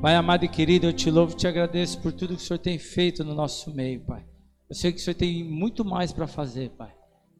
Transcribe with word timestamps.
Pai 0.00 0.14
amado 0.14 0.46
e 0.46 0.48
querido, 0.48 0.86
eu 0.86 0.94
te 0.94 1.10
louvo 1.10 1.34
e 1.34 1.36
te 1.36 1.46
agradeço 1.46 2.00
por 2.00 2.10
tudo 2.10 2.34
que 2.34 2.42
o 2.42 2.46
Senhor 2.46 2.58
tem 2.58 2.78
feito 2.78 3.22
no 3.22 3.34
nosso 3.34 3.70
meio, 3.70 4.00
Pai. 4.00 4.24
Eu 4.66 4.74
sei 4.74 4.92
que 4.92 4.98
o 4.98 5.02
Senhor 5.02 5.14
tem 5.14 5.44
muito 5.44 5.84
mais 5.84 6.10
para 6.10 6.26
fazer, 6.26 6.70
Pai. 6.70 6.90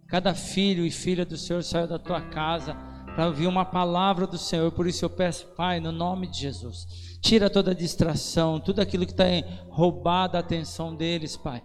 Cada 0.07 0.35
filho 0.35 0.85
e 0.85 0.91
filha 0.91 1.25
do 1.25 1.39
Senhor 1.39 1.63
saiu 1.63 1.89
da 1.89 1.99
tua 1.99 2.21
casa 2.21 2.75
para 3.15 3.29
ouvir 3.29 3.47
uma 3.47 3.65
palavra 3.65 4.27
do 4.27 4.37
Senhor. 4.37 4.71
Por 4.73 4.87
isso 4.87 5.03
eu 5.03 5.09
peço, 5.09 5.47
Pai, 5.57 5.81
no 5.81 5.91
nome 5.91 6.27
de 6.27 6.39
Jesus, 6.39 6.87
tira 7.23 7.49
toda 7.49 7.71
a 7.71 7.75
distração, 7.75 8.61
tudo 8.61 8.81
aquilo 8.81 9.07
que 9.07 9.13
está 9.13 9.25
roubado 9.71 10.37
a 10.37 10.41
atenção 10.41 10.95
deles, 10.95 11.39
Pai. 11.39 11.65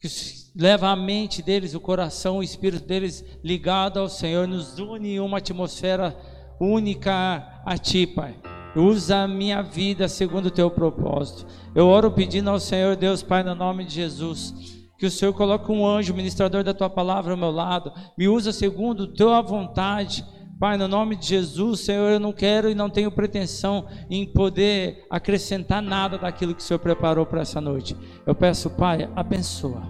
Que 0.00 0.08
leva 0.56 0.88
a 0.88 0.96
mente 0.96 1.40
deles, 1.40 1.74
o 1.74 1.80
coração, 1.80 2.38
o 2.38 2.42
espírito 2.42 2.84
deles 2.84 3.24
ligado 3.44 4.00
ao 4.00 4.08
Senhor, 4.08 4.48
nos 4.48 4.80
une 4.80 5.10
em 5.10 5.20
uma 5.20 5.38
atmosfera 5.38 6.18
única 6.60 7.62
a 7.64 7.78
Ti, 7.78 8.08
Pai. 8.08 8.57
Usa 8.78 9.24
a 9.24 9.28
minha 9.28 9.60
vida 9.60 10.06
segundo 10.06 10.46
o 10.46 10.50
teu 10.52 10.70
propósito. 10.70 11.44
Eu 11.74 11.88
oro 11.88 12.12
pedindo 12.12 12.48
ao 12.48 12.60
Senhor 12.60 12.94
Deus, 12.94 13.24
Pai, 13.24 13.42
no 13.42 13.52
nome 13.52 13.84
de 13.84 13.92
Jesus, 13.92 14.86
que 14.96 15.04
o 15.04 15.10
Senhor 15.10 15.32
coloque 15.32 15.72
um 15.72 15.84
anjo, 15.84 16.14
ministrador 16.14 16.62
da 16.62 16.72
tua 16.72 16.88
palavra 16.88 17.32
ao 17.32 17.36
meu 17.36 17.50
lado, 17.50 17.92
me 18.16 18.28
usa 18.28 18.52
segundo 18.52 19.02
a 19.02 19.12
tua 19.12 19.42
vontade. 19.42 20.24
Pai, 20.60 20.76
no 20.76 20.86
nome 20.86 21.16
de 21.16 21.26
Jesus, 21.26 21.80
Senhor, 21.80 22.08
eu 22.08 22.20
não 22.20 22.32
quero 22.32 22.70
e 22.70 22.74
não 22.74 22.88
tenho 22.88 23.10
pretensão 23.10 23.86
em 24.08 24.24
poder 24.24 25.04
acrescentar 25.10 25.82
nada 25.82 26.16
daquilo 26.16 26.54
que 26.54 26.62
o 26.62 26.64
Senhor 26.64 26.78
preparou 26.78 27.26
para 27.26 27.40
essa 27.40 27.60
noite. 27.60 27.96
Eu 28.24 28.34
peço, 28.34 28.70
Pai, 28.70 29.10
abençoa, 29.16 29.82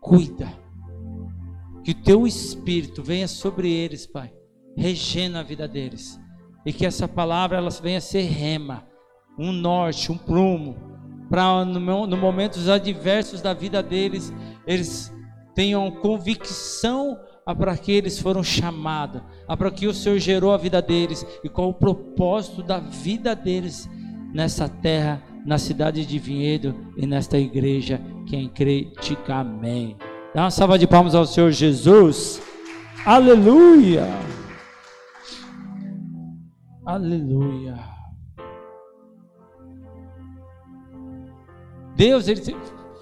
cuida, 0.00 0.52
que 1.82 1.92
o 1.92 2.02
teu 2.02 2.26
espírito 2.26 3.02
venha 3.02 3.26
sobre 3.26 3.70
eles, 3.70 4.06
Pai, 4.06 4.30
regena 4.76 5.40
a 5.40 5.42
vida 5.42 5.66
deles 5.66 6.21
e 6.64 6.72
que 6.72 6.86
essa 6.86 7.08
palavra 7.08 7.58
ela 7.58 7.70
venha 7.70 8.00
ser 8.00 8.22
rema, 8.22 8.84
um 9.38 9.52
norte, 9.52 10.12
um 10.12 10.16
prumo, 10.16 10.76
para 11.28 11.64
no, 11.64 12.06
no 12.06 12.16
momentos 12.16 12.68
adversos 12.68 13.40
da 13.40 13.54
vida 13.54 13.82
deles, 13.82 14.32
eles 14.66 15.12
tenham 15.54 15.90
convicção 15.90 17.18
para 17.58 17.76
que 17.76 17.90
eles 17.90 18.18
foram 18.18 18.42
chamados, 18.42 19.22
para 19.58 19.70
que 19.70 19.86
o 19.86 19.94
Senhor 19.94 20.18
gerou 20.18 20.52
a 20.52 20.56
vida 20.56 20.80
deles 20.80 21.26
e 21.42 21.48
qual 21.48 21.70
o 21.70 21.74
propósito 21.74 22.62
da 22.62 22.78
vida 22.78 23.34
deles 23.34 23.88
nessa 24.32 24.68
terra, 24.68 25.22
na 25.44 25.58
cidade 25.58 26.06
de 26.06 26.18
Vinhedo 26.18 26.74
e 26.96 27.06
nesta 27.06 27.38
igreja. 27.38 28.00
Quem 28.28 28.48
crê, 28.48 28.92
diga 29.00 29.36
amém. 29.36 29.96
Dá 30.34 30.42
uma 30.42 30.50
salva 30.50 30.78
de 30.78 30.86
palmas 30.86 31.14
ao 31.14 31.26
Senhor 31.26 31.50
Jesus. 31.50 32.40
Aleluia. 33.04 34.06
Aleluia. 36.84 37.78
Deus, 41.94 42.26
ele 42.26 42.56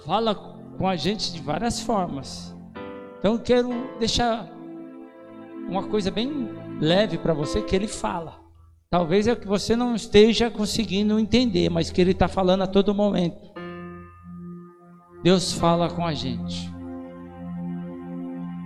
fala 0.05 0.35
com 0.35 0.87
a 0.87 0.95
gente 0.95 1.33
de 1.33 1.41
várias 1.41 1.79
formas. 1.79 2.55
Então 3.17 3.33
eu 3.33 3.39
quero 3.39 3.69
deixar 3.99 4.47
uma 5.67 5.83
coisa 5.87 6.11
bem 6.11 6.49
leve 6.79 7.17
para 7.17 7.33
você 7.33 7.61
que 7.61 7.75
ele 7.75 7.87
fala. 7.87 8.39
Talvez 8.89 9.27
é 9.27 9.35
que 9.35 9.47
você 9.47 9.75
não 9.75 9.95
esteja 9.95 10.51
conseguindo 10.51 11.17
entender, 11.17 11.69
mas 11.69 11.89
que 11.89 12.01
ele 12.01 12.11
está 12.11 12.27
falando 12.27 12.61
a 12.61 12.67
todo 12.67 12.93
momento. 12.93 13.51
Deus 15.23 15.53
fala 15.53 15.89
com 15.89 16.05
a 16.05 16.13
gente. 16.13 16.69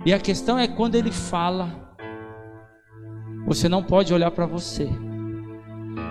E 0.04 0.12
a 0.12 0.18
questão 0.18 0.58
é 0.58 0.68
quando 0.68 0.94
ele 0.94 1.12
fala, 1.12 1.85
você 3.46 3.68
não 3.68 3.82
pode 3.82 4.12
olhar 4.12 4.30
para 4.32 4.44
você. 4.44 4.88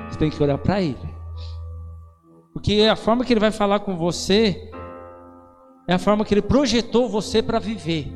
Você 0.10 0.18
tem 0.18 0.30
que 0.30 0.42
olhar 0.42 0.58
para 0.58 0.82
Ele. 0.82 1.16
Porque 2.54 2.84
a 2.90 2.96
forma 2.96 3.26
que 3.26 3.34
Ele 3.34 3.40
vai 3.40 3.52
falar 3.52 3.82
com 3.82 3.98
você 3.98 4.72
é 5.88 5.94
a 5.94 6.00
forma 6.00 6.24
que 6.24 6.34
Ele 6.34 6.42
projetou 6.42 7.10
você 7.10 7.44
para 7.44 7.60
viver. 7.60 8.12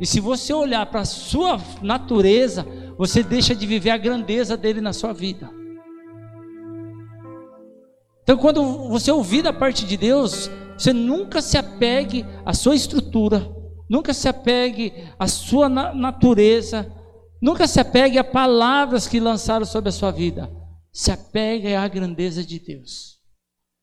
E 0.00 0.06
se 0.06 0.18
você 0.18 0.52
olhar 0.52 0.84
para 0.86 1.00
a 1.00 1.04
sua 1.04 1.60
natureza, 1.80 2.66
você 2.98 3.22
deixa 3.22 3.54
de 3.54 3.64
viver 3.66 3.90
a 3.90 3.96
grandeza 3.96 4.56
dele 4.56 4.80
na 4.80 4.92
sua 4.92 5.12
vida. 5.12 5.48
Então, 8.24 8.36
quando 8.36 8.88
você 8.88 9.10
ouvir 9.10 9.42
da 9.42 9.52
parte 9.52 9.86
de 9.86 9.96
Deus, 9.96 10.50
você 10.76 10.92
nunca 10.92 11.40
se 11.40 11.56
apegue 11.56 12.26
à 12.44 12.52
sua 12.52 12.74
estrutura, 12.74 13.48
nunca 13.88 14.12
se 14.12 14.28
apegue 14.28 14.92
à 15.18 15.28
sua 15.28 15.68
natureza, 15.68 16.90
nunca 17.42 17.66
se 17.66 17.78
apegue 17.78 18.16
a 18.16 18.24
palavras 18.24 19.06
que 19.06 19.20
lançaram 19.20 19.66
sobre 19.66 19.90
a 19.90 19.92
sua 19.92 20.10
vida 20.10 20.62
se 20.92 21.10
apegue 21.10 21.74
à 21.74 21.88
grandeza 21.88 22.44
de 22.44 22.58
Deus. 22.58 23.18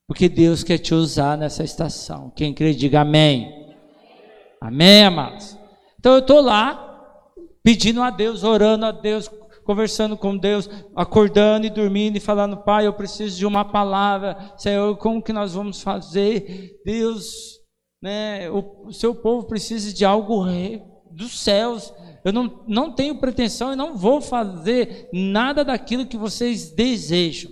Porque 0.07 0.29
Deus 0.29 0.63
quer 0.63 0.77
te 0.77 0.93
usar 0.93 1.37
nessa 1.37 1.63
estação. 1.63 2.31
Quem 2.35 2.53
crê, 2.53 2.73
diga 2.73 3.01
amém. 3.01 3.51
Amém, 4.61 5.03
amados? 5.03 5.57
Então 5.99 6.13
eu 6.13 6.19
estou 6.19 6.41
lá, 6.41 7.03
pedindo 7.63 8.01
a 8.01 8.09
Deus, 8.09 8.43
orando 8.43 8.85
a 8.85 8.91
Deus, 8.91 9.29
conversando 9.65 10.15
com 10.15 10.37
Deus, 10.37 10.69
acordando 10.95 11.65
e 11.65 11.69
dormindo 11.69 12.17
e 12.17 12.19
falando, 12.21 12.57
Pai, 12.57 12.85
eu 12.85 12.93
preciso 12.93 13.37
de 13.37 13.45
uma 13.45 13.65
palavra, 13.65 14.53
Senhor, 14.57 14.95
como 14.97 15.21
que 15.21 15.33
nós 15.33 15.53
vamos 15.53 15.81
fazer? 15.81 16.79
Deus, 16.85 17.59
né, 18.01 18.49
o, 18.49 18.87
o 18.87 18.93
seu 18.93 19.13
povo 19.13 19.47
precisa 19.47 19.93
de 19.93 20.05
algo 20.05 20.45
dos 21.11 21.39
céus, 21.39 21.93
eu 22.23 22.33
não, 22.33 22.63
não 22.67 22.93
tenho 22.93 23.19
pretensão 23.19 23.73
e 23.73 23.75
não 23.75 23.95
vou 23.95 24.21
fazer 24.21 25.09
nada 25.13 25.63
daquilo 25.63 26.05
que 26.05 26.17
vocês 26.17 26.71
desejam, 26.71 27.51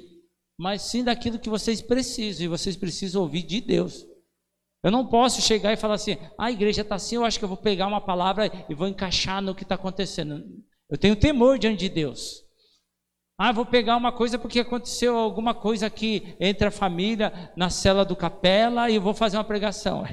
mas 0.57 0.81
sim 0.81 1.03
daquilo 1.03 1.39
que 1.39 1.49
vocês 1.49 1.81
precisam, 1.81 2.45
e 2.45 2.49
vocês 2.49 2.75
precisam 2.75 3.21
ouvir 3.21 3.43
de 3.43 3.61
Deus. 3.61 4.05
Eu 4.83 4.91
não 4.91 5.05
posso 5.05 5.41
chegar 5.41 5.73
e 5.73 5.77
falar 5.77 5.95
assim, 5.95 6.17
ah, 6.37 6.45
a 6.45 6.51
igreja 6.51 6.81
está 6.81 6.95
assim, 6.95 7.15
eu 7.15 7.25
acho 7.25 7.39
que 7.39 7.45
eu 7.45 7.49
vou 7.49 7.57
pegar 7.57 7.87
uma 7.87 8.01
palavra 8.01 8.51
e 8.69 8.73
vou 8.73 8.87
encaixar 8.87 9.41
no 9.41 9.55
que 9.55 9.63
está 9.63 9.75
acontecendo. 9.75 10.43
Eu 10.89 10.97
tenho 10.97 11.15
temor 11.15 11.57
diante 11.59 11.79
de 11.79 11.89
Deus. 11.89 12.43
Ah, 13.39 13.51
vou 13.51 13.65
pegar 13.65 13.95
uma 13.97 14.11
coisa 14.11 14.39
porque 14.39 14.59
aconteceu 14.59 15.15
alguma 15.15 15.53
coisa 15.53 15.85
aqui 15.85 16.35
entre 16.39 16.67
a 16.67 16.71
família, 16.71 17.51
na 17.55 17.69
cela 17.69 18.03
do 18.03 18.15
capela, 18.15 18.89
e 18.89 18.97
vou 18.97 19.13
fazer 19.13 19.37
uma 19.37 19.43
pregação. 19.43 20.03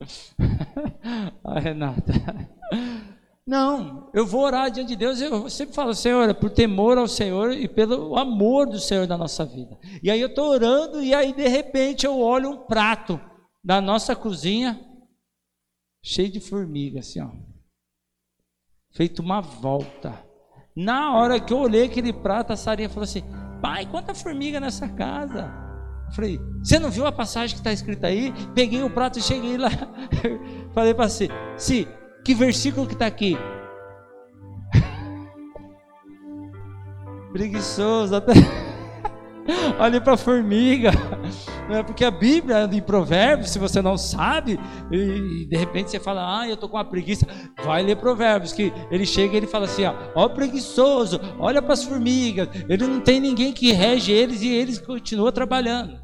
ah, 1.44 1.60
Renata. 1.60 2.12
Não, 3.46 4.10
eu 4.12 4.26
vou 4.26 4.42
orar 4.42 4.70
diante 4.72 4.88
de 4.88 4.96
Deus. 4.96 5.20
Eu 5.20 5.48
sempre 5.48 5.72
falo, 5.72 5.94
Senhor, 5.94 6.28
é 6.28 6.34
por 6.34 6.50
temor 6.50 6.98
ao 6.98 7.06
Senhor 7.06 7.52
e 7.52 7.68
pelo 7.68 8.16
amor 8.16 8.66
do 8.66 8.80
Senhor 8.80 9.06
na 9.06 9.16
nossa 9.16 9.44
vida. 9.44 9.78
E 10.02 10.10
aí 10.10 10.20
eu 10.20 10.26
estou 10.26 10.48
orando, 10.48 11.00
e 11.00 11.14
aí 11.14 11.32
de 11.32 11.46
repente 11.46 12.04
eu 12.04 12.18
olho 12.18 12.50
um 12.50 12.66
prato 12.66 13.20
da 13.62 13.80
nossa 13.80 14.16
cozinha, 14.16 14.80
cheio 16.02 16.30
de 16.30 16.40
formiga, 16.40 16.98
assim, 16.98 17.20
ó. 17.20 17.30
Feito 18.92 19.22
uma 19.22 19.40
volta. 19.40 20.26
Na 20.74 21.14
hora 21.14 21.38
que 21.38 21.52
eu 21.52 21.58
olhei 21.58 21.84
aquele 21.84 22.12
prato, 22.12 22.52
a 22.52 22.56
Sarinha 22.56 22.88
falou 22.88 23.04
assim: 23.04 23.22
Pai, 23.62 23.86
quanta 23.86 24.12
formiga 24.12 24.58
nessa 24.58 24.88
casa? 24.88 25.52
Eu 26.08 26.12
falei, 26.12 26.40
você 26.62 26.78
não 26.78 26.90
viu 26.90 27.06
a 27.06 27.12
passagem 27.12 27.54
que 27.54 27.60
está 27.60 27.72
escrita 27.72 28.06
aí? 28.08 28.32
Peguei 28.54 28.82
o 28.82 28.90
prato 28.90 29.18
e 29.18 29.22
cheguei 29.22 29.56
lá. 29.56 29.70
falei 30.72 30.94
para 30.94 31.08
você, 31.08 31.28
se 31.56 31.86
que 32.26 32.34
versículo 32.34 32.88
que 32.88 32.94
está 32.94 33.06
aqui? 33.06 33.38
Preguiçoso, 37.32 38.16
até. 38.16 38.32
Olhe 39.78 40.00
para 40.00 40.14
a 40.14 40.16
formiga, 40.16 40.90
é 41.70 41.80
porque 41.84 42.04
a 42.04 42.10
Bíblia 42.10 42.68
em 42.72 42.82
Provérbios, 42.82 43.50
se 43.50 43.60
você 43.60 43.80
não 43.80 43.96
sabe, 43.96 44.58
e 44.90 45.46
de 45.46 45.56
repente 45.56 45.92
você 45.92 46.00
fala, 46.00 46.40
ah, 46.40 46.48
eu 46.48 46.54
estou 46.54 46.68
com 46.68 46.76
uma 46.76 46.84
preguiça, 46.84 47.28
vai 47.64 47.84
ler 47.84 47.94
Provérbios, 47.94 48.52
que 48.52 48.72
ele 48.90 49.06
chega 49.06 49.34
e 49.34 49.36
ele 49.36 49.46
fala 49.46 49.66
assim: 49.66 49.84
ó, 49.84 49.94
ó 50.16 50.28
preguiçoso, 50.28 51.20
olha 51.38 51.62
para 51.62 51.74
as 51.74 51.84
formigas, 51.84 52.48
ele 52.68 52.88
não 52.88 53.00
tem 53.00 53.20
ninguém 53.20 53.52
que 53.52 53.70
rege 53.70 54.10
eles 54.10 54.42
e 54.42 54.48
eles 54.48 54.80
continuam 54.80 55.30
trabalhando. 55.30 55.96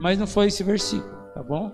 Mas 0.00 0.18
não 0.18 0.26
foi 0.26 0.48
esse 0.48 0.64
versículo, 0.64 1.14
tá 1.32 1.42
bom? 1.42 1.70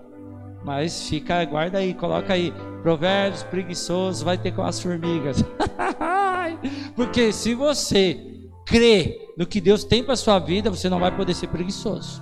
Mas 0.63 1.09
fica, 1.09 1.43
guarda 1.43 1.79
aí, 1.79 1.95
coloca 1.95 2.33
aí. 2.33 2.53
Provérbios 2.81 3.43
preguiçoso 3.43 4.25
vai 4.25 4.37
ter 4.37 4.51
com 4.51 4.63
as 4.63 4.79
formigas. 4.79 5.43
Porque 6.95 7.31
se 7.31 7.53
você 7.53 8.19
crê 8.65 9.17
no 9.37 9.45
que 9.45 9.61
Deus 9.61 9.83
tem 9.83 10.03
para 10.03 10.15
sua 10.15 10.39
vida, 10.39 10.69
você 10.69 10.89
não 10.89 10.99
vai 10.99 11.15
poder 11.15 11.33
ser 11.33 11.47
preguiçoso. 11.47 12.21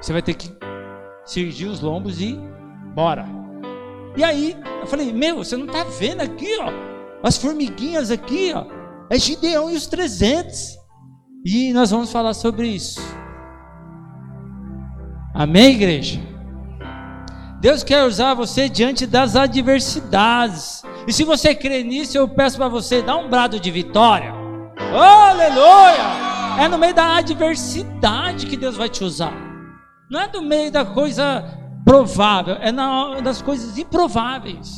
Você 0.00 0.12
vai 0.12 0.22
ter 0.22 0.34
que 0.34 0.52
cirgir 1.24 1.68
os 1.68 1.80
lombos 1.80 2.20
e 2.20 2.38
bora. 2.94 3.24
E 4.16 4.22
aí, 4.22 4.56
eu 4.80 4.86
falei: 4.86 5.12
"Meu, 5.12 5.36
você 5.36 5.56
não 5.56 5.66
está 5.66 5.84
vendo 5.84 6.20
aqui, 6.20 6.56
ó? 6.60 6.70
As 7.22 7.38
formiguinhas 7.38 8.10
aqui, 8.10 8.52
ó. 8.54 8.66
É 9.08 9.18
Gideão 9.18 9.70
e 9.70 9.76
os 9.76 9.86
300." 9.86 10.76
E 11.44 11.72
nós 11.72 11.90
vamos 11.90 12.10
falar 12.10 12.34
sobre 12.34 12.68
isso. 12.68 13.00
Amém, 15.34 15.74
igreja? 15.74 16.33
Deus 17.64 17.82
quer 17.82 18.04
usar 18.04 18.34
você 18.34 18.68
diante 18.68 19.06
das 19.06 19.34
adversidades. 19.34 20.82
E 21.08 21.12
se 21.14 21.24
você 21.24 21.54
crê 21.54 21.82
nisso, 21.82 22.14
eu 22.14 22.28
peço 22.28 22.58
para 22.58 22.68
você 22.68 23.00
dar 23.00 23.16
um 23.16 23.30
brado 23.30 23.58
de 23.58 23.70
vitória. 23.70 24.34
aleluia! 25.30 26.60
É 26.60 26.68
no 26.68 26.76
meio 26.76 26.92
da 26.92 27.16
adversidade 27.16 28.48
que 28.48 28.58
Deus 28.58 28.76
vai 28.76 28.90
te 28.90 29.02
usar. 29.02 29.32
Não 30.10 30.20
é 30.20 30.30
no 30.30 30.42
meio 30.42 30.70
da 30.70 30.84
coisa 30.84 31.42
provável, 31.86 32.56
é 32.60 32.70
na, 32.70 33.22
das 33.22 33.40
coisas 33.40 33.78
improváveis. 33.78 34.68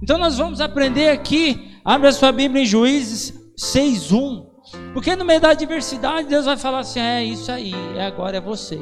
Então 0.00 0.16
nós 0.16 0.38
vamos 0.38 0.60
aprender 0.60 1.10
aqui, 1.10 1.76
abre 1.84 2.06
a 2.06 2.12
sua 2.12 2.30
Bíblia 2.30 2.62
em 2.62 2.66
Juízes 2.66 3.34
6:1. 3.58 4.46
Porque 4.94 5.16
no 5.16 5.24
meio 5.24 5.40
da 5.40 5.50
adversidade, 5.50 6.28
Deus 6.28 6.44
vai 6.44 6.56
falar 6.56 6.78
assim: 6.78 7.00
é 7.00 7.24
isso 7.24 7.50
aí, 7.50 7.74
é 7.96 8.06
agora 8.06 8.36
é 8.36 8.40
você. 8.40 8.78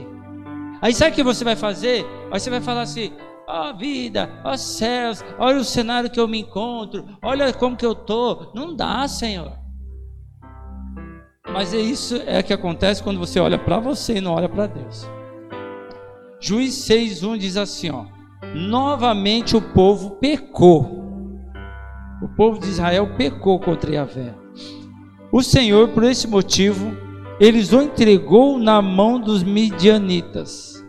Aí 0.83 0.93
sabe 0.93 1.13
o 1.13 1.15
que 1.15 1.23
você 1.23 1.43
vai 1.43 1.57
fazer? 1.57 2.05
Aí 2.31 2.39
você 2.39 2.51
vai 2.51 2.61
falar 2.61 2.83
assim: 2.83 3.11
ó 3.51 3.71
oh, 3.71 3.77
vida, 3.77 4.31
ó 4.45 4.53
oh, 4.53 4.59
céus, 4.59 5.25
olha 5.39 5.59
o 5.59 5.65
cenário 5.65 6.11
que 6.11 6.21
eu 6.21 6.29
me 6.29 6.41
encontro, 6.41 7.05
olha 7.23 7.53
como 7.53 7.77
que 7.77 7.85
eu 7.85 7.95
tô. 7.95 8.53
Não 8.55 8.75
dá, 8.75 9.07
Senhor. 9.09 9.59
Mas 11.53 11.75
é 11.75 11.79
isso 11.79 12.17
é 12.27 12.43
que 12.43 12.53
acontece 12.53 13.03
quando 13.03 13.19
você 13.19 13.41
olha 13.41 13.59
para 13.59 13.79
você 13.79 14.17
e 14.17 14.21
não 14.21 14.35
olha 14.35 14.49
para 14.49 14.67
Deus. 14.67 15.09
Juiz 16.41 16.75
6:1 16.89 17.39
diz 17.39 17.57
assim, 17.57 17.91
ó: 17.91 18.07
Novamente 18.55 19.57
o 19.57 19.61
povo 19.61 20.13
pecou. 20.13 21.01
O 22.23 22.29
povo 22.37 22.59
de 22.61 22.69
Israel 22.69 23.15
pecou 23.17 23.59
contra 23.59 23.95
Yahvé. 23.95 24.35
O 25.33 25.43
Senhor, 25.43 25.89
por 25.89 26.03
esse 26.05 26.27
motivo, 26.27 26.97
eles 27.39 27.73
o 27.73 27.81
entregou 27.81 28.59
na 28.59 28.83
mão 28.83 29.21
dos 29.21 29.43
midianitas. 29.43 30.80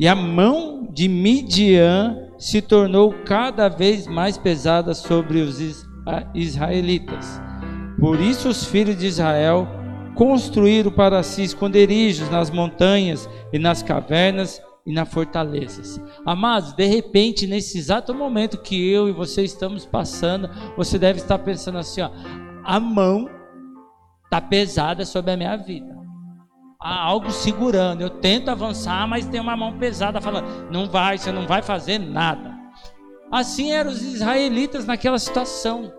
E 0.00 0.06
a 0.06 0.14
mão 0.14 0.88
de 0.92 1.08
Midian 1.08 2.16
se 2.38 2.62
tornou 2.62 3.12
cada 3.24 3.68
vez 3.68 4.06
mais 4.06 4.38
pesada 4.38 4.94
sobre 4.94 5.40
os 5.40 5.86
israelitas. 6.34 7.40
Por 7.98 8.20
isso 8.20 8.48
os 8.48 8.64
filhos 8.64 8.96
de 8.96 9.06
Israel 9.06 9.66
construíram 10.14 10.92
para 10.92 11.22
si 11.22 11.42
esconderijos 11.42 12.30
nas 12.30 12.48
montanhas 12.48 13.28
e 13.52 13.58
nas 13.58 13.82
cavernas 13.82 14.62
e 14.86 14.92
nas 14.92 15.12
fortalezas. 15.12 16.00
Amados, 16.24 16.72
de 16.72 16.86
repente, 16.86 17.46
nesse 17.46 17.78
exato 17.78 18.14
momento 18.14 18.62
que 18.62 18.90
eu 18.90 19.08
e 19.08 19.12
você 19.12 19.42
estamos 19.42 19.84
passando, 19.84 20.48
você 20.76 20.96
deve 20.96 21.18
estar 21.18 21.38
pensando 21.38 21.78
assim: 21.78 22.02
ó, 22.02 22.10
a 22.64 22.78
mão 22.78 23.28
está 24.24 24.40
pesada 24.40 25.04
sobre 25.04 25.32
a 25.32 25.36
minha 25.36 25.56
vida. 25.56 25.97
Há 26.80 27.02
algo 27.02 27.32
segurando. 27.32 28.02
Eu 28.02 28.10
tento 28.10 28.50
avançar, 28.50 29.06
mas 29.08 29.26
tem 29.26 29.40
uma 29.40 29.56
mão 29.56 29.78
pesada 29.78 30.20
falando: 30.20 30.70
não 30.70 30.88
vai, 30.88 31.18
você 31.18 31.32
não 31.32 31.46
vai 31.46 31.60
fazer 31.60 31.98
nada. 31.98 32.56
Assim 33.32 33.72
eram 33.72 33.90
os 33.90 34.00
israelitas 34.00 34.86
naquela 34.86 35.18
situação. 35.18 35.92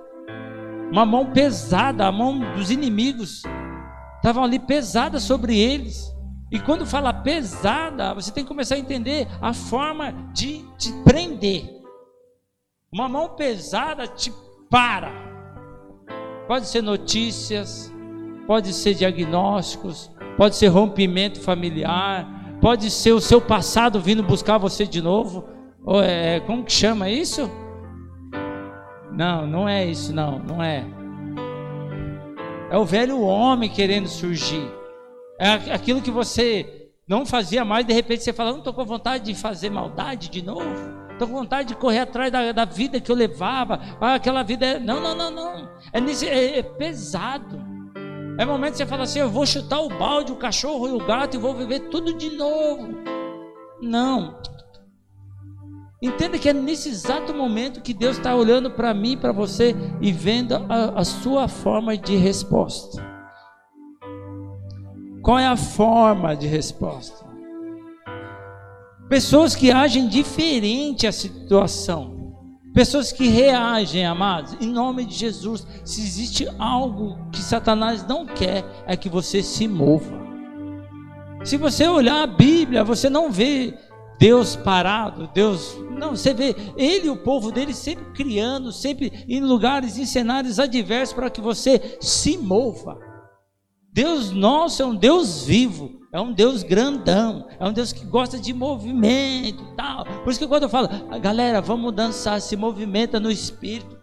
Uma 0.91 1.05
mão 1.05 1.31
pesada, 1.31 2.07
a 2.07 2.11
mão 2.11 2.39
dos 2.53 2.71
inimigos, 2.71 3.43
estavam 4.15 4.43
ali 4.43 4.57
pesada 4.57 5.19
sobre 5.19 5.59
eles. 5.59 6.15
E 6.51 6.59
quando 6.59 6.85
fala 6.85 7.13
pesada, 7.13 8.13
você 8.13 8.31
tem 8.31 8.43
que 8.43 8.47
começar 8.47 8.75
a 8.75 8.79
entender 8.79 9.27
a 9.39 9.53
forma 9.53 10.11
de 10.33 10.65
te 10.77 10.91
prender. 11.03 11.69
Uma 12.91 13.07
mão 13.07 13.35
pesada 13.35 14.07
te 14.07 14.33
para. 14.69 15.11
Pode 16.47 16.67
ser 16.67 16.81
notícias, 16.81 17.93
pode 18.47 18.73
ser 18.73 18.95
diagnósticos, 18.95 20.09
pode 20.39 20.56
ser 20.56 20.68
rompimento 20.68 21.41
familiar, 21.41 22.25
pode 22.62 22.89
ser 22.89 23.12
o 23.12 23.19
seu 23.19 23.41
passado 23.41 24.00
vindo 24.00 24.24
buscar 24.24 24.57
você 24.57 24.88
de 24.88 25.01
novo. 25.01 25.44
Ou 25.83 26.01
é, 26.01 26.39
como 26.39 26.63
que 26.63 26.71
chama 26.71 27.09
isso? 27.09 27.51
Não, 29.12 29.45
não 29.45 29.68
é 29.68 29.86
isso, 29.86 30.15
não, 30.15 30.39
não 30.39 30.63
é. 30.63 30.86
É 32.71 32.77
o 32.77 32.86
velho 32.86 33.19
homem 33.19 33.69
querendo 33.69 34.07
surgir. 34.07 34.65
É 35.38 35.74
aquilo 35.74 36.01
que 36.01 36.09
você 36.09 36.89
não 37.06 37.25
fazia 37.25 37.65
mais, 37.65 37.85
de 37.85 37.92
repente 37.92 38.24
você 38.24 38.31
fala, 38.31 38.51
não 38.51 38.59
estou 38.59 38.74
com 38.74 38.85
vontade 38.85 39.25
de 39.25 39.35
fazer 39.35 39.69
maldade 39.69 40.30
de 40.30 40.42
novo. 40.42 40.74
Estou 41.12 41.27
com 41.27 41.33
vontade 41.33 41.68
de 41.68 41.75
correr 41.75 42.00
atrás 42.00 42.31
da, 42.31 42.53
da 42.53 42.63
vida 42.63 43.01
que 43.01 43.12
eu 43.12 43.15
levava. 43.15 43.77
Ah, 44.00 44.13
aquela 44.13 44.42
vida 44.44 44.65
é. 44.65 44.80
Não, 44.80 45.01
não, 45.01 45.13
não, 45.13 45.30
não. 45.30 45.69
É, 45.92 46.00
é, 46.27 46.59
é 46.59 46.63
pesado. 46.63 47.69
É 48.39 48.45
momento 48.45 48.71
que 48.71 48.77
você 48.77 48.86
fala 48.86 49.03
assim: 49.03 49.19
eu 49.19 49.30
vou 49.30 49.45
chutar 49.45 49.81
o 49.81 49.89
balde, 49.89 50.31
o 50.31 50.38
cachorro 50.38 50.88
e 50.88 50.91
o 50.94 51.06
gato 51.06 51.36
e 51.36 51.38
vou 51.38 51.53
viver 51.53 51.89
tudo 51.89 52.13
de 52.13 52.38
novo. 52.38 52.88
Não. 53.81 54.39
Entenda 56.01 56.39
que 56.39 56.47
é 56.47 56.53
nesse 56.53 56.88
exato 56.88 57.33
momento 57.33 57.81
que 57.81 57.94
Deus 57.94 58.15
está 58.15 58.33
olhando 58.33 58.71
para 58.71 58.94
mim, 58.94 59.18
para 59.18 59.33
você 59.33 59.75
e 60.00 60.13
vendo 60.13 60.56
a, 60.56 61.01
a 61.01 61.03
sua 61.03 61.50
forma 61.50 61.97
de 61.97 62.15
resposta. 62.15 63.06
Qual 65.21 65.38
é 65.38 65.45
a 65.45 65.57
forma 65.57 66.33
de 66.33 66.47
resposta? 66.47 67.25
Pessoas 69.09 69.53
que 69.53 69.69
agem 69.69 70.07
diferente 70.07 71.06
à 71.06 71.12
situação. 71.12 72.19
Pessoas 72.74 73.12
que 73.12 73.27
reagem, 73.27 74.06
amados, 74.06 74.56
em 74.62 74.68
nome 74.68 75.06
de 75.06 75.16
Jesus. 75.16 75.66
Se 75.83 76.01
existe 76.01 76.48
algo 76.57 77.18
que 77.31 77.39
Satanás 77.39 78.06
não 78.06 78.25
quer, 78.25 78.63
é 78.86 78.95
que 78.95 79.10
você 79.10 79.42
se 79.42 79.68
mova. 79.68 80.30
Se 81.44 81.57
você 81.57 81.88
olhar 81.88 82.21
a 82.21 82.27
Bíblia, 82.27 82.83
você 82.83 83.10
não 83.10 83.31
vê 83.31 83.74
Deus 84.19 84.56
parado, 84.56 85.30
Deus. 85.33 85.75
Não, 85.98 86.12
você 86.12 86.33
vê 86.33 86.56
ele 86.77 87.07
e 87.07 87.10
o 87.10 87.18
povo 87.18 87.51
dele 87.51 87.74
sempre 87.74 88.06
criando, 88.13 88.71
sempre 88.71 89.25
em 89.27 89.42
lugares, 89.42 89.98
em 89.98 90.06
cenários 90.06 90.60
adversos 90.60 91.16
para 91.16 91.30
que 91.30 91.42
você 91.42 91.98
se 92.01 92.38
mova. 92.38 93.08
Deus 93.99 94.31
nosso 94.31 94.81
é 94.81 94.85
um 94.85 94.95
Deus 94.95 95.43
vivo. 95.43 95.99
É 96.13 96.21
um 96.21 96.31
Deus 96.31 96.63
grandão, 96.63 97.45
é 97.59 97.67
um 97.67 97.73
Deus 97.73 97.91
que 97.91 98.05
gosta 98.05 98.39
de 98.39 98.53
movimento 98.53 99.75
tal. 99.75 100.05
Por 100.23 100.31
isso 100.31 100.39
que 100.39 100.47
quando 100.47 100.63
eu 100.63 100.69
falo, 100.69 100.87
galera, 101.21 101.61
vamos 101.61 101.93
dançar, 101.93 102.39
se 102.39 102.55
movimenta 102.55 103.19
no 103.19 103.29
espírito. 103.29 103.99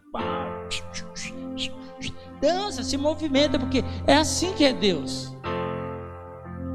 Dança, 2.42 2.82
se 2.82 2.98
movimenta, 2.98 3.58
porque 3.58 3.82
é 4.06 4.16
assim 4.16 4.52
que 4.52 4.64
é 4.64 4.72
Deus. 4.74 5.34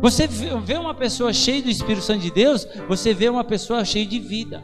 Você 0.01 0.25
vê 0.27 0.75
uma 0.75 0.95
pessoa 0.95 1.31
cheia 1.31 1.61
do 1.61 1.69
Espírito 1.69 2.01
Santo 2.01 2.21
de 2.21 2.31
Deus, 2.31 2.67
você 2.87 3.13
vê 3.13 3.29
uma 3.29 3.43
pessoa 3.43 3.85
cheia 3.85 4.05
de 4.05 4.19
vida. 4.19 4.63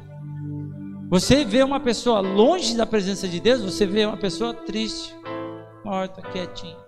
Você 1.12 1.46
vê 1.46 1.62
uma 1.62 1.80
pessoa 1.80 2.22
longe 2.22 2.76
da 2.76 2.88
presença 2.88 3.28
de 3.28 3.40
Deus, 3.40 3.62
você 3.62 3.86
vê 3.86 4.04
uma 4.04 4.18
pessoa 4.18 4.52
triste, 4.52 5.16
morta, 5.86 6.24
quietinha. 6.24 6.87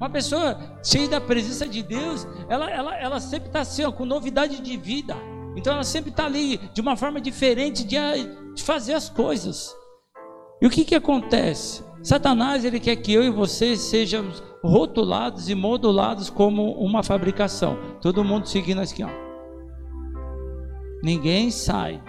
Uma 0.00 0.08
pessoa 0.08 0.56
cheia 0.82 1.06
da 1.06 1.20
presença 1.20 1.68
de 1.68 1.82
Deus, 1.82 2.26
ela, 2.48 2.70
ela, 2.70 2.96
ela 2.96 3.20
sempre 3.20 3.48
está 3.48 3.60
assim, 3.60 3.84
ó, 3.84 3.92
com 3.92 4.06
novidade 4.06 4.58
de 4.58 4.76
vida. 4.78 5.14
Então 5.54 5.74
ela 5.74 5.84
sempre 5.84 6.10
está 6.10 6.24
ali 6.24 6.56
de 6.72 6.80
uma 6.80 6.96
forma 6.96 7.20
diferente 7.20 7.84
de, 7.84 7.96
de 8.54 8.62
fazer 8.62 8.94
as 8.94 9.10
coisas. 9.10 9.76
E 10.62 10.66
o 10.66 10.70
que, 10.70 10.86
que 10.86 10.94
acontece? 10.94 11.84
Satanás 12.02 12.64
ele 12.64 12.80
quer 12.80 12.96
que 12.96 13.12
eu 13.12 13.22
e 13.22 13.28
você 13.28 13.76
sejamos 13.76 14.42
rotulados 14.64 15.50
e 15.50 15.54
modulados 15.54 16.30
como 16.30 16.72
uma 16.72 17.02
fabricação. 17.02 17.76
Todo 18.00 18.24
mundo 18.24 18.48
seguindo 18.48 18.80
aqui, 18.80 19.04
ó. 19.04 19.10
Ninguém 21.02 21.50
sai 21.50 22.02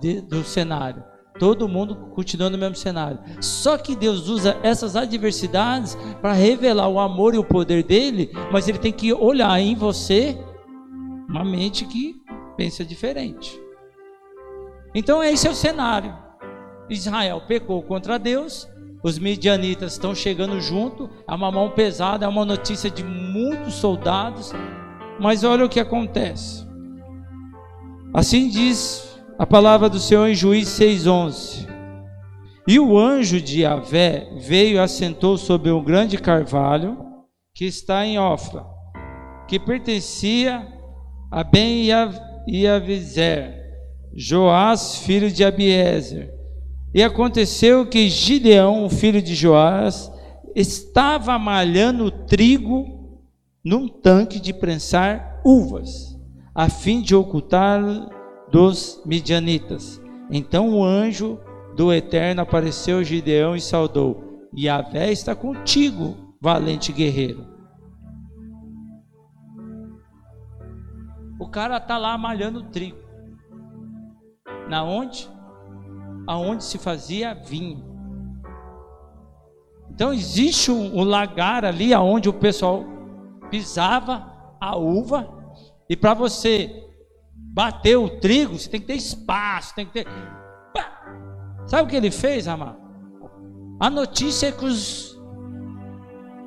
de, 0.00 0.20
do 0.20 0.44
cenário. 0.44 1.02
Todo 1.38 1.68
mundo 1.68 1.96
continua 2.14 2.48
no 2.48 2.58
mesmo 2.58 2.76
cenário. 2.76 3.18
Só 3.40 3.76
que 3.76 3.94
Deus 3.94 4.28
usa 4.28 4.58
essas 4.62 4.96
adversidades 4.96 5.96
para 6.20 6.32
revelar 6.32 6.88
o 6.88 6.98
amor 6.98 7.34
e 7.34 7.38
o 7.38 7.44
poder 7.44 7.82
dele, 7.82 8.30
mas 8.50 8.68
ele 8.68 8.78
tem 8.78 8.92
que 8.92 9.12
olhar 9.12 9.58
em 9.60 9.74
você 9.74 10.38
uma 11.28 11.44
mente 11.44 11.84
que 11.84 12.16
pensa 12.56 12.84
diferente. 12.84 13.60
Então 14.94 15.22
esse 15.22 15.46
é 15.46 15.50
o 15.50 15.54
cenário. 15.54 16.16
Israel 16.88 17.42
pecou 17.46 17.82
contra 17.82 18.18
Deus, 18.18 18.68
os 19.02 19.18
midianitas 19.18 19.92
estão 19.92 20.14
chegando 20.14 20.60
junto, 20.60 21.10
é 21.28 21.34
uma 21.34 21.50
mão 21.50 21.70
pesada, 21.70 22.24
é 22.24 22.28
uma 22.28 22.44
notícia 22.44 22.90
de 22.90 23.04
muitos 23.04 23.74
soldados, 23.74 24.52
mas 25.20 25.44
olha 25.44 25.64
o 25.64 25.68
que 25.68 25.80
acontece. 25.80 26.66
Assim 28.14 28.48
diz 28.48 29.15
a 29.38 29.46
palavra 29.46 29.90
do 29.90 29.98
Senhor 29.98 30.26
em 30.28 30.34
Juiz 30.34 30.68
6:11. 30.68 31.66
E 32.66 32.80
o 32.80 32.98
anjo 32.98 33.40
de 33.40 33.60
Yahvé 33.60 34.28
veio 34.38 34.76
e 34.76 34.78
assentou 34.78 35.36
sobre 35.36 35.70
um 35.70 35.84
grande 35.84 36.18
carvalho 36.18 36.96
que 37.54 37.64
está 37.64 38.04
em 38.04 38.18
Ofra, 38.18 38.64
que 39.46 39.58
pertencia 39.58 40.66
a 41.30 41.44
Ben 41.44 41.86
Yavizer, 42.48 43.54
Joás, 44.14 44.96
filho 44.96 45.30
de 45.30 45.44
Abiezer. 45.44 46.34
E 46.94 47.02
aconteceu 47.02 47.86
que 47.86 48.08
Gideão, 48.08 48.88
filho 48.88 49.20
de 49.20 49.34
Joás, 49.34 50.10
estava 50.54 51.38
malhando 51.38 52.10
trigo 52.10 53.20
num 53.62 53.86
tanque 53.86 54.40
de 54.40 54.54
prensar 54.54 55.40
uvas, 55.44 56.16
a 56.54 56.68
fim 56.68 57.02
de 57.02 57.14
ocultar 57.14 57.82
dos 58.50 59.02
midianitas. 59.04 60.00
Então 60.30 60.70
o 60.70 60.84
anjo 60.84 61.38
do 61.76 61.92
Eterno 61.92 62.42
apareceu 62.42 62.98
a 62.98 63.02
Gideão 63.02 63.54
e 63.54 63.60
saudou: 63.60 64.48
Yahvé 64.56 65.12
está 65.12 65.34
contigo, 65.34 66.34
valente 66.40 66.92
guerreiro. 66.92 67.46
O 71.38 71.48
cara 71.48 71.78
tá 71.78 71.98
lá 71.98 72.16
malhando 72.16 72.64
trigo. 72.64 72.98
Na 74.68 74.82
onde? 74.82 75.28
Aonde 76.26 76.64
se 76.64 76.78
fazia 76.78 77.34
vinho. 77.34 77.84
Então 79.90 80.12
existe 80.12 80.70
um, 80.70 80.98
um 80.98 81.04
lagar 81.04 81.64
ali 81.64 81.94
aonde 81.94 82.28
o 82.28 82.32
pessoal 82.32 82.84
pisava 83.50 84.26
a 84.60 84.76
uva 84.76 85.32
e 85.88 85.96
para 85.96 86.14
você 86.14 86.85
bater 87.56 87.96
o 87.96 88.10
trigo, 88.20 88.58
você 88.58 88.68
tem 88.68 88.78
que 88.78 88.86
ter 88.86 88.96
espaço, 88.96 89.74
tem 89.74 89.86
que 89.86 89.92
ter. 89.92 90.06
Sabe 91.64 91.84
o 91.84 91.86
que 91.86 91.96
ele 91.96 92.10
fez, 92.10 92.46
amado? 92.46 92.76
A 93.80 93.88
notícia 93.88 94.48
é 94.48 94.52
que 94.52 94.64
os, 94.66 95.18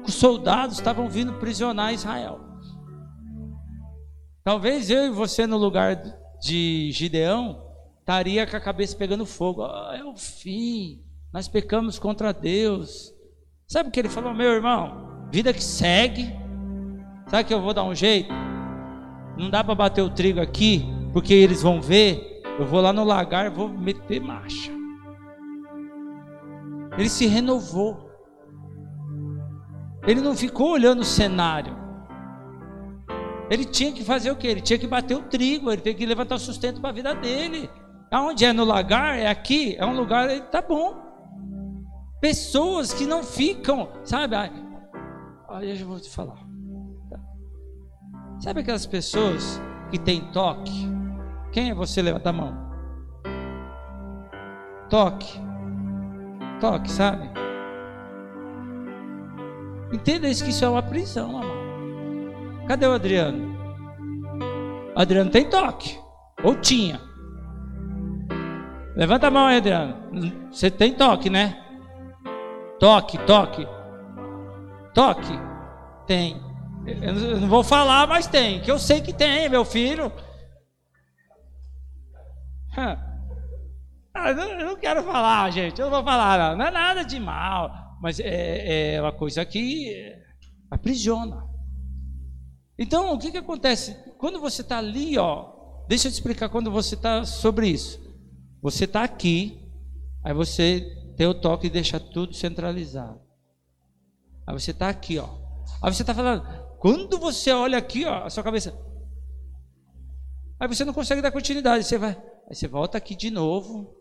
os 0.05 0.13
soldados 0.13 0.77
estavam 0.77 1.09
vindo 1.09 1.33
prisionar 1.39 1.95
Israel. 1.95 2.39
Talvez 4.43 4.91
eu 4.91 5.07
e 5.07 5.09
você 5.09 5.47
no 5.47 5.57
lugar 5.57 5.99
de 6.39 6.91
Gideão 6.91 7.59
estaria 7.99 8.45
com 8.45 8.55
a 8.55 8.61
cabeça 8.61 8.95
pegando 8.95 9.25
fogo. 9.25 9.63
Oh, 9.63 9.91
é 9.91 10.03
o 10.03 10.15
fim. 10.15 11.03
Nós 11.33 11.47
pecamos 11.47 11.97
contra 11.97 12.31
Deus. 12.31 13.11
Sabe 13.67 13.89
o 13.89 13.91
que 13.91 13.99
ele 13.99 14.09
falou, 14.09 14.33
meu 14.33 14.51
irmão? 14.51 15.27
Vida 15.31 15.53
que 15.53 15.63
segue. 15.63 16.31
Sabe 17.27 17.45
que 17.45 17.53
eu 17.53 17.61
vou 17.61 17.73
dar 17.73 17.83
um 17.83 17.95
jeito? 17.95 18.31
Não 19.37 19.49
dá 19.49 19.63
para 19.63 19.75
bater 19.75 20.01
o 20.01 20.09
trigo 20.09 20.39
aqui, 20.39 20.98
porque 21.11 21.33
eles 21.33 21.61
vão 21.61 21.81
ver. 21.81 22.41
Eu 22.59 22.65
vou 22.65 22.81
lá 22.81 22.91
no 22.91 23.03
lagar 23.03 23.45
e 23.45 23.49
vou 23.49 23.69
meter 23.69 24.19
marcha. 24.19 24.71
Ele 26.97 27.09
se 27.09 27.25
renovou. 27.25 28.09
Ele 30.05 30.21
não 30.21 30.35
ficou 30.35 30.71
olhando 30.71 31.01
o 31.01 31.05
cenário. 31.05 31.77
Ele 33.49 33.65
tinha 33.65 33.91
que 33.91 34.03
fazer 34.03 34.29
o 34.31 34.35
que? 34.35 34.47
Ele 34.47 34.61
tinha 34.61 34.77
que 34.77 34.87
bater 34.87 35.15
o 35.15 35.23
trigo, 35.23 35.71
ele 35.71 35.81
tinha 35.81 35.95
que 35.95 36.05
levantar 36.05 36.35
o 36.35 36.39
sustento 36.39 36.79
para 36.79 36.89
a 36.89 36.93
vida 36.93 37.15
dele. 37.15 37.69
Aonde 38.11 38.45
é 38.45 38.53
no 38.53 38.63
lagar, 38.63 39.17
é 39.17 39.27
aqui, 39.27 39.75
é 39.77 39.85
um 39.85 39.95
lugar, 39.95 40.29
ele 40.29 40.41
tá 40.41 40.61
bom. 40.61 40.95
Pessoas 42.19 42.93
que 42.93 43.05
não 43.05 43.23
ficam, 43.23 43.89
sabe? 44.03 44.35
Aí 44.35 45.79
eu 45.79 45.87
vou 45.87 45.99
te 45.99 46.09
falar. 46.09 46.45
Sabe 48.39 48.61
aquelas 48.61 48.85
pessoas 48.85 49.61
que 49.89 49.97
têm 49.97 50.21
toque? 50.31 50.98
Quem 51.51 51.71
é 51.71 51.73
você? 51.73 52.01
Levanta 52.01 52.29
a 52.29 52.33
mão. 52.33 52.69
Toque. 54.89 55.39
Toque, 56.59 56.91
sabe? 56.91 57.29
Entenda 59.91 60.27
isso 60.27 60.43
que 60.43 60.51
isso 60.51 60.65
é 60.65 60.69
uma 60.69 60.83
prisão, 60.83 61.37
amado. 61.37 61.59
Cadê 62.67 62.85
o 62.85 62.93
Adriano? 62.93 63.57
Adriano 64.95 65.31
tem 65.31 65.49
toque. 65.49 65.97
Ou 66.43 66.55
tinha. 66.55 67.01
Levanta 68.95 69.27
a 69.27 69.31
mão 69.31 69.47
aí, 69.47 69.57
Adriano. 69.57 69.95
Você 70.51 70.69
tem 70.69 70.93
toque, 70.93 71.29
né? 71.29 71.57
Toque, 72.79 73.17
toque. 73.19 73.67
Toque. 74.93 75.39
Tem. 76.05 76.41
Eu 76.85 77.13
não 77.39 77.47
vou 77.47 77.63
falar, 77.63 78.07
mas 78.07 78.27
tem. 78.27 78.59
Que 78.61 78.71
eu 78.71 78.77
sei 78.77 79.01
que 79.01 79.13
tem, 79.13 79.49
meu 79.49 79.65
filho. 79.65 80.11
Ah, 84.12 84.31
eu 84.31 84.65
não 84.65 84.75
quero 84.75 85.03
falar, 85.03 85.50
gente. 85.51 85.79
Eu 85.79 85.86
não 85.86 85.98
vou 85.98 86.03
falar, 86.03 86.38
não. 86.38 86.57
Não 86.57 86.65
é 86.65 86.71
nada 86.71 87.05
de 87.05 87.19
mal. 87.19 87.71
Mas 88.01 88.19
é, 88.19 88.95
é 88.95 89.01
uma 89.01 89.12
coisa 89.12 89.45
que 89.45 89.95
aprisiona. 90.69 91.48
Então, 92.77 93.13
o 93.13 93.19
que, 93.19 93.31
que 93.31 93.38
acontece? 93.38 93.95
Quando 94.17 94.39
você 94.39 94.62
está 94.62 94.79
ali, 94.79 95.17
ó. 95.17 95.59
Deixa 95.88 96.07
eu 96.07 96.12
te 96.12 96.15
explicar 96.15 96.50
quando 96.50 96.71
você 96.71 96.95
está 96.95 97.24
sobre 97.24 97.67
isso. 97.67 98.00
Você 98.62 98.86
está 98.86 99.03
aqui, 99.03 99.59
aí 100.24 100.33
você 100.33 100.81
tem 101.17 101.27
o 101.27 101.33
toque 101.33 101.67
e 101.67 101.69
deixa 101.69 102.00
tudo 102.00 102.33
centralizado. 102.33 103.19
Aí 104.45 104.53
você 104.53 104.71
está 104.71 104.89
aqui, 104.89 105.17
ó. 105.17 105.27
Aí 105.81 105.93
você 105.93 106.03
está 106.03 106.13
falando, 106.13 106.43
quando 106.79 107.17
você 107.19 107.51
olha 107.51 107.77
aqui, 107.77 108.05
ó, 108.05 108.25
a 108.25 108.29
sua 108.29 108.43
cabeça. 108.43 108.77
Aí 110.59 110.67
você 110.67 110.83
não 110.83 110.93
consegue 110.93 111.21
dar 111.21 111.31
continuidade. 111.31 111.86
Você 111.86 111.98
vai. 111.98 112.17
Aí 112.49 112.55
você 112.55 112.67
volta 112.67 112.97
aqui 112.97 113.15
de 113.15 113.29
novo. 113.29 113.95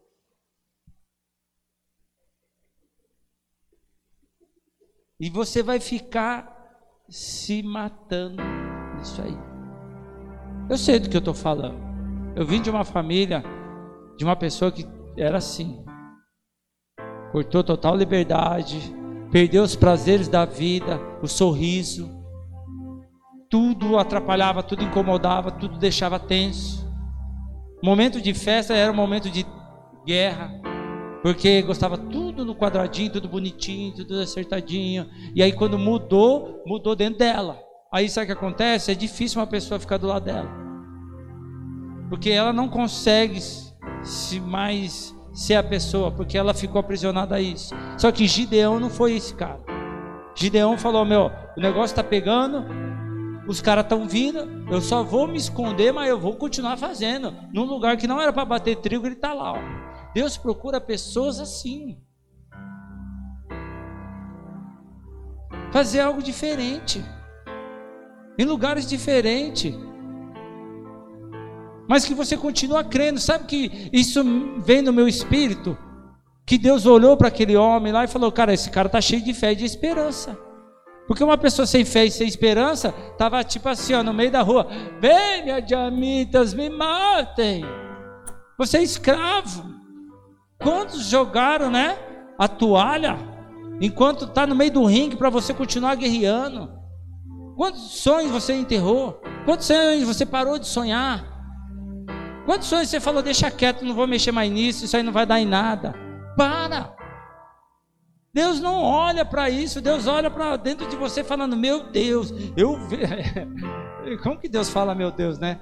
E 5.20 5.28
você 5.28 5.62
vai 5.62 5.80
ficar 5.80 6.56
se 7.08 7.62
matando 7.62 8.42
nisso 8.96 9.20
aí. 9.20 9.36
Eu 10.70 10.78
sei 10.78 10.98
do 10.98 11.10
que 11.10 11.16
eu 11.16 11.20
estou 11.20 11.34
falando. 11.34 11.78
Eu 12.34 12.46
vim 12.46 12.62
de 12.62 12.70
uma 12.70 12.84
família, 12.84 13.42
de 14.16 14.24
uma 14.24 14.36
pessoa 14.36 14.72
que 14.72 14.86
era 15.16 15.38
assim. 15.38 15.84
Cortou 17.32 17.62
total 17.62 17.96
liberdade, 17.96 18.80
perdeu 19.30 19.62
os 19.62 19.76
prazeres 19.76 20.28
da 20.28 20.44
vida, 20.44 20.98
o 21.22 21.28
sorriso 21.28 22.18
tudo 23.50 23.96
atrapalhava, 23.96 24.62
tudo 24.62 24.84
incomodava, 24.84 25.50
tudo 25.50 25.78
deixava 25.78 26.18
tenso. 26.18 26.87
Momento 27.82 28.20
de 28.20 28.34
festa 28.34 28.74
era 28.74 28.90
um 28.90 28.94
momento 28.94 29.30
de 29.30 29.46
guerra, 30.04 30.50
porque 31.22 31.62
gostava 31.62 31.96
tudo 31.96 32.44
no 32.44 32.54
quadradinho, 32.54 33.12
tudo 33.12 33.28
bonitinho, 33.28 33.94
tudo 33.94 34.20
acertadinho. 34.20 35.08
E 35.34 35.42
aí 35.42 35.52
quando 35.52 35.78
mudou, 35.78 36.62
mudou 36.66 36.96
dentro 36.96 37.18
dela. 37.18 37.60
Aí 37.92 38.08
sabe 38.08 38.24
o 38.24 38.26
que 38.26 38.32
acontece? 38.32 38.90
É 38.90 38.94
difícil 38.94 39.40
uma 39.40 39.46
pessoa 39.46 39.80
ficar 39.80 39.96
do 39.96 40.06
lado 40.06 40.24
dela. 40.24 40.50
Porque 42.08 42.30
ela 42.30 42.52
não 42.52 42.68
consegue 42.68 43.40
se 44.02 44.40
mais 44.40 45.14
ser 45.32 45.54
a 45.54 45.62
pessoa, 45.62 46.10
porque 46.10 46.36
ela 46.36 46.52
ficou 46.52 46.80
aprisionada 46.80 47.36
a 47.36 47.40
isso. 47.40 47.74
Só 47.96 48.10
que 48.10 48.26
Gideão 48.26 48.80
não 48.80 48.90
foi 48.90 49.14
esse 49.14 49.34
cara. 49.34 49.60
Gideão 50.34 50.76
falou: 50.76 51.04
Meu, 51.04 51.30
o 51.56 51.60
negócio 51.60 51.92
está 51.92 52.02
pegando, 52.04 52.64
os 53.48 53.62
caras 53.62 53.84
estão 53.84 54.06
vindo, 54.06 54.66
eu 54.70 54.78
só 54.82 55.02
vou 55.02 55.26
me 55.26 55.38
esconder, 55.38 55.90
mas 55.90 56.06
eu 56.10 56.20
vou 56.20 56.36
continuar 56.36 56.76
fazendo. 56.76 57.34
Num 57.50 57.64
lugar 57.64 57.96
que 57.96 58.06
não 58.06 58.20
era 58.20 58.30
para 58.30 58.44
bater 58.44 58.76
trigo, 58.76 59.06
ele 59.06 59.14
está 59.14 59.32
lá. 59.32 59.54
Ó. 59.54 59.58
Deus 60.12 60.36
procura 60.36 60.78
pessoas 60.78 61.40
assim. 61.40 61.98
Fazer 65.72 66.00
algo 66.00 66.22
diferente. 66.22 67.02
Em 68.38 68.44
lugares 68.44 68.86
diferentes. 68.86 69.74
Mas 71.88 72.04
que 72.04 72.12
você 72.12 72.36
continua 72.36 72.84
crendo. 72.84 73.18
Sabe 73.18 73.46
que 73.46 73.88
isso 73.90 74.22
vem 74.58 74.82
no 74.82 74.92
meu 74.92 75.08
espírito? 75.08 75.76
Que 76.44 76.58
Deus 76.58 76.84
olhou 76.84 77.16
para 77.16 77.28
aquele 77.28 77.56
homem 77.56 77.94
lá 77.94 78.04
e 78.04 78.08
falou: 78.08 78.30
Cara, 78.30 78.52
esse 78.52 78.70
cara 78.70 78.88
está 78.88 79.00
cheio 79.00 79.22
de 79.22 79.32
fé 79.32 79.52
e 79.52 79.56
de 79.56 79.64
esperança. 79.64 80.47
Porque 81.08 81.24
uma 81.24 81.38
pessoa 81.38 81.66
sem 81.66 81.86
fé 81.86 82.04
e 82.04 82.10
sem 82.10 82.28
esperança 82.28 82.94
estava 83.12 83.42
tipo 83.42 83.66
assim, 83.68 83.94
ó, 83.94 84.02
no 84.02 84.12
meio 84.12 84.30
da 84.30 84.42
rua: 84.42 84.68
Venha, 85.00 85.60
diamitas, 85.60 86.52
me 86.52 86.68
matem. 86.68 87.64
Você 88.58 88.76
é 88.76 88.82
escravo. 88.82 89.64
Quantos 90.62 91.06
jogaram, 91.06 91.70
né? 91.70 91.98
A 92.38 92.46
toalha 92.46 93.18
enquanto 93.80 94.24
está 94.24 94.46
no 94.46 94.54
meio 94.54 94.72
do 94.72 94.84
ringue 94.84 95.16
para 95.16 95.30
você 95.30 95.54
continuar 95.54 95.94
guerreando? 95.94 96.70
Quantos 97.56 98.00
sonhos 98.00 98.30
você 98.30 98.54
enterrou? 98.54 99.20
Quantos 99.44 99.66
sonhos 99.66 100.04
você 100.04 100.26
parou 100.26 100.58
de 100.58 100.66
sonhar? 100.66 101.24
Quantos 102.44 102.68
sonhos 102.68 102.88
você 102.88 103.00
falou, 103.00 103.22
deixa 103.22 103.50
quieto, 103.50 103.84
não 103.84 103.94
vou 103.94 104.06
mexer 104.06 104.32
mais 104.32 104.50
nisso, 104.50 104.84
isso 104.84 104.96
aí 104.96 105.02
não 105.02 105.12
vai 105.12 105.26
dar 105.26 105.40
em 105.40 105.46
nada? 105.46 105.94
Para! 106.36 106.97
Deus 108.32 108.60
não 108.60 108.82
olha 108.82 109.24
para 109.24 109.48
isso, 109.48 109.80
Deus 109.80 110.06
olha 110.06 110.30
para 110.30 110.56
dentro 110.56 110.86
de 110.86 110.96
você 110.96 111.24
falando: 111.24 111.56
Meu 111.56 111.90
Deus, 111.90 112.32
eu. 112.56 112.76
Como 114.22 114.38
que 114.38 114.48
Deus 114.48 114.68
fala, 114.68 114.94
meu 114.94 115.10
Deus, 115.10 115.38
né? 115.38 115.60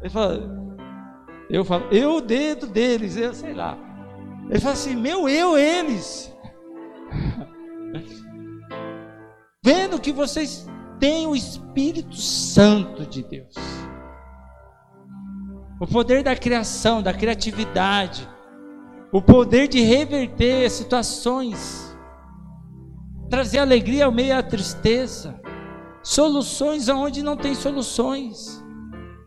Ele 0.00 0.10
fala, 0.10 0.64
eu 1.48 1.64
falo, 1.64 1.86
eu 1.90 2.20
dentro 2.20 2.68
deles, 2.68 3.16
eu 3.16 3.32
sei 3.34 3.54
lá. 3.54 3.78
Ele 4.48 4.60
fala 4.60 4.74
assim: 4.74 4.94
Meu 4.96 5.28
eu, 5.28 5.56
eles. 5.56 6.34
Vendo 9.64 10.00
que 10.00 10.12
vocês 10.12 10.68
têm 10.98 11.26
o 11.26 11.34
Espírito 11.34 12.16
Santo 12.16 13.06
de 13.06 13.22
Deus, 13.22 13.54
o 15.80 15.86
poder 15.86 16.22
da 16.22 16.36
criação, 16.36 17.02
da 17.02 17.14
criatividade 17.14 18.28
o 19.14 19.22
poder 19.22 19.68
de 19.68 19.80
reverter 19.80 20.68
situações, 20.68 21.96
trazer 23.30 23.58
alegria 23.58 24.06
ao 24.06 24.10
meio 24.10 24.34
da 24.34 24.42
tristeza, 24.42 25.40
soluções 26.02 26.88
aonde 26.88 27.22
não 27.22 27.36
tem 27.36 27.54
soluções, 27.54 28.60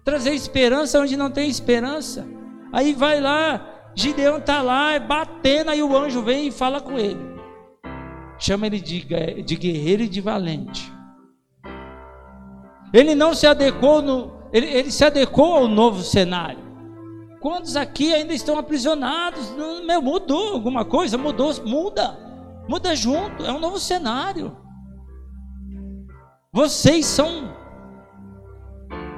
trazer 0.04 0.34
esperança 0.34 1.00
onde 1.00 1.16
não 1.16 1.32
tem 1.32 1.50
esperança. 1.50 2.28
Aí 2.74 2.92
vai 2.92 3.22
lá, 3.22 3.66
Gideão 3.96 4.40
está 4.40 4.62
lá, 4.62 5.00
batendo, 5.00 5.72
aí 5.72 5.82
o 5.82 5.96
anjo 5.96 6.22
vem 6.22 6.48
e 6.48 6.52
fala 6.52 6.82
com 6.82 7.00
ele. 7.00 7.26
Chama 8.38 8.68
ele 8.68 8.82
de, 8.82 9.06
de 9.42 9.56
guerreiro 9.56 10.04
e 10.04 10.10
de 10.10 10.20
valente. 10.20 10.92
Ele 12.92 13.16
não 13.16 13.34
se 13.34 13.48
adequou 13.48 14.02
no, 14.02 14.34
ele, 14.52 14.66
ele 14.66 14.92
se 14.92 15.06
adequou 15.06 15.56
ao 15.56 15.68
novo 15.70 16.04
cenário. 16.04 16.67
Quantos 17.48 17.78
aqui 17.78 18.14
ainda 18.14 18.34
estão 18.34 18.60
aprisionados? 18.60 19.56
Meu, 19.86 20.02
mudou 20.02 20.56
alguma 20.56 20.84
coisa? 20.84 21.18
Mudou, 21.18 21.54
muda. 21.66 22.20
Muda 22.68 22.94
junto, 22.94 23.46
é 23.46 23.54
um 23.54 23.58
novo 23.58 23.80
cenário. 23.80 24.58
Vocês 26.52 27.06
são 27.06 27.56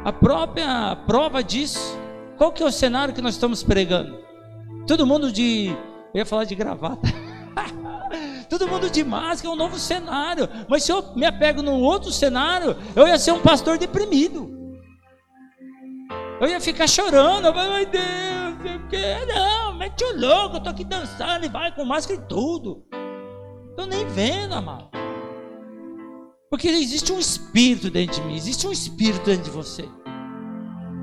a 0.05 0.13
própria 0.13 0.95
prova 1.07 1.43
disso. 1.43 1.97
Qual 2.37 2.51
que 2.51 2.61
é 2.61 2.65
o 2.67 2.71
cenário 2.71 3.15
que 3.15 3.21
nós 3.21 3.33
estamos 3.33 3.63
pregando? 3.63 4.19
Todo 4.85 5.07
mundo 5.07 5.31
de, 5.31 5.75
eu 6.13 6.19
ia 6.19 6.25
falar 6.25 6.43
de 6.43 6.53
gravata. 6.53 7.07
Todo 8.47 8.67
mundo 8.67 8.91
de 8.91 9.03
máscara 9.03 9.51
é 9.51 9.55
um 9.55 9.57
novo 9.57 9.79
cenário. 9.79 10.47
Mas 10.67 10.83
se 10.83 10.91
eu 10.91 11.15
me 11.15 11.25
apego 11.25 11.63
num 11.63 11.81
outro 11.81 12.11
cenário, 12.11 12.77
eu 12.95 13.07
ia 13.07 13.17
ser 13.17 13.31
um 13.31 13.41
pastor 13.41 13.79
deprimido. 13.79 14.58
Eu 16.39 16.47
ia 16.47 16.61
ficar 16.61 16.87
chorando. 16.87 17.53
Meu 17.53 17.85
Deus, 17.85 18.81
que 18.89 19.25
não, 19.25 19.75
mete 19.75 20.03
o 20.03 20.19
louco, 20.19 20.57
eu 20.57 20.61
tô 20.61 20.69
aqui 20.69 20.83
dançando 20.83 21.45
e 21.45 21.49
vai 21.49 21.73
com 21.75 21.83
máscara 21.83 22.19
e 22.19 22.27
tudo. 22.27 22.85
Tô 23.75 23.85
nem 23.85 24.07
vendo, 24.07 24.55
amado. 24.55 24.89
Porque 26.49 26.67
existe 26.67 27.11
um 27.11 27.19
espírito 27.19 27.91
dentro 27.91 28.15
de 28.15 28.27
mim, 28.27 28.35
existe 28.35 28.65
um 28.67 28.71
espírito 28.71 29.25
dentro 29.25 29.43
de 29.43 29.49
você. 29.51 29.87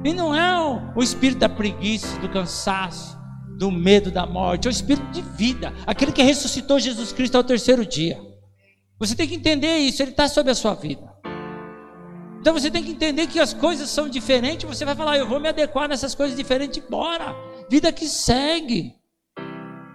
E 0.04 0.12
não 0.12 0.34
é 0.34 0.58
o, 0.58 0.98
o 0.98 1.02
espírito 1.02 1.38
da 1.38 1.48
preguiça, 1.48 2.18
do 2.18 2.28
cansaço, 2.28 3.16
do 3.56 3.70
medo 3.70 4.10
da 4.10 4.26
morte, 4.26 4.66
é 4.66 4.70
o 4.70 4.72
espírito 4.72 5.06
de 5.12 5.22
vida, 5.22 5.72
aquele 5.86 6.12
que 6.12 6.22
ressuscitou 6.22 6.78
Jesus 6.78 7.12
Cristo 7.12 7.36
ao 7.36 7.44
terceiro 7.44 7.86
dia. 7.86 8.20
Você 8.98 9.14
tem 9.14 9.28
que 9.28 9.34
entender 9.34 9.76
isso, 9.78 10.02
ele 10.02 10.10
está 10.10 10.28
sobre 10.28 10.50
a 10.50 10.54
sua 10.54 10.74
vida. 10.74 11.15
Então 12.46 12.54
você 12.54 12.70
tem 12.70 12.84
que 12.84 12.92
entender 12.92 13.26
que 13.26 13.40
as 13.40 13.52
coisas 13.52 13.90
são 13.90 14.08
diferentes. 14.08 14.68
Você 14.68 14.84
vai 14.84 14.94
falar, 14.94 15.18
eu 15.18 15.26
vou 15.26 15.40
me 15.40 15.48
adequar 15.48 15.88
nessas 15.88 16.14
coisas 16.14 16.36
diferentes, 16.36 16.80
bora. 16.88 17.34
Vida 17.68 17.90
que 17.90 18.06
segue. 18.06 18.94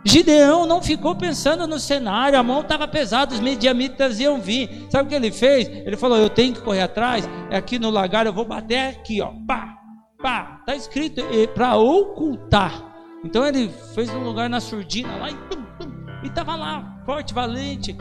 Gideão 0.03 0.65
não 0.65 0.81
ficou 0.81 1.15
pensando 1.15 1.65
no 1.65 1.79
cenário, 1.79 2.37
a 2.37 2.43
mão 2.43 2.59
estava 2.59 2.89
pesada, 2.89 3.33
os 3.33 3.39
mediamitas 3.39 4.19
iam 4.19 4.41
vir. 4.41 4.85
Sabe 4.89 5.05
o 5.05 5.09
que 5.09 5.15
ele 5.15 5.31
fez? 5.31 5.65
Ele 5.65 5.95
falou: 5.95 6.17
Eu 6.17 6.29
tenho 6.29 6.53
que 6.53 6.59
correr 6.59 6.81
atrás, 6.81 7.25
é 7.49 7.55
aqui 7.55 7.79
no 7.79 7.89
lagar, 7.89 8.25
eu 8.25 8.33
vou 8.33 8.43
bater 8.43 8.89
aqui, 8.89 9.21
ó. 9.21 9.31
Pá, 9.47 9.73
pá, 10.21 10.57
está 10.59 10.75
escrito 10.75 11.23
para 11.53 11.77
ocultar. 11.77 12.83
Então 13.23 13.45
ele 13.45 13.71
fez 13.95 14.09
um 14.09 14.25
lugar 14.25 14.49
na 14.49 14.59
surdina 14.59 15.15
lá 15.15 15.29
e 15.31 16.27
estava 16.27 16.57
lá, 16.57 17.01
forte, 17.05 17.33
valente, 17.33 17.95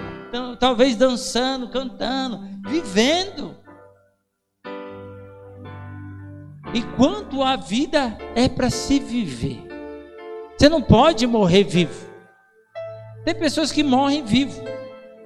talvez 0.58 0.96
dançando, 0.96 1.68
cantando, 1.68 2.40
vivendo. 2.68 3.59
Enquanto 6.72 7.42
a 7.42 7.56
vida 7.56 8.16
é 8.34 8.48
para 8.48 8.70
se 8.70 8.98
viver. 9.00 9.66
Você 10.56 10.68
não 10.68 10.80
pode 10.80 11.26
morrer 11.26 11.64
vivo. 11.64 12.08
Tem 13.24 13.34
pessoas 13.34 13.72
que 13.72 13.82
morrem 13.82 14.24
vivo. 14.24 14.62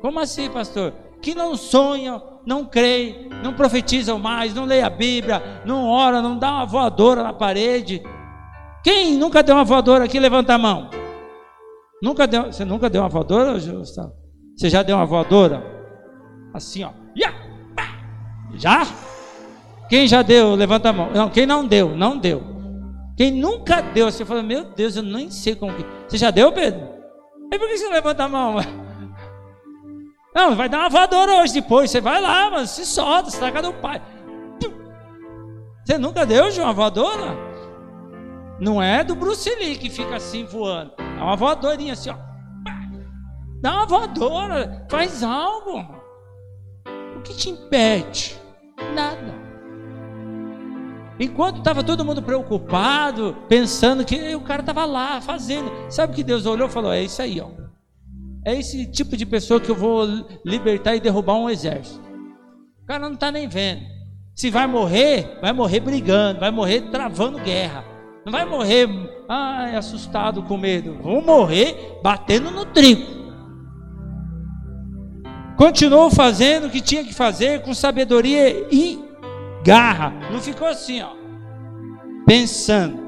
Como 0.01 0.21
assim, 0.21 0.49
pastor? 0.49 0.93
Que 1.21 1.35
não 1.35 1.57
sonham, 1.57 2.41
não 2.47 2.65
creem, 2.65 3.29
não 3.43 3.55
profetizam 3.55 4.19
mais, 4.19 4.55
não 4.55 4.65
leem 4.65 4.83
a 4.83 4.91
Bíblia, 4.91 5.43
não 5.65 5.89
oram, 5.89 6.23
não 6.23 6.39
dá 6.39 6.53
uma 6.53 6.67
voadora 6.67 7.23
na 7.23 7.33
parede. 7.33 8.03
Quem 8.83 9.17
nunca 9.17 9.43
deu 9.43 9.55
uma 9.55 9.65
voadora 9.65 10.05
aqui, 10.05 10.19
levanta 10.19 10.55
a 10.55 10.59
mão. 10.59 10.91
Nunca 12.03 12.27
deu, 12.27 12.45
você 12.53 12.65
nunca 12.65 12.91
deu 12.91 13.03
uma 13.03 13.09
voadora, 13.09 13.53
Gustavo? 13.55 14.13
Você 14.57 14.69
já 14.69 14.83
deu 14.83 14.97
uma 14.97 15.07
voadora? 15.07 15.63
Assim, 16.53 16.85
ó. 16.85 16.91
Já? 18.55 18.87
Quem 19.95 20.09
já 20.09 20.23
deu, 20.23 20.57
levanta 20.57 20.89
a 20.89 20.93
mão. 20.93 21.13
Não, 21.13 21.30
quem 21.30 21.47
não 21.47 21.65
deu, 21.65 21.95
não 21.95 22.19
deu. 22.19 22.43
Quem 23.17 23.30
nunca 23.30 23.80
deu, 23.80 24.11
você 24.11 24.25
fala, 24.25 24.43
meu 24.43 24.65
Deus, 24.65 24.97
eu 24.97 25.04
nem 25.04 25.30
sei 25.30 25.54
como 25.54 25.73
que. 25.73 25.87
Você 26.09 26.19
já 26.19 26.33
deu, 26.33 26.50
Pedro? 26.50 26.80
E 27.52 27.57
por 27.57 27.69
que 27.69 27.78
você 27.78 27.89
levanta 27.91 28.25
a 28.25 28.28
mão? 28.28 28.57
Não, 30.35 30.57
vai 30.57 30.69
dar 30.69 30.80
uma 30.80 30.89
voadora 30.89 31.35
hoje 31.35 31.54
depois. 31.54 31.93
Você 31.93 32.00
vai 32.00 32.21
lá, 32.21 32.50
mas 32.50 32.71
se 32.71 32.85
solta, 32.85 33.28
está 33.28 33.52
casa 33.52 33.71
do 33.71 33.75
pai. 33.75 34.02
Você 35.85 35.97
nunca 35.97 36.26
deu 36.26 36.50
de 36.50 36.61
uma 36.61 36.73
voadora? 36.73 37.37
Não 38.59 38.83
é 38.83 39.04
do 39.04 39.15
Bruce 39.15 39.49
Lee 39.49 39.78
que 39.78 39.89
fica 39.89 40.17
assim 40.17 40.45
voando. 40.45 40.91
É 40.99 41.23
uma 41.23 41.37
voadorinha 41.37 41.93
assim, 41.93 42.11
ó. 42.11 42.17
Dá 43.63 43.76
uma 43.76 43.87
voadora, 43.87 44.89
faz 44.91 45.23
algo. 45.23 45.87
O 47.17 47.23
que 47.23 47.33
te 47.33 47.50
impede? 47.50 48.37
Nada. 48.93 49.44
Enquanto 51.19 51.59
estava 51.59 51.85
todo 51.85 52.05
mundo 52.05 52.23
preocupado, 52.23 53.37
pensando 53.49 54.05
que 54.05 54.35
o 54.35 54.41
cara 54.41 54.61
estava 54.61 54.85
lá 54.85 55.21
fazendo. 55.21 55.71
Sabe 55.89 56.15
que 56.15 56.25
Deus 56.25 56.45
olhou 56.45 56.69
e 56.69 56.71
falou? 56.71 56.93
É 56.93 57.03
isso 57.03 57.23
aí, 57.23 57.41
ó. 57.41 57.50
É 58.45 58.59
esse 58.59 58.87
tipo 58.91 59.17
de 59.17 59.25
pessoa 59.25 59.61
que 59.61 59.71
eu 59.71 59.75
vou 59.75 60.07
libertar 60.45 60.97
e 60.97 61.00
derrubar 61.00 61.37
um 61.37 61.49
exército. 61.49 62.00
O 62.83 62.87
cara 62.87 63.07
não 63.07 63.15
está 63.15 63.31
nem 63.31 63.49
vendo. 63.49 63.83
Se 64.35 64.50
vai 64.50 64.67
morrer, 64.67 65.39
vai 65.41 65.53
morrer 65.53 65.81
brigando, 65.81 66.41
vai 66.41 66.50
morrer 66.50 66.91
travando 66.91 67.39
guerra. 67.39 67.85
Não 68.27 68.33
vai 68.33 68.45
morrer 68.45 68.89
ai, 69.29 69.77
assustado 69.77 70.43
com 70.43 70.57
medo. 70.57 70.99
Vão 71.00 71.23
morrer 71.23 72.00
batendo 72.03 72.50
no 72.50 72.65
trigo. 72.67 73.15
Continuou 75.57 76.11
fazendo 76.11 76.67
o 76.67 76.71
que 76.71 76.81
tinha 76.81 77.05
que 77.05 77.15
fazer 77.15 77.63
com 77.63 77.73
sabedoria 77.73 78.67
e 78.73 78.99
garra. 79.65 80.11
Não 80.31 80.41
ficou 80.41 80.69
assim, 80.69 81.00
ó, 81.00 81.15
pensando. 82.27 83.03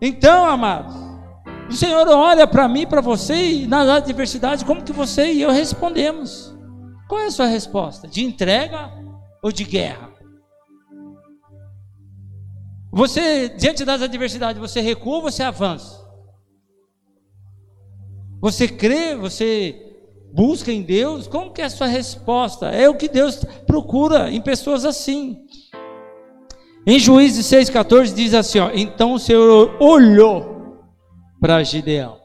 Então, 0.00 0.46
amados, 0.46 0.94
o 1.68 1.72
Senhor 1.72 2.08
olha 2.08 2.46
para 2.46 2.66
mim, 2.68 2.86
para 2.86 3.00
você 3.00 3.34
e 3.34 3.66
nas 3.66 3.88
adversidades, 3.88 4.62
como 4.62 4.82
que 4.82 4.92
você 4.92 5.32
e 5.32 5.42
eu 5.42 5.50
respondemos? 5.50 6.56
Qual 7.08 7.20
é 7.20 7.26
a 7.26 7.30
sua 7.30 7.46
resposta? 7.46 8.06
De 8.06 8.24
entrega 8.24 8.92
ou 9.42 9.50
de 9.50 9.64
guerra? 9.64 10.08
Você, 12.92 13.48
diante 13.50 13.84
das 13.84 14.02
adversidades, 14.02 14.60
você 14.60 14.80
recua 14.80 15.16
ou 15.16 15.22
você 15.22 15.42
avança? 15.42 16.00
Você 18.40 18.66
crê, 18.66 19.14
você 19.14 19.89
busca 20.32 20.72
em 20.72 20.82
Deus, 20.82 21.26
como 21.26 21.52
que 21.52 21.62
é 21.62 21.64
a 21.64 21.70
sua 21.70 21.86
resposta? 21.86 22.66
É 22.70 22.88
o 22.88 22.94
que 22.94 23.08
Deus 23.08 23.44
procura 23.66 24.30
em 24.30 24.40
pessoas 24.40 24.84
assim. 24.84 25.38
Em 26.86 26.98
Juízes 26.98 27.46
6,14 27.46 28.14
diz 28.14 28.34
assim: 28.34 28.58
ó, 28.58 28.70
Então 28.74 29.12
o 29.12 29.18
Senhor 29.18 29.76
olhou 29.80 30.82
para 31.40 31.62
Gideão. 31.62 32.18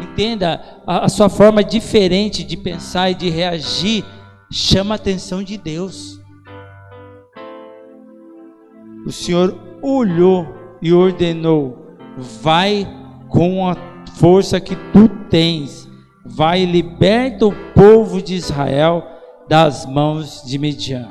Entenda, 0.00 0.82
a, 0.86 1.06
a 1.06 1.08
sua 1.08 1.28
forma 1.28 1.64
diferente 1.64 2.44
de 2.44 2.56
pensar 2.56 3.10
e 3.10 3.14
de 3.14 3.30
reagir 3.30 4.04
chama 4.50 4.94
a 4.94 4.96
atenção 4.96 5.42
de 5.42 5.56
Deus. 5.56 6.20
O 9.06 9.12
Senhor 9.12 9.58
olhou 9.82 10.46
e 10.82 10.92
ordenou: 10.92 11.96
Vai 12.42 12.86
com 13.28 13.68
a 13.68 13.76
força 14.18 14.60
que 14.60 14.76
tu 14.92 15.08
tens 15.30 15.86
vai 16.28 16.62
e 16.62 16.66
liberta 16.66 17.46
o 17.46 17.54
povo 17.74 18.20
de 18.20 18.34
Israel 18.34 19.04
das 19.48 19.86
mãos 19.86 20.42
de 20.44 20.58
Midian. 20.58 21.10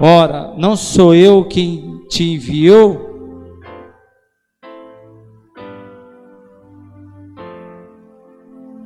Ora, 0.00 0.54
não 0.56 0.76
sou 0.76 1.14
eu 1.14 1.44
quem 1.44 2.00
te 2.08 2.24
enviou? 2.24 3.08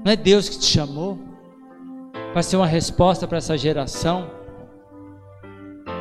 Não 0.05 0.11
é 0.11 0.17
Deus 0.17 0.49
que 0.49 0.59
te 0.59 0.65
chamou 0.65 1.19
para 2.33 2.43
ser 2.43 2.57
uma 2.57 2.67
resposta 2.67 3.29
para 3.29 3.39
essa 3.39 3.57
geração? 3.57 4.29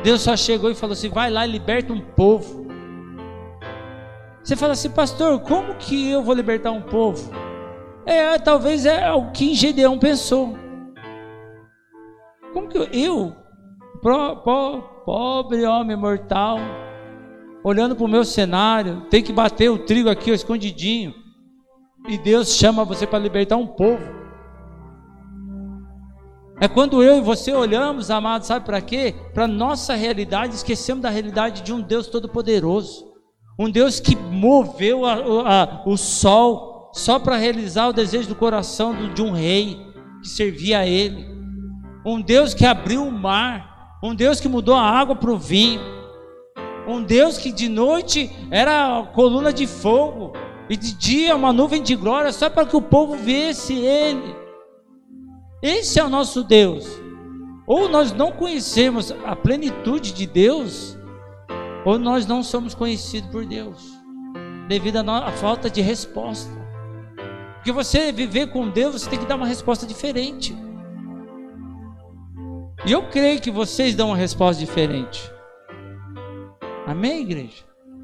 Deus 0.02 0.22
só 0.22 0.36
chegou 0.36 0.70
e 0.70 0.74
falou 0.74 0.94
assim: 0.94 1.08
vai 1.08 1.30
lá 1.30 1.46
e 1.46 1.50
liberta 1.50 1.92
um 1.92 2.00
povo. 2.00 2.66
Você 4.42 4.56
fala 4.56 4.72
assim, 4.72 4.90
pastor, 4.90 5.38
como 5.40 5.76
que 5.76 6.10
eu 6.10 6.20
vou 6.20 6.34
libertar 6.34 6.72
um 6.72 6.82
povo? 6.82 7.41
É, 8.12 8.38
talvez 8.38 8.84
é 8.84 9.10
o 9.12 9.30
que 9.30 9.54
Gedeão 9.54 9.98
pensou. 9.98 10.56
Como 12.52 12.68
que 12.68 12.76
eu, 12.76 12.84
eu 12.84 13.36
pro, 14.02 14.36
po, 14.36 14.82
pobre 15.04 15.64
homem 15.64 15.96
mortal, 15.96 16.58
olhando 17.64 17.96
para 17.96 18.04
o 18.04 18.08
meu 18.08 18.24
cenário, 18.24 19.02
tem 19.08 19.22
que 19.22 19.32
bater 19.32 19.70
o 19.70 19.78
trigo 19.78 20.10
aqui 20.10 20.30
ó, 20.30 20.34
escondidinho, 20.34 21.14
e 22.08 22.18
Deus 22.18 22.54
chama 22.54 22.84
você 22.84 23.06
para 23.06 23.18
libertar 23.18 23.56
um 23.56 23.66
povo. 23.66 24.02
É 26.60 26.68
quando 26.68 27.02
eu 27.02 27.18
e 27.18 27.20
você 27.20 27.52
olhamos, 27.52 28.10
amados, 28.10 28.46
sabe 28.46 28.66
para 28.66 28.80
quê? 28.80 29.14
Para 29.32 29.48
nossa 29.48 29.94
realidade, 29.94 30.54
esquecemos 30.54 31.02
da 31.02 31.10
realidade 31.10 31.62
de 31.62 31.72
um 31.72 31.80
Deus 31.80 32.06
todo-poderoso, 32.06 33.10
um 33.58 33.70
Deus 33.70 33.98
que 33.98 34.14
moveu 34.14 35.04
a, 35.06 35.14
a, 35.14 35.82
o 35.86 35.96
sol 35.96 36.71
só 36.92 37.18
para 37.18 37.36
realizar 37.36 37.88
o 37.88 37.92
desejo 37.92 38.28
do 38.28 38.34
coração 38.34 39.12
de 39.14 39.22
um 39.22 39.32
rei 39.32 39.80
que 40.22 40.28
servia 40.28 40.80
a 40.80 40.86
ele. 40.86 41.26
Um 42.04 42.20
Deus 42.20 42.52
que 42.52 42.66
abriu 42.66 43.04
o 43.04 43.12
mar 43.12 43.72
Um 44.02 44.16
Deus 44.16 44.40
que 44.40 44.48
mudou 44.48 44.74
a 44.74 44.82
água 44.82 45.14
para 45.14 45.30
o 45.30 45.38
vinho. 45.38 45.80
Um 46.88 47.04
Deus 47.04 47.38
que 47.38 47.52
de 47.52 47.68
noite 47.68 48.28
era 48.50 49.00
coluna 49.14 49.52
de 49.52 49.64
fogo 49.64 50.32
e 50.68 50.76
de 50.76 50.92
dia 50.92 51.36
uma 51.36 51.52
nuvem 51.52 51.80
de 51.80 51.94
glória 51.94 52.32
só 52.32 52.50
para 52.50 52.66
que 52.66 52.74
o 52.74 52.82
povo 52.82 53.14
visse 53.14 53.74
Ele. 53.74 54.34
Esse 55.62 56.00
é 56.00 56.04
o 56.04 56.08
nosso 56.08 56.42
Deus. 56.42 56.84
Ou 57.64 57.88
nós 57.88 58.10
não 58.12 58.32
conhecemos 58.32 59.12
a 59.24 59.36
plenitude 59.36 60.12
de 60.12 60.26
Deus, 60.26 60.98
ou 61.84 61.96
nós 61.96 62.26
não 62.26 62.42
somos 62.42 62.74
conhecidos 62.74 63.30
por 63.30 63.46
Deus, 63.46 63.80
devido 64.66 64.96
à 64.96 65.30
falta 65.30 65.70
de 65.70 65.80
resposta. 65.80 66.61
Porque 67.62 67.70
você 67.70 68.10
viver 68.10 68.48
com 68.48 68.68
Deus, 68.68 69.00
você 69.00 69.08
tem 69.08 69.20
que 69.20 69.24
dar 69.24 69.36
uma 69.36 69.46
resposta 69.46 69.86
diferente. 69.86 70.52
E 72.84 72.90
eu 72.90 73.08
creio 73.08 73.40
que 73.40 73.52
vocês 73.52 73.94
dão 73.94 74.08
uma 74.08 74.16
resposta 74.16 74.58
diferente. 74.58 75.32
Amém, 76.88 77.20
igreja? 77.20 77.62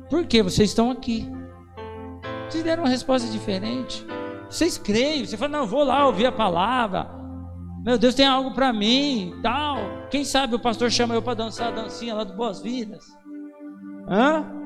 Porque 0.09 0.45
vocês 0.45 0.71
estão 0.71 0.93
aqui. 0.93 1.29
Vocês 2.49 2.63
deram 2.63 2.85
uma 2.85 2.89
resposta 2.89 3.29
diferente. 3.29 4.07
Vocês 4.49 4.79
creem, 4.79 5.27
você 5.27 5.37
fala, 5.37 5.59
não, 5.59 5.67
vou 5.67 5.83
lá 5.83 6.07
ouvir 6.07 6.27
a 6.27 6.33
palavra. 6.33 7.11
Meu 7.85 7.99
Deus 7.99 8.15
tem 8.15 8.29
algo 8.29 8.55
para 8.55 8.73
mim, 8.73 9.35
tal. 9.43 9.79
Quem 10.09 10.25
sabe 10.25 10.55
o 10.55 10.61
pastor 10.61 10.89
chama 10.89 11.17
eu 11.17 11.23
para 11.23 11.35
dançar 11.35 11.73
a 11.73 11.83
dancinha 11.83 12.15
lá 12.15 12.23
do 12.23 12.35
Boas 12.35 12.63
Vidas. 12.63 13.05
Hã? 14.09 14.58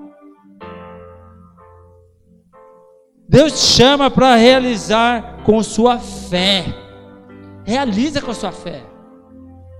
Deus 3.32 3.52
te 3.52 3.76
chama 3.76 4.10
para 4.10 4.36
realizar 4.36 5.42
com 5.42 5.62
sua 5.62 5.98
fé. 5.98 6.66
Realiza 7.64 8.20
com 8.20 8.34
sua 8.34 8.52
fé. 8.52 8.84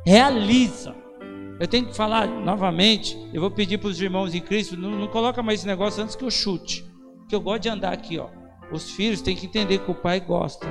Realiza. 0.07 0.95
Eu 1.61 1.69
tenho 1.69 1.85
que 1.85 1.95
falar 1.95 2.27
novamente. 2.27 3.15
Eu 3.31 3.43
vou 3.43 3.51
pedir 3.51 3.77
para 3.77 3.91
os 3.91 4.01
irmãos 4.01 4.35
em 4.35 4.41
Cristo, 4.41 4.75
não, 4.75 4.93
não 4.93 5.07
coloca 5.07 5.43
mais 5.43 5.61
esse 5.61 5.67
negócio 5.67 6.03
antes 6.03 6.17
que 6.17 6.25
eu 6.25 6.31
chute. 6.31 6.83
Que 7.29 7.35
eu 7.35 7.43
gosto 7.43 7.65
de 7.65 7.69
andar 7.69 7.93
aqui, 7.93 8.19
ó. 8.19 8.29
Os 8.73 8.93
filhos 8.93 9.21
têm 9.21 9.37
que 9.37 9.45
entender 9.45 9.81
que 9.81 9.91
o 9.91 9.95
pai 9.95 10.19
gosta 10.19 10.67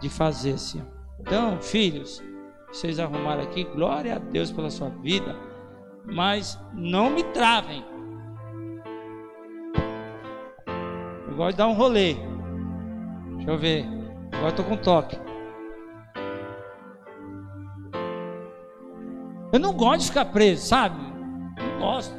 de 0.00 0.08
fazer 0.08 0.52
assim. 0.52 0.80
Então, 1.18 1.60
filhos, 1.60 2.22
vocês 2.70 3.00
arrumaram 3.00 3.42
aqui, 3.42 3.64
glória 3.64 4.14
a 4.14 4.18
Deus 4.20 4.52
pela 4.52 4.70
sua 4.70 4.88
vida, 4.88 5.36
mas 6.06 6.56
não 6.74 7.10
me 7.10 7.24
travem. 7.24 7.89
Eu 11.30 11.36
gosto 11.36 11.52
de 11.52 11.56
dar 11.56 11.68
um 11.68 11.74
rolê. 11.74 12.16
Deixa 13.36 13.50
eu 13.50 13.58
ver. 13.58 13.86
Agora 14.32 14.48
estou 14.48 14.64
com 14.64 14.76
toque. 14.76 15.16
Eu 19.52 19.58
não 19.58 19.72
gosto 19.72 20.00
de 20.00 20.06
ficar 20.08 20.26
preso, 20.26 20.66
sabe? 20.66 21.00
Não 21.56 21.78
gosto. 21.80 22.14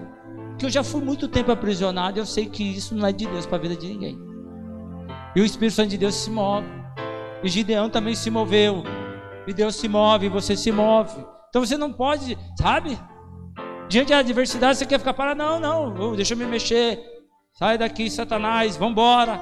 Porque 0.49 0.65
eu 0.65 0.69
já 0.69 0.83
fui 0.83 1.01
muito 1.01 1.27
tempo 1.27 1.51
aprisionado 1.51 2.17
e 2.17 2.21
eu 2.21 2.25
sei 2.25 2.45
que 2.45 2.63
isso 2.63 2.95
não 2.95 3.07
é 3.07 3.11
de 3.11 3.25
Deus 3.25 3.45
para 3.45 3.57
a 3.57 3.61
vida 3.61 3.75
de 3.75 3.87
ninguém. 3.87 4.19
E 5.35 5.41
o 5.41 5.45
Espírito 5.45 5.75
Santo 5.75 5.89
de 5.89 5.97
Deus 5.97 6.15
se 6.15 6.29
move. 6.29 6.67
E 7.43 7.49
Gideão 7.49 7.89
também 7.89 8.15
se 8.15 8.29
moveu. 8.29 8.83
E 9.47 9.53
Deus 9.53 9.75
se 9.75 9.87
move, 9.87 10.27
e 10.27 10.29
você 10.29 10.55
se 10.55 10.71
move. 10.71 11.25
Então 11.49 11.65
você 11.65 11.77
não 11.77 11.91
pode, 11.91 12.37
sabe? 12.57 12.97
Diante 13.89 14.09
da 14.09 14.19
adversidade 14.19 14.77
você 14.77 14.85
quer 14.85 14.99
ficar 14.99 15.13
parado. 15.13 15.37
Não, 15.37 15.59
não, 15.59 16.15
deixa 16.15 16.33
eu 16.33 16.37
me 16.37 16.45
mexer. 16.45 17.10
Sai 17.53 17.77
daqui, 17.77 18.09
Satanás, 18.09 18.77
vambora. 18.77 19.39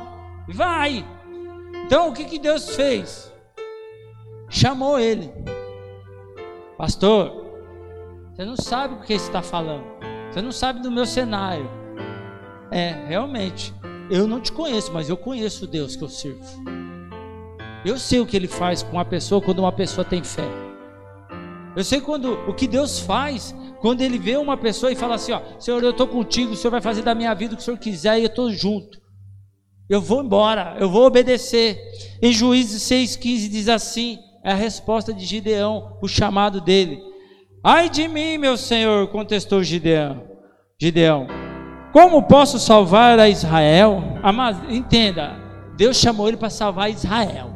Vai. 0.48 1.06
Então 1.86 2.10
o 2.10 2.14
que, 2.14 2.26
que 2.26 2.40
Deus 2.40 2.76
fez? 2.76 3.32
Chamou 4.50 5.00
ele. 5.00 5.32
Pastor, 6.78 7.46
você 8.34 8.44
não 8.44 8.56
sabe 8.58 8.96
o 8.96 9.02
que 9.02 9.14
está 9.14 9.42
falando. 9.42 9.84
Você 10.32 10.42
não 10.42 10.52
sabe 10.52 10.82
do 10.82 10.92
meu 10.92 11.06
cenário. 11.06 11.70
É, 12.72 12.92
realmente. 13.08 13.74
Eu 14.10 14.28
não 14.28 14.42
te 14.42 14.52
conheço, 14.52 14.92
mas 14.92 15.08
eu 15.08 15.16
conheço 15.16 15.66
o 15.66 15.68
Deus 15.68 15.96
que 15.96 16.04
eu 16.04 16.10
sirvo. 16.10 16.44
Eu 17.86 17.98
sei 18.00 18.20
o 18.20 18.26
que 18.26 18.36
ele 18.36 18.48
faz 18.48 18.82
com 18.82 18.94
uma 18.94 19.06
pessoa 19.06 19.42
quando 19.42 19.60
uma 19.60 19.72
pessoa 19.72 20.04
tem 20.04 20.24
fé. 20.24 20.48
Eu 21.76 21.84
sei 21.84 22.02
quando 22.02 22.34
o 22.50 22.54
que 22.54 22.68
Deus 22.68 23.00
faz 23.00 23.56
quando 23.82 24.02
ele 24.02 24.18
vê 24.18 24.38
uma 24.38 24.58
pessoa 24.58 24.92
e 24.92 24.96
fala 24.96 25.16
assim, 25.16 25.32
ó, 25.32 25.42
Senhor, 25.60 25.84
eu 25.84 25.92
estou 25.92 26.08
contigo, 26.08 26.54
o 26.54 26.56
Senhor 26.56 26.72
vai 26.72 26.82
fazer 26.82 27.02
da 27.02 27.16
minha 27.16 27.34
vida 27.34 27.54
o 27.54 27.58
que 27.58 27.62
o 27.62 27.66
Senhor 27.66 27.78
quiser 27.78 28.20
e 28.20 28.24
eu 28.24 28.28
estou 28.28 28.52
junto. 28.52 29.00
Eu 29.90 30.02
vou 30.02 30.24
embora, 30.24 30.78
eu 30.80 30.90
vou 30.90 31.06
obedecer. 31.06 31.80
Em 32.22 32.32
Juízes 32.32 32.84
6,15 32.84 33.50
diz 33.50 33.68
assim: 33.68 34.20
é 34.44 34.52
a 34.52 34.56
resposta 34.56 35.14
de 35.14 35.26
Gideão, 35.26 35.98
o 36.02 36.08
chamado 36.08 36.62
dele. 36.62 37.02
Ai 37.64 37.90
de 37.90 38.08
mim, 38.08 38.38
meu 38.38 38.56
senhor, 38.56 39.08
contestou 39.08 39.64
Gideão. 39.64 40.24
Gideão, 40.80 41.28
como 41.92 42.24
posso 42.24 42.58
salvar 42.60 43.20
a 43.20 43.28
Israel? 43.28 44.02
Entenda, 44.70 45.36
Deus 45.76 45.98
chamou 45.98 46.28
ele 46.28 46.38
para 46.38 46.50
salvar 46.50 46.90
Israel. 46.90 47.50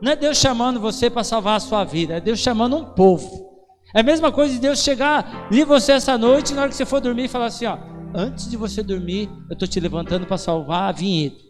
Não 0.00 0.12
é 0.12 0.16
Deus 0.16 0.38
chamando 0.38 0.80
você 0.80 1.10
para 1.10 1.24
salvar 1.24 1.56
a 1.56 1.60
sua 1.60 1.84
vida, 1.84 2.14
é 2.14 2.20
Deus 2.20 2.38
chamando 2.38 2.76
um 2.76 2.84
povo. 2.84 3.49
É 3.94 4.00
a 4.00 4.02
mesma 4.02 4.30
coisa 4.30 4.54
de 4.54 4.60
Deus 4.60 4.80
chegar 4.80 5.48
em 5.50 5.64
você 5.64 5.92
essa 5.92 6.16
noite, 6.16 6.54
na 6.54 6.62
hora 6.62 6.70
que 6.70 6.76
você 6.76 6.86
for 6.86 7.00
dormir, 7.00 7.24
e 7.24 7.28
falar 7.28 7.46
assim: 7.46 7.66
ó, 7.66 7.78
antes 8.14 8.48
de 8.48 8.56
você 8.56 8.82
dormir, 8.82 9.28
eu 9.48 9.54
estou 9.54 9.66
te 9.66 9.80
levantando 9.80 10.26
para 10.26 10.38
salvar 10.38 10.88
a 10.88 10.92
vinheta. 10.92 11.42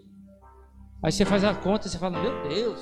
Aí 1.03 1.13
você 1.13 1.25
faz 1.25 1.45
a 1.45 1.55
conta, 1.55 1.89
você 1.89 1.99
fala: 1.99 2.19
meu 2.19 2.49
Deus, 2.49 2.79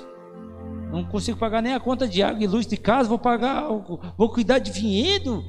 não 0.92 1.04
consigo 1.04 1.38
pagar 1.38 1.62
nem 1.62 1.74
a 1.74 1.80
conta 1.80 2.06
de 2.06 2.22
água 2.22 2.42
e 2.42 2.46
luz 2.46 2.66
de 2.66 2.76
casa, 2.76 3.08
vou 3.08 3.18
pagar, 3.18 3.64
vou 4.16 4.30
cuidar 4.30 4.58
de 4.58 4.70
vinhedo. 4.70 5.44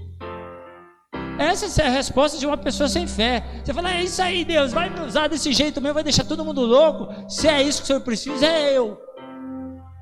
Essa 1.38 1.82
é 1.82 1.88
a 1.88 1.92
resposta 1.92 2.38
de 2.38 2.46
uma 2.46 2.58
pessoa 2.58 2.90
sem 2.90 3.08
fé. 3.08 3.42
Você 3.64 3.74
fala, 3.74 3.94
é 3.94 4.04
isso 4.04 4.22
aí, 4.22 4.44
Deus, 4.44 4.74
vai 4.74 4.90
me 4.90 5.00
usar 5.00 5.30
desse 5.30 5.54
jeito 5.54 5.80
mesmo, 5.80 5.94
vai 5.94 6.04
deixar 6.04 6.26
todo 6.26 6.44
mundo 6.44 6.62
louco. 6.62 7.08
Se 7.30 7.48
é 7.48 7.64
isso 7.64 7.80
que 7.80 7.86
o 7.86 7.88
Senhor 7.88 8.02
precisa, 8.02 8.46
é 8.46 8.78
eu. 8.78 8.98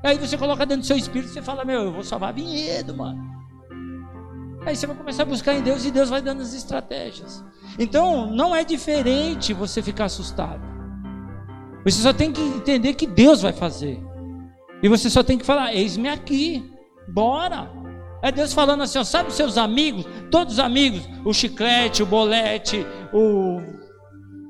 Aí 0.04 0.18
você 0.18 0.36
coloca 0.36 0.66
dentro 0.66 0.82
do 0.82 0.88
seu 0.88 0.98
espírito 0.98 1.30
e 1.30 1.34
você 1.34 1.42
fala, 1.44 1.64
meu, 1.64 1.82
eu 1.82 1.92
vou 1.92 2.04
salvar 2.04 2.34
vinhedo, 2.34 2.98
mano. 2.98 3.37
Aí 4.66 4.76
você 4.76 4.88
vai 4.88 4.96
começar 4.96 5.24
a 5.24 5.26
buscar 5.26 5.54
em 5.54 5.62
Deus 5.62 5.86
e 5.86 5.92
Deus 5.92 6.10
vai 6.10 6.22
dando 6.22 6.42
as 6.42 6.54
estratégias. 6.54 7.44
Então, 7.80 8.28
não 8.28 8.56
é 8.56 8.64
diferente 8.64 9.54
você 9.54 9.82
ficar 9.82 10.06
assustado. 10.06 10.62
Você 11.84 12.02
só 12.02 12.12
tem 12.12 12.32
que 12.32 12.42
entender 12.42 12.96
que 12.96 13.08
Deus 13.08 13.42
vai 13.42 13.54
fazer. 13.54 14.02
E 14.84 14.90
você 14.90 15.10
só 15.10 15.24
tem 15.24 15.38
que 15.38 15.46
falar: 15.46 15.74
Eis-me 15.74 16.10
aqui, 16.10 16.70
bora. 17.08 17.72
É 18.22 18.32
Deus 18.32 18.52
falando 18.52 18.82
assim, 18.82 18.98
ó, 18.98 19.04
sabe 19.04 19.32
seus 19.32 19.58
amigos, 19.58 20.06
todos 20.32 20.56
os 20.56 20.60
amigos, 20.60 21.08
o 21.24 21.32
chiclete, 21.32 22.02
o 22.02 22.06
bolete, 22.06 22.86
o 23.14 23.62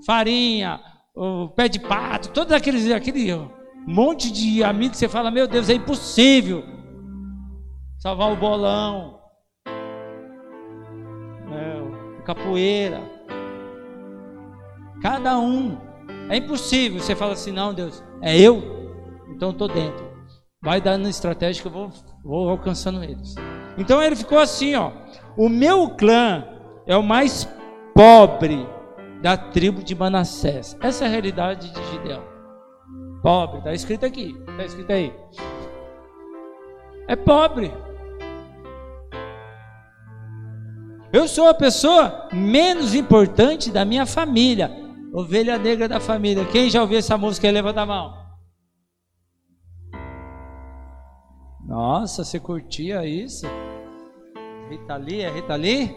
farinha, 0.05 0.79
o 1.13 1.49
pé 1.49 1.67
de 1.67 1.79
pato, 1.79 2.29
todos 2.29 2.53
aqueles, 2.53 2.89
aquele 2.91 3.29
monte 3.85 4.31
de 4.31 4.63
amigos 4.63 4.91
que 4.91 4.97
você 4.97 5.09
fala, 5.09 5.29
meu 5.29 5.47
Deus, 5.47 5.69
é 5.69 5.73
impossível 5.73 6.63
salvar 7.99 8.31
o 8.31 8.37
bolão, 8.37 9.16
capoeira, 12.27 13.01
cada 15.01 15.39
um, 15.39 15.77
é 16.29 16.35
impossível. 16.35 16.99
Você 16.99 17.15
fala 17.15 17.31
assim, 17.31 17.53
não, 17.53 17.73
Deus, 17.73 18.03
é 18.21 18.37
eu, 18.37 18.61
então 19.29 19.51
estou 19.51 19.69
dentro. 19.69 20.05
Vai 20.61 20.81
dando 20.81 21.07
estratégia 21.07 21.61
que 21.61 21.67
eu 21.69 21.71
vou, 21.71 21.89
vou 22.23 22.49
alcançando 22.49 23.01
eles. 23.01 23.35
Então 23.77 24.03
ele 24.03 24.15
ficou 24.15 24.39
assim, 24.39 24.75
ó. 24.75 24.91
O 25.37 25.47
meu 25.47 25.91
clã 25.91 26.43
é 26.85 26.97
o 26.97 27.03
mais 27.03 27.47
pobre 27.93 28.67
da 29.21 29.37
tribo 29.37 29.81
de 29.81 29.95
Manassés. 29.95 30.77
Essa 30.81 31.05
é 31.05 31.07
a 31.07 31.11
realidade 31.11 31.71
de 31.71 31.91
Gideão. 31.91 32.23
Pobre, 33.23 33.59
está 33.59 33.73
escrito 33.73 34.05
aqui. 34.05 34.35
Está 34.49 34.65
escrito 34.65 34.91
aí. 34.91 35.13
É 37.07 37.15
pobre. 37.15 37.71
Eu 41.11 41.27
sou 41.27 41.47
a 41.47 41.53
pessoa 41.53 42.27
menos 42.33 42.93
importante 42.93 43.71
da 43.71 43.85
minha 43.85 44.05
família. 44.05 44.69
Ovelha 45.13 45.57
negra 45.57 45.87
da 45.87 45.99
família. 45.99 46.45
Quem 46.45 46.69
já 46.69 46.81
ouviu 46.81 46.97
essa 46.97 47.17
música? 47.17 47.49
Levanta 47.49 47.81
a 47.81 47.85
mão. 47.85 48.27
Nossa, 51.65 52.23
você 52.23 52.39
curtia 52.39 53.05
isso? 53.05 53.45
Rita 54.69 54.97
Lee, 54.97 55.21
é 55.21 55.31
Rita 55.31 55.55
Lee? 55.55 55.95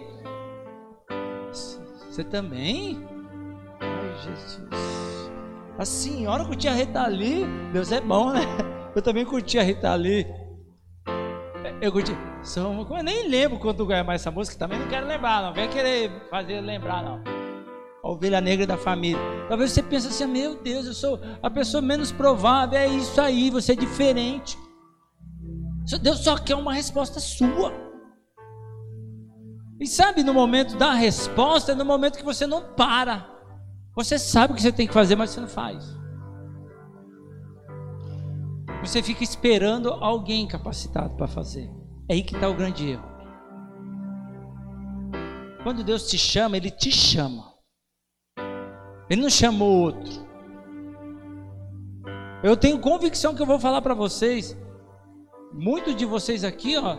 Você 1.50 2.24
também? 2.24 3.04
Ai, 3.80 4.16
Jesus. 4.22 5.30
A 5.76 5.84
senhora 5.84 6.44
curtia 6.44 6.70
a 6.70 6.74
Rita 6.74 7.06
Lee? 7.06 7.46
Deus 7.72 7.90
é 7.90 8.00
bom, 8.00 8.32
né? 8.32 8.42
Eu 8.94 9.02
também 9.02 9.24
curtia 9.24 9.60
a 9.60 9.64
Rita 9.64 9.94
Lee. 9.94 10.26
Eu 11.80 11.90
curti. 11.90 12.12
Eu 12.42 13.02
nem 13.02 13.28
lembro 13.28 13.58
quando 13.58 13.86
ganhar 13.86 14.04
mais 14.04 14.22
essa 14.22 14.30
música. 14.30 14.58
Também 14.58 14.78
não 14.78 14.88
quero 14.88 15.06
lembrar, 15.06 15.42
não. 15.42 15.52
Vem 15.52 15.68
querer 15.68 16.10
fazer 16.30 16.60
lembrar, 16.60 17.02
não. 17.02 17.22
A 18.02 18.08
ovelha 18.08 18.40
negra 18.40 18.66
da 18.66 18.78
família. 18.78 19.20
Talvez 19.48 19.72
você 19.72 19.82
pense 19.82 20.08
assim: 20.08 20.26
meu 20.26 20.60
Deus, 20.62 20.86
eu 20.86 20.94
sou 20.94 21.20
a 21.42 21.50
pessoa 21.50 21.82
menos 21.82 22.10
provável. 22.10 22.78
É 22.78 22.86
isso 22.86 23.20
aí, 23.20 23.50
você 23.50 23.72
é 23.72 23.76
diferente. 23.76 24.58
Deus 26.00 26.20
só 26.20 26.38
quer 26.38 26.54
uma 26.54 26.72
resposta 26.72 27.20
sua. 27.20 27.72
E 29.78 29.86
sabe, 29.86 30.22
no 30.22 30.34
momento 30.34 30.76
da 30.76 30.92
resposta, 30.92 31.72
é 31.72 31.74
no 31.74 31.84
momento 31.84 32.18
que 32.18 32.24
você 32.24 32.46
não 32.46 32.74
para. 32.74 33.26
Você 33.96 34.18
sabe 34.18 34.52
o 34.52 34.56
que 34.56 34.62
você 34.62 34.72
tem 34.72 34.86
que 34.86 34.92
fazer, 34.94 35.16
mas 35.16 35.30
você 35.30 35.40
não 35.40 35.48
faz. 35.48 35.84
Você 38.82 39.02
fica 39.02 39.24
esperando 39.24 39.90
alguém 39.92 40.46
capacitado 40.46 41.16
para 41.16 41.26
fazer. 41.26 41.79
É 42.10 42.14
aí 42.14 42.24
que 42.24 42.34
está 42.34 42.48
o 42.48 42.54
grande 42.54 42.90
erro. 42.90 43.08
Quando 45.62 45.84
Deus 45.84 46.08
te 46.08 46.18
chama, 46.18 46.56
Ele 46.56 46.68
te 46.68 46.90
chama. 46.90 47.54
Ele 49.08 49.22
não 49.22 49.30
chamou 49.30 49.82
outro. 49.82 50.26
Eu 52.42 52.56
tenho 52.56 52.80
convicção 52.80 53.32
que 53.32 53.40
eu 53.40 53.46
vou 53.46 53.60
falar 53.60 53.80
para 53.80 53.94
vocês. 53.94 54.58
Muitos 55.52 55.94
de 55.94 56.04
vocês 56.04 56.42
aqui, 56.42 56.76
ó, 56.76 56.96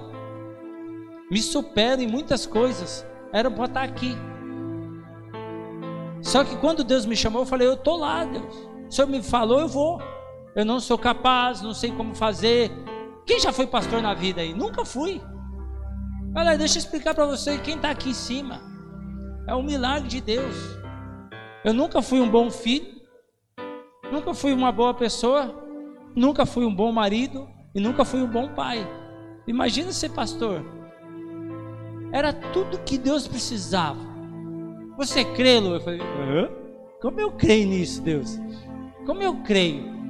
me 1.30 1.42
superam 1.42 2.04
em 2.04 2.08
muitas 2.08 2.46
coisas. 2.46 3.06
Eram 3.34 3.52
para 3.52 3.66
estar 3.66 3.84
aqui. 3.84 4.16
Só 6.22 6.46
que 6.46 6.56
quando 6.56 6.86
Deus 6.86 7.06
me 7.06 7.18
chamou, 7.18 7.42
eu 7.42 7.46
falei: 7.46 7.68
Eu 7.68 7.74
estou 7.74 7.98
lá, 7.98 8.24
Deus. 8.24 8.56
O 8.88 8.92
Senhor 8.94 9.10
me 9.10 9.22
falou, 9.22 9.60
eu 9.60 9.68
vou. 9.68 10.02
Eu 10.56 10.64
não 10.64 10.80
sou 10.80 10.98
capaz, 10.98 11.62
não 11.62 11.74
sei 11.74 11.92
como 11.92 12.16
fazer. 12.16 12.72
Quem 13.32 13.40
já 13.40 13.54
foi 13.54 13.66
pastor 13.66 14.02
na 14.02 14.14
vida 14.14 14.42
aí? 14.42 14.54
Nunca 14.54 14.84
fui. 14.84 15.22
Olha, 16.36 16.58
deixa 16.58 16.78
eu 16.78 16.80
explicar 16.82 17.16
para 17.16 17.26
você 17.26 17.58
quem 17.60 17.78
está 17.78 17.90
aqui 17.90 18.10
em 18.10 18.14
cima. 18.14 18.60
É 19.48 19.56
um 19.56 19.64
milagre 19.64 20.10
de 20.10 20.20
Deus. 20.20 20.54
Eu 21.64 21.74
nunca 21.74 22.02
fui 22.02 22.20
um 22.20 22.30
bom 22.30 22.52
filho, 22.52 22.86
nunca 24.12 24.34
fui 24.34 24.52
uma 24.52 24.70
boa 24.70 24.94
pessoa, 24.94 25.64
nunca 26.14 26.46
fui 26.46 26.66
um 26.66 26.76
bom 26.76 26.92
marido 26.92 27.48
e 27.74 27.80
nunca 27.80 28.04
fui 28.04 28.22
um 28.22 28.28
bom 28.28 28.50
pai. 28.50 28.86
Imagina 29.48 29.94
ser 29.94 30.10
pastor. 30.10 30.62
Era 32.12 32.34
tudo 32.34 32.84
que 32.84 32.98
Deus 32.98 33.30
precisava. 33.30 34.02
Você 34.98 35.24
crê, 35.24 35.58
Lu? 35.58 35.76
Eu 35.76 35.80
falei, 35.80 36.02
Hã? 36.02 36.50
como 37.02 37.22
eu 37.22 37.32
creio 37.32 37.66
nisso, 37.66 38.02
Deus? 38.02 38.38
Como 39.06 39.22
eu 39.22 39.42
creio? 39.42 40.01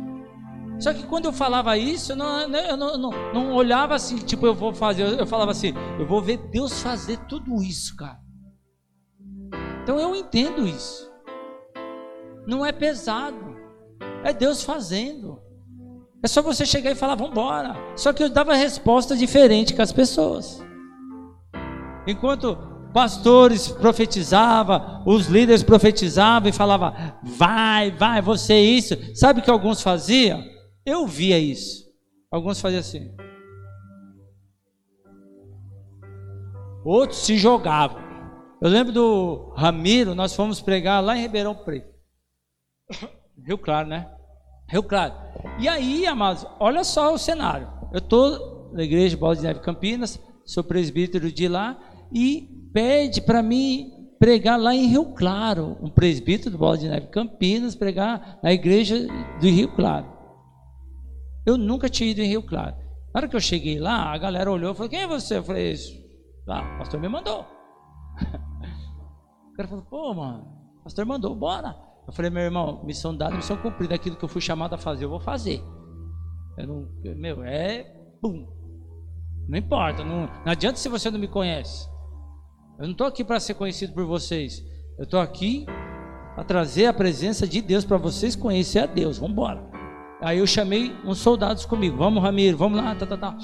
Só 0.82 0.92
que 0.92 1.04
quando 1.04 1.26
eu 1.26 1.32
falava 1.32 1.78
isso, 1.78 2.14
eu 2.14 2.16
não, 2.16 2.40
eu 2.42 2.76
não, 2.76 2.98
não, 2.98 3.12
não 3.32 3.54
olhava 3.54 3.94
assim, 3.94 4.18
tipo, 4.18 4.48
eu 4.48 4.56
vou 4.56 4.74
fazer, 4.74 5.04
eu, 5.04 5.28
falava 5.28 5.52
assim, 5.52 5.74
eu 6.00 6.08
vou 6.08 6.20
ver 6.24 6.38
Deus 6.50 6.82
fazer 6.82 7.18
tudo 7.28 7.62
isso, 7.62 7.96
cara. 7.96 8.18
Então 9.84 10.00
eu 10.00 10.16
entendo 10.16 10.68
isso. 10.68 11.08
Não 12.48 12.66
é 12.66 12.72
pesado, 12.72 13.56
é 14.24 14.34
Deus 14.34 14.64
fazendo. 14.64 15.40
É 16.24 16.28
só 16.28 16.42
você 16.42 16.66
chegar 16.66 16.90
e 16.90 16.96
falar, 16.96 17.14
vamos. 17.14 17.36
Só 17.96 18.12
que 18.12 18.24
eu 18.24 18.30
dava 18.30 18.56
resposta 18.56 19.16
diferente 19.16 19.76
com 19.76 19.84
as 19.84 19.92
pessoas. 19.92 20.64
Enquanto 22.08 22.58
pastores 22.92 23.68
profetizavam, 23.68 25.04
os 25.06 25.28
líderes 25.28 25.62
profetizavam 25.62 26.50
e 26.50 26.52
falavam, 26.52 26.92
vai, 27.24 27.92
vai, 27.92 28.20
você 28.20 28.54
é 28.54 28.62
isso. 28.62 28.98
Sabe 29.14 29.42
o 29.42 29.44
que 29.44 29.50
alguns 29.52 29.84
faziam? 29.84 30.44
Eu 30.86 31.06
via 31.06 31.38
isso. 31.38 31.86
Alguns 32.32 32.60
faziam 32.60 32.80
assim. 32.80 33.14
Outros 36.84 37.20
se 37.20 37.38
jogavam. 37.38 38.02
Eu 38.62 38.70
lembro 38.70 38.94
do 38.94 39.54
Ramiro, 39.56 40.16
nós 40.16 40.36
fomos 40.36 40.62
pregar 40.62 41.04
lá 41.04 41.18
em 41.18 41.22
Ribeirão 41.22 41.56
Preto. 41.56 41.92
Rio 43.46 43.58
Claro, 43.58 43.88
né? 43.88 44.08
Rio 44.68 44.84
Claro. 44.84 45.14
E 45.60 45.68
aí, 45.68 46.06
amados, 46.06 46.46
olha 46.60 46.84
só 46.84 47.14
o 47.14 47.18
cenário. 47.18 47.68
Eu 47.92 48.00
estou 48.00 48.72
na 48.74 48.84
igreja 48.84 49.18
Bola 49.18 49.36
de 49.36 49.44
Neve 49.44 49.60
Campinas, 49.60 50.20
sou 50.46 50.64
presbítero 50.64 51.32
de 51.32 51.48
lá, 51.48 51.78
e 52.14 52.48
pede 52.74 53.22
para 53.22 53.42
mim 53.44 53.92
pregar 54.20 54.60
lá 54.60 54.74
em 54.74 54.86
Rio 54.88 55.14
Claro. 55.14 55.78
Um 55.82 55.90
presbítero 55.90 56.52
do 56.52 56.58
Bola 56.58 56.78
de 56.78 56.88
Neve 56.88 57.08
Campinas, 57.08 57.76
pregar 57.76 58.40
na 58.44 58.54
igreja 58.54 59.08
do 59.40 59.48
Rio 59.48 59.76
Claro. 59.76 60.21
Eu 61.46 61.58
nunca 61.58 61.90
tinha 61.90 62.10
ido 62.10 62.22
em 62.22 62.28
Rio 62.28 62.44
Claro. 62.44 62.76
Na 63.14 63.20
hora 63.20 63.28
que 63.28 63.36
eu 63.36 63.42
cheguei 63.42 63.80
lá, 63.80 64.14
a 64.14 64.18
galera 64.18 64.52
olhou 64.52 64.72
e 64.72 64.76
falou: 64.76 64.90
Quem 64.90 65.02
é 65.02 65.08
você? 65.08 65.38
Eu 65.38 65.44
falei: 65.44 65.76
Ah, 66.48 66.76
o 66.76 66.78
pastor 66.80 67.00
me 67.00 67.10
mandou. 67.10 67.42
o 69.52 69.56
cara 69.56 69.68
falou: 69.68 69.86
Pô, 69.86 70.14
mano, 70.14 70.48
o 70.80 70.84
pastor 70.84 71.06
mandou, 71.06 71.36
bora. 71.36 71.76
Eu 72.08 72.14
falei: 72.14 72.32
Meu 72.32 72.44
irmão, 72.44 72.84
missão 72.86 73.16
dada, 73.16 73.36
missão 73.36 73.58
cumprida. 73.58 73.96
Aquilo 73.96 74.16
que 74.16 74.24
eu 74.24 74.30
fui 74.30 74.42
chamado 74.42 74.74
a 74.74 74.78
fazer, 74.78 75.06
eu 75.06 75.10
vou 75.10 75.20
fazer. 75.20 75.62
Eu 76.58 76.68
não, 76.68 76.88
meu, 77.18 77.44
é. 77.44 77.84
Bum. 78.22 78.48
Não 79.50 79.58
importa, 79.58 80.04
não, 80.04 80.28
não 80.28 80.52
adianta 80.52 80.78
se 80.78 80.88
você 80.88 81.12
não 81.12 81.20
me 81.20 81.28
conhece. 81.28 81.90
Eu 82.78 82.86
não 82.86 82.92
estou 82.92 83.08
aqui 83.08 83.24
para 83.24 83.40
ser 83.40 83.56
conhecido 83.56 83.94
por 83.94 84.06
vocês. 84.06 84.64
Eu 84.98 85.04
estou 85.04 85.20
aqui 85.20 85.66
para 86.36 86.44
trazer 86.44 86.86
a 86.86 86.94
presença 86.94 87.48
de 87.48 87.62
Deus 87.62 87.84
para 87.84 87.98
vocês 87.98 88.36
conhecer 88.36 88.80
a 88.80 88.86
Deus. 88.86 89.18
Vamos 89.18 89.34
embora. 89.34 89.71
Aí 90.22 90.38
eu 90.38 90.46
chamei 90.46 90.96
uns 91.04 91.18
soldados 91.18 91.66
comigo. 91.66 91.98
Vamos, 91.98 92.22
Ramiro, 92.22 92.56
vamos 92.56 92.80
lá, 92.80 92.94
tá, 92.96 93.06
tá, 93.06 93.18
tá. 93.18 93.36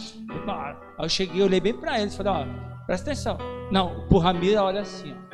Aí 1.00 1.06
eu 1.06 1.10
cheguei, 1.10 1.42
olhei 1.42 1.60
bem 1.60 1.74
para 1.74 2.00
eles, 2.00 2.16
falei, 2.16 2.32
ó, 2.32 2.46
presta 2.86 3.12
atenção. 3.12 3.38
Não, 3.72 4.08
pro 4.08 4.20
Ramiro, 4.20 4.62
olha 4.62 4.82
assim, 4.82 5.12
ó. 5.12 5.28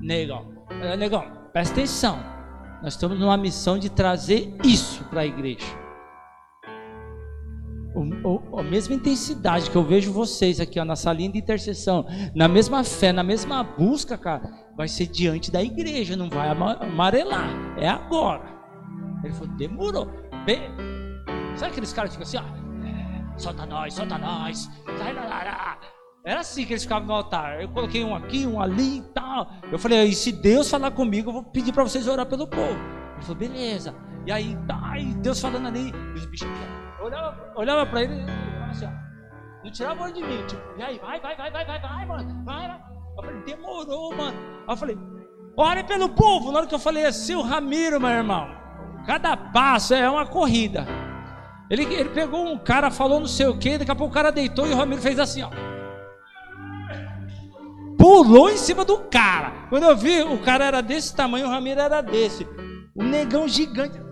Negão, 0.00 0.46
negão, 0.98 1.24
presta 1.52 1.74
atenção. 1.74 2.18
Nós 2.82 2.94
estamos 2.94 3.18
numa 3.18 3.36
missão 3.36 3.78
de 3.78 3.90
trazer 3.90 4.54
isso 4.62 5.02
para 5.04 5.22
a 5.22 5.26
igreja. 5.26 5.66
O, 7.94 8.28
o, 8.28 8.58
a 8.58 8.62
mesma 8.62 8.94
intensidade 8.94 9.70
que 9.70 9.76
eu 9.76 9.82
vejo 9.82 10.12
vocês 10.12 10.60
aqui 10.60 10.78
ó, 10.78 10.84
na 10.84 10.94
salinha 10.94 11.30
de 11.30 11.38
intercessão, 11.38 12.04
na 12.34 12.46
mesma 12.46 12.84
fé, 12.84 13.12
na 13.12 13.22
mesma 13.22 13.62
busca, 13.64 14.18
cara, 14.18 14.42
vai 14.76 14.86
ser 14.86 15.06
diante 15.06 15.50
da 15.50 15.62
igreja, 15.62 16.16
não 16.16 16.28
vai 16.28 16.48
amarelar. 16.48 17.48
É 17.78 17.88
agora. 17.88 18.53
Ele 19.24 19.34
falou, 19.34 19.54
demorou. 19.56 20.06
Bem... 20.44 20.74
Sabe 21.56 21.72
aqueles 21.72 21.92
caras 21.92 22.16
que 22.16 22.24
ficam 22.24 22.42
assim, 22.42 22.52
ó? 22.52 22.86
É, 22.86 23.38
solta 23.38 23.64
nós, 23.64 23.94
solta 23.94 24.18
nós. 24.18 24.70
Era 26.24 26.40
assim 26.40 26.64
que 26.64 26.72
eles 26.72 26.82
ficavam 26.82 27.06
no 27.06 27.14
altar. 27.14 27.60
Eu 27.60 27.68
coloquei 27.68 28.02
um 28.02 28.14
aqui, 28.14 28.46
um 28.46 28.60
ali 28.60 28.98
e 28.98 29.02
tal. 29.12 29.50
Eu 29.70 29.78
falei, 29.78 30.04
e 30.04 30.14
se 30.14 30.32
Deus 30.32 30.70
falar 30.70 30.90
comigo, 30.90 31.30
eu 31.30 31.34
vou 31.34 31.44
pedir 31.44 31.72
para 31.72 31.84
vocês 31.84 32.08
orar 32.08 32.26
pelo 32.26 32.46
povo. 32.46 32.78
Ele 33.14 33.22
falou, 33.22 33.36
beleza. 33.36 33.94
E 34.26 34.32
aí, 34.32 34.56
tá, 34.66 34.98
e 34.98 35.14
Deus 35.16 35.38
falando 35.38 35.68
ali, 35.68 35.92
os 36.14 36.24
bichos 36.26 36.48
olhava, 36.98 37.52
olhava 37.56 37.86
para 37.86 38.02
ele 38.02 38.14
e 38.14 38.26
falava 38.26 38.70
assim, 38.70 38.86
ó. 38.86 38.90
Não 39.62 39.70
tirava 39.70 39.94
a 39.94 39.96
mão 39.96 40.12
de 40.12 40.22
mim, 40.22 40.46
tipo, 40.46 40.62
e 40.78 40.82
aí, 40.82 40.98
vai, 40.98 41.20
vai, 41.20 41.36
vai, 41.36 41.50
vai, 41.50 41.64
vai, 41.66 41.80
vai, 41.80 42.06
mano, 42.06 42.44
vai. 42.44 42.80
Eu 43.16 43.22
falei, 43.22 43.42
demorou, 43.42 44.14
mano. 44.16 44.36
Aí 44.66 44.72
eu 44.72 44.76
falei, 44.76 44.98
ore 45.56 45.84
pelo 45.84 46.08
povo. 46.08 46.52
Na 46.52 46.58
hora 46.58 46.66
que 46.66 46.74
eu 46.74 46.78
falei 46.78 47.04
assim, 47.04 47.34
o 47.34 47.42
Ramiro, 47.42 48.00
meu 48.00 48.10
irmão. 48.10 48.48
Cada 49.06 49.36
passo 49.36 49.94
é 49.94 50.08
uma 50.08 50.26
corrida. 50.26 50.86
Ele, 51.68 51.82
ele 51.94 52.10
pegou 52.10 52.46
um 52.46 52.58
cara, 52.58 52.90
falou 52.90 53.20
não 53.20 53.26
sei 53.26 53.46
o 53.46 53.56
que, 53.56 53.78
daqui 53.78 53.90
a 53.90 53.94
pouco 53.94 54.12
o 54.12 54.14
cara 54.14 54.30
deitou 54.30 54.66
e 54.66 54.72
o 54.72 54.76
Ramiro 54.76 55.00
fez 55.00 55.18
assim, 55.18 55.42
ó. 55.42 55.50
Pulou 57.98 58.50
em 58.50 58.56
cima 58.56 58.84
do 58.84 58.98
cara. 58.98 59.52
Quando 59.68 59.84
eu 59.84 59.96
vi, 59.96 60.22
o 60.22 60.38
cara 60.38 60.64
era 60.66 60.80
desse 60.82 61.14
tamanho, 61.16 61.46
o 61.46 61.50
Ramiro 61.50 61.80
era 61.80 62.00
desse. 62.00 62.46
Um 62.94 63.04
negão 63.04 63.48
gigante. 63.48 63.96
Eu 63.96 64.04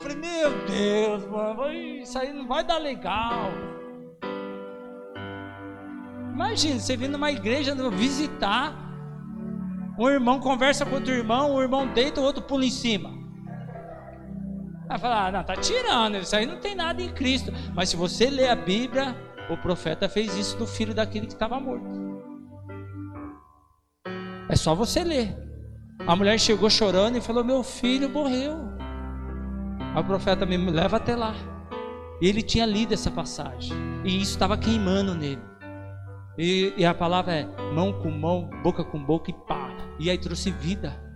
falei, 0.00 0.16
meu 0.16 0.50
Deus, 0.66 1.26
mano, 1.26 1.72
isso 1.72 2.18
aí 2.18 2.32
não 2.32 2.46
vai 2.46 2.64
dar 2.64 2.78
legal. 2.78 3.50
Imagina, 6.32 6.78
você 6.78 6.96
vindo 6.96 7.12
numa 7.12 7.30
igreja 7.30 7.74
visitar 7.90 8.85
um 9.98 10.08
irmão 10.08 10.40
conversa 10.40 10.84
com 10.84 10.94
outro 10.94 11.12
irmão, 11.12 11.54
um 11.54 11.62
irmão 11.62 11.86
deita, 11.86 12.20
o 12.20 12.24
outro 12.24 12.42
pula 12.42 12.64
em 12.64 12.70
cima. 12.70 13.10
Vai 14.88 14.98
falar, 14.98 15.26
ah, 15.26 15.32
não, 15.32 15.44
tá 15.44 15.56
tirando, 15.56 16.16
isso 16.16 16.36
aí 16.36 16.46
não 16.46 16.60
tem 16.60 16.74
nada 16.74 17.02
em 17.02 17.12
Cristo. 17.12 17.52
Mas 17.74 17.88
se 17.88 17.96
você 17.96 18.30
ler 18.30 18.48
a 18.48 18.54
Bíblia, 18.54 19.16
o 19.50 19.56
profeta 19.56 20.08
fez 20.08 20.36
isso 20.36 20.56
do 20.56 20.66
filho 20.66 20.94
daquele 20.94 21.26
que 21.26 21.32
estava 21.32 21.58
morto. 21.58 22.06
É 24.48 24.54
só 24.54 24.74
você 24.74 25.02
ler. 25.02 25.36
A 26.06 26.14
mulher 26.14 26.38
chegou 26.38 26.70
chorando 26.70 27.16
e 27.16 27.20
falou: 27.20 27.42
Meu 27.42 27.62
filho 27.64 28.08
morreu. 28.08 28.56
Aí 29.94 30.00
o 30.00 30.04
profeta 30.04 30.46
me 30.46 30.56
leva 30.56 30.98
até 30.98 31.16
lá. 31.16 31.34
E 32.20 32.28
ele 32.28 32.42
tinha 32.42 32.64
lido 32.64 32.94
essa 32.94 33.10
passagem. 33.10 33.72
E 34.04 34.20
isso 34.20 34.32
estava 34.32 34.56
queimando 34.56 35.14
nele. 35.14 35.42
E, 36.38 36.72
e, 36.76 36.84
a 36.84 36.94
palavra 36.94 37.34
é 37.34 37.44
mão 37.72 37.92
com 37.94 38.10
mão, 38.10 38.50
boca 38.62 38.84
com 38.84 39.02
boca 39.02 39.30
e 39.30 39.34
pá. 39.34 39.65
E 39.98 40.10
aí 40.10 40.18
trouxe 40.18 40.50
vida. 40.50 41.06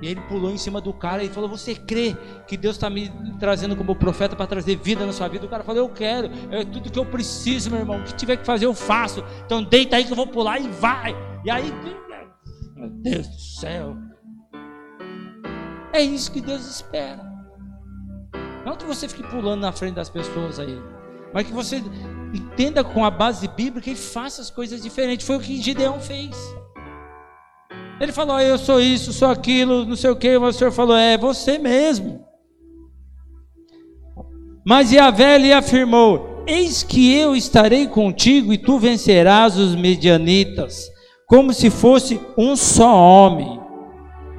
E 0.00 0.06
aí 0.06 0.12
ele 0.12 0.20
pulou 0.22 0.50
em 0.50 0.58
cima 0.58 0.80
do 0.80 0.92
cara 0.92 1.24
e 1.24 1.28
falou: 1.28 1.48
Você 1.48 1.74
crê 1.74 2.16
que 2.46 2.56
Deus 2.56 2.76
está 2.76 2.88
me 2.88 3.10
trazendo 3.38 3.74
como 3.74 3.96
profeta 3.96 4.36
para 4.36 4.46
trazer 4.46 4.76
vida 4.76 5.04
na 5.04 5.12
sua 5.12 5.28
vida? 5.28 5.44
O 5.46 5.48
cara 5.48 5.64
falou: 5.64 5.82
Eu 5.82 5.88
quero, 5.88 6.30
é 6.50 6.64
tudo 6.64 6.90
que 6.90 6.98
eu 6.98 7.06
preciso, 7.06 7.70
meu 7.70 7.80
irmão. 7.80 8.00
O 8.00 8.04
que 8.04 8.14
tiver 8.14 8.36
que 8.36 8.46
fazer, 8.46 8.66
eu 8.66 8.74
faço. 8.74 9.24
Então 9.44 9.62
deita 9.62 9.96
aí 9.96 10.04
que 10.04 10.12
eu 10.12 10.16
vou 10.16 10.26
pular 10.26 10.60
e 10.60 10.68
vai. 10.68 11.14
E 11.44 11.50
aí, 11.50 11.72
meu 12.76 12.88
Deus 12.90 13.26
do 13.26 13.40
céu. 13.40 13.96
É 15.92 16.02
isso 16.02 16.30
que 16.30 16.40
Deus 16.40 16.64
espera. 16.64 17.26
Não 18.64 18.76
que 18.76 18.84
você 18.84 19.08
fique 19.08 19.22
pulando 19.24 19.62
na 19.62 19.72
frente 19.72 19.94
das 19.94 20.10
pessoas 20.10 20.60
aí, 20.60 20.78
mas 21.32 21.46
que 21.46 21.52
você 21.52 21.82
entenda 22.34 22.84
com 22.84 23.04
a 23.04 23.10
base 23.10 23.48
bíblica 23.48 23.90
e 23.90 23.96
faça 23.96 24.42
as 24.42 24.50
coisas 24.50 24.82
diferentes. 24.82 25.26
Foi 25.26 25.36
o 25.36 25.40
que 25.40 25.60
Gideão 25.60 25.98
fez. 25.98 26.36
Ele 28.00 28.12
falou: 28.12 28.40
Eu 28.40 28.58
sou 28.58 28.80
isso, 28.80 29.12
sou 29.12 29.28
aquilo, 29.28 29.84
não 29.84 29.96
sei 29.96 30.10
o 30.10 30.16
que. 30.16 30.36
O 30.36 30.52
Senhor 30.52 30.70
falou: 30.70 30.96
É 30.96 31.18
você 31.18 31.58
mesmo. 31.58 32.24
Mas 34.64 34.92
Yahvé 34.92 35.38
lhe 35.38 35.52
afirmou: 35.52 36.44
Eis 36.46 36.82
que 36.82 37.12
eu 37.14 37.34
estarei 37.34 37.86
contigo 37.86 38.52
e 38.52 38.58
tu 38.58 38.78
vencerás 38.78 39.56
os 39.56 39.74
medianitas, 39.74 40.88
como 41.26 41.52
se 41.52 41.70
fosse 41.70 42.20
um 42.36 42.54
só 42.54 42.94
homem. 42.94 43.58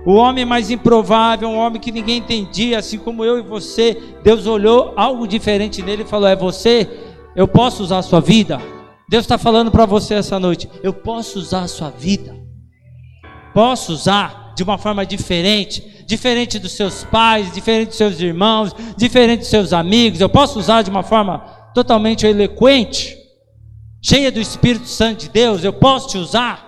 O 0.05 0.13
homem 0.13 0.45
mais 0.45 0.71
improvável, 0.71 1.49
um 1.49 1.57
homem 1.57 1.81
que 1.81 1.91
ninguém 1.91 2.17
entendia, 2.17 2.79
assim 2.79 2.97
como 2.97 3.25
eu 3.25 3.37
e 3.37 3.41
você. 3.41 3.97
Deus 4.23 4.47
olhou 4.47 4.93
algo 4.95 5.27
diferente 5.27 5.81
nele 5.81 6.03
e 6.03 6.07
falou: 6.07 6.27
É 6.27 6.35
você? 6.35 6.87
Eu 7.35 7.47
posso 7.47 7.83
usar 7.83 7.97
a 7.97 8.03
sua 8.03 8.21
vida? 8.21 8.61
Deus 9.07 9.23
está 9.23 9.37
falando 9.37 9.69
para 9.69 9.85
você 9.85 10.13
essa 10.13 10.39
noite: 10.39 10.69
Eu 10.81 10.93
posso 10.93 11.37
usar 11.37 11.63
a 11.63 11.67
sua 11.67 11.89
vida. 11.89 12.38
Posso 13.53 13.93
usar 13.93 14.53
de 14.55 14.63
uma 14.63 14.77
forma 14.77 15.05
diferente, 15.05 16.03
diferente 16.05 16.59
dos 16.59 16.73
seus 16.73 17.03
pais, 17.03 17.51
diferente 17.53 17.89
dos 17.89 17.97
seus 17.97 18.19
irmãos, 18.19 18.75
diferente 18.97 19.39
dos 19.39 19.49
seus 19.49 19.71
amigos. 19.73 20.19
Eu 20.19 20.29
posso 20.29 20.59
usar 20.59 20.81
de 20.81 20.89
uma 20.89 21.03
forma 21.03 21.39
totalmente 21.73 22.25
eloquente, 22.25 23.15
cheia 24.01 24.31
do 24.31 24.39
Espírito 24.39 24.87
Santo 24.87 25.21
de 25.21 25.29
Deus. 25.29 25.63
Eu 25.63 25.73
posso 25.73 26.09
te 26.09 26.17
usar. 26.17 26.67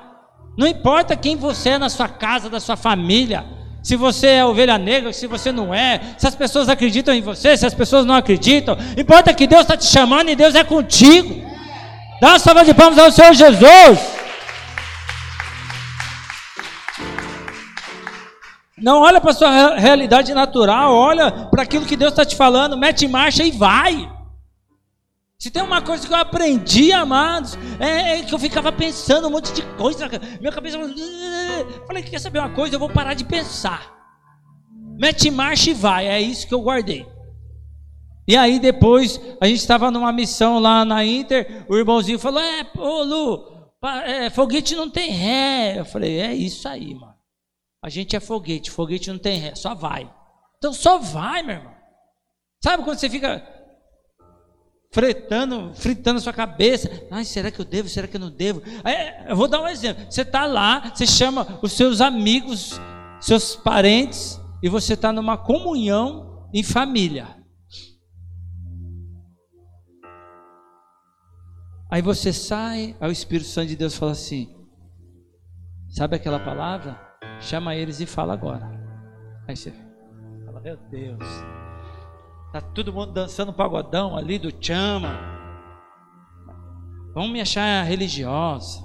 Não 0.57 0.67
importa 0.67 1.15
quem 1.15 1.35
você 1.35 1.69
é 1.69 1.77
na 1.77 1.89
sua 1.89 2.07
casa, 2.07 2.49
da 2.49 2.59
sua 2.59 2.75
família, 2.75 3.45
se 3.83 3.95
você 3.95 4.27
é 4.27 4.45
ovelha 4.45 4.77
negra, 4.77 5.11
se 5.11 5.25
você 5.25 5.51
não 5.51 5.73
é, 5.73 5.99
se 6.17 6.27
as 6.27 6.35
pessoas 6.35 6.69
acreditam 6.69 7.13
em 7.13 7.21
você, 7.21 7.57
se 7.57 7.65
as 7.65 7.73
pessoas 7.73 8.05
não 8.05 8.13
acreditam, 8.13 8.77
importa 8.95 9.33
que 9.33 9.47
Deus 9.47 9.63
está 9.63 9.75
te 9.75 9.85
chamando 9.85 10.29
e 10.29 10.35
Deus 10.35 10.53
é 10.53 10.63
contigo. 10.63 11.41
Dá 12.21 12.29
uma 12.29 12.39
salva 12.39 12.63
de 12.63 12.73
palmas 12.73 12.99
ao 12.99 13.11
Senhor 13.11 13.33
Jesus. 13.33 14.20
Não 18.81 18.99
olha 18.99 19.21
para 19.21 19.31
sua 19.31 19.75
realidade 19.75 20.33
natural, 20.33 20.93
olha 20.93 21.31
para 21.31 21.61
aquilo 21.61 21.85
que 21.85 21.95
Deus 21.95 22.11
está 22.11 22.25
te 22.25 22.35
falando, 22.35 22.75
mete 22.75 23.05
em 23.05 23.07
marcha 23.07 23.43
e 23.43 23.51
vai. 23.51 24.11
Se 25.37 25.51
tem 25.51 25.61
uma 25.61 25.81
coisa 25.81 26.05
que 26.05 26.13
eu 26.13 26.17
aprendi, 26.17 26.91
amados, 26.91 27.57
é, 27.79 28.19
é 28.19 28.23
que 28.23 28.33
eu 28.33 28.39
ficava 28.39 28.71
pensando 28.71 29.27
um 29.27 29.31
monte 29.31 29.53
de 29.53 29.61
coisa, 29.75 30.09
minha 30.39 30.51
cabeça. 30.51 30.77
Falei, 31.87 32.03
quer 32.03 32.19
saber 32.19 32.39
uma 32.39 32.49
coisa? 32.49 32.75
Eu 32.75 32.79
vou 32.79 32.89
parar 32.89 33.13
de 33.13 33.23
pensar. 33.23 33.91
Mete 34.99 35.27
em 35.27 35.31
marcha 35.31 35.71
e 35.71 35.73
vai, 35.73 36.07
é 36.07 36.19
isso 36.19 36.47
que 36.47 36.53
eu 36.53 36.61
guardei. 36.61 37.05
E 38.27 38.37
aí 38.37 38.59
depois, 38.59 39.19
a 39.39 39.45
gente 39.47 39.59
estava 39.59 39.91
numa 39.91 40.11
missão 40.11 40.59
lá 40.59 40.85
na 40.85 41.03
Inter, 41.05 41.65
o 41.67 41.75
irmãozinho 41.75 42.19
falou: 42.19 42.39
É, 42.39 42.67
ô 42.77 43.03
Lu, 43.03 43.51
é, 44.05 44.29
foguete 44.29 44.75
não 44.75 44.89
tem 44.89 45.11
ré. 45.11 45.79
Eu 45.79 45.85
falei: 45.85 46.19
É 46.19 46.33
isso 46.33 46.67
aí, 46.67 46.93
mano. 46.93 47.10
A 47.83 47.89
gente 47.89 48.15
é 48.15 48.19
foguete, 48.19 48.69
foguete 48.69 49.11
não 49.11 49.17
tem 49.17 49.39
ré, 49.39 49.55
só 49.55 49.73
vai. 49.73 50.11
Então 50.57 50.71
só 50.71 50.99
vai, 50.99 51.41
meu 51.41 51.55
irmão. 51.55 51.73
Sabe 52.63 52.83
quando 52.83 52.99
você 52.99 53.09
fica 53.09 53.43
fretando, 54.93 55.73
fritando 55.73 56.19
a 56.19 56.21
sua 56.21 56.33
cabeça? 56.33 57.07
Ai, 57.09 57.25
será 57.25 57.49
que 57.49 57.59
eu 57.59 57.65
devo? 57.65 57.89
Será 57.89 58.07
que 58.07 58.17
eu 58.17 58.21
não 58.21 58.29
devo? 58.29 58.61
eu 59.27 59.35
vou 59.35 59.47
dar 59.47 59.61
um 59.61 59.67
exemplo. 59.67 60.05
Você 60.07 60.21
está 60.21 60.45
lá, 60.45 60.91
você 60.93 61.07
chama 61.07 61.59
os 61.63 61.71
seus 61.71 62.01
amigos, 62.01 62.79
seus 63.19 63.55
parentes, 63.55 64.39
e 64.61 64.69
você 64.69 64.93
está 64.93 65.11
numa 65.11 65.35
comunhão 65.35 66.47
em 66.53 66.61
família. 66.61 67.35
Aí 71.89 72.01
você 72.01 72.31
sai, 72.31 72.95
aí 73.01 73.09
o 73.09 73.11
Espírito 73.11 73.49
Santo 73.49 73.69
de 73.69 73.75
Deus 73.75 73.95
fala 73.95 74.11
assim: 74.11 74.55
Sabe 75.89 76.15
aquela 76.15 76.39
palavra? 76.39 77.10
Chama 77.41 77.75
eles 77.75 77.99
e 77.99 78.05
fala 78.05 78.33
agora. 78.33 78.69
Aí 79.47 79.55
você 79.55 79.73
fala, 80.45 80.61
meu 80.61 80.77
Deus. 80.89 81.27
Tá 82.53 82.61
todo 82.61 82.93
mundo 82.93 83.11
dançando 83.11 83.51
pagodão 83.51 84.15
ali 84.15 84.37
do 84.37 84.53
chama. 84.63 85.09
Vão 87.15 87.27
me 87.27 87.41
achar 87.41 87.83
religiosa. 87.83 88.79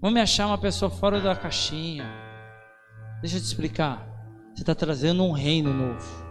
Vão 0.00 0.10
me 0.10 0.20
achar 0.20 0.46
uma 0.46 0.56
pessoa 0.56 0.90
fora 0.90 1.20
da 1.20 1.36
caixinha. 1.36 2.04
Deixa 3.20 3.36
eu 3.36 3.40
te 3.40 3.46
explicar. 3.46 4.08
Você 4.54 4.62
está 4.62 4.74
trazendo 4.74 5.22
um 5.22 5.32
reino 5.32 5.72
novo. 5.72 6.26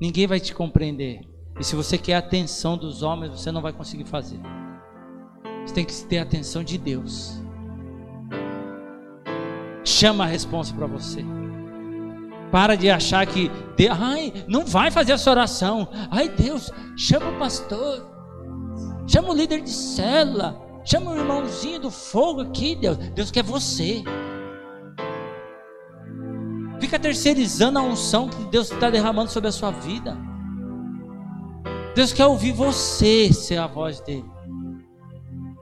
Ninguém 0.00 0.26
vai 0.26 0.38
te 0.38 0.54
compreender. 0.54 1.22
E 1.58 1.64
se 1.64 1.74
você 1.74 1.96
quer 1.96 2.14
a 2.14 2.18
atenção 2.18 2.76
dos 2.76 3.02
homens, 3.02 3.32
você 3.32 3.50
não 3.50 3.62
vai 3.62 3.72
conseguir 3.72 4.04
fazer. 4.04 4.38
Você 5.64 5.74
tem 5.74 5.84
que 5.84 5.94
ter 6.04 6.18
a 6.18 6.22
atenção 6.22 6.62
de 6.62 6.76
Deus 6.76 7.47
chama 9.88 10.24
a 10.24 10.26
resposta 10.26 10.74
para 10.74 10.86
você. 10.86 11.24
Para 12.52 12.76
de 12.76 12.90
achar 12.90 13.26
que, 13.26 13.50
ai, 13.90 14.32
não 14.46 14.64
vai 14.64 14.90
fazer 14.90 15.12
essa 15.12 15.30
oração. 15.30 15.88
Ai, 16.10 16.28
Deus, 16.28 16.70
chama 16.96 17.30
o 17.30 17.38
pastor, 17.38 18.06
chama 19.06 19.30
o 19.30 19.34
líder 19.34 19.60
de 19.60 19.70
célula, 19.70 20.60
chama 20.84 21.10
o 21.10 21.18
irmãozinho 21.18 21.80
do 21.80 21.90
fogo 21.90 22.42
aqui, 22.42 22.76
Deus. 22.76 22.96
Deus 22.96 23.30
quer 23.30 23.42
você. 23.42 24.02
Fica 26.80 26.98
terceirizando 26.98 27.78
a 27.78 27.82
unção 27.82 28.28
que 28.28 28.44
Deus 28.44 28.70
está 28.70 28.88
derramando 28.88 29.30
sobre 29.30 29.48
a 29.48 29.52
sua 29.52 29.70
vida. 29.70 30.16
Deus 31.94 32.12
quer 32.12 32.26
ouvir 32.26 32.52
você 32.52 33.32
ser 33.32 33.56
a 33.56 33.66
voz 33.66 34.00
dele. 34.00 34.24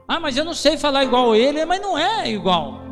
Ah, 0.07 0.19
mas 0.19 0.37
eu 0.37 0.45
não 0.45 0.53
sei 0.53 0.77
falar 0.77 1.03
igual 1.03 1.35
ele, 1.35 1.65
mas 1.65 1.81
não 1.81 1.97
é 1.97 2.31
igual. 2.31 2.86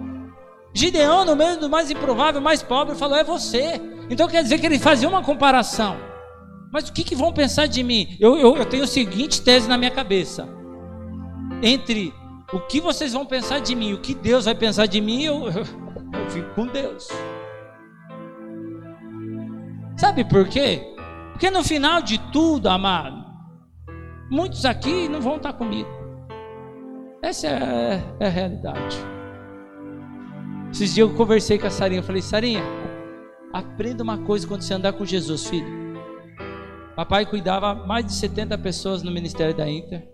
Gideão, 0.75 1.23
no 1.23 1.37
meio 1.37 1.57
do 1.57 1.69
mais 1.69 1.89
improvável, 1.89 2.41
mais 2.41 2.61
pobre, 2.61 2.95
falou: 2.95 3.17
É 3.17 3.23
você. 3.23 3.81
Então 4.09 4.27
quer 4.27 4.43
dizer 4.43 4.59
que 4.59 4.65
ele 4.65 4.77
fazia 4.77 5.07
uma 5.07 5.23
comparação. 5.23 5.95
Mas 6.69 6.89
o 6.89 6.93
que, 6.93 7.05
que 7.05 7.15
vão 7.15 7.31
pensar 7.31 7.67
de 7.67 7.81
mim? 7.81 8.17
Eu, 8.19 8.37
eu, 8.37 8.57
eu 8.57 8.65
tenho 8.65 8.83
o 8.83 8.87
seguinte 8.87 9.41
tese 9.41 9.69
na 9.69 9.77
minha 9.77 9.89
cabeça: 9.89 10.49
entre 11.63 12.13
o 12.51 12.59
que 12.59 12.81
vocês 12.81 13.13
vão 13.13 13.25
pensar 13.25 13.59
de 13.59 13.73
mim, 13.73 13.93
o 13.93 14.01
que 14.01 14.13
Deus 14.13 14.43
vai 14.43 14.53
pensar 14.53 14.85
de 14.85 14.99
mim, 14.99 15.23
eu, 15.23 15.45
eu, 15.45 15.63
eu 15.63 16.29
fico 16.29 16.53
com 16.53 16.67
Deus. 16.67 17.07
Sabe 19.95 20.25
por 20.25 20.45
quê? 20.49 20.93
Porque 21.31 21.49
no 21.49 21.63
final 21.63 22.01
de 22.01 22.17
tudo, 22.33 22.67
amado, 22.67 23.23
muitos 24.29 24.65
aqui 24.65 25.07
não 25.07 25.21
vão 25.21 25.37
estar 25.37 25.53
comigo. 25.53 25.89
Essa 27.23 27.47
é, 27.47 28.03
é 28.19 28.27
a 28.27 28.29
realidade. 28.29 29.14
Esses 30.75 30.93
dias 30.93 31.07
eu 31.09 31.15
conversei 31.15 31.57
com 31.57 31.67
a 31.67 31.69
Sarinha, 31.69 32.01
eu 32.01 32.03
falei, 32.03 32.21
Sarinha, 32.21 32.61
aprenda 33.53 34.03
uma 34.03 34.17
coisa 34.17 34.45
quando 34.45 34.61
você 34.61 34.73
andar 34.73 34.91
com 34.91 35.05
Jesus, 35.05 35.47
filho. 35.47 35.65
Papai 36.97 37.25
cuidava 37.25 37.73
mais 37.73 38.05
de 38.05 38.11
70 38.11 38.57
pessoas 38.57 39.01
no 39.01 39.09
ministério 39.09 39.55
da 39.55 39.69
Inter. 39.69 40.05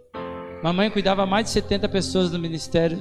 Mamãe 0.62 0.92
cuidava 0.92 1.26
mais 1.26 1.46
de 1.46 1.50
70 1.50 1.90
pessoas 1.90 2.32
no 2.32 2.38
ministério 2.38 3.00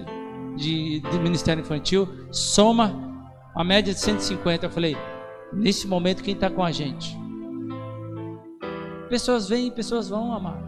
de, 0.56 1.00
de 1.00 1.18
ministério 1.18 1.60
infantil. 1.60 2.08
Soma 2.32 3.28
a 3.54 3.62
média 3.62 3.92
de 3.92 4.00
150. 4.00 4.64
Eu 4.64 4.70
falei, 4.70 4.96
nesse 5.52 5.86
momento 5.86 6.22
quem 6.22 6.32
está 6.32 6.48
com 6.48 6.64
a 6.64 6.72
gente? 6.72 7.14
Pessoas 9.10 9.50
vêm, 9.50 9.70
pessoas 9.70 10.08
vão, 10.08 10.32
amar. 10.32 10.62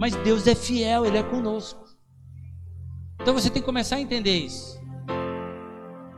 Mas 0.00 0.16
Deus 0.16 0.48
é 0.48 0.56
fiel, 0.56 1.06
Ele 1.06 1.18
é 1.18 1.22
conosco. 1.22 1.84
Então 3.20 3.32
você 3.32 3.48
tem 3.48 3.62
que 3.62 3.66
começar 3.66 3.94
a 3.94 4.00
entender 4.00 4.36
isso. 4.36 4.77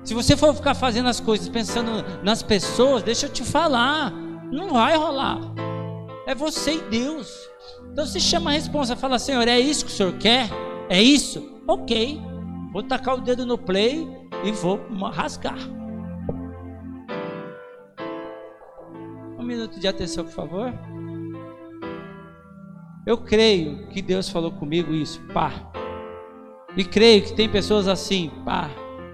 Se 0.03 0.15
você 0.15 0.37
for 0.37 0.55
ficar 0.55 0.75
fazendo 0.75 1.09
as 1.09 1.21
coisas 1.21 1.49
pensando 1.49 2.05
nas 2.23 2.43
pessoas, 2.43 3.03
deixa 3.03 3.27
eu 3.27 3.33
te 3.33 3.45
falar, 3.45 4.11
não 4.51 4.71
vai 4.71 4.97
rolar. 4.97 5.39
É 6.27 6.35
você 6.35 6.77
e 6.77 6.81
Deus. 6.83 7.29
Então 7.93 8.07
você 8.07 8.19
chama 8.19 8.51
a 8.51 8.55
responsa, 8.55 8.97
fala, 8.97 9.19
Senhor, 9.19 9.47
é 9.47 9.59
isso 9.59 9.85
que 9.85 9.91
o 9.91 9.95
Senhor 9.95 10.13
quer? 10.15 10.49
É 10.89 11.01
isso? 11.03 11.61
Ok. 11.67 12.21
Vou 12.73 12.83
tacar 12.83 13.17
o 13.17 13.21
dedo 13.21 13.45
no 13.45 13.59
play 13.59 14.09
e 14.45 14.53
vou 14.53 14.81
rasgar. 15.11 15.59
Um 19.39 19.43
minuto 19.43 19.79
de 19.79 19.87
atenção, 19.87 20.25
por 20.25 20.33
favor. 20.33 20.73
Eu 23.07 23.19
creio 23.19 23.89
que 23.89 24.01
Deus 24.01 24.29
falou 24.29 24.53
comigo 24.53 24.95
isso, 24.95 25.21
pá. 25.33 25.53
E 26.77 26.85
creio 26.85 27.23
que 27.23 27.33
tem 27.35 27.49
pessoas 27.49 27.89
assim, 27.89 28.31
pá 28.45 28.71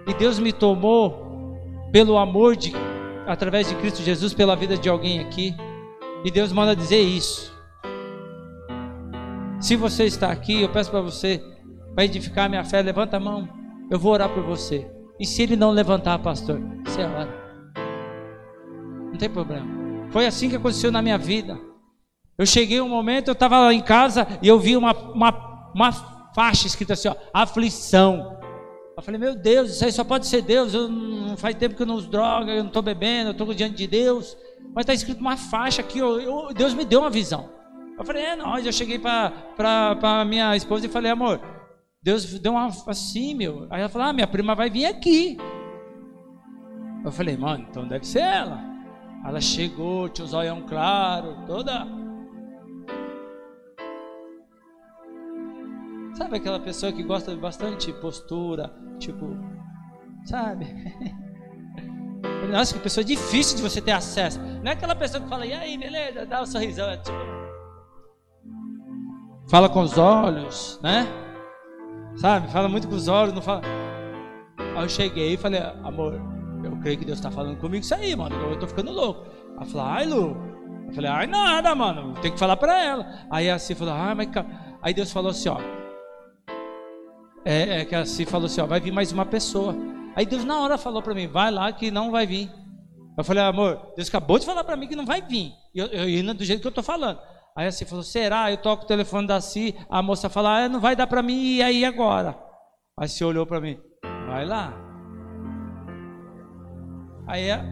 e 0.07 0.15
Deus 0.15 0.39
me 0.39 0.53
tomou 0.53 1.59
pelo 1.93 2.17
amor 2.17 2.57
de 2.57 2.73
através 3.27 3.69
de 3.69 3.75
Cristo 3.75 4.03
Jesus 4.03 4.33
pela 4.33 4.55
vida 4.55 4.77
de 4.77 4.89
alguém 4.89 5.21
aqui. 5.21 5.55
E 6.25 6.31
Deus 6.31 6.53
manda 6.53 6.77
dizer 6.77 7.01
isso. 7.01 7.55
Se 9.61 9.75
você 9.75 10.05
está 10.05 10.31
aqui, 10.31 10.63
eu 10.63 10.69
peço 10.69 10.91
para 10.91 11.01
você 11.01 11.43
para 11.95 12.05
edificar 12.05 12.49
minha 12.49 12.65
fé, 12.65 12.83
levanta 12.83 13.17
a 13.17 13.21
mão. 13.21 13.49
Eu 13.91 13.99
vou 13.99 14.13
orar 14.13 14.29
por 14.29 14.43
você. 14.43 14.87
E 15.19 15.27
se 15.27 15.43
ele 15.43 15.57
não 15.57 15.71
levantar, 15.71 16.19
pastor, 16.19 16.61
você 16.85 17.03
ora. 17.03 17.35
Não 19.11 19.17
tem 19.17 19.31
problema. 19.31 19.67
Foi 20.11 20.27
assim 20.27 20.49
que 20.49 20.57
aconteceu 20.57 20.93
na 20.93 21.01
minha 21.01 21.17
vida. 21.17 21.59
Eu 22.39 22.45
cheguei 22.45 22.81
um 22.81 22.89
momento, 22.89 23.29
eu 23.29 23.33
estava 23.33 23.59
lá 23.59 23.73
em 23.73 23.81
casa 23.81 24.27
e 24.43 24.49
eu 24.49 24.59
vi 24.59 24.77
uma, 24.77 24.93
uma, 24.93 25.73
uma 25.75 25.93
faixa 26.35 26.67
escrita 26.67 26.93
assim, 26.93 27.09
ó, 27.09 27.15
aflição. 27.33 28.36
Eu 28.97 29.03
falei, 29.03 29.21
meu 29.21 29.35
Deus, 29.35 29.73
isso 29.73 29.85
aí 29.85 29.93
só 29.93 30.03
pode 30.03 30.27
ser 30.27 30.41
Deus. 30.41 30.73
Eu 30.73 30.89
não 30.89 31.37
faz 31.37 31.55
tempo 31.55 31.75
que 31.75 31.83
eu 31.83 31.87
não 31.87 31.97
uso 31.97 32.09
droga, 32.09 32.51
eu 32.51 32.63
não 32.63 32.69
estou 32.69 32.81
bebendo, 32.81 33.29
eu 33.29 33.33
estou 33.33 33.53
diante 33.53 33.77
de 33.77 33.87
Deus. 33.87 34.37
Mas 34.75 34.85
está 34.85 34.95
escrito 34.95 35.21
uma 35.21 35.37
faixa 35.37 35.83
aqui, 35.83 36.01
ó, 36.01 36.19
eu, 36.19 36.55
Deus 36.55 36.73
me 36.73 36.85
deu 36.85 37.01
uma 37.01 37.11
visão. 37.11 37.51
Eu 37.99 38.05
falei, 38.05 38.25
é 38.25 38.37
nós. 38.37 38.65
Eu 38.65 38.73
cheguei 38.73 38.99
para 38.99 40.25
minha 40.27 40.57
esposa 40.57 40.87
e 40.87 40.89
falei, 40.89 41.11
amor, 41.11 41.41
Deus 42.03 42.39
deu 42.39 42.53
uma 42.53 42.69
assim, 42.87 43.35
meu. 43.35 43.67
Aí 43.69 43.81
ela 43.81 43.89
falou, 43.91 44.09
ah, 44.09 44.13
minha 44.15 44.27
prima 44.27 44.55
vai 44.55 44.71
vir 44.71 44.87
aqui. 44.87 45.37
Eu 47.05 47.13
falei, 47.13 47.37
mano, 47.37 47.67
então 47.69 47.87
deve 47.87 48.07
ser 48.07 48.21
ela. 48.21 48.59
Ela 49.27 49.41
chegou, 49.43 50.09
tinha 50.09 50.25
os 50.25 50.33
olhão 50.33 50.63
claro, 50.63 51.37
toda. 51.47 51.87
Sabe 56.17 56.39
aquela 56.39 56.59
pessoa 56.59 56.91
que 56.93 57.03
gosta 57.03 57.35
de 57.35 57.41
bastante 57.41 57.93
postura, 57.93 58.73
tipo, 58.99 59.37
sabe? 60.25 60.67
Nossa, 62.51 62.73
que 62.75 62.81
pessoa 62.81 63.05
difícil 63.05 63.57
de 63.57 63.63
você 63.63 63.83
ter 63.83 63.93
acesso. 63.93 64.41
Não 64.41 64.71
é 64.71 64.71
aquela 64.71 64.95
pessoa 64.95 65.23
que 65.23 65.29
fala, 65.29 65.45
e 65.45 65.53
aí, 65.53 65.77
beleza, 65.77 66.25
dá 66.25 66.41
um 66.41 66.47
sorrisão. 66.47 66.89
É 66.89 66.97
tipo, 66.97 67.19
fala 69.51 69.69
com 69.69 69.81
os 69.81 69.99
olhos, 69.99 70.81
né? 70.83 71.07
Sabe? 72.17 72.51
Fala 72.51 72.67
muito 72.67 72.89
com 72.89 72.95
os 72.95 73.09
olhos, 73.09 73.35
não 73.35 73.43
fala. 73.43 73.61
Aí 74.59 74.83
eu 74.83 74.89
cheguei 74.89 75.35
e 75.35 75.37
falei, 75.37 75.61
amor, 75.85 76.15
eu 76.65 76.79
creio 76.79 76.97
que 76.99 77.05
Deus 77.05 77.19
está 77.19 77.31
falando 77.31 77.59
comigo 77.59 77.85
isso 77.85 77.95
aí, 77.95 78.17
mano. 78.17 78.35
Eu 78.37 78.59
tô 78.59 78.67
ficando 78.67 78.91
louco. 78.91 79.27
Ela 79.55 79.67
falou, 79.67 79.87
ai, 79.87 80.07
Lu. 80.07 80.35
Eu 80.89 80.95
falei, 80.95 81.11
ai, 81.11 81.27
nada, 81.27 81.75
mano. 81.75 82.15
Tem 82.23 82.33
que 82.33 82.39
falar 82.39 82.57
para 82.57 82.83
ela. 82.83 83.07
Aí 83.31 83.51
assim 83.51 83.75
falou, 83.75 83.93
ah, 83.93 84.15
mas. 84.15 84.29
Aí 84.81 84.95
Deus 84.95 85.13
falou 85.13 85.31
assim, 85.31 85.51
ó. 85.51 85.59
É, 87.47 87.83
é 87.83 87.85
que 87.85 87.95
assim 87.95 88.27
falou 88.27 88.47
assim, 88.47 88.61
ó, 88.61 88.67
vai 88.67 88.81
vir 88.81 88.91
mais 88.91 89.13
uma 89.13 89.25
pessoa. 89.25 89.73
Aí 90.17 90.27
Deus 90.27 90.45
na 90.45 90.59
hora 90.59 90.77
falou 90.77 91.01
para 91.01 91.15
mim, 91.15 91.29
vai 91.29 91.49
lá 91.49 91.73
que 91.73 91.93
não 91.93 92.11
vai 92.11 92.27
vir. 92.27 92.51
Eu 93.17 93.23
falei, 93.23 93.45
amor, 93.45 93.93
Deus 93.95 94.09
acabou 94.09 94.37
de 94.37 94.45
falar 94.45 94.65
para 94.65 94.77
mim 94.77 94.89
que 94.89 94.97
não 94.97 95.07
vai 95.07 95.23
vir. 95.23 95.53
E 95.73 95.79
eu, 95.79 95.87
eu 95.87 96.09
indo 96.09 96.35
do 96.35 96.45
jeito 96.45 96.61
que 96.61 96.67
eu 96.67 96.73
tô 96.73 96.83
falando. 96.83 97.21
Aí 97.57 97.69
assim 97.69 97.85
falou, 97.85 98.03
será? 98.03 98.51
Eu 98.51 98.57
toco 98.57 98.83
o 98.83 98.87
telefone 98.87 99.29
da 99.29 99.41
Si, 99.41 99.77
a 99.89 100.03
moça 100.03 100.29
fala, 100.29 100.65
ah, 100.65 100.69
não 100.69 100.81
vai 100.81 100.97
dar 100.97 101.07
para 101.07 101.23
mim 101.23 101.41
ir 101.41 101.63
aí 101.63 101.85
agora. 101.85 102.37
Aí 102.99 103.09
você 103.09 103.25
olhou 103.25 103.47
para 103.47 103.61
mim, 103.61 103.79
vai 104.27 104.45
lá. 104.45 104.75
Aí 107.29 107.49
a, 107.49 107.65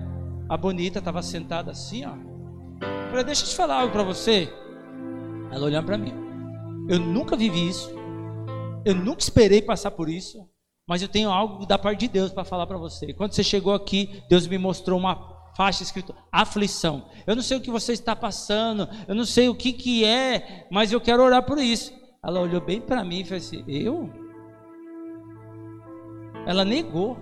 a 0.51 0.57
bonita 0.57 1.01
estava 1.01 1.21
sentada 1.21 1.73
assim, 1.73 2.05
ó. 2.07 2.15
Eu 2.81 3.09
falei, 3.11 3.25
deixa 3.25 3.43
eu 3.43 3.49
te 3.49 3.57
falar 3.57 3.81
algo 3.81 3.93
para 3.93 4.05
você. 4.05 4.49
Ela 5.51 5.67
olhando 5.67 5.87
para 5.87 5.99
mim. 5.99 6.15
Eu 6.89 7.01
nunca 7.01 7.37
vivi 7.37 7.69
isso. 7.69 8.04
Eu 8.85 8.95
nunca 8.95 9.21
esperei 9.21 9.63
passar 9.63 9.91
por 9.91 10.09
isso. 10.09 10.49
Mas 10.87 11.01
eu 11.01 11.09
tenho 11.09 11.31
algo 11.31 11.65
da 11.65 11.79
parte 11.79 12.01
de 12.01 12.09
Deus 12.09 12.31
para 12.31 12.45
falar 12.45 12.67
para 12.67 12.77
você. 12.77 13.15
Quando 13.15 13.33
você 13.33 13.43
chegou 13.43 13.73
aqui, 13.73 14.23
Deus 14.29 14.47
me 14.47 14.59
mostrou 14.59 14.99
uma 14.99 15.35
faixa 15.57 15.83
escrito 15.83 16.15
aflição. 16.31 17.09
Eu 17.27 17.35
não 17.35 17.43
sei 17.43 17.57
o 17.57 17.61
que 17.61 17.71
você 17.71 17.93
está 17.93 18.15
passando, 18.15 18.89
eu 19.09 19.15
não 19.15 19.25
sei 19.25 19.49
o 19.49 19.55
que 19.55 19.73
que 19.73 20.05
é, 20.05 20.67
mas 20.71 20.93
eu 20.93 21.01
quero 21.01 21.23
orar 21.23 21.43
por 21.45 21.59
isso. 21.59 21.93
Ela 22.23 22.41
olhou 22.41 22.61
bem 22.61 22.81
para 22.81 23.05
mim 23.05 23.21
e 23.21 23.25
falou 23.25 23.39
assim: 23.39 23.65
"Eu?" 23.67 24.11
Ela 26.47 26.65
negou. 26.65 27.17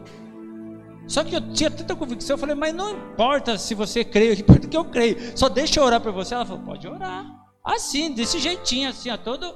Só 1.06 1.22
que 1.22 1.34
eu 1.34 1.52
tinha 1.52 1.70
tanta 1.70 1.94
convicção, 1.94 2.34
eu 2.34 2.38
falei, 2.38 2.54
mas 2.54 2.74
não 2.74 2.90
importa 2.90 3.58
se 3.58 3.74
você 3.74 4.04
crê, 4.04 4.32
importa 4.34 4.68
que 4.68 4.76
eu 4.76 4.84
creio. 4.84 5.36
Só 5.36 5.48
deixa 5.48 5.80
eu 5.80 5.84
orar 5.84 6.00
para 6.00 6.12
você. 6.12 6.34
Ela 6.34 6.46
falou, 6.46 6.62
pode 6.64 6.86
orar. 6.86 7.26
Assim, 7.64 8.12
desse 8.12 8.38
jeitinho, 8.38 8.88
assim, 8.88 9.10
ó, 9.10 9.16
todo. 9.16 9.52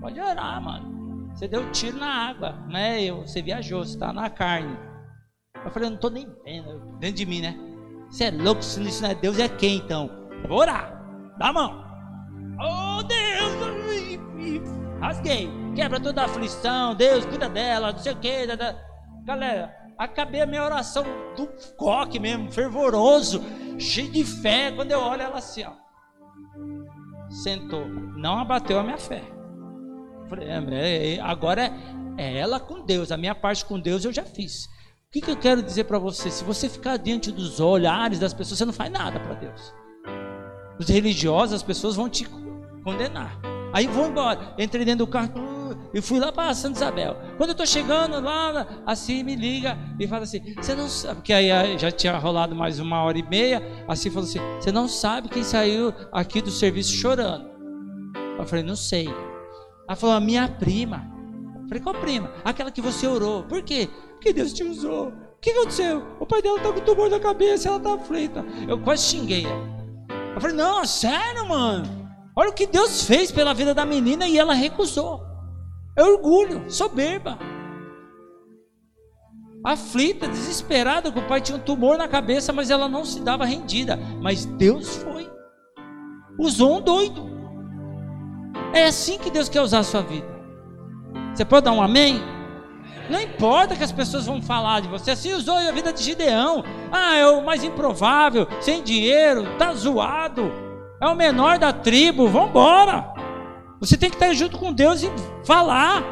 Pode 0.00 0.18
orar, 0.18 0.60
mano. 0.62 0.93
Você 1.34 1.48
deu 1.48 1.70
tiro 1.72 1.98
na 1.98 2.30
água, 2.30 2.52
né? 2.68 3.10
Você 3.12 3.42
viajou, 3.42 3.84
você 3.84 3.94
está 3.94 4.12
na 4.12 4.30
carne. 4.30 4.78
Eu 5.64 5.70
falei, 5.70 5.86
eu 5.86 5.90
não 5.90 5.96
estou 5.96 6.10
nem 6.10 6.26
vendo, 6.44 6.96
dentro 6.98 7.16
de 7.16 7.26
mim, 7.26 7.40
né? 7.40 7.56
Você 8.08 8.24
é 8.24 8.30
louco, 8.30 8.62
se 8.62 8.80
isso 8.82 9.02
não 9.02 9.10
é 9.10 9.14
Deus, 9.14 9.38
é 9.38 9.48
quem 9.48 9.78
então? 9.78 10.08
vou 10.48 10.58
orar. 10.58 10.92
Dá 11.38 11.48
a 11.48 11.52
mão. 11.52 11.84
Oh 12.60 13.02
Deus! 13.02 13.54
Rasguei. 15.00 15.50
Quebra 15.74 15.98
toda 15.98 16.22
a 16.22 16.26
aflição. 16.26 16.94
Deus, 16.94 17.24
cuida 17.24 17.48
dela, 17.48 17.92
não 17.92 17.98
sei 17.98 18.12
o 18.12 18.16
que. 18.16 18.46
Galera, 19.24 19.74
acabei 19.98 20.40
a 20.42 20.46
minha 20.46 20.62
oração 20.62 21.04
do 21.36 21.48
coque 21.76 22.20
mesmo, 22.20 22.52
fervoroso, 22.52 23.42
cheio 23.78 24.12
de 24.12 24.24
fé. 24.24 24.70
Quando 24.70 24.92
eu 24.92 25.00
olho 25.00 25.22
ela 25.22 25.38
assim, 25.38 25.64
ó, 25.64 25.72
sentou, 27.28 27.86
não 27.88 28.38
abateu 28.38 28.78
a 28.78 28.84
minha 28.84 28.98
fé. 28.98 29.33
Falei, 30.28 30.48
é, 30.48 31.14
é, 31.14 31.20
agora 31.20 31.72
é 32.16 32.38
ela 32.38 32.60
com 32.60 32.84
Deus, 32.84 33.10
a 33.12 33.16
minha 33.16 33.34
parte 33.34 33.64
com 33.64 33.78
Deus 33.78 34.04
eu 34.04 34.12
já 34.12 34.24
fiz. 34.24 34.64
O 34.64 34.68
que, 35.12 35.20
que 35.20 35.30
eu 35.30 35.36
quero 35.36 35.62
dizer 35.62 35.84
para 35.84 35.98
você? 35.98 36.30
Se 36.30 36.42
você 36.42 36.68
ficar 36.68 36.96
diante 36.96 37.30
dos 37.30 37.60
olhares 37.60 38.18
das 38.18 38.34
pessoas, 38.34 38.58
você 38.58 38.64
não 38.64 38.72
faz 38.72 38.90
nada 38.90 39.20
para 39.20 39.34
Deus. 39.34 39.72
Os 40.78 40.88
religiosos, 40.88 41.54
as 41.54 41.62
pessoas 41.62 41.94
vão 41.94 42.08
te 42.08 42.26
condenar. 42.82 43.38
Aí 43.72 43.86
vou 43.86 44.06
embora. 44.06 44.54
Entrei 44.58 44.84
dentro 44.84 45.06
do 45.06 45.10
carro 45.10 45.32
e 45.92 46.00
fui 46.00 46.18
lá 46.18 46.32
para 46.32 46.52
Santa 46.54 46.76
Isabel. 46.76 47.16
Quando 47.36 47.50
eu 47.50 47.52
estou 47.52 47.66
chegando 47.66 48.20
lá, 48.20 48.82
assim 48.84 49.22
me 49.22 49.36
liga 49.36 49.78
e 49.98 50.06
fala 50.06 50.24
assim: 50.24 50.54
Você 50.54 50.74
não 50.74 50.88
sabe, 50.88 51.16
porque 51.16 51.32
aí 51.32 51.78
já 51.78 51.90
tinha 51.90 52.16
rolado 52.16 52.54
mais 52.54 52.78
uma 52.78 53.02
hora 53.02 53.18
e 53.18 53.22
meia. 53.22 53.62
Assim 53.86 54.10
falou 54.10 54.28
assim: 54.28 54.40
Você 54.60 54.70
não 54.70 54.88
sabe 54.88 55.28
quem 55.28 55.42
saiu 55.42 55.92
aqui 56.12 56.42
do 56.42 56.50
serviço 56.50 56.92
chorando? 56.92 57.48
Eu 58.38 58.44
falei: 58.44 58.64
Não 58.64 58.76
sei. 58.76 59.08
Ela 59.88 59.96
falou: 59.96 60.16
A 60.16 60.20
minha 60.20 60.48
prima. 60.48 61.10
Eu 61.62 61.68
falei: 61.68 61.82
Qual 61.82 61.94
prima? 61.94 62.32
Aquela 62.44 62.70
que 62.70 62.80
você 62.80 63.06
orou. 63.06 63.44
Por 63.44 63.62
quê? 63.62 63.88
Porque 64.12 64.32
Deus 64.32 64.52
te 64.52 64.62
usou. 64.64 65.08
O 65.08 65.40
que 65.40 65.50
aconteceu? 65.50 66.02
O 66.18 66.26
pai 66.26 66.40
dela 66.40 66.56
está 66.56 66.72
com 66.72 66.80
tumor 66.80 67.10
na 67.10 67.20
cabeça, 67.20 67.68
ela 67.68 67.76
está 67.76 67.94
aflita. 67.94 68.44
Eu 68.66 68.80
quase 68.80 69.04
xinguei 69.04 69.44
ela. 69.44 69.74
Eu 70.34 70.40
falei: 70.40 70.56
Não, 70.56 70.84
sério, 70.84 71.48
mano. 71.48 72.04
Olha 72.36 72.50
o 72.50 72.54
que 72.54 72.66
Deus 72.66 73.04
fez 73.04 73.30
pela 73.30 73.54
vida 73.54 73.72
da 73.72 73.84
menina 73.86 74.26
e 74.26 74.38
ela 74.38 74.54
recusou. 74.54 75.22
É 75.96 76.02
orgulho, 76.02 76.68
soberba. 76.68 77.38
Aflita, 79.64 80.28
desesperada, 80.28 81.10
que 81.10 81.18
o 81.18 81.26
pai 81.26 81.40
tinha 81.40 81.56
um 81.56 81.60
tumor 81.60 81.96
na 81.96 82.08
cabeça, 82.08 82.52
mas 82.52 82.70
ela 82.70 82.88
não 82.88 83.04
se 83.04 83.20
dava 83.20 83.44
rendida. 83.44 83.96
Mas 84.20 84.44
Deus 84.44 84.96
foi. 84.96 85.30
Usou 86.38 86.78
um 86.78 86.80
doido. 86.80 87.33
É 88.72 88.84
assim 88.84 89.18
que 89.18 89.30
Deus 89.30 89.48
quer 89.48 89.60
usar 89.60 89.80
a 89.80 89.84
sua 89.84 90.02
vida. 90.02 90.26
Você 91.34 91.44
pode 91.44 91.64
dar 91.64 91.72
um 91.72 91.82
amém? 91.82 92.20
Não 93.10 93.20
importa 93.20 93.76
que 93.76 93.84
as 93.84 93.92
pessoas 93.92 94.26
vão 94.26 94.40
falar 94.40 94.80
de 94.80 94.88
você. 94.88 95.10
Assim 95.10 95.32
usou 95.32 95.56
a 95.56 95.72
vida 95.72 95.92
de 95.92 96.02
Gideão. 96.02 96.64
Ah, 96.90 97.16
é 97.16 97.26
o 97.26 97.44
mais 97.44 97.62
improvável, 97.62 98.46
sem 98.60 98.82
dinheiro, 98.82 99.44
tá 99.58 99.72
zoado. 99.74 100.50
É 101.00 101.06
o 101.06 101.14
menor 101.14 101.58
da 101.58 101.72
tribo. 101.72 102.28
Vamos 102.28 102.50
embora. 102.50 103.12
Você 103.80 103.96
tem 103.96 104.08
que 104.08 104.16
estar 104.16 104.32
junto 104.32 104.58
com 104.58 104.72
Deus 104.72 105.02
e 105.02 105.10
falar. 105.44 106.02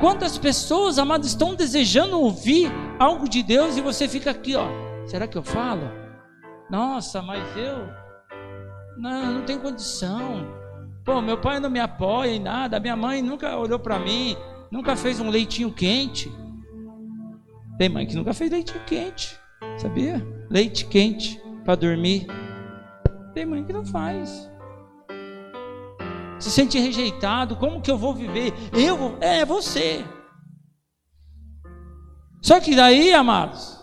Quantas 0.00 0.38
pessoas, 0.38 0.98
amados, 0.98 1.28
estão 1.28 1.54
desejando 1.54 2.20
ouvir 2.20 2.70
algo 3.00 3.28
de 3.28 3.42
Deus 3.42 3.76
e 3.76 3.80
você 3.80 4.06
fica 4.06 4.30
aqui, 4.30 4.54
ó. 4.54 4.68
Será 5.06 5.26
que 5.26 5.36
eu 5.36 5.42
falo? 5.42 5.90
Nossa, 6.70 7.20
mas 7.20 7.42
eu 7.56 7.88
não, 8.96 9.34
não 9.34 9.42
tenho 9.42 9.60
condição. 9.60 10.46
Pô, 11.08 11.22
meu 11.22 11.38
pai 11.38 11.58
não 11.58 11.70
me 11.70 11.80
apoia 11.80 12.32
em 12.32 12.38
nada, 12.38 12.78
minha 12.78 12.94
mãe 12.94 13.22
nunca 13.22 13.56
olhou 13.56 13.78
para 13.78 13.98
mim, 13.98 14.36
nunca 14.70 14.94
fez 14.94 15.18
um 15.18 15.30
leitinho 15.30 15.72
quente. 15.72 16.30
Tem 17.78 17.88
mãe 17.88 18.06
que 18.06 18.14
nunca 18.14 18.34
fez 18.34 18.50
leitinho 18.50 18.84
quente, 18.84 19.34
sabia? 19.78 20.22
Leite 20.50 20.84
quente 20.84 21.40
para 21.64 21.76
dormir. 21.76 22.26
Tem 23.32 23.46
mãe 23.46 23.64
que 23.64 23.72
não 23.72 23.86
faz 23.86 24.50
se 26.38 26.50
sente 26.50 26.78
rejeitado, 26.78 27.56
como 27.56 27.80
que 27.80 27.90
eu 27.90 27.96
vou 27.96 28.14
viver? 28.14 28.52
Eu 28.74 28.94
vou, 28.94 29.16
é 29.18 29.46
você. 29.46 30.04
Só 32.42 32.60
que 32.60 32.76
daí, 32.76 33.14
amados, 33.14 33.82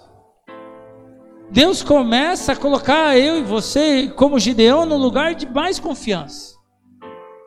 Deus 1.50 1.82
começa 1.82 2.52
a 2.52 2.56
colocar 2.56 3.18
eu 3.18 3.40
e 3.40 3.44
você, 3.44 4.10
como 4.10 4.40
Gideão, 4.40 4.86
no 4.86 4.96
lugar 4.96 5.34
de 5.34 5.48
mais 5.48 5.80
confiança, 5.80 6.55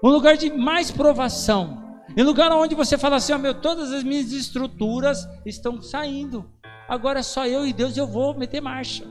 um 0.03 0.09
lugar 0.09 0.37
de 0.37 0.51
mais 0.51 0.91
provação, 0.91 1.83
em 2.17 2.23
lugar 2.23 2.53
onde 2.53 2.75
você 2.75 2.97
fala 2.97 3.17
assim: 3.17 3.33
oh, 3.33 3.39
meu, 3.39 3.55
todas 3.55 3.93
as 3.93 4.03
minhas 4.03 4.33
estruturas 4.33 5.29
estão 5.45 5.81
saindo, 5.81 6.49
agora 6.89 7.23
só 7.23 7.47
eu 7.47 7.67
e 7.67 7.73
Deus 7.73 7.97
eu 7.97 8.07
vou 8.07 8.37
meter 8.37 8.61
marcha. 8.61 9.05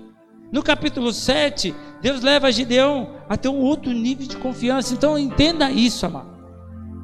No 0.51 0.63
capítulo 0.63 1.11
7, 1.11 1.75
Deus 2.01 2.21
leva 2.21 2.51
Gideão 2.51 3.17
a 3.27 3.35
ter 3.35 3.49
um 3.49 3.59
outro 3.59 3.91
nível 3.91 4.25
de 4.25 4.38
confiança. 4.38 4.93
Então 4.93 5.17
entenda 5.17 5.69
isso, 5.69 6.05
amado. 6.05 6.38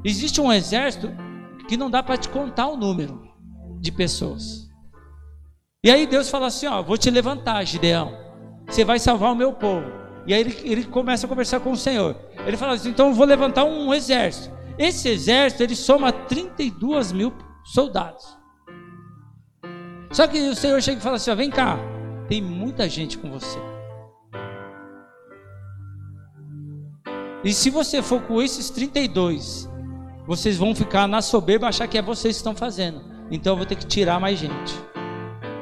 Existe 0.03 0.39
um 0.39 0.51
exército 0.51 1.11
que 1.67 1.75
não 1.75 1.91
dá 1.91 2.01
para 2.01 2.15
te 2.15 2.29
contar 2.29 2.67
o 2.67 2.77
número 2.77 3.21
de 3.81 3.91
pessoas. 3.91 4.69
E 5.83 5.91
aí 5.91 6.07
Deus 6.07 6.29
fala 6.29 6.47
assim: 6.47 6.67
Ó, 6.67 6.81
vou 6.81 6.97
te 6.97 7.09
levantar, 7.09 7.65
Gideão. 7.65 8.17
Você 8.65 8.85
vai 8.85 8.97
salvar 8.97 9.33
o 9.33 9.35
meu 9.35 9.51
povo. 9.51 9.91
E 10.25 10.33
aí 10.33 10.39
ele, 10.39 10.57
ele 10.63 10.83
começa 10.85 11.25
a 11.25 11.29
conversar 11.29 11.59
com 11.59 11.71
o 11.71 11.77
Senhor. 11.77 12.15
Ele 12.45 12.57
fala 12.57 12.73
assim: 12.73 12.89
então 12.89 13.09
eu 13.09 13.13
vou 13.13 13.25
levantar 13.25 13.63
um 13.63 13.93
exército. 13.93 14.53
Esse 14.77 15.09
exército 15.09 15.63
ele 15.63 15.75
soma 15.75 16.11
32 16.11 17.11
mil 17.11 17.33
soldados. 17.63 18.37
Só 20.11 20.27
que 20.27 20.37
o 20.49 20.55
Senhor 20.55 20.81
chega 20.81 20.99
e 20.99 21.03
fala 21.03 21.15
assim: 21.15 21.31
ó, 21.31 21.35
vem 21.35 21.49
cá, 21.49 21.77
tem 22.27 22.41
muita 22.41 22.87
gente 22.89 23.17
com 23.17 23.31
você. 23.31 23.59
E 27.43 27.53
se 27.53 27.69
você 27.69 28.01
for 28.01 28.21
com 28.21 28.41
esses 28.41 28.69
32, 28.69 29.69
vocês 30.25 30.57
vão 30.57 30.73
ficar 30.73 31.07
na 31.07 31.21
soberba 31.21 31.67
achar 31.67 31.87
que 31.87 31.97
é 31.97 32.01
vocês 32.01 32.35
que 32.35 32.39
estão 32.39 32.55
fazendo. 32.55 33.03
Então 33.29 33.53
eu 33.53 33.57
vou 33.57 33.65
ter 33.65 33.75
que 33.75 33.85
tirar 33.85 34.19
mais 34.19 34.39
gente. 34.39 34.73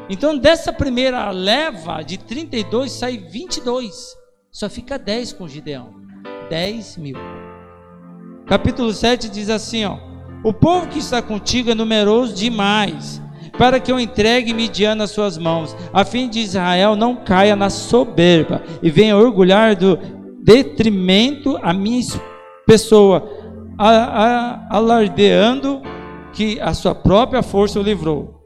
Então 0.09 0.37
dessa 0.37 0.71
primeira 0.71 1.31
leva 1.31 2.03
de 2.03 2.17
32 2.17 2.91
sai 2.91 3.17
22. 3.17 4.15
Só 4.51 4.69
fica 4.69 4.99
10 4.99 5.33
com 5.33 5.47
Gideão. 5.47 6.00
10 6.51 6.97
mil. 6.97 7.15
Capítulo 8.45 8.91
7 8.91 9.29
diz 9.29 9.49
assim: 9.49 9.85
ó, 9.85 9.95
O 10.43 10.51
povo 10.51 10.85
que 10.87 10.99
está 10.99 11.21
contigo 11.21 11.71
é 11.71 11.73
numeroso 11.73 12.35
demais, 12.35 13.21
para 13.57 13.79
que 13.79 13.89
eu 13.89 13.97
entregue 13.97 14.53
Midian 14.53 14.95
nas 14.95 15.11
suas 15.11 15.37
mãos, 15.37 15.73
a 15.93 16.03
fim 16.03 16.27
de 16.27 16.39
Israel 16.39 16.97
não 16.97 17.15
caia 17.15 17.55
na 17.55 17.69
soberba 17.69 18.61
e 18.83 18.89
venha 18.89 19.15
orgulhar 19.15 19.77
do 19.77 19.97
detrimento 20.43 21.57
a 21.61 21.71
minha 21.71 22.03
pessoa, 22.67 23.25
alardeando 24.69 25.81
que 26.33 26.59
a 26.59 26.73
sua 26.73 26.93
própria 26.93 27.41
força 27.41 27.79
o 27.79 27.83
livrou. 27.83 28.41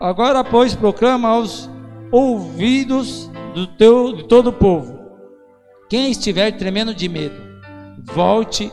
Agora, 0.00 0.44
pois, 0.44 0.76
proclama 0.76 1.30
aos 1.30 1.68
ouvidos 2.12 3.28
do 3.56 3.66
teu, 3.66 4.12
de 4.12 4.22
todo 4.22 4.50
o 4.50 4.52
povo: 4.52 4.93
quem 5.88 6.10
estiver 6.10 6.52
tremendo 6.52 6.94
de 6.94 7.08
medo, 7.08 7.36
volte 8.02 8.70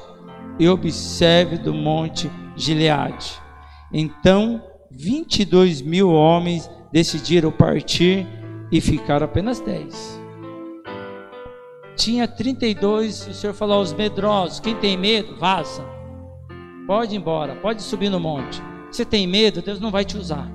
e 0.58 0.68
observe 0.68 1.58
do 1.58 1.74
monte 1.74 2.32
Gileade. 2.56 3.42
Então, 3.94 4.64
22 4.92 5.82
mil 5.82 6.10
homens 6.12 6.70
decidiram 6.92 7.52
partir 7.52 8.28
e 8.72 8.80
ficaram 8.80 9.26
apenas 9.26 9.60
10. 9.60 10.22
Tinha 11.96 12.28
32, 12.28 13.28
o 13.28 13.34
Senhor 13.34 13.54
falou 13.54 13.78
aos 13.78 13.94
medrosos: 13.94 14.60
quem 14.60 14.76
tem 14.76 14.98
medo, 14.98 15.36
vaza. 15.38 15.86
Pode 16.88 17.16
ir 17.16 17.18
embora, 17.18 17.56
pode 17.56 17.82
subir 17.82 18.10
no 18.10 18.20
monte. 18.20 18.62
Você 18.92 19.06
tem 19.06 19.28
medo, 19.28 19.62
Deus 19.62 19.80
não 19.80 19.92
vai 19.92 20.04
te 20.04 20.18
usar. 20.18 20.50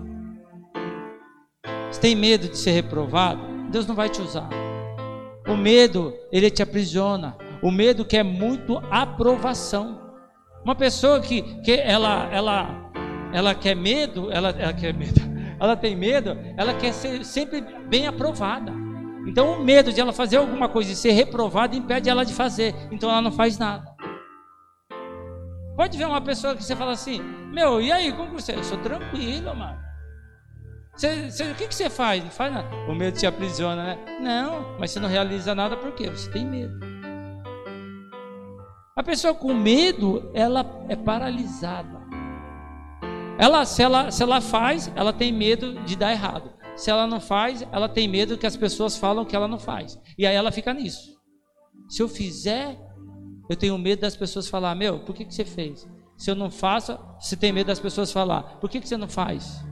Você 1.90 2.00
tem 2.00 2.16
medo 2.16 2.48
de 2.48 2.58
ser 2.58 2.72
reprovado, 2.72 3.40
Deus 3.70 3.86
não 3.86 3.94
vai 3.94 4.08
te 4.08 4.20
usar. 4.20 4.48
O 5.46 5.56
medo, 5.56 6.12
ele 6.32 6.50
te 6.50 6.62
aprisiona. 6.62 7.36
O 7.62 7.70
medo 7.70 8.04
quer 8.04 8.22
muito 8.22 8.78
aprovação. 8.90 10.00
Uma 10.64 10.74
pessoa 10.74 11.20
que, 11.20 11.42
que 11.62 11.72
ela, 11.72 12.28
ela, 12.32 12.90
ela 13.32 13.54
quer 13.54 13.76
medo, 13.76 14.30
ela, 14.32 14.50
ela 14.50 14.72
quer 14.72 14.92
medo, 14.92 15.20
ela 15.60 15.76
tem 15.76 15.94
medo, 15.94 16.36
ela 16.56 16.74
quer 16.74 16.92
ser 16.92 17.24
sempre 17.24 17.60
bem 17.88 18.06
aprovada. 18.06 18.72
Então 19.26 19.52
o 19.52 19.64
medo 19.64 19.92
de 19.92 20.00
ela 20.00 20.12
fazer 20.12 20.36
alguma 20.36 20.68
coisa 20.68 20.92
e 20.92 20.96
ser 20.96 21.12
reprovada 21.12 21.76
impede 21.76 22.08
ela 22.08 22.24
de 22.24 22.34
fazer. 22.34 22.74
Então 22.90 23.08
ela 23.08 23.22
não 23.22 23.32
faz 23.32 23.58
nada. 23.58 23.94
Pode 25.76 25.98
ver 25.98 26.06
uma 26.06 26.20
pessoa 26.20 26.56
que 26.56 26.64
você 26.64 26.74
fala 26.74 26.92
assim, 26.92 27.20
meu, 27.52 27.80
e 27.80 27.92
aí, 27.92 28.10
como 28.12 28.32
você? 28.32 28.54
Eu 28.54 28.64
sou 28.64 28.78
tranquilo, 28.78 29.54
mano. 29.54 29.85
Você, 30.96 31.50
o 31.50 31.54
que, 31.54 31.66
você 31.66 31.90
faz? 31.90 32.24
Não 32.24 32.30
faz 32.30 32.52
nada. 32.52 32.74
O 32.88 32.94
medo 32.94 33.18
te 33.18 33.26
aprisiona, 33.26 33.84
né? 33.84 34.18
Não, 34.18 34.78
mas 34.78 34.90
você 34.90 34.98
não 34.98 35.08
realiza 35.08 35.54
nada 35.54 35.76
por 35.76 35.92
quê? 35.92 36.08
Você 36.08 36.30
tem 36.30 36.46
medo. 36.46 36.74
A 38.96 39.02
pessoa 39.02 39.34
com 39.34 39.52
medo, 39.52 40.30
ela 40.32 40.64
é 40.88 40.96
paralisada. 40.96 42.00
Ela, 43.38 43.66
se, 43.66 43.82
ela, 43.82 44.10
se 44.10 44.22
ela 44.22 44.40
faz, 44.40 44.90
ela 44.96 45.12
tem 45.12 45.30
medo 45.30 45.74
de 45.84 45.96
dar 45.96 46.12
errado. 46.12 46.50
Se 46.74 46.90
ela 46.90 47.06
não 47.06 47.20
faz, 47.20 47.62
ela 47.70 47.90
tem 47.90 48.08
medo 48.08 48.38
que 48.38 48.46
as 48.46 48.56
pessoas 48.56 48.96
falam 48.96 49.26
que 49.26 49.36
ela 49.36 49.46
não 49.46 49.58
faz. 49.58 49.98
E 50.16 50.26
aí 50.26 50.34
ela 50.34 50.50
fica 50.50 50.72
nisso. 50.72 51.14
Se 51.90 52.02
eu 52.02 52.08
fizer, 52.08 52.78
eu 53.50 53.56
tenho 53.56 53.76
medo 53.76 54.00
das 54.00 54.16
pessoas 54.16 54.48
falar, 54.48 54.74
meu, 54.74 55.00
por 55.00 55.14
que, 55.14 55.26
que 55.26 55.34
você 55.34 55.44
fez? 55.44 55.86
Se 56.16 56.30
eu 56.30 56.34
não 56.34 56.50
faço, 56.50 56.98
você 57.20 57.36
tem 57.36 57.52
medo 57.52 57.66
das 57.66 57.78
pessoas 57.78 58.10
falar, 58.10 58.58
por 58.60 58.70
que, 58.70 58.80
que 58.80 58.88
você 58.88 58.96
não 58.96 59.08
faz? 59.08 59.62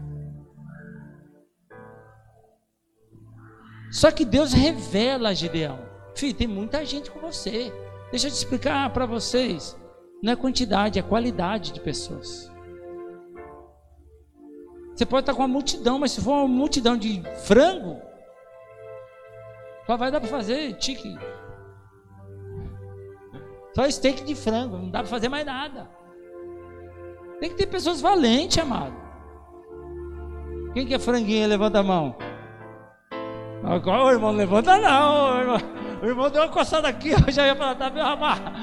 Só 3.94 4.10
que 4.10 4.24
Deus 4.24 4.52
revela 4.52 5.28
a 5.28 5.34
Gideão. 5.34 5.78
Filho, 6.16 6.34
tem 6.34 6.48
muita 6.48 6.84
gente 6.84 7.12
com 7.12 7.20
você. 7.20 7.72
Deixa 8.10 8.26
eu 8.26 8.30
te 8.32 8.34
explicar 8.34 8.92
para 8.92 9.06
vocês. 9.06 9.78
Não 10.20 10.32
é 10.32 10.36
quantidade, 10.36 10.98
é 10.98 11.02
qualidade 11.02 11.72
de 11.72 11.78
pessoas. 11.78 12.50
Você 14.92 15.06
pode 15.06 15.22
estar 15.22 15.32
com 15.32 15.42
uma 15.42 15.48
multidão, 15.48 16.00
mas 16.00 16.10
se 16.10 16.20
for 16.20 16.32
uma 16.32 16.48
multidão 16.48 16.96
de 16.96 17.22
frango, 17.44 18.02
só 19.86 19.96
vai 19.96 20.10
dar 20.10 20.18
para 20.18 20.28
fazer 20.28 20.74
tique. 20.74 21.16
Só 23.76 23.88
steak 23.88 24.24
de 24.24 24.34
frango, 24.34 24.76
não 24.76 24.90
dá 24.90 25.00
para 25.00 25.08
fazer 25.08 25.28
mais 25.28 25.46
nada. 25.46 25.88
Tem 27.38 27.48
que 27.48 27.56
ter 27.56 27.66
pessoas 27.66 28.00
valentes, 28.00 28.58
amado. 28.58 28.96
Quem 30.72 30.84
que 30.84 30.94
é 30.94 30.98
franguinha? 30.98 31.46
Levanta 31.46 31.78
a 31.78 31.82
mão. 31.84 32.16
Agora, 33.64 34.04
o 34.04 34.10
irmão, 34.10 34.30
levanta 34.30 34.78
não, 34.78 35.40
irmão. 35.40 35.56
O 36.02 36.06
irmão 36.06 36.30
deu 36.30 36.42
uma 36.42 36.48
coçada 36.48 36.86
aqui, 36.86 37.10
eu 37.10 37.32
já 37.32 37.46
ia 37.46 37.56
falar, 37.56 37.74
tá 37.74 37.88
meio 37.88 38.04
amarrado. 38.04 38.56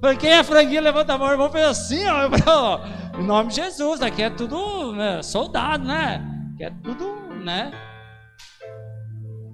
Falei, 0.00 0.16
quem 0.16 0.30
é 0.30 0.44
franguinho, 0.44 0.82
levanta 0.82 1.14
a 1.14 1.18
mão. 1.18 1.28
O 1.28 1.32
irmão 1.32 1.50
fez 1.50 1.64
assim, 1.64 2.06
ó. 2.06 2.30
Falei, 2.30 2.94
em 3.18 3.24
nome 3.24 3.48
de 3.48 3.56
Jesus, 3.56 4.00
aqui 4.00 4.22
é 4.22 4.30
tudo 4.30 4.92
né, 4.92 5.22
soldado, 5.22 5.84
né? 5.84 6.22
Aqui 6.54 6.64
é 6.64 6.70
tudo, 6.82 7.16
né? 7.42 7.72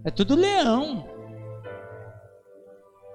É 0.05 0.11
tudo 0.11 0.35
leão. 0.35 1.09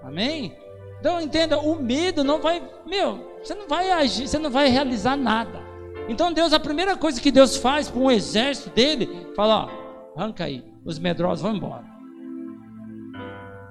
Amém? 0.03 0.55
Então 0.99 1.19
entenda, 1.19 1.59
o 1.59 1.75
medo 1.75 2.23
não 2.23 2.39
vai, 2.39 2.63
meu, 2.86 3.39
você 3.43 3.53
não 3.53 3.67
vai 3.67 3.91
agir, 3.91 4.27
você 4.27 4.39
não 4.39 4.49
vai 4.49 4.69
realizar 4.69 5.15
nada. 5.15 5.61
Então 6.07 6.31
Deus, 6.31 6.53
a 6.53 6.59
primeira 6.59 6.95
coisa 6.95 7.19
que 7.21 7.31
Deus 7.31 7.57
faz 7.57 7.89
para 7.89 7.99
um 7.99 8.09
exército 8.09 8.69
dele, 8.69 9.27
fala, 9.36 9.65
ó, 9.65 10.19
arranca 10.19 10.45
aí, 10.45 10.63
os 10.86 10.99
medrosos 10.99 11.41
vão 11.41 11.55
embora 11.55 11.95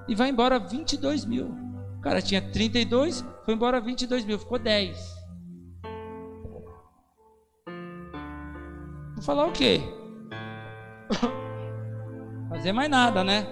e 0.07 0.15
vai 0.15 0.29
embora 0.29 0.59
22 0.59 1.25
mil. 1.25 1.47
O 1.97 2.01
cara 2.01 2.21
tinha 2.21 2.41
32, 2.41 3.25
foi 3.43 3.53
embora 3.53 3.81
22 3.81 4.25
mil, 4.25 4.37
ficou 4.37 4.59
10. 4.59 4.97
Vou 9.15 9.23
falar 9.23 9.47
o 9.47 9.51
quê? 9.51 9.81
Fazer 12.49 12.71
mais 12.71 12.89
nada, 12.89 13.23
né? 13.23 13.47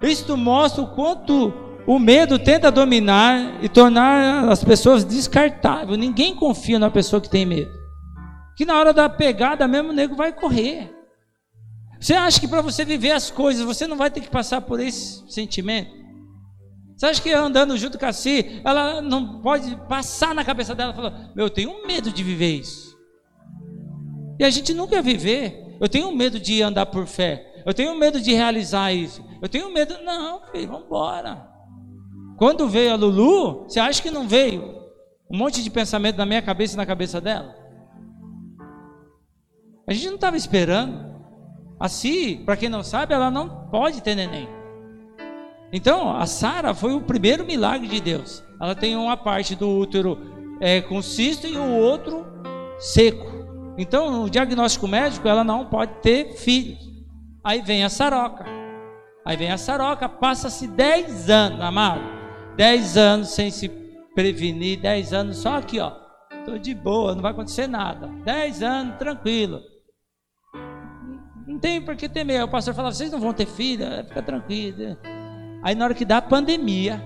Isto 0.00 0.36
mostra 0.36 0.82
o 0.82 0.94
quanto 0.94 1.52
o 1.86 1.98
medo 1.98 2.38
tenta 2.38 2.70
dominar 2.70 3.62
e 3.62 3.68
tornar 3.68 4.48
as 4.48 4.62
pessoas 4.64 5.04
descartáveis. 5.04 5.98
Ninguém 5.98 6.34
confia 6.34 6.78
na 6.78 6.90
pessoa 6.90 7.20
que 7.20 7.28
tem 7.28 7.44
medo. 7.44 7.70
Que 8.56 8.64
na 8.64 8.78
hora 8.78 8.92
da 8.92 9.08
pegada 9.08 9.68
mesmo 9.68 9.90
o 9.90 9.94
nego 9.94 10.16
vai 10.16 10.32
correr. 10.32 10.97
Você 12.00 12.14
acha 12.14 12.40
que 12.40 12.46
para 12.46 12.60
você 12.60 12.84
viver 12.84 13.10
as 13.10 13.30
coisas, 13.30 13.64
você 13.64 13.86
não 13.86 13.96
vai 13.96 14.10
ter 14.10 14.20
que 14.20 14.30
passar 14.30 14.60
por 14.60 14.78
esse 14.78 15.24
sentimento? 15.30 15.98
Você 16.96 17.06
acha 17.06 17.22
que 17.22 17.32
andando 17.32 17.76
junto 17.76 17.98
com 17.98 18.06
a 18.06 18.12
Si, 18.12 18.60
ela 18.64 19.00
não 19.00 19.40
pode 19.40 19.76
passar 19.88 20.34
na 20.34 20.44
cabeça 20.44 20.74
dela 20.74 21.30
Meu, 21.34 21.46
eu 21.46 21.50
tenho 21.50 21.86
medo 21.86 22.10
de 22.10 22.24
viver 22.24 22.56
isso. 22.56 22.98
E 24.38 24.44
a 24.44 24.50
gente 24.50 24.74
nunca 24.74 25.00
viver. 25.02 25.76
Eu 25.80 25.88
tenho 25.88 26.10
medo 26.14 26.40
de 26.40 26.62
andar 26.62 26.86
por 26.86 27.06
fé. 27.06 27.62
Eu 27.64 27.74
tenho 27.74 27.96
medo 27.96 28.20
de 28.20 28.32
realizar 28.32 28.92
isso. 28.92 29.24
Eu 29.40 29.48
tenho 29.48 29.72
medo. 29.72 30.02
Não, 30.02 30.42
filho, 30.50 30.68
vamos 30.68 30.86
embora. 30.86 31.48
Quando 32.36 32.68
veio 32.68 32.92
a 32.92 32.96
Lulu, 32.96 33.64
você 33.64 33.80
acha 33.80 34.02
que 34.02 34.10
não 34.10 34.28
veio 34.28 34.62
um 35.30 35.36
monte 35.36 35.62
de 35.62 35.70
pensamento 35.70 36.16
na 36.16 36.26
minha 36.26 36.42
cabeça 36.42 36.74
e 36.74 36.76
na 36.76 36.86
cabeça 36.86 37.20
dela? 37.20 37.54
A 39.86 39.92
gente 39.92 40.06
não 40.06 40.14
estava 40.16 40.36
esperando. 40.36 41.07
Assim, 41.78 42.42
para 42.44 42.56
quem 42.56 42.68
não 42.68 42.82
sabe, 42.82 43.14
ela 43.14 43.30
não 43.30 43.48
pode 43.70 44.02
ter 44.02 44.14
neném. 44.14 44.48
Então, 45.72 46.16
a 46.16 46.26
Sara 46.26 46.74
foi 46.74 46.94
o 46.94 47.00
primeiro 47.00 47.44
milagre 47.44 47.86
de 47.86 48.00
Deus. 48.00 48.42
Ela 48.60 48.74
tem 48.74 48.96
uma 48.96 49.16
parte 49.16 49.54
do 49.54 49.68
útero 49.68 50.18
é, 50.60 50.80
com 50.80 51.00
cisto 51.02 51.46
e 51.46 51.56
o 51.56 51.76
outro 51.76 52.26
seco. 52.78 53.38
Então, 53.76 54.10
no 54.10 54.30
diagnóstico 54.30 54.88
médico, 54.88 55.28
ela 55.28 55.44
não 55.44 55.66
pode 55.66 55.92
ter 56.00 56.34
filhos. 56.34 56.78
Aí 57.44 57.62
vem 57.62 57.84
a 57.84 57.88
saroca. 57.88 58.44
Aí 59.24 59.36
vem 59.36 59.52
a 59.52 59.58
saroca, 59.58 60.08
passa-se 60.08 60.66
10 60.66 61.30
anos, 61.30 61.60
amado. 61.60 62.02
10 62.56 62.96
anos 62.96 63.28
sem 63.28 63.50
se 63.50 63.68
prevenir, 64.14 64.80
10 64.80 65.12
anos 65.12 65.36
só 65.36 65.58
aqui, 65.58 65.78
ó. 65.78 65.92
Tô 66.44 66.58
de 66.58 66.74
boa, 66.74 67.14
não 67.14 67.22
vai 67.22 67.30
acontecer 67.30 67.68
nada. 67.68 68.08
10 68.24 68.62
anos 68.62 68.96
tranquilo. 68.96 69.60
Não 71.48 71.58
tem 71.58 71.80
por 71.80 71.96
que 71.96 72.08
temer. 72.08 72.44
O 72.44 72.48
pastor 72.48 72.74
falava: 72.74 72.94
vocês 72.94 73.10
não 73.10 73.18
vão 73.18 73.32
ter 73.32 73.46
filha, 73.46 74.04
fica 74.06 74.22
tranquilo. 74.22 74.96
Aí 75.64 75.74
na 75.74 75.86
hora 75.86 75.94
que 75.94 76.04
dá 76.04 76.18
a 76.18 76.22
pandemia, 76.22 77.02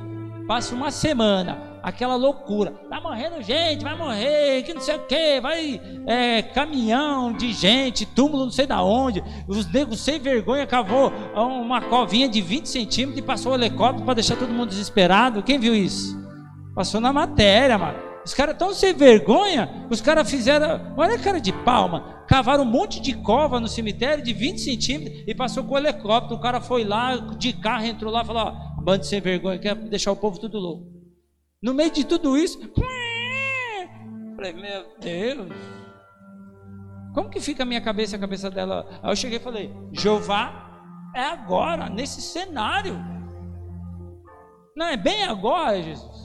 Passa 0.46 0.74
uma 0.74 0.90
semana, 0.90 1.78
aquela 1.82 2.16
loucura. 2.16 2.72
Tá 2.90 3.00
morrendo 3.00 3.40
gente, 3.42 3.82
vai 3.82 3.96
morrer, 3.96 4.62
que 4.62 4.74
não 4.74 4.80
sei 4.80 4.96
o 4.96 5.06
que, 5.06 5.40
vai 5.40 5.80
é, 6.06 6.42
caminhão 6.42 7.32
de 7.32 7.52
gente, 7.52 8.04
túmulo 8.04 8.44
não 8.44 8.50
sei 8.50 8.66
da 8.66 8.82
onde. 8.82 9.22
Os 9.46 9.66
negros 9.72 10.00
sem 10.00 10.18
vergonha 10.18 10.66
cavou 10.66 11.12
uma 11.34 11.80
covinha 11.80 12.28
de 12.28 12.40
20 12.40 12.68
centímetros 12.68 13.18
e 13.18 13.22
passou 13.22 13.52
o 13.52 13.54
helicóptero 13.54 14.04
para 14.04 14.14
deixar 14.14 14.36
todo 14.36 14.52
mundo 14.52 14.70
desesperado. 14.70 15.42
Quem 15.42 15.58
viu 15.58 15.74
isso? 15.74 16.20
Passou 16.74 17.00
na 17.00 17.12
matéria, 17.12 17.78
mano. 17.78 18.11
Os 18.24 18.34
caras 18.34 18.56
tão 18.56 18.72
sem 18.72 18.94
vergonha, 18.94 19.86
os 19.90 20.00
caras 20.00 20.30
fizeram, 20.30 20.94
olha 20.96 21.16
a 21.16 21.18
cara 21.18 21.40
de 21.40 21.52
palma, 21.52 22.24
cavaram 22.28 22.62
um 22.62 22.66
monte 22.70 23.00
de 23.00 23.14
cova 23.14 23.58
no 23.58 23.66
cemitério 23.66 24.22
de 24.22 24.32
20 24.32 24.60
centímetros 24.60 25.24
e 25.26 25.34
passou 25.34 25.64
com 25.64 25.74
o 25.74 25.78
helicóptero. 25.78 26.36
O 26.36 26.40
cara 26.40 26.60
foi 26.60 26.84
lá 26.84 27.16
de 27.16 27.52
carro, 27.52 27.84
entrou 27.84 28.12
lá 28.12 28.22
e 28.22 28.26
falou: 28.26 28.42
ó, 28.42 28.82
bando 28.82 29.04
sem 29.04 29.20
vergonha, 29.20 29.58
quer 29.58 29.74
deixar 29.74 30.12
o 30.12 30.16
povo 30.16 30.38
tudo 30.38 30.58
louco. 30.58 30.86
No 31.60 31.74
meio 31.74 31.90
de 31.90 32.04
tudo 32.04 32.36
isso, 32.36 32.58
falei, 34.36 34.52
meu 34.52 34.86
Deus, 35.00 35.52
como 37.14 37.28
que 37.28 37.40
fica 37.40 37.64
a 37.64 37.66
minha 37.66 37.80
cabeça 37.80 38.14
e 38.14 38.16
a 38.16 38.20
cabeça 38.20 38.50
dela? 38.50 38.88
Aí 39.02 39.10
eu 39.10 39.16
cheguei 39.16 39.38
e 39.38 39.42
falei: 39.42 39.72
Jeová, 39.92 41.10
é 41.14 41.24
agora, 41.24 41.90
nesse 41.90 42.22
cenário. 42.22 42.96
Não 44.76 44.86
é 44.86 44.96
bem 44.96 45.24
agora, 45.24 45.82
Jesus. 45.82 46.21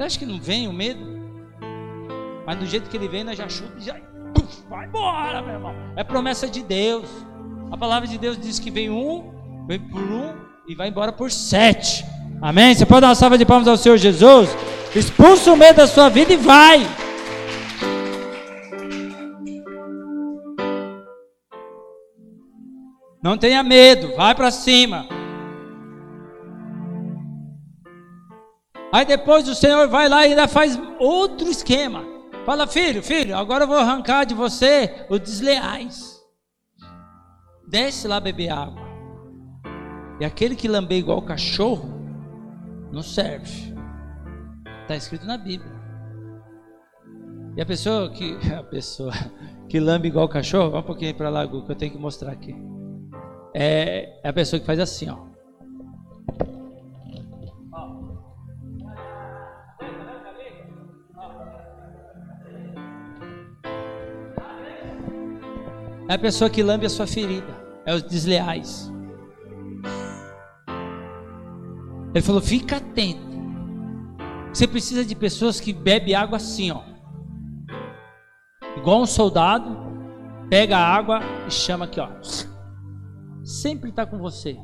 Você 0.00 0.04
acha 0.04 0.18
que 0.18 0.24
não 0.24 0.40
vem 0.40 0.66
o 0.66 0.72
medo? 0.72 1.20
Mas 2.46 2.58
do 2.58 2.64
jeito 2.64 2.88
que 2.88 2.96
ele 2.96 3.06
vem, 3.06 3.22
nós 3.22 3.36
já 3.36 3.46
chuta 3.50 3.74
e 3.78 3.82
já 3.82 3.94
vai 4.66 4.86
embora, 4.86 5.42
meu 5.42 5.52
irmão. 5.52 5.74
É 5.94 6.02
promessa 6.02 6.48
de 6.48 6.62
Deus. 6.62 7.06
A 7.70 7.76
palavra 7.76 8.08
de 8.08 8.16
Deus 8.16 8.40
diz 8.40 8.58
que 8.58 8.70
vem 8.70 8.88
um, 8.88 9.66
vem 9.68 9.78
por 9.78 10.00
um 10.00 10.32
e 10.66 10.74
vai 10.74 10.88
embora 10.88 11.12
por 11.12 11.30
sete. 11.30 12.02
Amém? 12.40 12.74
Você 12.74 12.86
pode 12.86 13.02
dar 13.02 13.08
uma 13.08 13.14
salva 13.14 13.36
de 13.36 13.44
palmas 13.44 13.68
ao 13.68 13.76
Senhor 13.76 13.98
Jesus? 13.98 14.48
Expulsa 14.96 15.52
o 15.52 15.56
medo 15.56 15.76
da 15.76 15.86
sua 15.86 16.08
vida 16.08 16.32
e 16.32 16.36
vai. 16.38 16.80
Não 23.22 23.36
tenha 23.36 23.62
medo, 23.62 24.16
vai 24.16 24.34
para 24.34 24.50
cima. 24.50 25.19
Aí 28.92 29.04
depois 29.04 29.48
o 29.48 29.54
Senhor 29.54 29.88
vai 29.88 30.08
lá 30.08 30.26
e 30.26 30.30
ainda 30.30 30.48
faz 30.48 30.78
outro 30.98 31.48
esquema. 31.48 32.04
Fala, 32.44 32.66
filho, 32.66 33.02
filho, 33.02 33.36
agora 33.36 33.64
eu 33.64 33.68
vou 33.68 33.76
arrancar 33.76 34.24
de 34.24 34.34
você 34.34 35.06
os 35.08 35.20
desleais. 35.20 36.20
Desce 37.68 38.08
lá 38.08 38.18
beber 38.18 38.50
água. 38.50 38.82
E 40.18 40.24
aquele 40.24 40.56
que 40.56 40.66
lambe 40.66 40.96
igual 40.96 41.22
cachorro, 41.22 41.88
não 42.90 43.02
serve. 43.02 43.74
Está 44.82 44.96
escrito 44.96 45.24
na 45.24 45.38
Bíblia. 45.38 45.80
E 47.56 47.62
a 47.62 47.66
pessoa 47.66 48.10
que. 48.10 48.36
A 48.52 48.62
pessoa 48.62 49.12
que 49.68 49.78
lambe 49.78 50.08
igual 50.08 50.28
cachorro, 50.28 50.70
vamos 50.70 50.84
um 50.84 50.86
pouquinho 50.86 51.14
para 51.14 51.30
lá, 51.30 51.46
que 51.46 51.54
eu 51.54 51.76
tenho 51.76 51.92
que 51.92 51.98
mostrar 51.98 52.32
aqui. 52.32 52.54
É, 53.54 54.20
é 54.24 54.28
a 54.28 54.32
pessoa 54.32 54.58
que 54.58 54.66
faz 54.66 54.80
assim, 54.80 55.08
ó. 55.08 55.29
É 66.10 66.14
a 66.14 66.18
pessoa 66.18 66.50
que 66.50 66.60
lambe 66.60 66.84
a 66.84 66.90
sua 66.90 67.06
ferida. 67.06 67.56
É 67.86 67.94
os 67.94 68.02
desleais. 68.02 68.92
Ele 72.12 72.20
falou: 72.20 72.40
fica 72.40 72.78
atento. 72.78 73.30
Você 74.52 74.66
precisa 74.66 75.04
de 75.04 75.14
pessoas 75.14 75.60
que 75.60 75.72
bebem 75.72 76.16
água 76.16 76.38
assim, 76.38 76.72
ó. 76.72 76.82
Igual 78.76 79.02
um 79.02 79.06
soldado, 79.06 79.78
pega 80.48 80.76
a 80.76 80.84
água 80.84 81.20
e 81.46 81.52
chama 81.52 81.84
aqui, 81.84 82.00
ó. 82.00 82.08
Sempre 83.44 83.90
está 83.90 84.04
com 84.04 84.18
você. 84.18 84.58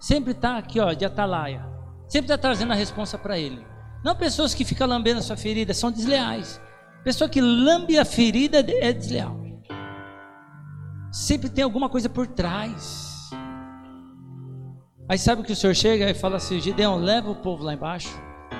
Sempre 0.00 0.32
está 0.32 0.56
aqui, 0.56 0.80
ó, 0.80 0.94
de 0.94 1.04
atalaia. 1.04 1.66
Sempre 2.08 2.32
está 2.32 2.38
trazendo 2.38 2.72
a 2.72 2.76
resposta 2.76 3.18
para 3.18 3.38
ele. 3.38 3.62
Não 4.02 4.16
pessoas 4.16 4.54
que 4.54 4.64
ficam 4.64 4.88
lambendo 4.88 5.18
a 5.18 5.22
sua 5.22 5.36
ferida, 5.36 5.74
são 5.74 5.92
desleais. 5.92 6.58
Pessoa 7.04 7.28
que 7.28 7.42
lambe 7.42 7.98
a 7.98 8.06
ferida 8.06 8.60
é 8.60 8.90
desleal. 8.90 9.47
Sempre 11.10 11.48
tem 11.48 11.64
alguma 11.64 11.88
coisa 11.88 12.08
por 12.08 12.26
trás. 12.26 13.30
Aí 15.08 15.16
sabe 15.16 15.40
o 15.40 15.44
que 15.44 15.52
o 15.52 15.56
senhor 15.56 15.74
chega 15.74 16.10
e 16.10 16.14
fala 16.14 16.36
assim: 16.36 16.60
Gideão, 16.60 16.96
leva 16.96 17.30
o 17.30 17.36
povo 17.36 17.64
lá 17.64 17.72
embaixo. 17.72 18.08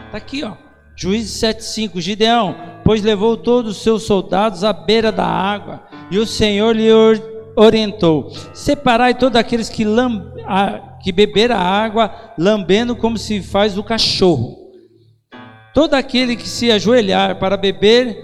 Está 0.06 0.16
aqui, 0.16 0.42
ó. 0.42 0.54
Juízes 0.96 1.40
7,5: 1.42 2.00
Gideão, 2.00 2.56
pois 2.84 3.02
levou 3.02 3.36
todos 3.36 3.76
os 3.76 3.82
seus 3.82 4.04
soldados 4.04 4.64
à 4.64 4.72
beira 4.72 5.12
da 5.12 5.26
água, 5.26 5.82
e 6.10 6.18
o 6.18 6.26
Senhor 6.26 6.74
lhe 6.74 6.88
orientou: 7.54 8.30
Separai 8.54 9.14
todos 9.14 9.38
aqueles 9.38 9.68
que, 9.68 9.84
que 11.02 11.12
beberam 11.12 11.56
a 11.56 11.60
água, 11.60 12.10
lambendo 12.38 12.96
como 12.96 13.18
se 13.18 13.42
faz 13.42 13.76
o 13.76 13.84
cachorro. 13.84 14.56
Todo 15.74 15.94
aquele 15.94 16.34
que 16.34 16.48
se 16.48 16.72
ajoelhar 16.72 17.38
para 17.38 17.56
beber, 17.56 18.16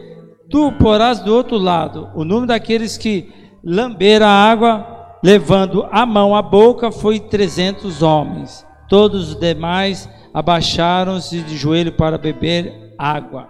tu 0.49 0.73
porás 0.73 1.21
do 1.21 1.33
outro 1.33 1.59
lado. 1.59 2.11
O 2.15 2.25
número 2.25 2.47
daqueles 2.47 2.97
que 2.97 3.44
lamber 3.65 4.23
a 4.23 4.29
água, 4.29 5.19
levando 5.23 5.89
a 5.91 6.05
mão 6.05 6.35
à 6.35 6.43
boca, 6.43 6.93
foi 6.93 7.19
trezentos 7.19 8.03
homens. 8.03 8.67
Todos 8.89 9.31
os 9.31 9.41
demais 9.41 10.09
abaixaram-se 10.33 11.41
de 11.41 11.57
joelho 11.57 11.93
para 11.93 12.19
beber 12.19 12.95
água. 12.99 13.49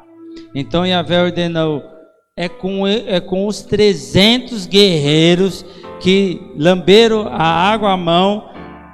Então 0.55 0.87
Yahvé 0.87 1.23
ordenou: 1.23 1.83
é 2.37 2.49
com, 2.49 2.87
é 2.87 3.21
com 3.21 3.47
os 3.47 3.63
trezentos 3.63 4.67
guerreiros 4.67 5.65
que 6.01 6.41
lamberam 6.57 7.27
a 7.29 7.45
água 7.45 7.93
à 7.93 7.97
mão, 7.97 8.51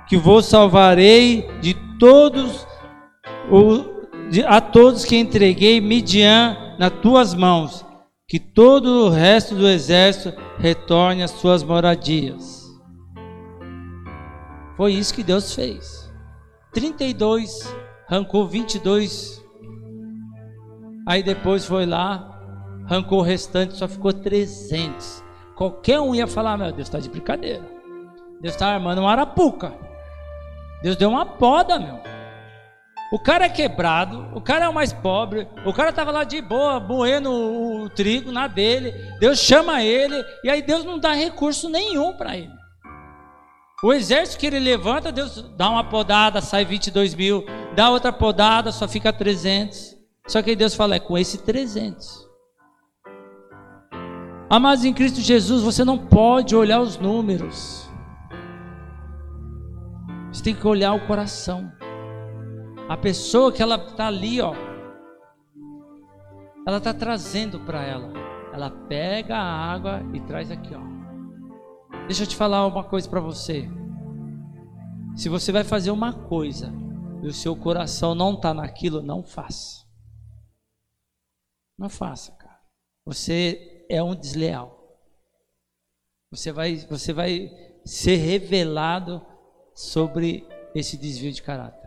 que 0.08 0.16
vos 0.16 0.46
salvarei 0.46 1.48
de 1.60 1.74
todos, 1.98 2.66
o, 3.50 3.84
de, 4.30 4.42
a 4.44 4.60
todos 4.60 5.04
que 5.04 5.16
entreguei 5.16 5.80
Midian 5.80 6.56
nas 6.78 6.92
tuas 7.02 7.34
mãos 7.34 7.84
que 8.30 8.38
todo 8.38 9.06
o 9.06 9.08
resto 9.08 9.56
do 9.56 9.68
exército 9.68 10.32
retorne 10.60 11.22
às 11.22 11.30
suas 11.32 11.62
moradias. 11.62 12.70
Foi 14.76 14.92
isso 14.92 15.14
que 15.14 15.22
Deus 15.22 15.54
fez. 15.54 16.10
32 16.72 17.74
arrancou 18.08 18.46
22. 18.46 19.44
Aí 21.06 21.22
depois 21.22 21.64
foi 21.64 21.86
lá, 21.86 22.40
arrancou 22.86 23.20
o 23.20 23.22
restante, 23.22 23.76
só 23.76 23.88
ficou 23.88 24.12
300. 24.12 25.24
Qualquer 25.56 26.00
um 26.00 26.14
ia 26.14 26.26
falar: 26.26 26.56
Meu 26.56 26.72
Deus, 26.72 26.88
está 26.88 26.98
de 26.98 27.08
brincadeira. 27.08 27.64
Deus 28.40 28.54
está 28.54 28.68
armando 28.68 29.00
uma 29.00 29.10
arapuca. 29.10 29.72
Deus 30.82 30.96
deu 30.96 31.10
uma 31.10 31.26
poda, 31.26 31.78
meu. 31.78 32.00
O 33.12 33.18
cara 33.18 33.46
é 33.46 33.48
quebrado, 33.48 34.28
o 34.34 34.40
cara 34.40 34.66
é 34.66 34.68
o 34.68 34.74
mais 34.74 34.92
pobre, 34.92 35.48
o 35.66 35.72
cara 35.72 35.90
estava 35.90 36.12
lá 36.12 36.22
de 36.22 36.40
boa, 36.40 36.78
moendo 36.78 37.30
o, 37.30 37.82
o 37.82 37.90
trigo 37.90 38.30
na 38.30 38.46
dele. 38.46 38.92
Deus 39.18 39.40
chama 39.40 39.82
ele 39.82 40.24
e 40.44 40.48
aí 40.48 40.62
Deus 40.62 40.84
não 40.84 40.98
dá 40.98 41.12
recurso 41.12 41.68
nenhum 41.68 42.12
para 42.12 42.36
ele. 42.36 42.52
O 43.82 43.92
exército 43.92 44.38
que 44.38 44.46
ele 44.46 44.60
levanta, 44.60 45.10
Deus 45.10 45.42
dá 45.56 45.70
uma 45.70 45.82
podada, 45.82 46.40
sai 46.40 46.64
22 46.64 47.14
mil, 47.14 47.44
dá 47.74 47.90
outra 47.90 48.12
podada, 48.12 48.70
só 48.70 48.86
fica 48.86 49.12
300. 49.12 49.96
Só 50.28 50.40
que 50.40 50.54
Deus 50.54 50.74
fala, 50.74 50.94
é 50.94 51.00
com 51.00 51.18
esse 51.18 51.38
300. 51.38 52.28
Amados 54.48 54.84
em 54.84 54.92
Cristo 54.92 55.20
Jesus, 55.20 55.62
você 55.62 55.84
não 55.84 55.98
pode 55.98 56.54
olhar 56.54 56.80
os 56.80 56.96
números. 56.98 57.88
Você 60.30 60.44
tem 60.44 60.54
que 60.54 60.66
olhar 60.66 60.92
o 60.92 61.06
coração. 61.06 61.72
A 62.90 62.96
pessoa 62.96 63.52
que 63.52 63.62
ela 63.62 63.76
está 63.76 64.08
ali, 64.08 64.40
ó, 64.40 64.52
ela 66.66 66.78
está 66.78 66.92
trazendo 66.92 67.60
para 67.60 67.84
ela. 67.84 68.12
Ela 68.52 68.68
pega 68.88 69.36
a 69.36 69.72
água 69.72 70.02
e 70.12 70.18
traz 70.22 70.50
aqui, 70.50 70.74
ó. 70.74 70.80
Deixa 72.08 72.24
eu 72.24 72.26
te 72.26 72.34
falar 72.34 72.66
uma 72.66 72.82
coisa 72.82 73.08
para 73.08 73.20
você. 73.20 73.68
Se 75.14 75.28
você 75.28 75.52
vai 75.52 75.62
fazer 75.62 75.92
uma 75.92 76.12
coisa 76.12 76.72
e 77.22 77.28
o 77.28 77.32
seu 77.32 77.54
coração 77.54 78.12
não 78.12 78.34
está 78.34 78.52
naquilo, 78.52 79.00
não 79.00 79.22
faça. 79.22 79.86
Não 81.78 81.88
faça, 81.88 82.32
cara. 82.32 82.58
Você 83.06 83.86
é 83.88 84.02
um 84.02 84.16
desleal. 84.16 84.98
Você 86.32 86.50
vai, 86.50 86.74
você 86.74 87.12
vai 87.12 87.50
ser 87.84 88.16
revelado 88.16 89.24
sobre 89.76 90.44
esse 90.74 90.96
desvio 90.96 91.30
de 91.30 91.40
caráter. 91.40 91.79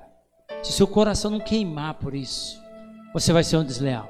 Se 0.64 0.72
seu 0.72 0.88
coração 0.88 1.30
não 1.30 1.42
queimar 1.42 1.96
por 1.96 2.16
isso, 2.16 2.58
você 3.14 3.34
vai 3.34 3.44
ser 3.44 3.58
um 3.58 3.66
desleal. 3.66 4.10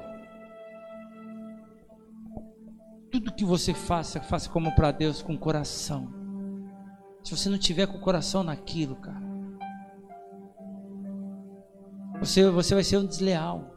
Tudo 3.10 3.32
que 3.32 3.44
você 3.44 3.74
faça, 3.74 4.20
faça 4.20 4.48
como 4.48 4.72
para 4.74 4.92
Deus 4.92 5.20
com 5.20 5.36
coração. 5.36 6.08
Se 7.24 7.36
você 7.36 7.48
não 7.48 7.58
tiver 7.58 7.88
com 7.88 7.98
o 7.98 8.00
coração 8.00 8.44
naquilo, 8.44 8.94
cara, 8.96 9.24
você, 12.20 12.48
você 12.48 12.74
vai 12.74 12.84
ser 12.84 12.98
um 12.98 13.06
desleal. 13.06 13.74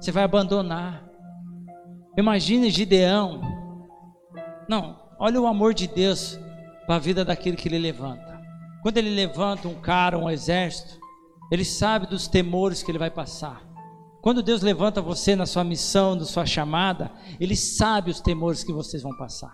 Você 0.00 0.10
vai 0.10 0.24
abandonar. 0.24 1.08
Imagine 2.16 2.70
Gideão. 2.70 3.40
Não, 4.68 5.00
olha 5.18 5.40
o 5.40 5.46
amor 5.46 5.74
de 5.74 5.86
Deus 5.86 6.38
para 6.86 6.96
a 6.96 7.00
vida 7.00 7.24
daquele 7.24 7.56
que 7.56 7.68
ele 7.68 7.78
levanta. 7.78 8.40
Quando 8.82 8.98
ele 8.98 9.10
levanta 9.10 9.68
um 9.68 9.80
cara, 9.80 10.18
um 10.18 10.28
exército, 10.28 11.05
ele 11.50 11.64
sabe 11.64 12.06
dos 12.06 12.26
temores 12.26 12.82
que 12.82 12.90
ele 12.90 12.98
vai 12.98 13.10
passar. 13.10 13.66
Quando 14.26 14.42
Deus 14.42 14.60
levanta 14.60 15.00
você 15.00 15.36
na 15.36 15.46
sua 15.46 15.62
missão, 15.62 16.16
na 16.16 16.24
sua 16.24 16.44
chamada, 16.44 17.12
Ele 17.38 17.54
sabe 17.54 18.10
os 18.10 18.20
temores 18.20 18.64
que 18.64 18.72
vocês 18.72 19.00
vão 19.00 19.16
passar. 19.16 19.52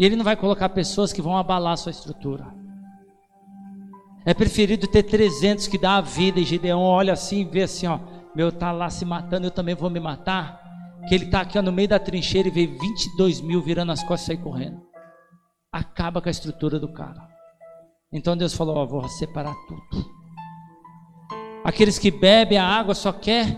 E 0.00 0.06
Ele 0.06 0.16
não 0.16 0.24
vai 0.24 0.36
colocar 0.36 0.70
pessoas 0.70 1.12
que 1.12 1.20
vão 1.20 1.36
abalar 1.36 1.74
a 1.74 1.76
sua 1.76 1.90
estrutura. 1.90 2.46
É 4.24 4.32
preferido 4.32 4.86
ter 4.86 5.02
300 5.02 5.66
que 5.68 5.76
dá 5.76 5.96
a 5.96 6.00
vida 6.00 6.40
e 6.40 6.44
Gideão 6.44 6.80
olha 6.80 7.12
assim 7.12 7.42
e 7.42 7.44
vê 7.44 7.64
assim, 7.64 7.86
ó, 7.86 8.00
meu 8.34 8.50
tá 8.50 8.72
lá 8.72 8.88
se 8.88 9.04
matando, 9.04 9.48
eu 9.48 9.50
também 9.50 9.74
vou 9.74 9.90
me 9.90 10.00
matar. 10.00 10.58
Que 11.06 11.14
ele 11.14 11.26
tá 11.26 11.42
aqui 11.42 11.58
ó, 11.58 11.62
no 11.62 11.70
meio 11.70 11.88
da 11.88 11.98
trincheira 11.98 12.48
e 12.48 12.50
vê 12.50 12.66
22 12.66 13.42
mil 13.42 13.60
virando 13.60 13.92
as 13.92 14.00
costas 14.00 14.22
e 14.22 14.26
sair 14.28 14.42
correndo. 14.42 14.80
Acaba 15.70 16.22
com 16.22 16.28
a 16.28 16.32
estrutura 16.32 16.80
do 16.80 16.90
cara. 16.90 17.20
Então 18.10 18.34
Deus 18.34 18.54
falou, 18.54 18.78
ó, 18.78 18.86
vou 18.86 19.06
separar 19.10 19.54
tudo. 19.68 20.15
Aqueles 21.66 21.98
que 21.98 22.12
bebem 22.12 22.58
a 22.58 22.64
água 22.64 22.94
só 22.94 23.12
quer, 23.12 23.56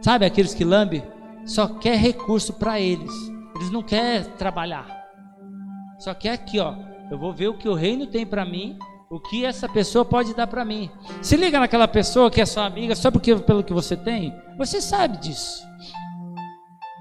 sabe, 0.00 0.24
aqueles 0.24 0.54
que 0.54 0.64
lambem, 0.64 1.02
só 1.44 1.66
quer 1.66 1.96
recurso 1.96 2.52
para 2.52 2.78
eles. 2.78 3.12
Eles 3.56 3.72
não 3.72 3.82
querem 3.82 4.22
trabalhar. 4.38 4.86
Só 5.98 6.14
quer 6.14 6.30
aqui, 6.30 6.60
ó. 6.60 6.76
Eu 7.10 7.18
vou 7.18 7.32
ver 7.32 7.48
o 7.48 7.58
que 7.58 7.68
o 7.68 7.74
reino 7.74 8.06
tem 8.06 8.24
para 8.24 8.44
mim, 8.44 8.78
o 9.10 9.18
que 9.18 9.44
essa 9.44 9.68
pessoa 9.68 10.04
pode 10.04 10.32
dar 10.32 10.46
para 10.46 10.64
mim. 10.64 10.88
Se 11.20 11.36
liga 11.36 11.58
naquela 11.58 11.88
pessoa 11.88 12.30
que 12.30 12.40
é 12.40 12.46
sua 12.46 12.66
amiga 12.66 12.94
só 12.94 13.10
porque 13.10 13.34
pelo 13.34 13.64
que 13.64 13.72
você 13.72 13.96
tem, 13.96 14.32
você 14.56 14.80
sabe 14.80 15.16
disso. 15.16 15.66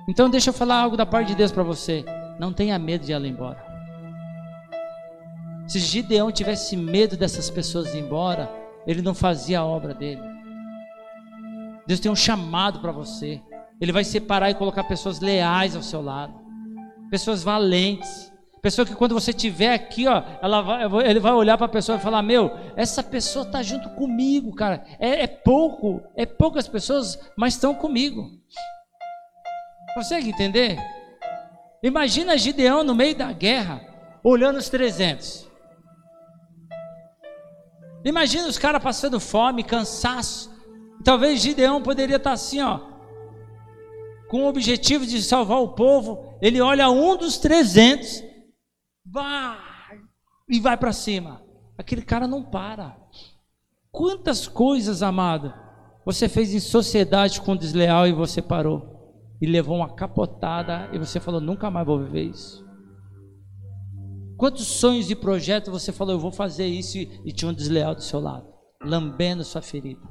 Então 0.10 0.32
deixa 0.32 0.50
eu 0.50 0.54
falar 0.54 0.82
algo 0.82 0.98
da 0.98 1.06
parte 1.06 1.28
de 1.28 1.36
Deus 1.36 1.52
para 1.52 1.62
você. 1.62 2.04
Não 2.40 2.52
tenha 2.52 2.80
medo 2.80 3.06
de 3.06 3.14
ela 3.14 3.28
ir 3.28 3.30
embora. 3.30 3.64
Se 5.68 5.78
Gideão 5.78 6.32
tivesse 6.32 6.76
medo 6.76 7.16
dessas 7.16 7.52
pessoas 7.52 7.94
ir 7.94 8.00
embora, 8.00 8.61
ele 8.86 9.02
não 9.02 9.14
fazia 9.14 9.60
a 9.60 9.66
obra 9.66 9.94
dele. 9.94 10.22
Deus 11.86 12.00
tem 12.00 12.12
um 12.12 12.16
chamado 12.16 12.80
para 12.80 12.92
você. 12.92 13.42
Ele 13.80 13.92
vai 13.92 14.04
separar 14.04 14.50
e 14.50 14.56
colocar 14.56 14.84
pessoas 14.84 15.20
leais 15.20 15.76
ao 15.76 15.82
seu 15.82 16.02
lado, 16.02 16.34
pessoas 17.10 17.42
valentes, 17.42 18.32
pessoa 18.62 18.86
que 18.86 18.94
quando 18.94 19.16
você 19.16 19.32
estiver 19.32 19.74
aqui, 19.74 20.08
ó, 20.08 20.22
vai, 20.88 21.10
ele 21.10 21.20
vai 21.20 21.34
olhar 21.34 21.58
para 21.58 21.66
a 21.66 21.70
pessoa 21.70 21.98
e 21.98 22.02
falar: 22.02 22.22
Meu, 22.22 22.52
essa 22.76 23.02
pessoa 23.02 23.44
está 23.44 23.64
junto 23.64 23.90
comigo, 23.90 24.54
cara. 24.54 24.86
É, 25.00 25.24
é 25.24 25.28
pouco, 25.28 26.02
é 26.16 26.26
poucas 26.26 26.68
pessoas, 26.68 27.20
mas 27.36 27.56
estão 27.56 27.74
comigo. 27.74 28.30
Consegue 29.96 30.30
entender? 30.30 30.78
Imagina 31.84 32.38
Gideão 32.38 32.84
no 32.84 32.94
meio 32.94 33.16
da 33.16 33.34
guerra, 33.34 33.82
olhando 34.24 34.58
os 34.58 34.70
300. 34.70 35.51
Imagina 38.04 38.48
os 38.48 38.58
caras 38.58 38.82
passando 38.82 39.20
fome, 39.20 39.64
cansaço. 39.64 40.52
Talvez 41.04 41.40
Gideão 41.40 41.82
poderia 41.82 42.18
estar 42.18 42.34
assim, 42.34 42.62
ó, 42.62 42.80
com 44.30 44.44
o 44.44 44.48
objetivo 44.48 45.06
de 45.06 45.22
salvar 45.22 45.60
o 45.60 45.74
povo. 45.74 46.38
Ele 46.42 46.62
olha 46.62 46.90
um 46.90 47.18
dos 47.18 47.38
trezentos, 47.38 48.24
vai 49.06 49.58
e 50.50 50.60
vai 50.60 50.78
para 50.78 50.94
cima. 50.94 51.44
Aquele 51.78 52.02
cara 52.02 52.28
não 52.28 52.44
para. 52.44 52.98
Quantas 53.92 54.48
coisas, 54.48 55.04
amado, 55.04 55.54
você 56.06 56.30
fez 56.30 56.54
em 56.54 56.60
sociedade 56.60 57.42
com 57.42 57.56
desleal 57.56 58.08
e 58.08 58.14
você 58.14 58.42
parou 58.42 58.92
e 59.42 59.46
levou 59.46 59.78
uma 59.78 59.96
capotada 59.96 60.90
e 60.94 61.00
você 61.00 61.20
falou 61.20 61.42
nunca 61.42 61.70
mais 61.70 61.86
vou 61.86 62.00
viver 62.00 62.24
isso. 62.24 62.66
Quantos 64.42 64.66
sonhos 64.66 65.12
e 65.12 65.16
projetos 65.16 65.72
você 65.72 65.92
falou, 65.92 66.16
eu 66.16 66.20
vou 66.20 66.32
fazer 66.32 66.66
isso 66.66 66.98
e, 66.98 67.32
tinha 67.32 67.52
um 67.52 67.54
desleal 67.54 67.94
do 67.94 68.02
seu 68.02 68.20
lado, 68.20 68.52
lambendo 68.84 69.44
sua 69.44 69.62
ferida? 69.62 70.02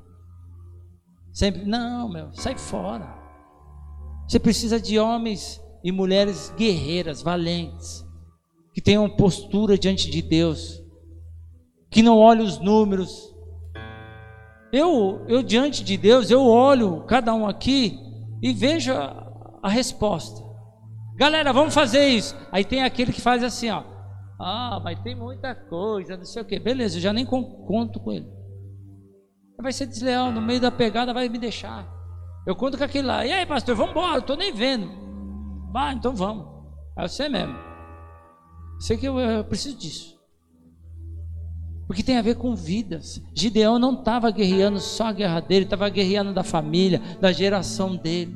Sempre, 1.32 1.64
não, 1.64 2.08
meu, 2.08 2.32
sai 2.32 2.56
fora. 2.56 3.12
Você 4.28 4.38
precisa 4.38 4.80
de 4.80 5.00
homens 5.00 5.60
e 5.82 5.90
mulheres 5.90 6.54
guerreiras, 6.56 7.22
valentes, 7.22 8.06
que 8.72 8.80
tenham 8.80 9.10
postura 9.10 9.76
diante 9.76 10.08
de 10.08 10.22
Deus, 10.22 10.80
que 11.90 12.00
não 12.00 12.16
olhem 12.16 12.46
os 12.46 12.60
números. 12.60 13.34
Eu, 14.72 15.24
eu 15.26 15.42
diante 15.42 15.82
de 15.82 15.96
Deus, 15.96 16.30
eu 16.30 16.46
olho 16.46 17.02
cada 17.02 17.34
um 17.34 17.48
aqui 17.48 17.98
e 18.40 18.52
vejo 18.52 18.92
a, 18.92 19.58
a 19.60 19.68
resposta. 19.68 20.40
Galera, 21.16 21.52
vamos 21.52 21.74
fazer 21.74 22.06
isso. 22.06 22.36
Aí 22.52 22.64
tem 22.64 22.84
aquele 22.84 23.12
que 23.12 23.20
faz 23.20 23.42
assim, 23.42 23.70
ó. 23.70 23.89
Ah, 24.42 24.80
mas 24.82 24.98
tem 25.00 25.14
muita 25.14 25.54
coisa, 25.54 26.16
não 26.16 26.24
sei 26.24 26.40
o 26.40 26.44
que. 26.46 26.58
Beleza, 26.58 26.96
eu 26.96 27.02
já 27.02 27.12
nem 27.12 27.26
conto 27.26 28.00
com 28.00 28.10
ele. 28.10 28.26
Vai 29.60 29.70
ser 29.70 29.84
desleal, 29.84 30.32
no 30.32 30.40
meio 30.40 30.58
da 30.58 30.70
pegada 30.70 31.12
vai 31.12 31.28
me 31.28 31.38
deixar. 31.38 31.86
Eu 32.46 32.56
conto 32.56 32.78
com 32.78 32.84
aquele 32.84 33.06
lá. 33.06 33.26
E 33.26 33.32
aí, 33.32 33.44
pastor, 33.44 33.76
vamos 33.76 33.90
embora, 33.90 34.18
estou 34.18 34.38
nem 34.38 34.50
vendo. 34.50 34.90
Vai, 35.70 35.92
então 35.92 36.16
vamos. 36.16 36.46
É 36.96 37.06
você 37.06 37.28
mesmo. 37.28 37.54
Sei 38.78 38.96
que 38.96 39.06
eu, 39.06 39.20
eu 39.20 39.44
preciso 39.44 39.76
disso. 39.76 40.18
Porque 41.86 42.02
tem 42.02 42.16
a 42.16 42.22
ver 42.22 42.36
com 42.36 42.54
vidas. 42.54 43.20
Gideão 43.34 43.78
não 43.78 43.98
estava 43.98 44.30
guerreando 44.30 44.80
só 44.80 45.08
a 45.08 45.12
guerra 45.12 45.40
dele, 45.40 45.64
estava 45.64 45.86
guerreando 45.90 46.32
da 46.32 46.42
família, 46.42 46.98
da 47.20 47.30
geração 47.30 47.94
dele. 47.94 48.34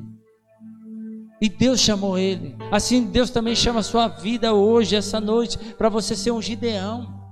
E 1.44 1.48
Deus 1.50 1.78
chamou 1.78 2.16
ele. 2.16 2.56
Assim 2.72 3.04
Deus 3.04 3.28
também 3.28 3.54
chama 3.54 3.80
a 3.80 3.82
sua 3.82 4.08
vida 4.08 4.54
hoje, 4.54 4.96
essa 4.96 5.20
noite, 5.20 5.58
para 5.76 5.90
você 5.90 6.16
ser 6.16 6.30
um 6.30 6.40
Gideão. 6.40 7.22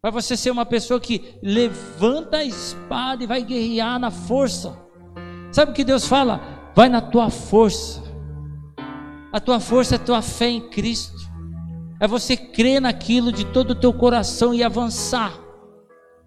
Para 0.00 0.12
você 0.12 0.36
ser 0.36 0.52
uma 0.52 0.64
pessoa 0.64 1.00
que 1.00 1.36
levanta 1.42 2.36
a 2.36 2.44
espada 2.44 3.24
e 3.24 3.26
vai 3.26 3.42
guerrear 3.42 3.98
na 3.98 4.12
força. 4.12 4.78
Sabe 5.50 5.72
o 5.72 5.74
que 5.74 5.82
Deus 5.82 6.06
fala? 6.06 6.70
Vai 6.72 6.88
na 6.88 7.00
tua 7.00 7.28
força. 7.28 8.00
A 9.32 9.40
tua 9.40 9.58
força 9.58 9.96
é 9.96 9.98
a 9.98 10.04
tua 10.04 10.22
fé 10.22 10.48
em 10.48 10.60
Cristo. 10.70 11.28
É 11.98 12.06
você 12.06 12.36
crer 12.36 12.80
naquilo 12.80 13.32
de 13.32 13.44
todo 13.46 13.72
o 13.72 13.74
teu 13.74 13.92
coração 13.92 14.54
e 14.54 14.62
avançar. 14.62 15.32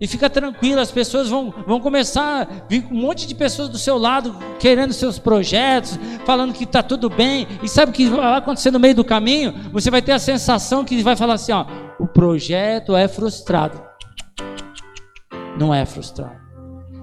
E 0.02 0.08
fica 0.08 0.30
tranquilo, 0.30 0.80
as 0.80 0.92
pessoas 0.92 1.28
vão, 1.30 1.54
vão 1.68 1.82
começar 1.82 2.44
a 2.44 2.68
vir 2.70 2.88
um 2.90 3.02
monte 3.02 3.28
de 3.28 3.36
pessoas 3.36 3.68
do 3.68 3.78
seu 3.78 3.98
lado 3.98 4.34
querendo 4.58 4.94
seus 4.94 5.20
projetos, 5.20 6.00
falando 6.26 6.54
que 6.54 6.64
está 6.64 6.82
tudo 6.82 7.10
bem. 7.10 7.46
E 7.62 7.68
sabe 7.68 7.92
o 7.92 7.94
que 7.94 8.08
vai 8.08 8.38
acontecer 8.38 8.72
no 8.72 8.80
meio 8.80 8.96
do 8.96 9.04
caminho? 9.04 9.54
Você 9.74 9.92
vai 9.92 10.02
ter 10.02 10.14
a 10.14 10.20
sensação 10.20 10.86
que 10.86 11.04
vai 11.04 11.18
falar 11.18 11.34
assim: 11.34 11.52
ó, 11.52 11.66
o 12.00 12.08
projeto 12.08 12.96
é 12.96 13.10
frustrado. 13.10 13.82
Não 15.60 15.74
é 15.74 15.86
frustrado. 15.86 16.40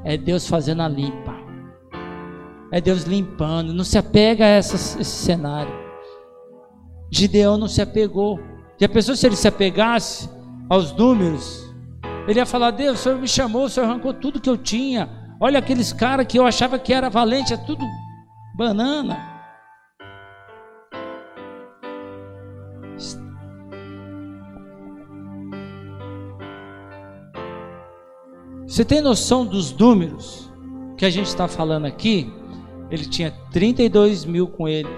É 0.03 0.16
Deus 0.16 0.49
fazendo 0.49 0.80
a 0.80 0.88
limpa. 0.88 1.36
É 2.72 2.80
Deus 2.80 3.03
limpando. 3.03 3.74
Não 3.74 3.84
se 3.84 3.99
apega 3.99 4.47
a 4.47 4.49
essa, 4.49 4.76
esse 4.76 5.05
cenário. 5.05 5.72
Gideão 7.11 7.59
não 7.59 7.68
se 7.68 7.82
apegou. 7.82 8.40
Já 8.80 8.88
pensou 8.88 9.14
se 9.14 9.26
ele 9.26 9.36
se 9.36 9.47
apegasse 9.47 10.30
aos 10.70 10.92
números? 10.92 11.65
Ele 12.26 12.38
ia 12.38 12.46
falar: 12.46 12.70
Deus, 12.72 13.00
o 13.00 13.02
Senhor 13.02 13.18
me 13.18 13.28
chamou, 13.28 13.64
o 13.64 13.68
Senhor 13.68 13.86
arrancou 13.86 14.12
tudo 14.12 14.40
que 14.40 14.50
eu 14.50 14.56
tinha. 14.56 15.08
Olha 15.40 15.58
aqueles 15.58 15.92
caras 15.92 16.26
que 16.26 16.38
eu 16.38 16.46
achava 16.46 16.78
que 16.78 16.92
era 16.92 17.10
valente, 17.10 17.52
é 17.52 17.56
tudo 17.56 17.84
banana. 18.56 19.36
Você 28.66 28.84
tem 28.84 29.00
noção 29.00 29.46
dos 29.46 29.72
números 29.72 30.52
que 30.98 31.04
a 31.04 31.10
gente 31.10 31.26
está 31.26 31.46
falando 31.46 31.86
aqui? 31.86 32.30
Ele 32.90 33.04
tinha 33.04 33.30
32 33.52 34.24
mil 34.24 34.48
com 34.48 34.68
ele, 34.68 34.88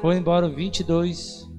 foi 0.00 0.16
embora 0.16 0.48
22, 0.48 1.50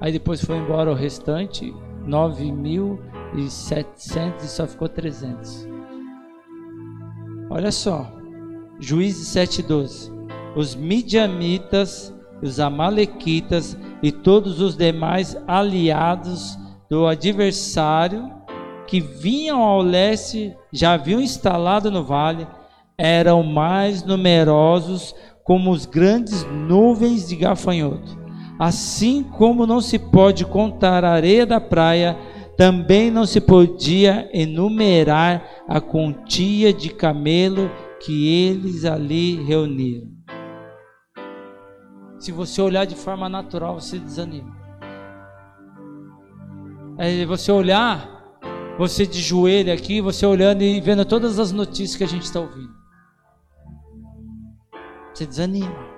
aí 0.00 0.12
depois 0.12 0.44
foi 0.44 0.56
embora 0.56 0.90
o 0.90 0.94
restante, 0.94 1.74
9 2.06 2.52
mil 2.52 3.00
e 3.34 3.48
700 3.48 4.44
e 4.44 4.48
só 4.48 4.66
ficou 4.66 4.88
300. 4.88 5.68
Olha 7.48 7.72
só, 7.72 8.10
Juízes 8.78 9.28
7:12. 9.28 10.10
Os 10.56 10.74
midianitas, 10.74 12.14
os 12.42 12.58
amalequitas 12.58 13.76
e 14.02 14.10
todos 14.10 14.60
os 14.60 14.76
demais 14.76 15.36
aliados 15.46 16.58
do 16.88 17.06
adversário 17.06 18.30
que 18.86 19.00
vinham 19.00 19.62
ao 19.62 19.80
leste 19.82 20.56
já 20.72 20.94
haviam 20.94 21.20
instalado 21.20 21.90
no 21.90 22.02
vale, 22.02 22.46
eram 22.98 23.42
mais 23.42 24.02
numerosos 24.02 25.14
como 25.44 25.70
os 25.70 25.86
grandes 25.86 26.44
nuvens 26.44 27.28
de 27.28 27.36
gafanhoto. 27.36 28.18
Assim 28.58 29.22
como 29.22 29.66
não 29.66 29.80
se 29.80 29.98
pode 29.98 30.44
contar 30.44 31.04
a 31.04 31.12
areia 31.12 31.46
da 31.46 31.60
praia, 31.60 32.16
também 32.60 33.10
não 33.10 33.24
se 33.24 33.40
podia 33.40 34.28
enumerar 34.34 35.42
a 35.66 35.80
quantia 35.80 36.74
de 36.74 36.90
camelo 36.90 37.70
que 37.98 38.28
eles 38.28 38.84
ali 38.84 39.42
reuniram. 39.42 40.10
Se 42.18 42.30
você 42.30 42.60
olhar 42.60 42.84
de 42.84 42.94
forma 42.94 43.30
natural, 43.30 43.80
você 43.80 43.98
desanima. 43.98 44.54
É 46.98 47.24
você 47.24 47.50
olhar, 47.50 48.36
você 48.76 49.06
de 49.06 49.22
joelho 49.22 49.72
aqui, 49.72 50.02
você 50.02 50.26
olhando 50.26 50.60
e 50.60 50.82
vendo 50.82 51.06
todas 51.06 51.38
as 51.38 51.52
notícias 51.52 51.96
que 51.96 52.04
a 52.04 52.08
gente 52.08 52.24
está 52.24 52.40
ouvindo. 52.40 52.74
Você 55.14 55.24
desanima. 55.24 55.88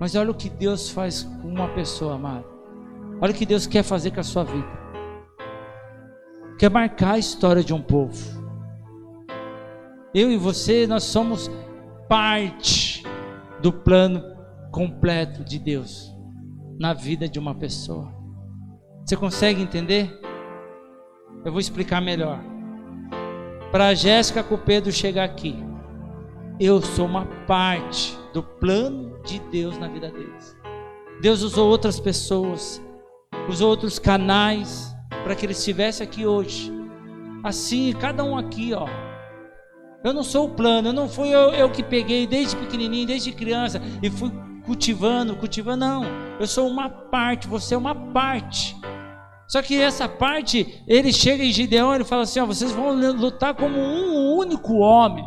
Mas 0.00 0.14
olha 0.14 0.30
o 0.30 0.34
que 0.34 0.48
Deus 0.48 0.88
faz 0.88 1.22
com 1.22 1.48
uma 1.48 1.68
pessoa, 1.68 2.14
amada. 2.14 2.53
Olha 3.24 3.32
o 3.32 3.34
que 3.34 3.46
Deus 3.46 3.66
quer 3.66 3.82
fazer 3.82 4.10
com 4.10 4.20
a 4.20 4.22
sua 4.22 4.44
vida. 4.44 4.68
Quer 6.58 6.70
marcar 6.70 7.12
a 7.12 7.18
história 7.18 7.64
de 7.64 7.72
um 7.72 7.80
povo. 7.80 8.22
Eu 10.14 10.30
e 10.30 10.36
você, 10.36 10.86
nós 10.86 11.04
somos 11.04 11.50
parte 12.06 13.02
do 13.62 13.72
plano 13.72 14.22
completo 14.70 15.42
de 15.42 15.58
Deus 15.58 16.14
na 16.78 16.92
vida 16.92 17.26
de 17.26 17.38
uma 17.38 17.54
pessoa. 17.54 18.14
Você 19.06 19.16
consegue 19.16 19.62
entender? 19.62 20.20
Eu 21.46 21.50
vou 21.50 21.60
explicar 21.62 22.02
melhor. 22.02 22.44
Para 23.72 23.86
a 23.86 23.94
Jéssica 23.94 24.42
com 24.42 24.56
o 24.56 24.58
Pedro 24.58 24.92
chegar 24.92 25.24
aqui, 25.24 25.56
eu 26.60 26.82
sou 26.82 27.06
uma 27.06 27.24
parte 27.46 28.14
do 28.34 28.42
plano 28.42 29.18
de 29.24 29.38
Deus 29.50 29.78
na 29.78 29.88
vida 29.88 30.10
deles. 30.10 30.54
Deus 31.22 31.40
usou 31.40 31.70
outras 31.70 31.98
pessoas, 31.98 32.83
usou 33.48 33.70
outros 33.70 33.98
canais 33.98 34.94
para 35.22 35.34
que 35.34 35.46
eles 35.46 35.58
estivessem 35.58 36.06
aqui 36.06 36.26
hoje. 36.26 36.72
Assim, 37.42 37.92
cada 37.92 38.24
um 38.24 38.36
aqui, 38.36 38.72
ó. 38.72 38.86
Eu 40.02 40.12
não 40.12 40.22
sou 40.22 40.46
o 40.46 40.50
plano, 40.50 40.88
eu 40.88 40.92
não 40.92 41.08
fui 41.08 41.28
eu, 41.28 41.50
eu 41.52 41.70
que 41.70 41.82
peguei 41.82 42.26
desde 42.26 42.56
pequenininho, 42.56 43.06
desde 43.06 43.32
criança 43.32 43.80
e 44.02 44.10
fui 44.10 44.30
cultivando, 44.64 45.36
cultivando, 45.36 45.84
não. 45.84 46.04
Eu 46.38 46.46
sou 46.46 46.68
uma 46.68 46.88
parte, 46.88 47.46
você 47.46 47.74
é 47.74 47.78
uma 47.78 47.94
parte. 47.94 48.76
Só 49.46 49.62
que 49.62 49.80
essa 49.80 50.08
parte, 50.08 50.82
ele 50.86 51.12
chega 51.12 51.44
em 51.44 51.52
Gideão, 51.52 51.94
ele 51.94 52.04
fala 52.04 52.22
assim: 52.22 52.40
ó, 52.40 52.46
vocês 52.46 52.72
vão 52.72 52.92
lutar 53.12 53.54
como 53.54 53.78
um 53.78 54.36
único 54.36 54.74
homem. 54.74 55.24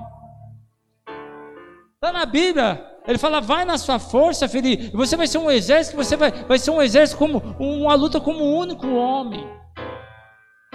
Está 1.95 2.11
na 2.11 2.26
Bíblia. 2.26 2.96
Ele 3.08 3.18
fala, 3.18 3.39
vai 3.39 3.64
na 3.64 3.78
sua 3.78 3.99
força, 3.99 4.49
filho. 4.49 4.91
Você 4.91 5.16
vai 5.16 5.28
ser 5.28 5.38
um 5.38 5.49
exército, 5.49 5.95
você 5.95 6.18
vai, 6.18 6.30
vai 6.30 6.60
ser 6.60 6.72
um 6.72 6.82
exército 6.82 7.18
como 7.18 7.41
uma 7.58 7.95
luta 7.95 8.20
como 8.20 8.43
um 8.43 8.58
único 8.58 8.86
homem. 8.88 9.47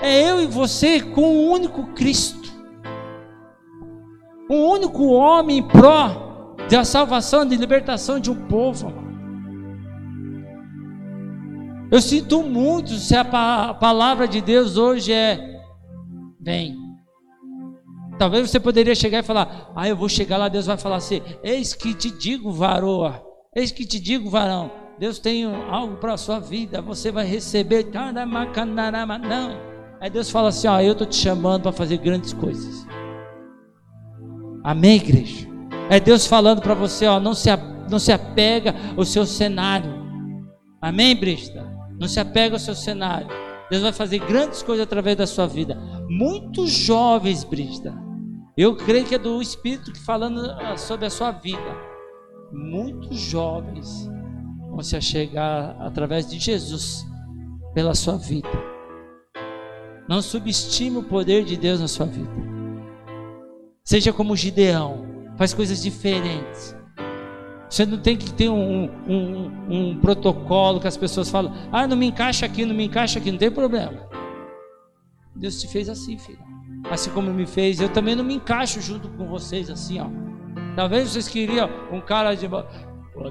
É 0.01 0.31
eu 0.31 0.41
e 0.41 0.47
você 0.47 1.01
com 1.01 1.23
um 1.23 1.51
único 1.51 1.89
Cristo. 1.93 2.51
Um 4.51 4.65
único 4.65 5.05
homem 5.09 5.59
em 5.59 5.63
pró 5.63 6.57
da 6.71 6.85
salvação, 6.85 7.45
de 7.45 7.55
libertação 7.55 8.19
de 8.19 8.31
um 8.31 8.47
povo. 8.49 8.93
Eu 11.91 12.01
sinto 12.01 12.43
muito 12.43 12.93
se 12.95 13.15
a 13.15 13.25
palavra 13.75 14.27
de 14.27 14.41
Deus 14.41 14.79
hoje 14.79 15.13
é: 15.13 15.61
vem. 16.41 16.82
Talvez 18.23 18.49
você 18.49 18.61
poderia 18.61 18.95
chegar 18.95 19.19
e 19.19 19.23
falar: 19.25 19.73
Ah, 19.75 19.89
eu 19.89 19.97
vou 19.97 20.09
chegar 20.09 20.37
lá, 20.37 20.49
Deus 20.49 20.67
vai 20.67 20.77
falar 20.77 20.95
assim: 20.99 21.21
Eis 21.43 21.75
que 21.75 21.93
te 21.93 22.09
digo, 22.09 22.53
varoa, 22.53 23.21
eis 23.53 23.73
que 23.73 23.85
te 23.85 23.99
digo, 23.99 24.31
varão, 24.31 24.71
Deus 24.97 25.19
tem 25.19 25.45
algo 25.45 25.97
para 25.97 26.13
a 26.13 26.17
sua 26.17 26.39
vida, 26.39 26.81
você 26.81 27.11
vai 27.11 27.27
receber. 27.27 27.91
Não. 27.93 29.57
Aí 30.01 30.09
Deus 30.09 30.31
fala 30.31 30.51
assim: 30.51 30.69
Ó, 30.69 30.81
eu 30.81 30.93
estou 30.93 31.05
te 31.05 31.17
chamando 31.17 31.63
para 31.63 31.73
fazer 31.73 31.97
grandes 31.97 32.33
coisas. 32.33 32.87
Amém, 34.63 34.99
igreja? 34.99 35.49
É 35.91 35.99
Deus 35.99 36.25
falando 36.25 36.63
para 36.63 36.75
você: 36.75 37.09
ó, 37.09 37.19
não 37.19 37.35
se, 37.35 37.49
não 37.91 37.99
se 37.99 38.13
apega 38.13 38.73
ao 38.97 39.05
seu 39.05 39.27
cenário. 39.27 40.01
Amém, 40.81 41.17
Brista? 41.17 41.67
Não 41.99 42.07
se 42.07 42.21
apega 42.21 42.55
ao 42.55 42.61
seu 42.61 42.77
cenário. 42.77 43.27
Deus 43.69 43.83
vai 43.83 43.93
fazer 43.93 44.21
grandes 44.21 44.63
coisas 44.63 44.85
através 44.85 45.17
da 45.17 45.27
sua 45.27 45.49
vida. 45.49 45.77
Muitos 46.09 46.71
jovens, 46.71 47.43
Brista, 47.43 47.93
eu 48.63 48.77
creio 48.77 49.05
que 49.05 49.17
é 49.17 49.19
do 49.19 49.43
Espírito 49.43 49.93
que 49.93 49.99
falando 49.99 50.49
ah, 50.53 50.77
sobre 50.77 51.07
a 51.07 51.11
sua 51.11 51.33
vida. 51.33 51.77
Muitos 52.53 53.19
jovens 53.19 54.09
vão 54.71 54.81
se 54.83 55.01
chegar 55.01 55.77
através 55.81 56.31
de 56.31 56.39
Jesus 56.39 57.05
pela 57.75 57.93
sua 57.93 58.17
vida. 58.17 58.49
Não 60.09 60.23
subestime 60.23 60.99
o 60.99 61.03
poder 61.03 61.45
de 61.45 61.57
Deus 61.57 61.81
na 61.81 61.89
sua 61.89 62.07
vida. 62.07 62.31
Seja 63.83 64.13
como 64.13 64.37
Gideão, 64.37 65.07
faz 65.37 65.53
coisas 65.53 65.83
diferentes. 65.83 66.77
Você 67.69 67.85
não 67.85 67.99
tem 67.99 68.17
que 68.17 68.33
ter 68.33 68.49
um, 68.49 68.85
um, 69.09 69.51
um, 69.71 70.01
protocolo 70.01 70.79
que 70.79 70.87
as 70.87 70.97
pessoas 70.97 71.29
falam, 71.29 71.53
ah, 71.73 71.87
não 71.89 71.97
me 71.97 72.07
encaixa 72.07 72.47
aqui, 72.47 72.65
não 72.65 72.77
me 72.77 72.85
encaixa 72.85 73.19
aqui, 73.19 73.33
não 73.33 73.39
tem 73.39 73.51
problema. 73.51 74.09
Deus 75.35 75.61
te 75.61 75.67
fez 75.67 75.89
assim, 75.89 76.17
filho 76.17 76.52
assim 76.91 77.11
como 77.11 77.33
me 77.33 77.47
fez, 77.47 77.81
eu 77.81 77.89
também 77.89 78.15
não 78.15 78.25
me 78.25 78.35
encaixo 78.35 78.81
junto 78.81 79.09
com 79.09 79.27
vocês 79.27 79.71
assim, 79.71 80.01
ó. 80.01 80.07
Talvez 80.75 81.11
vocês 81.11 81.29
queriam 81.29 81.69
um 81.91 82.01
cara 82.01 82.35
de 82.35 82.49
boa 82.49 82.67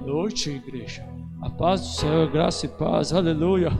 noite, 0.05 0.49
igreja. 0.49 1.05
A 1.41 1.49
paz 1.49 1.81
do 1.81 1.87
Senhor, 1.87 2.29
graça 2.29 2.65
e 2.65 2.69
paz, 2.69 3.11
aleluia. 3.11 3.71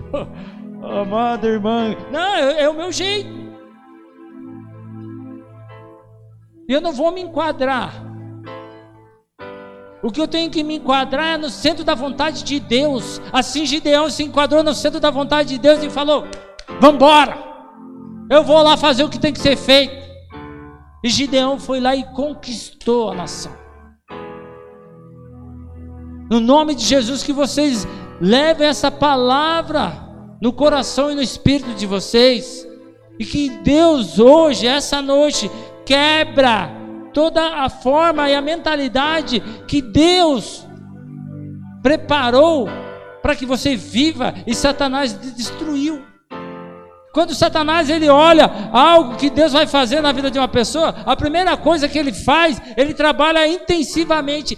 Amada 0.84 1.48
irmã, 1.48 1.96
não, 2.12 2.36
é, 2.36 2.64
é 2.64 2.70
o 2.70 2.74
meu 2.74 2.92
jeito. 2.92 3.30
Eu 6.68 6.82
não 6.82 6.92
vou 6.92 7.12
me 7.12 7.22
enquadrar. 7.22 8.12
O 10.02 10.10
que 10.12 10.20
eu 10.20 10.28
tenho 10.28 10.50
que 10.50 10.64
me 10.64 10.78
enquadrar 10.78 11.36
é 11.36 11.38
no 11.38 11.50
centro 11.50 11.84
da 11.84 11.94
vontade 11.94 12.44
de 12.44 12.60
Deus. 12.60 13.22
Assim 13.32 13.66
Gideão 13.66 14.10
se 14.10 14.24
enquadrou 14.24 14.64
no 14.64 14.74
centro 14.74 15.00
da 15.00 15.12
vontade 15.12 15.50
de 15.50 15.58
Deus 15.60 15.84
e 15.84 15.90
falou: 15.90 16.26
Vamos 16.80 16.96
embora. 16.96 17.51
Eu 18.32 18.46
vou 18.46 18.64
lá 18.64 18.78
fazer 18.78 19.04
o 19.04 19.10
que 19.10 19.20
tem 19.20 19.34
que 19.34 19.42
ser 19.42 19.58
feito. 19.58 19.94
E 21.04 21.10
Gideão 21.10 21.60
foi 21.60 21.82
lá 21.82 21.94
e 21.94 22.06
conquistou 22.14 23.12
a 23.12 23.16
nação. 23.16 23.52
No 26.30 26.40
nome 26.40 26.74
de 26.74 26.86
Jesus, 26.86 27.24
que 27.24 27.34
vocês 27.34 27.86
levem 28.22 28.70
essa 28.70 28.90
palavra 28.90 29.92
no 30.42 30.54
coração 30.54 31.12
e 31.12 31.16
no 31.16 31.22
espírito 31.22 31.74
de 31.74 31.86
vocês. 31.86 32.66
E 33.20 33.26
que 33.26 33.50
Deus 33.50 34.18
hoje, 34.18 34.66
essa 34.66 35.02
noite, 35.02 35.52
quebra 35.86 36.72
toda 37.14 37.66
a 37.66 37.68
forma 37.70 38.30
e 38.30 38.36
a 38.36 38.42
mentalidade 38.42 39.42
que 39.68 39.82
Deus 39.82 40.66
preparou 41.84 42.70
para 43.22 43.36
que 43.36 43.46
você 43.46 43.76
viva 43.76 44.34
e 44.48 44.56
Satanás 44.56 45.12
destruiu. 45.36 46.11
Quando 47.14 47.36
Satanás 47.36 47.90
ele 47.90 48.08
olha 48.08 48.50
algo 48.72 49.18
que 49.18 49.30
Deus 49.30 49.52
vai 49.52 49.68
fazer 49.68 50.02
na 50.02 50.12
vida 50.12 50.32
de 50.32 50.40
uma 50.40 50.48
pessoa, 50.48 50.96
a 51.06 51.16
primeira 51.16 51.58
coisa 51.58 51.90
que 51.90 52.00
ele 52.00 52.14
faz, 52.14 52.62
ele 52.78 52.94
trabalha 52.94 53.46
intensivamente, 53.48 54.58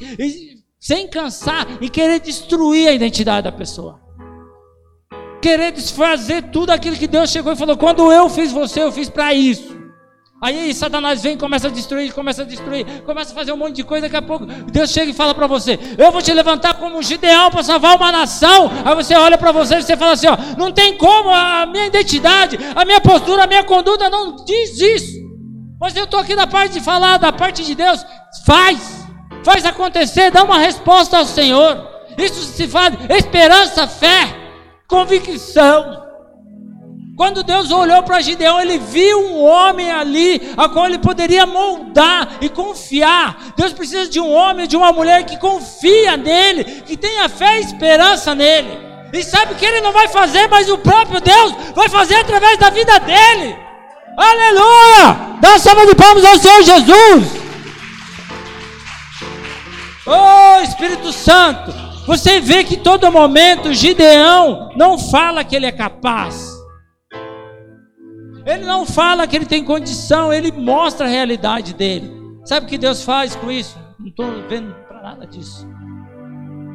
sem 0.79 1.07
cansar, 1.07 1.65
e 1.81 1.89
querer 1.89 2.19
destruir 2.19 2.87
a 2.87 2.93
identidade 2.93 3.45
da 3.45 3.51
pessoa. 3.51 3.99
Querer 5.41 5.71
desfazer 5.71 6.43
tudo 6.51 6.69
aquilo 6.69 6.95
que 6.95 7.07
Deus 7.07 7.29
chegou 7.29 7.51
e 7.51 7.55
falou: 7.55 7.75
quando 7.75 8.11
eu 8.11 8.29
fiz 8.29 8.51
você, 8.51 8.81
eu 8.83 8.91
fiz 8.91 9.09
para 9.09 9.33
isso. 9.33 9.82
Aí 10.43 10.73
Satanás 10.73 11.23
vem, 11.23 11.37
começa 11.37 11.69
a 11.69 11.71
destruir, 11.71 12.13
começa 12.13 12.41
a 12.41 12.45
destruir, 12.45 12.85
começa 13.03 13.31
a 13.31 13.33
fazer 13.33 13.53
um 13.53 13.57
monte 13.57 13.77
de 13.77 13.83
coisa. 13.85 14.09
Daqui 14.09 14.17
a 14.17 14.21
pouco 14.21 14.45
Deus 14.45 14.89
chega 14.91 15.09
e 15.09 15.13
fala 15.13 15.33
para 15.33 15.47
você: 15.47 15.79
Eu 15.97 16.11
vou 16.11 16.21
te 16.21 16.33
levantar 16.33 16.73
como 16.73 16.97
um 16.97 17.01
Gideão 17.01 17.49
para 17.49 17.63
salvar 17.63 17.95
uma 17.95 18.11
nação. 18.11 18.69
Aí 18.83 18.93
você 18.93 19.15
olha 19.15 19.37
para 19.37 19.53
você 19.53 19.75
e 19.75 19.81
você 19.81 19.95
fala 19.95 20.11
assim: 20.11 20.27
ó, 20.27 20.35
Não 20.57 20.69
tem 20.69 20.97
como, 20.97 21.29
a 21.29 21.65
minha 21.65 21.85
identidade, 21.85 22.59
a 22.75 22.83
minha 22.83 22.99
postura, 22.99 23.45
a 23.45 23.47
minha 23.47 23.63
conduta 23.63 24.09
não 24.09 24.35
diz 24.43 24.77
isso. 24.81 25.23
Mas 25.79 25.95
eu 25.95 26.03
estou 26.03 26.19
aqui 26.19 26.35
da 26.35 26.45
parte 26.45 26.73
de 26.73 26.81
falar, 26.81 27.15
da 27.15 27.31
parte 27.31 27.63
de 27.63 27.73
Deus. 27.73 28.05
Faz, 28.45 29.07
faz 29.45 29.65
acontecer, 29.65 30.29
dá 30.29 30.43
uma 30.43 30.57
resposta 30.57 31.19
ao 31.19 31.25
Senhor. 31.25 31.87
Isso 32.17 32.43
se 32.43 32.67
faz 32.67 32.93
esperança, 33.09 33.87
fé, 33.87 34.35
convicção. 34.89 36.02
Quando 37.15 37.43
Deus 37.43 37.69
olhou 37.69 38.01
para 38.01 38.21
Gideão, 38.21 38.59
ele 38.59 38.79
viu 38.79 39.19
um 39.19 39.43
homem 39.43 39.91
ali, 39.91 40.41
a 40.57 40.67
qual 40.67 40.87
ele 40.87 40.97
poderia 40.97 41.45
moldar 41.45 42.37
e 42.41 42.49
confiar. 42.49 43.53
Deus 43.55 43.71
precisa 43.71 44.09
de 44.09 44.19
um 44.19 44.31
homem, 44.31 44.67
de 44.67 44.75
uma 44.75 44.91
mulher 44.91 45.23
que 45.23 45.37
confia 45.37 46.17
nele, 46.17 46.63
que 46.63 46.97
tenha 46.97 47.29
fé 47.29 47.59
e 47.59 47.63
esperança 47.63 48.33
nele. 48.33 48.79
E 49.13 49.23
sabe 49.23 49.53
que 49.53 49.63
ele 49.63 49.81
não 49.81 49.91
vai 49.91 50.07
fazer, 50.07 50.47
mas 50.47 50.67
o 50.69 50.77
próprio 50.79 51.21
Deus 51.21 51.53
vai 51.75 51.87
fazer 51.87 52.15
através 52.15 52.57
da 52.57 52.71
vida 52.71 52.99
dele. 52.99 53.55
Aleluia! 54.17 55.37
Dá 55.39 55.59
salva 55.59 55.85
de 55.85 55.93
palmas 55.93 56.25
ao 56.25 56.37
Senhor 56.39 56.63
Jesus. 56.63 57.43
Oh 60.07 60.63
Espírito 60.63 61.13
Santo, 61.13 61.71
Você 62.05 62.41
vê 62.41 62.63
que 62.63 62.77
todo 62.77 63.11
momento 63.11 63.73
Gideão 63.73 64.71
não 64.75 64.97
fala 64.97 65.43
que 65.43 65.55
ele 65.55 65.65
é 65.65 65.71
capaz. 65.71 66.52
Ele 68.45 68.65
não 68.65 68.85
fala 68.85 69.25
que 69.25 69.35
ele 69.35 69.45
tem 69.45 69.63
condição, 69.63 70.33
ele 70.33 70.51
mostra 70.51 71.05
a 71.05 71.09
realidade 71.09 71.73
dele. 71.73 72.11
Sabe 72.43 72.65
o 72.65 72.69
que 72.69 72.77
Deus 72.77 73.03
faz 73.03 73.35
com 73.35 73.51
isso? 73.51 73.77
Não 73.99 74.07
estou 74.07 74.27
vendo 74.49 74.73
para 74.87 75.01
nada 75.01 75.25
disso. 75.25 75.67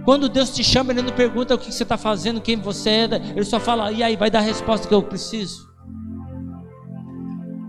Quando 0.09 0.27
Deus 0.27 0.49
te 0.55 0.65
chama, 0.65 0.93
Ele 0.93 1.03
não 1.03 1.13
pergunta 1.13 1.55
o 1.55 1.59
que 1.59 1.71
você 1.71 1.83
está 1.83 1.99
fazendo, 1.99 2.41
quem 2.41 2.57
você 2.57 2.89
é, 2.89 3.05
Ele 3.37 3.45
só 3.45 3.61
fala, 3.61 3.93
e 3.93 4.03
aí, 4.03 4.17
vai 4.17 4.31
dar 4.31 4.39
a 4.39 4.43
resposta 4.43 4.89
que 4.89 4.95
eu 4.95 5.03
preciso. 5.03 5.69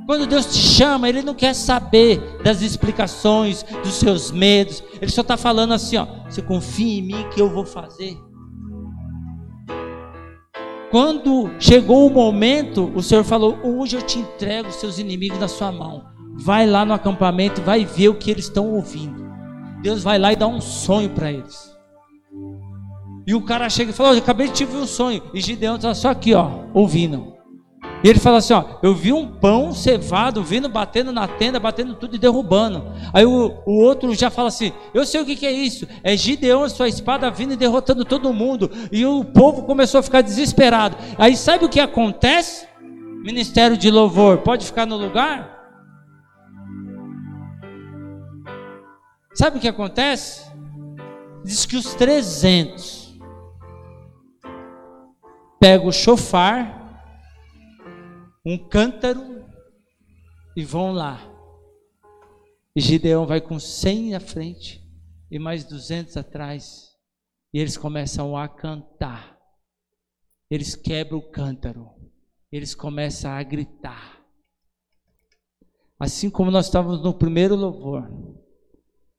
Quando 0.05 0.25
Deus 0.25 0.45
te 0.45 0.57
chama, 0.57 1.09
Ele 1.09 1.21
não 1.21 1.35
quer 1.35 1.53
saber 1.53 2.39
das 2.41 2.61
explicações, 2.61 3.63
dos 3.83 3.95
seus 3.95 4.31
medos. 4.31 4.81
Ele 5.01 5.11
só 5.11 5.19
está 5.19 5.35
falando 5.35 5.73
assim: 5.73 5.97
ó, 5.97 6.07
você 6.29 6.41
confia 6.41 6.99
em 6.99 7.01
mim 7.03 7.29
que 7.29 7.41
eu 7.41 7.49
vou 7.49 7.65
fazer. 7.65 8.17
Quando 10.91 11.51
chegou 11.59 12.07
o 12.07 12.13
momento, 12.13 12.91
o 12.95 13.03
Senhor 13.03 13.23
falou: 13.23 13.57
Hoje 13.63 13.97
eu 13.97 14.01
te 14.01 14.19
entrego 14.19 14.69
os 14.69 14.75
seus 14.75 14.97
inimigos 14.97 15.39
na 15.39 15.47
sua 15.47 15.71
mão. 15.71 16.05
Vai 16.35 16.65
lá 16.65 16.83
no 16.83 16.93
acampamento, 16.93 17.61
vai 17.61 17.85
ver 17.85 18.09
o 18.09 18.15
que 18.15 18.31
eles 18.31 18.45
estão 18.45 18.73
ouvindo. 18.73 19.29
Deus 19.81 20.03
vai 20.03 20.17
lá 20.17 20.33
e 20.33 20.35
dá 20.35 20.47
um 20.47 20.59
sonho 20.59 21.09
para 21.09 21.31
eles. 21.31 21.77
E 23.27 23.35
o 23.35 23.41
cara 23.41 23.69
chega 23.69 23.91
e 23.91 23.93
fala: 23.93 24.09
oh, 24.09 24.13
Eu 24.13 24.19
acabei 24.19 24.47
de 24.47 24.53
te 24.53 24.65
ver 24.65 24.77
um 24.77 24.87
sonho. 24.87 25.21
E 25.33 25.39
Gideão 25.39 25.75
está 25.75 25.93
só 25.93 26.09
aqui, 26.09 26.33
ó, 26.33 26.49
ouvindo. 26.73 27.38
E 28.03 28.09
ele 28.09 28.19
fala 28.19 28.37
assim: 28.37 28.53
ó, 28.53 28.63
eu 28.81 28.95
vi 28.95 29.11
um 29.11 29.27
pão 29.27 29.73
cevado 29.73 30.43
vindo, 30.43 30.69
batendo 30.69 31.11
na 31.11 31.27
tenda, 31.27 31.59
batendo 31.59 31.95
tudo 31.95 32.15
e 32.15 32.19
derrubando. 32.19 32.85
Aí 33.13 33.25
o, 33.25 33.61
o 33.65 33.83
outro 33.83 34.13
já 34.15 34.29
fala 34.29 34.47
assim: 34.47 34.71
eu 34.93 35.05
sei 35.05 35.21
o 35.21 35.25
que, 35.25 35.35
que 35.35 35.45
é 35.45 35.51
isso. 35.51 35.87
É 36.03 36.15
Gideão, 36.15 36.67
sua 36.69 36.87
espada 36.87 37.29
vindo 37.29 37.53
e 37.53 37.57
derrotando 37.57 38.05
todo 38.05 38.33
mundo. 38.33 38.71
E 38.91 39.05
o 39.05 39.23
povo 39.25 39.63
começou 39.63 39.99
a 39.99 40.03
ficar 40.03 40.21
desesperado. 40.21 40.95
Aí 41.17 41.35
sabe 41.35 41.65
o 41.65 41.69
que 41.69 41.79
acontece? 41.79 42.67
Ministério 43.23 43.75
de 43.75 43.91
louvor, 43.91 44.39
pode 44.39 44.65
ficar 44.65 44.85
no 44.85 44.95
lugar? 44.95 45.57
Sabe 49.33 49.57
o 49.57 49.59
que 49.59 49.67
acontece? 49.67 50.49
Diz 51.43 51.65
que 51.65 51.75
os 51.75 51.93
300 51.95 53.19
pegam 55.59 55.87
o 55.87 55.91
chofar 55.91 56.78
um 58.51 58.57
cântaro 58.57 59.45
e 60.57 60.63
vão 60.63 60.91
lá. 60.91 61.21
E 62.75 62.81
Gideão 62.81 63.27
vai 63.27 63.39
com 63.39 63.59
100 63.59 64.15
à 64.15 64.19
frente 64.19 64.83
e 65.29 65.37
mais 65.37 65.63
200 65.63 66.17
atrás. 66.17 66.89
E 67.53 67.59
eles 67.59 67.77
começam 67.77 68.35
a 68.35 68.47
cantar. 68.47 69.37
Eles 70.49 70.75
quebram 70.75 71.19
o 71.19 71.29
cântaro. 71.29 71.91
Eles 72.51 72.73
começam 72.73 73.29
a 73.29 73.43
gritar. 73.43 74.19
Assim 75.99 76.27
como 76.27 76.49
nós 76.49 76.65
estávamos 76.65 77.03
no 77.03 77.13
primeiro 77.13 77.55
louvor. 77.55 78.09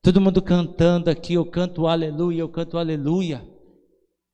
Todo 0.02 0.20
mundo 0.20 0.42
cantando 0.42 1.08
aqui, 1.08 1.34
eu 1.34 1.48
canto 1.48 1.86
aleluia, 1.86 2.40
eu 2.40 2.48
canto 2.48 2.76
aleluia. 2.76 3.48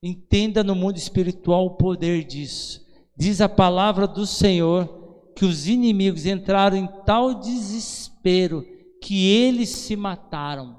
Entenda 0.02 0.64
no 0.64 0.74
mundo 0.74 0.96
espiritual 0.96 1.66
o 1.66 1.76
poder 1.76 2.24
disso. 2.24 2.85
Diz 3.16 3.40
a 3.40 3.48
palavra 3.48 4.06
do 4.06 4.26
Senhor 4.26 5.32
que 5.34 5.44
os 5.44 5.66
inimigos 5.66 6.26
entraram 6.26 6.76
em 6.76 6.86
tal 7.06 7.34
desespero 7.34 8.64
que 9.02 9.26
eles 9.26 9.70
se 9.70 9.96
mataram. 9.96 10.78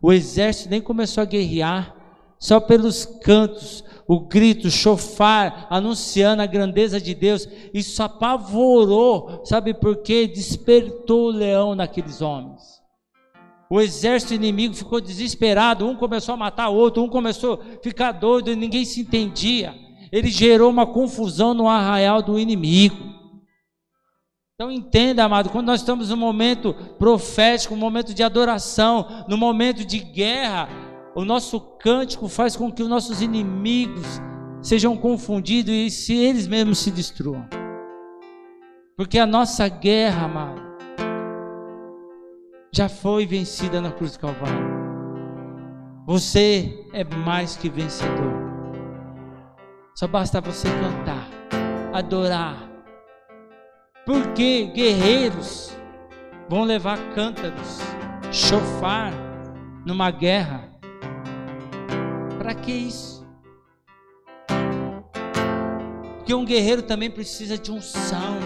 O 0.00 0.12
exército 0.12 0.68
nem 0.68 0.80
começou 0.80 1.22
a 1.22 1.26
guerrear, 1.26 1.94
só 2.38 2.60
pelos 2.60 3.06
cantos, 3.06 3.82
o 4.06 4.20
grito, 4.20 4.68
o 4.68 4.70
chofar, 4.70 5.66
anunciando 5.70 6.42
a 6.42 6.46
grandeza 6.46 7.00
de 7.00 7.14
Deus, 7.14 7.48
isso 7.72 8.02
apavorou, 8.02 9.42
sabe 9.44 9.72
por 9.72 10.02
quê? 10.02 10.26
Despertou 10.26 11.28
o 11.28 11.30
leão 11.30 11.74
naqueles 11.74 12.20
homens. 12.20 12.82
O 13.70 13.80
exército 13.80 14.34
inimigo 14.34 14.74
ficou 14.74 15.00
desesperado, 15.00 15.88
um 15.88 15.96
começou 15.96 16.34
a 16.34 16.38
matar 16.38 16.68
o 16.68 16.76
outro, 16.76 17.02
um 17.02 17.08
começou 17.08 17.54
a 17.54 17.82
ficar 17.82 18.12
doido 18.12 18.54
ninguém 18.54 18.84
se 18.84 19.00
entendia 19.00 19.85
ele 20.10 20.28
gerou 20.28 20.70
uma 20.70 20.86
confusão 20.86 21.54
no 21.54 21.68
arraial 21.68 22.22
do 22.22 22.38
inimigo. 22.38 22.96
Então 24.54 24.70
entenda, 24.70 25.24
amado, 25.24 25.50
quando 25.50 25.66
nós 25.66 25.80
estamos 25.80 26.08
num 26.08 26.16
momento 26.16 26.72
profético, 26.98 27.74
um 27.74 27.78
momento 27.78 28.14
de 28.14 28.22
adoração, 28.22 29.24
no 29.28 29.36
momento 29.36 29.84
de 29.84 29.98
guerra, 29.98 30.68
o 31.14 31.24
nosso 31.24 31.60
cântico 31.60 32.26
faz 32.26 32.56
com 32.56 32.72
que 32.72 32.82
os 32.82 32.88
nossos 32.88 33.20
inimigos 33.20 34.20
sejam 34.62 34.96
confundidos 34.96 35.72
e 35.72 35.90
se 35.90 36.14
eles 36.14 36.46
mesmos 36.46 36.78
se 36.78 36.90
destruam. 36.90 37.46
Porque 38.96 39.18
a 39.18 39.26
nossa 39.26 39.68
guerra, 39.68 40.24
amado, 40.24 40.62
já 42.74 42.88
foi 42.88 43.26
vencida 43.26 43.80
na 43.80 43.92
cruz 43.92 44.12
do 44.12 44.20
Calvário. 44.20 44.76
Você 46.06 46.86
é 46.92 47.04
mais 47.04 47.56
que 47.56 47.68
vencedor. 47.68 48.35
Só 49.98 50.06
basta 50.06 50.42
você 50.42 50.68
cantar, 50.68 51.26
adorar. 51.90 52.70
Porque 54.04 54.66
guerreiros 54.66 55.74
vão 56.50 56.64
levar 56.64 56.98
cântaros, 57.14 57.78
chofar 58.30 59.10
numa 59.86 60.10
guerra. 60.10 60.68
Para 62.36 62.54
que 62.54 62.72
isso? 62.72 63.26
Porque 66.18 66.34
um 66.34 66.44
guerreiro 66.44 66.82
também 66.82 67.10
precisa 67.10 67.56
de 67.56 67.72
unção. 67.72 68.36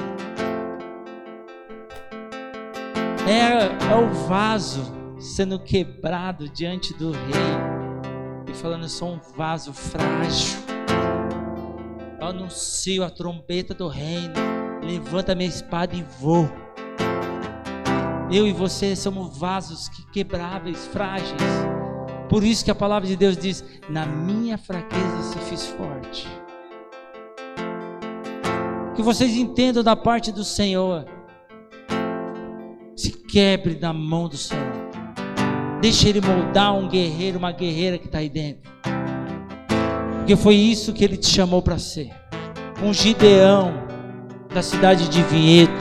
É, 3.28 3.92
é 3.92 3.96
o 3.96 4.08
vaso 4.28 4.84
sendo 5.18 5.58
quebrado 5.58 6.48
diante 6.48 6.94
do 6.94 7.10
rei 7.10 8.48
e 8.48 8.54
falando: 8.54 8.84
eu 8.84 8.88
sou 8.88 9.14
um 9.14 9.20
vaso 9.36 9.72
frágil 9.72 10.69
anuncio 12.20 13.02
a 13.04 13.10
trombeta 13.10 13.74
do 13.74 13.88
reino. 13.88 14.34
Levanta 14.82 15.34
minha 15.34 15.48
espada 15.48 15.94
e 15.94 16.02
vou. 16.20 16.50
Eu 18.30 18.46
e 18.46 18.52
você 18.52 18.94
somos 18.94 19.36
vasos 19.36 19.88
que 19.88 20.04
quebráveis, 20.12 20.86
frágeis. 20.86 21.40
Por 22.28 22.44
isso 22.44 22.64
que 22.64 22.70
a 22.70 22.74
palavra 22.74 23.08
de 23.08 23.16
Deus 23.16 23.36
diz: 23.36 23.64
Na 23.88 24.06
minha 24.06 24.56
fraqueza 24.56 25.22
se 25.22 25.38
fiz 25.40 25.66
forte. 25.66 26.28
Que 28.94 29.02
vocês 29.02 29.34
entendam 29.34 29.82
da 29.82 29.96
parte 29.96 30.30
do 30.30 30.44
Senhor. 30.44 31.06
Se 32.94 33.10
quebre 33.10 33.78
na 33.80 33.92
mão 33.92 34.28
do 34.28 34.36
Senhor. 34.36 34.90
Deixe 35.80 36.08
Ele 36.08 36.20
moldar 36.20 36.74
um 36.74 36.88
guerreiro, 36.88 37.38
uma 37.38 37.50
guerreira 37.50 37.98
que 37.98 38.06
está 38.06 38.18
aí 38.18 38.28
dentro. 38.28 38.79
Porque 40.30 40.44
foi 40.44 40.54
isso 40.54 40.92
que 40.92 41.02
ele 41.02 41.16
te 41.16 41.28
chamou 41.28 41.60
para 41.60 41.76
ser. 41.76 42.08
Um 42.80 42.94
Gideão 42.94 43.74
da 44.54 44.62
cidade 44.62 45.08
de 45.08 45.24
Vinhedo, 45.24 45.72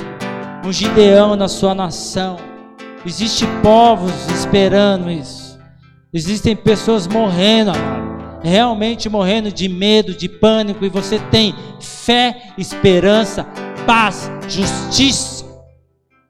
um 0.66 0.74
Gideão 0.74 1.36
na 1.36 1.48
sua 1.48 1.76
nação. 1.76 2.38
Existem 3.06 3.48
povos 3.62 4.12
esperando 4.34 5.12
isso. 5.12 5.60
Existem 6.12 6.56
pessoas 6.56 7.06
morrendo, 7.06 7.74
realmente 8.42 9.08
morrendo 9.08 9.52
de 9.52 9.70
medo, 9.70 10.16
de 10.16 10.28
pânico, 10.28 10.84
e 10.84 10.90
você 10.90 11.20
tem 11.30 11.54
fé, 11.80 12.52
esperança, 12.58 13.44
paz, 13.86 14.32
justiça 14.48 15.46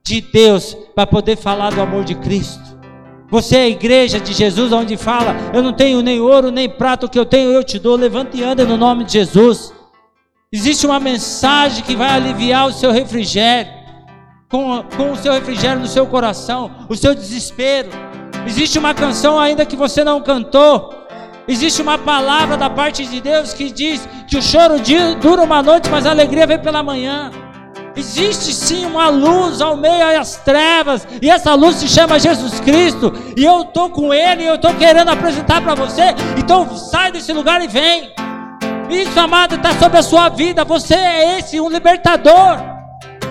de 0.05 0.19
Deus 0.19 0.75
para 0.93 1.07
poder 1.07 1.37
falar 1.37 1.69
do 1.69 1.79
amor 1.79 2.03
de 2.03 2.15
Cristo. 2.15 2.68
Você 3.31 3.57
é 3.57 3.63
a 3.63 3.69
igreja 3.69 4.19
de 4.19 4.33
Jesus, 4.33 4.71
onde 4.71 4.97
fala: 4.97 5.35
Eu 5.53 5.61
não 5.61 5.71
tenho 5.71 6.01
nem 6.01 6.19
ouro 6.19 6.49
nem 6.49 6.67
prata, 6.67 7.05
o 7.05 7.09
que 7.09 7.19
eu 7.19 7.25
tenho 7.25 7.51
eu 7.51 7.63
te 7.63 7.77
dou. 7.77 7.95
Levanta 7.95 8.35
e 8.35 8.43
anda 8.43 8.65
no 8.65 8.75
nome 8.75 9.03
de 9.03 9.13
Jesus. 9.13 9.73
Existe 10.51 10.85
uma 10.87 10.99
mensagem 10.99 11.83
que 11.83 11.95
vai 11.95 12.09
aliviar 12.09 12.67
o 12.67 12.73
seu 12.73 12.91
refrigério, 12.91 13.71
com, 14.49 14.83
com 14.97 15.11
o 15.11 15.15
seu 15.15 15.31
refrigério 15.31 15.79
no 15.79 15.87
seu 15.87 16.07
coração, 16.07 16.71
o 16.89 16.95
seu 16.95 17.13
desespero. 17.13 17.89
Existe 18.47 18.79
uma 18.79 18.95
canção 18.95 19.37
ainda 19.37 19.63
que 19.63 19.75
você 19.75 20.03
não 20.03 20.21
cantou. 20.21 20.97
Existe 21.47 21.81
uma 21.83 21.99
palavra 21.99 22.57
da 22.57 22.69
parte 22.69 23.05
de 23.05 23.21
Deus 23.21 23.53
que 23.53 23.71
diz 23.71 24.07
que 24.27 24.37
o 24.37 24.41
choro 24.41 24.75
dura 25.21 25.43
uma 25.43 25.61
noite, 25.61 25.89
mas 25.89 26.05
a 26.05 26.11
alegria 26.11 26.47
vem 26.47 26.59
pela 26.59 26.81
manhã. 26.81 27.31
Existe 27.99 28.53
sim 28.53 28.85
uma 28.85 29.09
luz 29.09 29.59
ao 29.59 29.75
meio 29.75 30.07
das 30.13 30.37
trevas, 30.37 31.05
e 31.21 31.29
essa 31.29 31.53
luz 31.53 31.75
se 31.75 31.87
chama 31.89 32.17
Jesus 32.17 32.61
Cristo, 32.61 33.11
e 33.35 33.43
eu 33.43 33.63
estou 33.63 33.89
com 33.89 34.13
Ele, 34.13 34.43
e 34.43 34.47
eu 34.47 34.55
estou 34.55 34.73
querendo 34.75 35.09
apresentar 35.09 35.61
para 35.61 35.75
você, 35.75 36.15
então 36.37 36.77
sai 36.77 37.11
desse 37.11 37.33
lugar 37.33 37.61
e 37.61 37.67
vem. 37.67 38.09
Isso, 38.89 39.19
amado, 39.19 39.55
está 39.55 39.77
sobre 39.77 39.97
a 39.97 40.01
sua 40.01 40.29
vida, 40.29 40.63
você 40.63 40.95
é 40.95 41.39
esse, 41.39 41.59
um 41.59 41.69
libertador. 41.69 42.57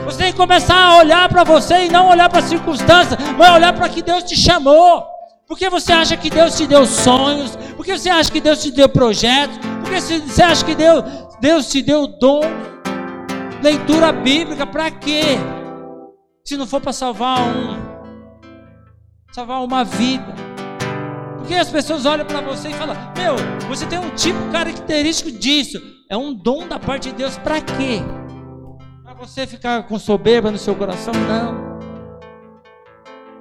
Você 0.05 0.19
tem 0.19 0.33
que 0.33 0.39
começar 0.39 0.77
a 0.77 0.99
olhar 0.99 1.27
para 1.31 1.45
você 1.45 1.87
e 1.87 1.89
não 1.89 2.11
olhar 2.11 2.29
para 2.29 2.41
as 2.41 2.45
circunstâncias, 2.45 3.19
mas 3.39 3.51
olhar 3.51 3.73
para 3.73 3.89
que 3.89 4.03
Deus 4.03 4.23
te 4.23 4.37
chamou. 4.37 5.03
Porque 5.47 5.71
você 5.71 5.95
acha 5.95 6.15
que 6.15 6.29
Deus 6.29 6.55
te 6.55 6.67
deu 6.67 6.85
sonhos? 6.85 7.57
Porque 7.75 7.97
você 7.99 8.11
acha 8.11 8.31
que 8.31 8.41
Deus 8.41 8.63
te 8.63 8.71
deu 8.71 8.89
projetos? 8.89 9.59
Porque 9.81 9.99
você 9.99 10.43
acha 10.43 10.63
que 10.63 10.75
Deus, 10.75 11.05
Deus 11.41 11.71
te 11.71 11.81
deu 11.81 12.07
dom? 12.07 12.43
Leitura 13.63 14.13
bíblica 14.13 14.67
para 14.67 14.91
quê? 14.91 15.23
Se 16.45 16.57
não 16.57 16.67
for 16.67 16.81
para 16.81 16.93
salvar 16.93 17.41
um, 17.41 17.77
salvar 19.33 19.63
uma 19.63 19.85
vida. 19.85 20.35
Porque 21.37 21.55
as 21.55 21.71
pessoas 21.71 22.07
olham 22.07 22.25
para 22.25 22.41
você 22.41 22.69
e 22.69 22.75
falam: 22.75 22.97
Meu, 23.17 23.37
você 23.69 23.87
tem 23.87 23.99
um 23.99 24.11
tipo 24.11 24.39
característico 24.53 25.31
disso. 25.31 25.81
É 26.11 26.17
um 26.17 26.33
dom 26.33 26.67
da 26.69 26.79
parte 26.79 27.11
de 27.11 27.17
Deus 27.17 27.37
para 27.39 27.61
quê? 27.61 28.01
Para 29.05 29.15
você 29.15 29.47
ficar 29.47 29.83
com 29.85 29.99
soberba 29.99 30.51
no 30.51 30.59
seu 30.59 30.75
coração? 30.75 31.13
Não. 31.15 31.69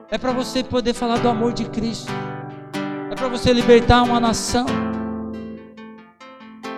É 0.10 0.18
para 0.18 0.32
você 0.32 0.64
poder 0.64 0.94
falar 0.94 1.20
do 1.20 1.30
amor 1.30 1.54
de 1.54 1.66
Cristo. 1.66 2.12
É 3.12 3.16
para 3.16 3.28
você 3.28 3.54
libertar 3.54 4.04
uma 4.04 4.20
nação. 4.20 4.66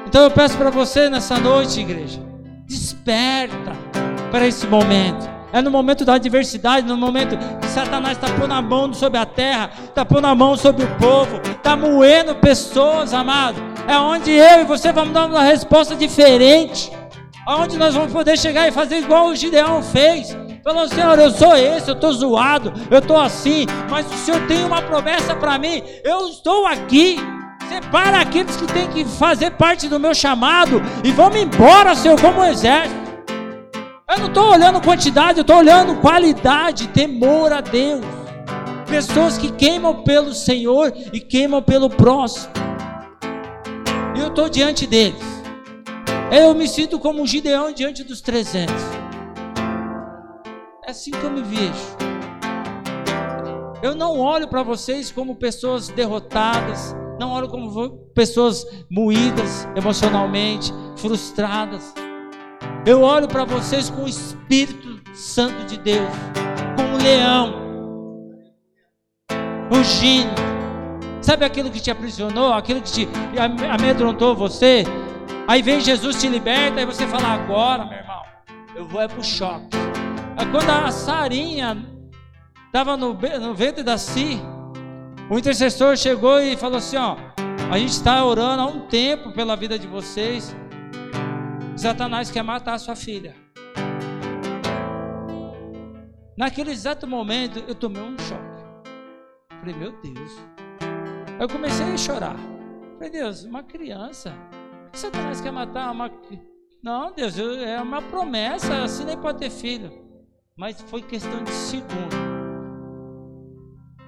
Então 0.07 0.23
eu 0.23 0.31
peço 0.31 0.57
para 0.57 0.69
você 0.69 1.09
nessa 1.09 1.37
noite, 1.39 1.79
igreja, 1.79 2.19
desperta 2.69 3.75
para 4.29 4.45
esse 4.45 4.67
momento. 4.67 5.27
É 5.51 5.59
no 5.59 5.71
momento 5.71 6.05
da 6.05 6.13
adversidade, 6.13 6.85
no 6.85 6.95
momento 6.95 7.35
que 7.59 7.67
Satanás 7.67 8.15
está 8.15 8.31
pondo 8.35 8.53
a 8.53 8.61
mão 8.61 8.93
sobre 8.93 9.17
a 9.17 9.25
terra, 9.25 9.71
está 9.83 10.05
pondo 10.05 10.27
a 10.27 10.35
mão 10.35 10.55
sobre 10.55 10.83
o 10.83 10.95
povo, 10.97 11.41
está 11.49 11.75
moendo 11.75 12.35
pessoas, 12.35 13.11
amado. 13.11 13.59
É 13.87 13.97
onde 13.97 14.29
eu 14.29 14.61
e 14.61 14.63
você 14.65 14.91
vamos 14.91 15.15
dar 15.15 15.25
uma 15.25 15.41
resposta 15.41 15.95
diferente. 15.95 16.91
Onde 17.47 17.79
nós 17.79 17.95
vamos 17.95 18.13
poder 18.13 18.37
chegar 18.37 18.67
e 18.67 18.71
fazer 18.71 18.99
igual 18.99 19.29
o 19.29 19.35
Gideão 19.35 19.81
fez. 19.81 20.37
Falou, 20.63 20.87
Senhor, 20.87 21.17
eu 21.17 21.31
sou 21.31 21.55
esse, 21.55 21.89
eu 21.89 21.95
estou 21.95 22.13
zoado, 22.13 22.71
eu 22.91 22.99
estou 22.99 23.19
assim, 23.19 23.65
mas 23.89 24.05
o 24.05 24.15
Senhor 24.17 24.45
tem 24.45 24.63
uma 24.63 24.83
promessa 24.83 25.35
para 25.35 25.57
mim, 25.57 25.81
eu 26.03 26.27
estou 26.27 26.67
aqui. 26.67 27.17
Separa 27.69 28.19
aqueles 28.19 28.55
que 28.57 28.65
têm 28.65 28.89
que 28.89 29.05
fazer 29.05 29.51
parte 29.51 29.87
do 29.87 29.99
meu 29.99 30.15
chamado 30.15 30.81
e 31.03 31.11
vamos 31.11 31.39
embora, 31.39 31.93
Senhor, 31.93 32.19
como 32.19 32.41
um 32.41 32.45
exército. 32.45 32.99
Eu 34.09 34.17
não 34.17 34.27
estou 34.29 34.51
olhando 34.51 34.81
quantidade, 34.81 35.37
eu 35.37 35.43
estou 35.43 35.57
olhando 35.57 36.01
qualidade, 36.01 36.87
temor 36.87 37.53
a 37.53 37.61
Deus. 37.61 38.03
Pessoas 38.87 39.37
que 39.37 39.51
queimam 39.51 40.03
pelo 40.03 40.33
Senhor 40.33 40.91
e 41.13 41.19
queimam 41.19 41.61
pelo 41.61 41.91
próximo. 41.91 42.51
E 44.15 44.19
eu 44.19 44.29
estou 44.29 44.49
diante 44.49 44.87
deles. 44.87 45.21
Eu 46.31 46.55
me 46.55 46.67
sinto 46.67 46.97
como 46.97 47.21
um 47.21 47.27
Gideão 47.27 47.71
diante 47.71 48.03
dos 48.03 48.19
300. 48.19 48.73
É 50.87 50.89
assim 50.89 51.11
que 51.11 51.23
eu 51.23 51.29
me 51.29 51.43
vejo. 51.43 51.97
Eu 53.83 53.93
não 53.93 54.19
olho 54.19 54.47
para 54.47 54.63
vocês 54.63 55.11
como 55.11 55.35
pessoas 55.35 55.87
derrotadas, 55.87 56.95
não 57.19 57.31
olho 57.31 57.49
como 57.49 57.97
pessoas 58.15 58.65
moídas 58.89 59.67
emocionalmente, 59.75 60.73
frustradas. 60.95 61.93
Eu 62.85 63.01
olho 63.01 63.27
para 63.27 63.43
vocês 63.43 63.89
com 63.89 64.03
o 64.03 64.07
Espírito 64.07 65.01
Santo 65.13 65.65
de 65.65 65.77
Deus, 65.77 66.09
como 66.77 66.95
um 66.95 67.03
leão, 67.03 67.53
rugindo. 69.71 70.49
Sabe 71.21 71.43
aquilo 71.43 71.69
que 71.69 71.81
te 71.81 71.91
aprisionou, 71.91 72.53
aquilo 72.53 72.81
que 72.81 72.91
te 72.91 73.09
amedrontou 73.69 74.33
você? 74.33 74.85
Aí 75.45 75.61
vem 75.61 75.81
Jesus 75.81 76.21
te 76.21 76.29
liberta 76.29 76.79
e 76.79 76.85
você 76.85 77.05
fala: 77.05 77.27
agora, 77.33 77.83
meu 77.85 77.97
irmão, 77.97 78.21
eu 78.75 78.87
vou 78.87 79.01
é 79.01 79.07
pro 79.09 79.21
choque. 79.21 79.77
É 80.37 80.45
quando 80.45 80.69
a 80.69 80.89
Sarinha 80.89 81.85
estava 82.67 82.95
no, 82.95 83.13
no 83.13 83.53
ventre 83.53 83.83
da 83.83 83.97
Si, 83.97 84.41
o 85.29 85.37
intercessor 85.37 85.95
chegou 85.95 86.41
e 86.41 86.57
falou 86.57 86.77
assim: 86.77 86.97
ó, 86.97 87.17
a 87.71 87.77
gente 87.77 87.91
está 87.91 88.25
orando 88.25 88.61
há 88.63 88.65
um 88.65 88.87
tempo 88.87 89.31
pela 89.31 89.55
vida 89.55 89.77
de 89.77 89.87
vocês. 89.87 90.55
Satanás 91.77 92.31
quer 92.31 92.43
matar 92.43 92.73
a 92.73 92.79
sua 92.79 92.95
filha. 92.95 93.35
Naquele 96.35 96.71
exato 96.71 97.05
momento, 97.05 97.63
eu 97.67 97.75
tomei 97.75 98.01
um 98.01 98.17
choque. 98.17 98.49
Falei, 99.59 99.75
meu 99.75 99.91
Deus. 100.01 100.31
Eu 101.39 101.47
comecei 101.47 101.85
a 101.85 101.97
chorar. 101.97 102.37
Falei, 102.93 103.09
Deus, 103.09 103.43
uma 103.43 103.61
criança. 103.61 104.33
Satanás 104.93 105.41
quer 105.41 105.51
matar 105.51 105.91
uma. 105.91 106.09
Não, 106.81 107.13
Deus, 107.13 107.37
é 107.37 107.81
uma 107.81 108.01
promessa. 108.01 108.83
Assim 108.83 109.05
nem 109.05 109.17
pode 109.17 109.39
ter 109.39 109.49
filho. 109.49 109.91
Mas 110.57 110.81
foi 110.81 111.01
questão 111.01 111.43
de 111.43 111.51
segundo. 111.51 112.38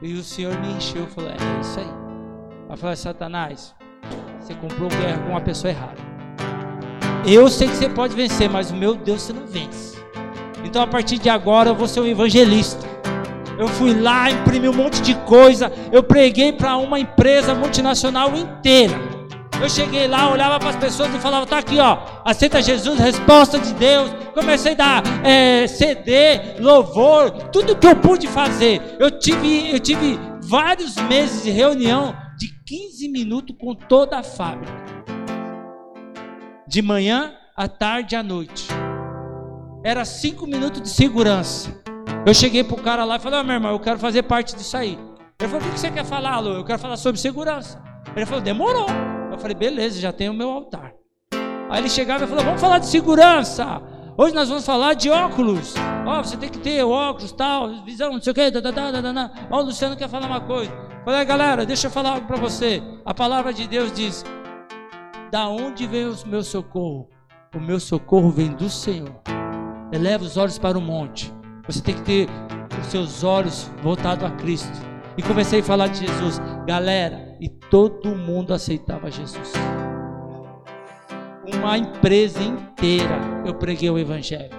E 0.02 0.14
o 0.14 0.24
Senhor 0.24 0.58
me 0.60 0.74
encheu. 0.74 1.06
Falou, 1.08 1.30
é 1.30 1.36
isso 1.62 1.80
aí. 1.80 1.89
Eu 2.70 2.78
falei, 2.78 2.95
Satanás, 2.95 3.76
você 4.39 4.54
comprou 4.56 4.89
guerra 4.89 5.20
com 5.20 5.30
uma 5.30 5.41
pessoa 5.41 5.72
errada. 5.72 6.02
Eu 7.26 7.47
sei 7.49 7.68
que 7.68 7.76
você 7.76 7.88
pode 7.88 8.16
vencer, 8.16 8.49
mas 8.49 8.72
o 8.72 8.76
meu 8.76 8.95
Deus 8.95 9.22
você 9.22 9.34
não 9.34 9.45
vence. 9.45 9.99
Então 10.64 10.82
a 10.82 10.88
partir 10.88 11.20
de 11.20 11.30
agora 11.30 11.70
eu 11.70 11.76
vou 11.76 11.88
ser 11.88 11.99
um 11.99 12.06
evangelista. 12.06 12.89
Eu 13.60 13.68
fui 13.68 13.93
lá, 13.93 14.32
imprimi 14.32 14.68
um 14.68 14.74
monte 14.74 15.02
de 15.02 15.14
coisa, 15.14 15.72
eu 15.91 16.02
preguei 16.02 16.52
para 16.52 16.78
uma 16.78 16.99
empresa 16.99 17.54
multinacional 17.54 18.36
inteira. 18.36 19.20
Eu 19.60 19.70
cheguei 19.70 20.08
lá, 20.08 20.32
olhava 20.32 20.60
para 20.60 20.70
as 20.70 20.76
pessoas 20.76 21.14
e 21.14 21.20
falava: 21.20 21.45
tá 21.45 21.58
aqui, 21.58 21.80
ó, 21.80 21.97
aceita 22.24 22.62
Jesus, 22.62 22.99
resposta 22.99 23.60
de 23.60 23.74
Deus. 23.74 24.12
Comecei 24.34 24.74
a 24.74 24.76
dar 24.76 25.04
é, 25.26 25.68
CD, 25.68 26.60
louvor, 26.60 27.32
tudo 27.52 27.76
que 27.76 27.88
eu 27.88 27.95
pude 27.95 28.28
fazer. 28.28 28.82
Eu 28.99 29.12
tive, 29.12 29.72
eu 29.72 29.80
tive 29.80 30.20
vários 30.41 30.95
meses 30.95 31.43
de 31.43 31.52
reunião 31.52 32.16
de 32.38 32.47
15 32.66 33.10
minutos 33.10 33.56
com 33.60 33.76
toda 33.76 34.20
a 34.20 34.24
fábrica 34.24 34.91
de 36.68 36.82
manhã, 36.82 37.34
à 37.56 37.68
tarde 37.68 38.16
à 38.16 38.24
noite. 38.24 38.68
Era 39.84 40.06
cinco 40.06 40.47
minutos 40.47 40.82
de 40.82 40.89
segurança. 40.89 41.70
Eu 42.26 42.34
cheguei 42.34 42.64
pro 42.64 42.78
cara 42.78 43.04
lá 43.04 43.18
e 43.18 43.20
falei: 43.20 43.39
oh, 43.41 43.43
meu 43.43 43.56
irmão, 43.56 43.72
eu 43.72 43.80
quero 43.80 43.99
fazer 43.99 44.24
parte 44.24 44.56
disso 44.56 44.78
aí. 44.78 44.97
Ele 45.39 45.49
falou: 45.49 45.68
O 45.68 45.72
que 45.72 45.80
você 45.80 45.91
quer 45.91 46.06
falar, 46.06 46.39
Lu? 46.39 46.54
Eu 46.54 46.64
quero 46.64 46.80
falar 46.80 46.97
sobre 46.97 47.20
segurança. 47.20 47.82
Ele 48.16 48.26
falou: 48.26 48.41
Demorou. 48.41 48.88
Eu 49.32 49.38
falei: 49.38 49.55
Beleza, 49.55 49.99
já 49.99 50.11
tenho 50.11 50.32
o 50.32 50.36
meu 50.36 50.49
altar. 50.49 50.93
Aí 51.69 51.79
ele 51.79 51.89
chegava 51.89 52.25
e 52.25 52.27
falou: 52.27 52.43
Vamos 52.43 52.61
falar 52.61 52.79
de 52.79 52.88
segurança. 52.88 53.82
Hoje 54.17 54.36
nós 54.36 54.49
vamos 54.49 54.65
falar 54.65 54.93
de 54.93 55.09
óculos. 55.09 55.73
Ó, 56.05 56.19
oh, 56.19 56.23
você 56.23 56.36
tem 56.36 56.49
que 56.49 56.59
ter 56.59 56.84
óculos, 56.84 57.31
tal, 57.31 57.84
visão, 57.84 58.11
não 58.11 58.22
sei 58.22 58.31
o 58.31 58.34
quê. 58.34 58.51
Ó, 59.49 59.57
oh, 59.57 59.61
o 59.61 59.65
Luciano 59.65 59.95
quer 59.95 60.10
falar 60.10 60.27
uma 60.27 60.41
coisa. 60.41 60.72
Falei, 61.06 61.26
galera, 61.26 61.65
deixa 61.65 61.88
eu 61.88 61.91
falar 61.91 62.11
algo 62.11 62.27
para 62.27 62.38
você. 62.38 62.84
A 63.06 63.14
palavra 63.14 63.53
de 63.53 63.68
Deus 63.68 63.91
diz: 63.93 64.23
da 65.31 65.47
onde 65.47 65.88
vem 65.88 66.07
o 66.07 66.15
meu 66.27 66.43
socorro? 66.43 67.10
O 67.56 67.60
meu 67.60 67.80
socorro 67.80 68.30
vem 68.30 68.49
do 68.49 68.69
Senhor. 68.69 69.22
Eleva 69.91 70.26
os 70.26 70.35
olhos 70.35 70.60
para 70.60 70.77
o 70.77 70.81
monte. 70.81 71.34
Você 71.65 71.81
tem 71.81 71.95
que 71.95 72.01
ter 72.01 72.30
os 72.80 72.88
seus 72.88 73.23
olhos 73.23 73.72
voltados 73.81 74.26
a 74.26 74.31
Cristo. 74.31 74.77
E 75.18 75.23
comecei 75.23 75.61
a 75.61 75.64
falar 75.64 75.88
de 75.88 76.06
Jesus. 76.06 76.39
Galera, 76.65 77.31
e 77.41 77.49
todo 77.49 78.15
mundo 78.15 78.53
aceitava 78.53 79.09
Jesus. 79.09 79.53
Uma 81.51 81.76
empresa 81.76 82.39
inteira 82.39 83.19
eu 83.43 83.55
preguei 83.55 83.89
o 83.89 83.97
Evangelho. 83.97 84.51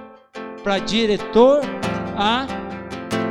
Para 0.64 0.78
diretor 0.78 1.60
a 2.16 2.44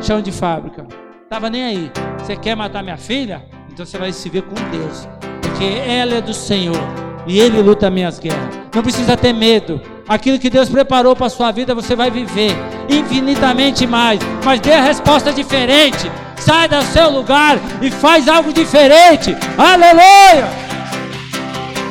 chão 0.02 0.22
de 0.22 0.32
fábrica. 0.32 0.88
Tava 1.30 1.50
nem 1.50 1.64
aí. 1.64 1.92
Você 2.18 2.38
quer 2.38 2.56
matar 2.56 2.82
minha 2.82 2.98
filha? 2.98 3.46
Então 3.70 3.86
você 3.86 3.98
vai 3.98 4.14
se 4.14 4.30
ver 4.30 4.44
com 4.44 4.56
Deus. 4.72 5.08
Porque 5.42 5.66
ela 5.66 6.16
é 6.16 6.22
do 6.22 6.34
Senhor 6.34 6.80
e 7.28 7.38
Ele 7.38 7.62
luta 7.62 7.90
minhas 7.90 8.20
guerras. 8.20 8.58
Não 8.74 8.82
precisa 8.82 9.18
ter 9.18 9.34
medo. 9.34 9.82
Aquilo 10.08 10.40
que 10.40 10.50
Deus 10.50 10.70
preparou 10.70 11.14
para 11.16 11.28
a 11.28 11.30
sua 11.30 11.52
vida, 11.52 11.76
você 11.76 11.94
vai 11.94 12.10
viver 12.10 12.52
infinitamente 12.90 13.86
mais. 13.86 14.20
Mas 14.46 14.62
dê 14.62 14.72
a 14.72 14.82
resposta 14.82 15.34
diferente. 15.34 16.10
Sai 16.42 16.68
do 16.68 16.82
seu 16.84 17.10
lugar 17.10 17.58
e 17.82 17.90
faz 17.90 18.28
algo 18.28 18.52
diferente. 18.52 19.36
Aleluia! 19.58 20.48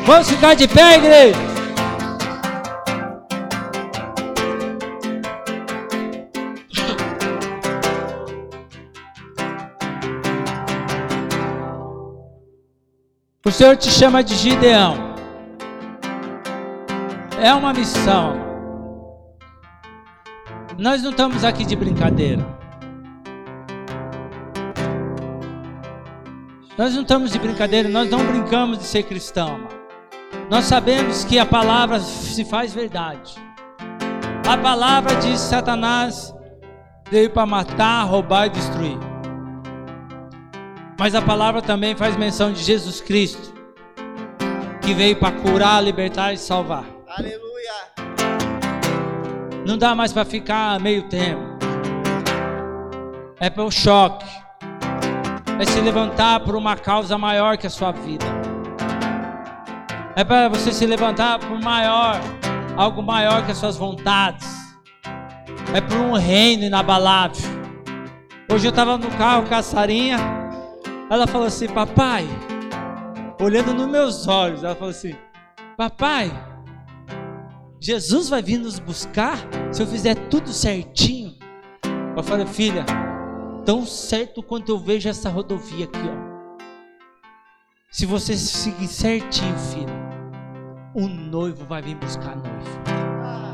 Vamos 0.04 0.28
ficar 0.28 0.54
de 0.54 0.68
pé, 0.68 0.96
igreja. 0.96 1.38
O 13.46 13.50
Senhor 13.50 13.76
te 13.76 13.90
chama 13.90 14.22
de 14.22 14.36
Gideão 14.36 15.10
é 17.40 17.54
uma 17.54 17.72
missão. 17.72 18.38
Nós 20.78 21.02
não 21.02 21.10
estamos 21.10 21.42
aqui 21.42 21.64
de 21.64 21.74
brincadeira. 21.74 22.59
Nós 26.80 26.94
não 26.94 27.02
estamos 27.02 27.30
de 27.30 27.38
brincadeira, 27.38 27.90
nós 27.90 28.08
não 28.08 28.24
brincamos 28.24 28.78
de 28.78 28.84
ser 28.84 29.02
cristão. 29.02 29.68
Nós 30.48 30.64
sabemos 30.64 31.24
que 31.24 31.38
a 31.38 31.44
palavra 31.44 32.00
se 32.00 32.42
faz 32.42 32.72
verdade. 32.72 33.34
A 34.48 34.56
palavra 34.56 35.14
diz: 35.16 35.40
Satanás 35.40 36.34
veio 37.10 37.28
para 37.28 37.44
matar, 37.44 38.04
roubar 38.04 38.46
e 38.46 38.48
destruir. 38.48 38.96
Mas 40.98 41.14
a 41.14 41.20
palavra 41.20 41.60
também 41.60 41.94
faz 41.94 42.16
menção 42.16 42.50
de 42.50 42.62
Jesus 42.62 43.02
Cristo, 43.02 43.52
que 44.80 44.94
veio 44.94 45.16
para 45.16 45.38
curar, 45.38 45.84
libertar 45.84 46.32
e 46.32 46.38
salvar. 46.38 46.86
Aleluia. 47.06 47.74
Não 49.66 49.76
dá 49.76 49.94
mais 49.94 50.14
para 50.14 50.24
ficar 50.24 50.80
meio 50.80 51.10
tempo. 51.10 51.42
É 53.38 53.50
pelo 53.50 53.70
choque. 53.70 54.24
É 55.60 55.66
se 55.66 55.78
levantar 55.78 56.40
por 56.40 56.56
uma 56.56 56.74
causa 56.74 57.18
maior 57.18 57.58
que 57.58 57.66
a 57.66 57.70
sua 57.70 57.92
vida. 57.92 58.24
É 60.16 60.24
para 60.24 60.48
você 60.48 60.72
se 60.72 60.86
levantar 60.86 61.38
por 61.38 61.60
maior, 61.60 62.18
algo 62.78 63.02
maior 63.02 63.44
que 63.44 63.52
as 63.52 63.58
suas 63.58 63.76
vontades. 63.76 64.48
É 65.74 65.82
por 65.82 65.98
um 65.98 66.14
reino 66.14 66.64
inabalável. 66.64 67.42
Hoje 68.50 68.68
eu 68.68 68.70
estava 68.70 68.96
no 68.96 69.10
carro 69.18 69.46
com 69.46 69.54
a 69.54 69.62
Sarinha. 69.62 70.16
Ela 71.10 71.26
falou 71.26 71.46
assim: 71.46 71.68
Papai, 71.68 72.26
olhando 73.38 73.74
nos 73.74 73.86
meus 73.86 74.26
olhos, 74.26 74.64
ela 74.64 74.74
falou 74.74 74.92
assim: 74.92 75.14
Papai, 75.76 76.32
Jesus 77.78 78.30
vai 78.30 78.40
vir 78.40 78.56
nos 78.56 78.78
buscar 78.78 79.36
se 79.70 79.82
eu 79.82 79.86
fizer 79.86 80.14
tudo 80.30 80.54
certinho. 80.54 81.34
Eu 82.16 82.22
falei: 82.22 82.46
Filha, 82.46 82.86
tão 83.64 83.84
certo 83.86 84.42
quanto 84.42 84.70
eu 84.70 84.78
vejo 84.78 85.08
essa 85.08 85.28
rodovia 85.28 85.84
aqui, 85.84 85.98
ó. 85.98 86.30
Se 87.90 88.06
você 88.06 88.36
seguir 88.36 88.86
certinho, 88.86 89.58
filho, 89.58 89.92
o 90.94 91.08
noivo 91.08 91.64
vai 91.64 91.82
vir 91.82 91.96
buscar 91.96 92.32
a 92.32 92.36
noiva. 92.36 93.00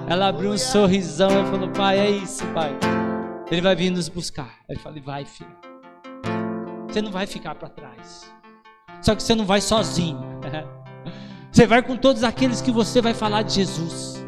Ela 0.08 0.28
abriu 0.28 0.50
um 0.50 0.58
sorrisão 0.58 1.30
e 1.30 1.50
falou: 1.50 1.70
Pai, 1.70 1.98
é 1.98 2.10
isso, 2.10 2.46
pai. 2.48 2.76
Ele 3.50 3.60
vai 3.60 3.74
vir 3.74 3.90
nos 3.90 4.08
buscar. 4.08 4.58
Ele 4.68 4.78
falou: 4.78 5.00
Vai, 5.02 5.24
filho. 5.24 5.50
Você 6.86 7.00
não 7.00 7.10
vai 7.10 7.26
ficar 7.26 7.54
para 7.54 7.68
trás. 7.68 8.30
Só 9.00 9.14
que 9.14 9.22
você 9.22 9.34
não 9.34 9.44
vai 9.44 9.60
sozinho. 9.60 10.20
Você 11.52 11.66
vai 11.66 11.82
com 11.82 11.96
todos 11.96 12.22
aqueles 12.22 12.60
que 12.60 12.70
você 12.70 13.00
vai 13.00 13.14
falar 13.14 13.40
de 13.40 13.54
Jesus. 13.54 14.22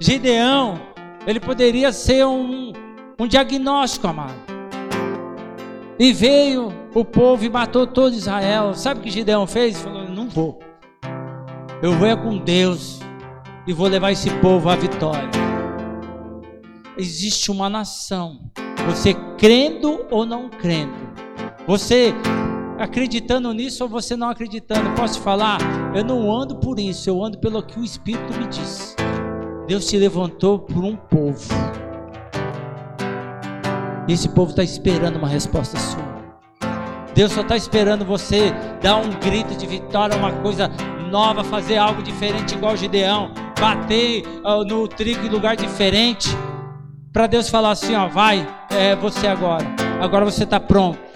Gideão, 0.00 0.80
ele 1.24 1.38
poderia 1.38 1.92
ser 1.92 2.26
um, 2.26 2.72
um 3.16 3.28
diagnóstico, 3.28 4.08
amado. 4.08 4.57
E 5.98 6.12
veio 6.12 6.72
o 6.94 7.04
povo 7.04 7.44
e 7.44 7.50
matou 7.50 7.86
todo 7.86 8.14
Israel. 8.14 8.72
Sabe 8.74 9.00
o 9.00 9.02
que 9.02 9.10
Gideão 9.10 9.46
fez? 9.46 9.80
Falou: 9.80 10.08
Não 10.08 10.28
vou. 10.28 10.60
Eu 11.82 11.92
vou 11.92 12.06
é 12.06 12.16
com 12.16 12.38
Deus 12.38 13.00
e 13.66 13.72
vou 13.72 13.88
levar 13.88 14.12
esse 14.12 14.30
povo 14.38 14.68
à 14.68 14.76
vitória. 14.76 15.28
Existe 16.96 17.50
uma 17.50 17.68
nação, 17.68 18.50
você 18.86 19.14
crendo 19.36 20.04
ou 20.10 20.26
não 20.26 20.48
crendo, 20.48 20.92
você 21.66 22.12
acreditando 22.78 23.52
nisso 23.52 23.84
ou 23.84 23.88
você 23.88 24.16
não 24.16 24.28
acreditando, 24.28 24.90
posso 24.96 25.20
falar? 25.20 25.58
Eu 25.94 26.04
não 26.04 26.32
ando 26.32 26.56
por 26.56 26.80
isso, 26.80 27.08
eu 27.08 27.22
ando 27.22 27.38
pelo 27.38 27.62
que 27.62 27.78
o 27.78 27.84
Espírito 27.84 28.36
me 28.36 28.48
diz. 28.48 28.96
Deus 29.68 29.86
te 29.86 29.96
levantou 29.96 30.58
por 30.58 30.82
um 30.82 30.96
povo. 30.96 31.48
E 34.08 34.12
esse 34.14 34.28
povo 34.30 34.50
está 34.50 34.64
esperando 34.64 35.16
uma 35.16 35.28
resposta 35.28 35.78
sua. 35.78 36.18
Deus 37.14 37.32
só 37.32 37.42
está 37.42 37.56
esperando 37.56 38.04
você 38.04 38.52
dar 38.80 38.96
um 38.96 39.10
grito 39.10 39.54
de 39.54 39.66
vitória, 39.66 40.16
uma 40.16 40.32
coisa 40.32 40.70
nova, 41.10 41.44
fazer 41.44 41.76
algo 41.76 42.02
diferente, 42.02 42.54
igual 42.54 42.76
Gideão, 42.76 43.30
bater 43.60 44.22
no 44.66 44.88
trigo 44.88 45.26
em 45.26 45.28
lugar 45.28 45.56
diferente, 45.56 46.28
para 47.12 47.26
Deus 47.26 47.48
falar 47.50 47.72
assim: 47.72 47.94
ó, 47.94 48.08
vai, 48.08 48.48
é 48.70 48.94
você 48.96 49.26
agora, 49.26 49.66
agora 50.00 50.24
você 50.24 50.44
está 50.44 50.58
pronto 50.58 51.07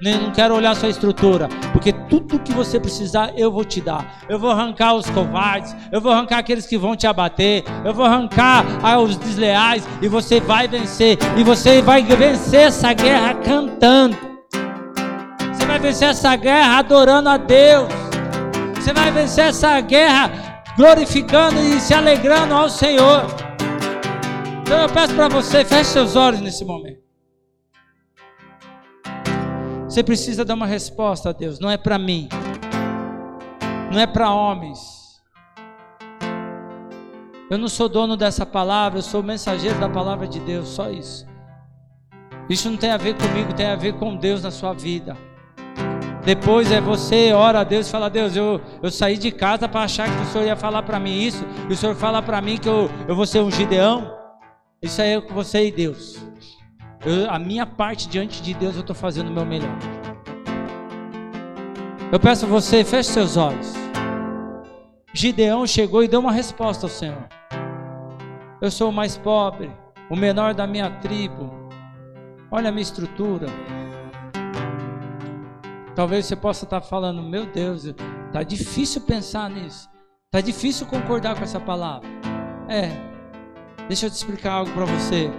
não 0.00 0.30
quero 0.32 0.54
olhar 0.54 0.74
sua 0.74 0.88
estrutura, 0.88 1.48
porque 1.72 1.92
tudo 1.92 2.38
que 2.38 2.52
você 2.52 2.80
precisar 2.80 3.32
eu 3.36 3.52
vou 3.52 3.64
te 3.64 3.80
dar. 3.80 4.20
Eu 4.28 4.38
vou 4.38 4.50
arrancar 4.50 4.94
os 4.94 5.08
covardes, 5.10 5.76
eu 5.92 6.00
vou 6.00 6.10
arrancar 6.10 6.38
aqueles 6.38 6.66
que 6.66 6.78
vão 6.78 6.96
te 6.96 7.06
abater, 7.06 7.64
eu 7.84 7.92
vou 7.92 8.06
arrancar 8.06 8.64
os 9.00 9.16
desleais 9.16 9.86
e 10.00 10.08
você 10.08 10.40
vai 10.40 10.66
vencer. 10.66 11.18
E 11.36 11.44
você 11.44 11.82
vai 11.82 12.02
vencer 12.02 12.68
essa 12.68 12.92
guerra 12.92 13.34
cantando. 13.34 14.16
Você 15.52 15.66
vai 15.66 15.78
vencer 15.78 16.08
essa 16.08 16.34
guerra 16.36 16.78
adorando 16.78 17.28
a 17.28 17.36
Deus. 17.36 17.88
Você 18.76 18.92
vai 18.92 19.10
vencer 19.10 19.48
essa 19.48 19.78
guerra 19.80 20.62
glorificando 20.76 21.60
e 21.60 21.78
se 21.78 21.92
alegrando 21.92 22.54
ao 22.54 22.70
Senhor. 22.70 23.26
Então 24.62 24.80
eu 24.80 24.88
peço 24.88 25.14
para 25.14 25.28
você, 25.28 25.64
feche 25.64 25.90
seus 25.90 26.16
olhos 26.16 26.40
nesse 26.40 26.64
momento. 26.64 26.99
Você 29.90 30.04
precisa 30.04 30.44
dar 30.44 30.54
uma 30.54 30.68
resposta 30.68 31.30
a 31.30 31.32
Deus, 31.32 31.58
não 31.58 31.68
é 31.68 31.76
para 31.76 31.98
mim, 31.98 32.28
não 33.92 33.98
é 33.98 34.06
para 34.06 34.32
homens. 34.32 34.78
Eu 37.50 37.58
não 37.58 37.66
sou 37.66 37.88
dono 37.88 38.16
dessa 38.16 38.46
palavra, 38.46 39.00
eu 39.00 39.02
sou 39.02 39.20
mensageiro 39.20 39.80
da 39.80 39.88
palavra 39.88 40.28
de 40.28 40.38
Deus, 40.38 40.68
só 40.68 40.88
isso. 40.88 41.26
Isso 42.48 42.70
não 42.70 42.76
tem 42.76 42.92
a 42.92 42.96
ver 42.96 43.16
comigo, 43.16 43.52
tem 43.52 43.66
a 43.66 43.74
ver 43.74 43.94
com 43.94 44.14
Deus 44.14 44.44
na 44.44 44.52
sua 44.52 44.72
vida. 44.74 45.16
Depois 46.24 46.70
é 46.70 46.80
você 46.80 47.32
ora 47.32 47.62
a 47.62 47.64
Deus 47.64 47.88
e 47.88 47.90
fala: 47.90 48.08
Deus, 48.08 48.36
eu, 48.36 48.60
eu 48.80 48.92
saí 48.92 49.18
de 49.18 49.32
casa 49.32 49.68
para 49.68 49.82
achar 49.82 50.08
que 50.08 50.22
o 50.22 50.26
Senhor 50.26 50.44
ia 50.44 50.54
falar 50.54 50.84
para 50.84 51.00
mim 51.00 51.20
isso, 51.20 51.44
e 51.68 51.72
o 51.72 51.76
Senhor 51.76 51.96
fala 51.96 52.22
para 52.22 52.40
mim 52.40 52.58
que 52.58 52.68
eu, 52.68 52.88
eu 53.08 53.16
vou 53.16 53.26
ser 53.26 53.40
um 53.40 53.50
Gideão. 53.50 54.16
Isso 54.80 55.02
aí 55.02 55.14
é 55.14 55.20
com 55.20 55.34
você 55.34 55.66
e 55.66 55.72
Deus. 55.72 56.29
Eu, 57.04 57.30
a 57.30 57.38
minha 57.38 57.64
parte 57.64 58.08
diante 58.08 58.42
de 58.42 58.52
Deus 58.52 58.74
eu 58.74 58.82
estou 58.82 58.94
fazendo 58.94 59.28
o 59.28 59.32
meu 59.32 59.46
melhor. 59.46 59.76
Eu 62.12 62.20
peço 62.20 62.44
a 62.44 62.48
você, 62.48 62.84
feche 62.84 63.10
seus 63.10 63.36
olhos. 63.38 63.72
Gideão 65.14 65.66
chegou 65.66 66.04
e 66.04 66.08
deu 66.08 66.20
uma 66.20 66.32
resposta 66.32 66.84
ao 66.84 66.90
Senhor. 66.90 67.26
Eu 68.60 68.70
sou 68.70 68.90
o 68.90 68.92
mais 68.92 69.16
pobre, 69.16 69.72
o 70.10 70.16
menor 70.16 70.52
da 70.52 70.66
minha 70.66 70.90
tribo. 71.00 71.50
Olha 72.50 72.68
a 72.68 72.72
minha 72.72 72.82
estrutura. 72.82 73.46
Talvez 75.94 76.26
você 76.26 76.36
possa 76.36 76.64
estar 76.64 76.82
falando, 76.82 77.22
meu 77.22 77.46
Deus, 77.46 77.84
está 78.26 78.42
difícil 78.42 79.00
pensar 79.02 79.48
nisso. 79.48 79.88
Está 80.26 80.40
difícil 80.40 80.86
concordar 80.86 81.34
com 81.34 81.44
essa 81.44 81.58
palavra. 81.58 82.08
É, 82.68 82.90
deixa 83.88 84.06
eu 84.06 84.10
te 84.10 84.14
explicar 84.14 84.52
algo 84.52 84.70
para 84.72 84.84
você 84.84 85.30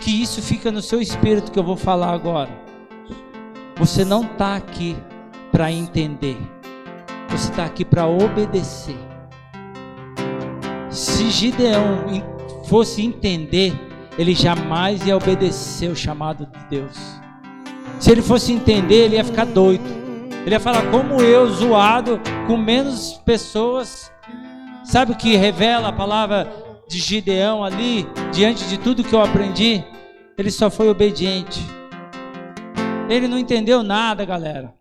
que 0.00 0.10
isso 0.22 0.40
fica 0.40 0.72
no 0.72 0.80
seu 0.80 1.00
espírito 1.00 1.52
que 1.52 1.58
eu 1.58 1.62
vou 1.62 1.76
falar 1.76 2.12
agora. 2.12 2.50
Você 3.76 4.04
não 4.04 4.22
está 4.22 4.56
aqui 4.56 4.96
para 5.52 5.70
entender, 5.70 6.38
você 7.28 7.50
está 7.50 7.64
aqui 7.64 7.84
para 7.84 8.06
obedecer. 8.06 8.98
Se 10.90 11.30
Gideão 11.30 12.04
fosse 12.64 13.04
entender, 13.04 13.72
ele 14.18 14.34
jamais 14.34 15.06
ia 15.06 15.16
obedecer 15.16 15.88
o 15.90 15.96
chamado 15.96 16.46
de 16.46 16.64
Deus. 16.68 16.98
Se 17.98 18.10
ele 18.10 18.22
fosse 18.22 18.52
entender, 18.52 19.04
ele 19.04 19.16
ia 19.16 19.24
ficar 19.24 19.44
doido. 19.44 19.84
Ele 20.44 20.54
ia 20.54 20.60
falar, 20.60 20.90
como 20.90 21.20
eu, 21.20 21.46
zoado, 21.48 22.20
com 22.46 22.56
menos 22.56 23.20
pessoas. 23.24 24.10
Sabe 24.84 25.12
o 25.12 25.16
que 25.16 25.36
revela 25.36 25.88
a 25.88 25.92
palavra 25.92 26.50
de 26.88 26.98
Gideão 26.98 27.62
ali, 27.62 28.06
diante 28.32 28.64
de 28.64 28.78
tudo 28.78 29.04
que 29.04 29.14
eu 29.14 29.20
aprendi? 29.20 29.84
Ele 30.40 30.50
só 30.50 30.70
foi 30.70 30.88
obediente. 30.88 31.60
Ele 33.10 33.28
não 33.28 33.38
entendeu 33.38 33.82
nada, 33.82 34.24
galera. 34.24 34.72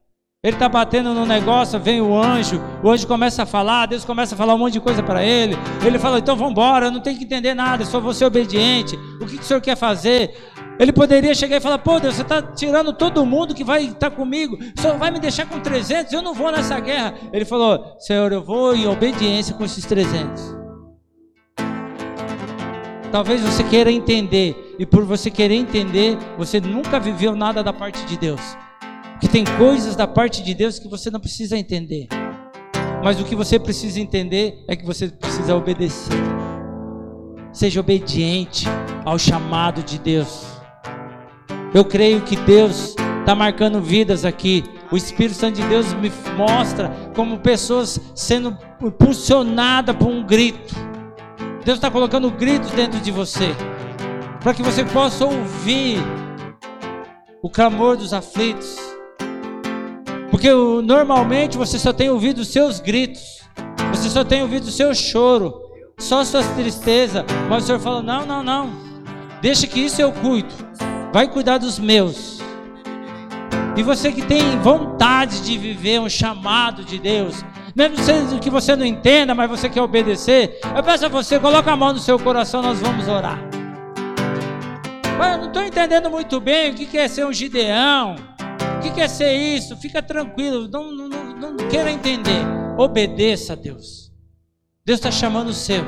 Ele 0.42 0.56
está 0.56 0.70
batendo 0.70 1.14
no 1.14 1.26
negócio, 1.26 1.78
vem 1.78 2.00
o 2.00 2.18
anjo, 2.18 2.62
o 2.82 2.90
anjo 2.90 3.06
começa 3.06 3.44
a 3.44 3.46
falar, 3.46 3.88
Deus 3.88 4.06
começa 4.06 4.36
a 4.36 4.38
falar 4.38 4.56
um 4.56 4.58
monte 4.58 4.74
de 4.74 4.80
coisa 4.80 5.04
para 5.04 5.22
ele. 5.22 5.58
Ele 5.86 6.00
fala: 6.00 6.20
então 6.20 6.38
vamos 6.38 6.54
embora, 6.54 6.86
eu 6.86 6.92
não 6.92 7.02
tenho 7.02 7.18
que 7.18 7.26
entender 7.26 7.54
nada, 7.54 7.84
só 7.84 8.00
vou 8.00 8.14
ser 8.14 8.24
obediente. 8.24 8.96
O 9.20 9.26
que, 9.26 9.36
que 9.36 9.44
o 9.44 9.46
senhor 9.46 9.60
quer 9.60 9.76
fazer? 9.76 10.34
Ele 10.80 10.94
poderia 10.94 11.36
chegar 11.36 11.58
e 11.58 11.60
falar: 11.60 11.80
pô, 11.80 12.00
Deus, 12.00 12.16
você 12.16 12.22
está 12.22 12.42
tirando 12.42 12.94
todo 12.94 13.26
mundo 13.26 13.54
que 13.54 13.66
vai 13.66 13.84
estar 13.84 14.10
tá 14.10 14.12
comigo, 14.12 14.58
senhor 14.80 14.98
vai 14.98 15.12
me 15.12 15.20
deixar 15.20 15.46
com 15.46 15.60
300, 15.60 16.14
eu 16.14 16.22
não 16.22 16.34
vou 16.34 16.54
nessa 16.54 16.80
guerra. 16.80 17.16
Ele 17.34 17.44
falou: 17.44 17.98
Senhor, 18.00 18.32
eu 18.32 18.42
vou 18.42 18.74
em 18.74 18.88
obediência 18.88 19.54
com 19.54 19.66
esses 19.66 19.84
300. 19.84 20.59
Talvez 23.12 23.42
você 23.42 23.64
queira 23.64 23.92
entender, 23.92 24.76
e 24.78 24.86
por 24.86 25.04
você 25.04 25.32
querer 25.32 25.56
entender, 25.56 26.16
você 26.38 26.62
nunca 26.62 27.00
viveu 27.00 27.36
nada 27.36 27.64
da 27.64 27.74
parte 27.74 28.06
de 28.06 28.16
Deus. 28.16 28.40
Que 29.20 29.28
tem 29.28 29.44
coisas 29.58 29.96
da 29.96 30.06
parte 30.06 30.44
de 30.44 30.54
Deus 30.54 30.78
que 30.78 30.88
você 30.88 31.10
não 31.10 31.20
precisa 31.20 31.58
entender. 31.58 32.08
Mas 33.04 33.20
o 33.20 33.24
que 33.26 33.36
você 33.36 33.58
precisa 33.58 34.00
entender 34.00 34.64
é 34.68 34.76
que 34.76 34.86
você 34.86 35.08
precisa 35.08 35.56
obedecer. 35.56 36.14
Seja 37.52 37.80
obediente 37.80 38.68
ao 39.04 39.18
chamado 39.18 39.82
de 39.82 39.98
Deus. 39.98 40.46
Eu 41.74 41.84
creio 41.84 42.22
que 42.22 42.36
Deus 42.36 42.96
está 43.20 43.34
marcando 43.34 43.82
vidas 43.82 44.24
aqui. 44.24 44.64
O 44.92 44.96
Espírito 44.96 45.36
Santo 45.36 45.60
de 45.60 45.68
Deus 45.68 45.94
me 45.96 46.12
mostra 46.38 46.90
como 47.16 47.40
pessoas 47.40 48.00
sendo 48.14 48.56
impulsionadas 48.82 49.96
por 49.96 50.08
um 50.08 50.24
grito 50.24 50.89
Deus 51.70 51.78
está 51.78 51.92
colocando 51.92 52.32
gritos 52.32 52.72
dentro 52.72 53.00
de 53.00 53.12
você, 53.12 53.56
para 54.42 54.56
que 54.56 54.64
você 54.64 54.84
possa 54.84 55.24
ouvir 55.24 56.00
o 57.44 57.48
clamor 57.48 57.96
dos 57.96 58.12
aflitos. 58.12 58.76
Porque 60.32 60.52
normalmente 60.52 61.60
você 61.60 61.78
só 61.78 61.94
tem 61.94 62.10
ouvido 62.10 62.40
os 62.40 62.48
seus 62.48 62.80
gritos, 62.80 63.22
você 63.94 64.10
só 64.10 64.24
tem 64.24 64.42
ouvido 64.42 64.64
o 64.64 64.72
seu 64.72 64.96
choro, 64.96 65.54
só 66.00 66.26
suas 66.26 66.48
tristezas. 66.56 67.24
Mas 67.48 67.66
o 67.66 67.68
Senhor 67.68 67.80
fala: 67.80 68.02
não, 68.02 68.26
não, 68.26 68.42
não, 68.42 68.72
deixa 69.40 69.68
que 69.68 69.80
isso 69.80 70.02
eu 70.02 70.12
cuido, 70.12 70.52
vai 71.14 71.28
cuidar 71.28 71.60
dos 71.60 71.78
meus. 71.78 72.40
E 73.78 73.84
você 73.84 74.12
que 74.12 74.24
tem 74.24 74.58
vontade 74.62 75.42
de 75.42 75.56
viver 75.56 76.02
um 76.02 76.10
chamado 76.10 76.84
de 76.84 76.98
Deus, 76.98 77.46
mesmo 77.76 78.40
que 78.40 78.50
você 78.50 78.76
não 78.76 78.86
entenda, 78.86 79.36
mas 79.36 79.50
você 79.50 79.70
quer 79.70 79.82
obedecer, 79.82 80.60
eu 80.76 80.84
peço 80.84 81.06
a 81.06 81.10
você, 81.10 81.40
coloca 81.40 81.72
a 81.72 81.76
mão 81.76 81.94
no 81.94 82.00
seu 82.00 82.18
coração, 82.20 82.62
nós 82.62 82.80
vamos 82.80 83.08
orar. 83.08 83.40
Mas 85.18 85.34
eu 85.34 85.38
não 85.40 85.48
estou 85.48 85.64
entendendo 85.64 86.10
muito 86.10 86.40
bem 86.40 86.72
o 86.72 86.76
que 86.76 86.98
é 86.98 87.08
ser 87.08 87.26
um 87.26 87.34
Gideão, 87.34 88.16
o 88.78 88.94
que 88.94 89.02
é 89.02 89.08
ser 89.08 89.34
isso. 89.34 89.76
Fica 89.76 90.02
tranquilo, 90.02 90.70
não, 90.70 90.92
não, 90.92 91.10
não, 91.10 91.52
não 91.52 91.68
queira 91.68 91.92
entender. 91.92 92.42
Obedeça 92.78 93.54
a 93.54 93.56
Deus. 93.58 94.10
Deus 94.86 95.00
está 95.00 95.12
chamando 95.12 95.50
os 95.50 95.58
seus. 95.58 95.86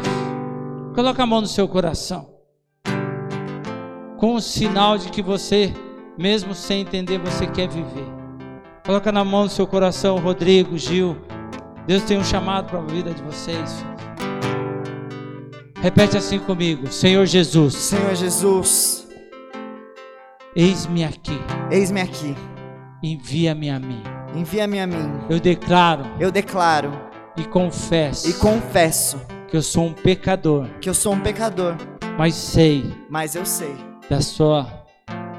Coloca 0.93 1.23
a 1.23 1.25
mão 1.25 1.39
no 1.39 1.47
seu 1.47 1.67
coração. 1.67 2.29
Com 4.17 4.35
o 4.35 4.41
sinal 4.41 4.97
de 4.97 5.09
que 5.09 5.21
você, 5.21 5.73
mesmo 6.17 6.53
sem 6.53 6.81
entender, 6.81 7.17
você 7.17 7.47
quer 7.47 7.69
viver. 7.69 8.05
Coloca 8.85 9.11
na 9.11 9.23
mão 9.23 9.45
do 9.45 9.49
seu 9.49 9.65
coração, 9.65 10.19
Rodrigo, 10.19 10.77
Gil. 10.77 11.15
Deus 11.91 12.03
tem 12.03 12.17
um 12.17 12.23
chamado 12.23 12.69
para 12.69 12.79
a 12.79 12.83
vida 12.83 13.13
de 13.13 13.21
vocês. 13.21 13.85
Repete 15.81 16.15
assim 16.15 16.39
comigo, 16.39 16.89
Senhor 16.89 17.25
Jesus. 17.25 17.73
Senhor 17.73 18.15
Jesus. 18.15 19.09
Eis-me 20.55 21.03
aqui. 21.03 21.37
Eis-me 21.69 21.99
aqui. 21.99 22.33
Envia-me 23.03 23.69
a 23.69 23.77
mim. 23.77 24.01
Envia-me 24.33 24.79
a 24.79 24.87
mim. 24.87 25.19
Eu 25.29 25.37
declaro. 25.37 26.05
Eu 26.17 26.31
declaro. 26.31 26.93
E 27.35 27.43
confesso. 27.43 28.29
E 28.29 28.33
confesso. 28.35 29.19
Que 29.49 29.57
eu 29.57 29.61
sou 29.61 29.87
um 29.87 29.93
pecador. 29.93 30.69
Que 30.79 30.89
eu 30.89 30.93
sou 30.93 31.13
um 31.13 31.19
pecador. 31.19 31.75
Mas 32.17 32.35
sei. 32.35 32.89
Mas 33.09 33.35
eu 33.35 33.45
sei. 33.45 33.75
Da 34.09 34.21
sua. 34.21 34.85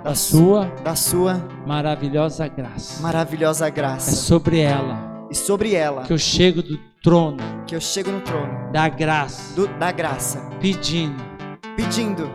Da, 0.04 0.14
sua. 0.14 0.66
Da 0.84 0.94
sua. 0.94 1.42
Maravilhosa 1.66 2.46
graça. 2.46 3.00
Maravilhosa 3.00 3.70
graça. 3.70 4.10
É 4.10 4.14
sobre 4.14 4.60
ela. 4.60 5.11
E 5.32 5.34
sobre 5.34 5.74
ela. 5.74 6.02
Que 6.02 6.12
eu 6.12 6.18
chego 6.18 6.62
do 6.62 6.78
trono. 7.02 7.38
Que 7.66 7.74
eu 7.74 7.80
chego 7.80 8.10
no 8.10 8.20
trono. 8.20 8.70
Da 8.70 8.86
graça. 8.86 9.54
Do, 9.54 9.66
da 9.78 9.90
graça. 9.90 10.38
Pedindo. 10.60 11.24
Pedindo. 11.74 12.30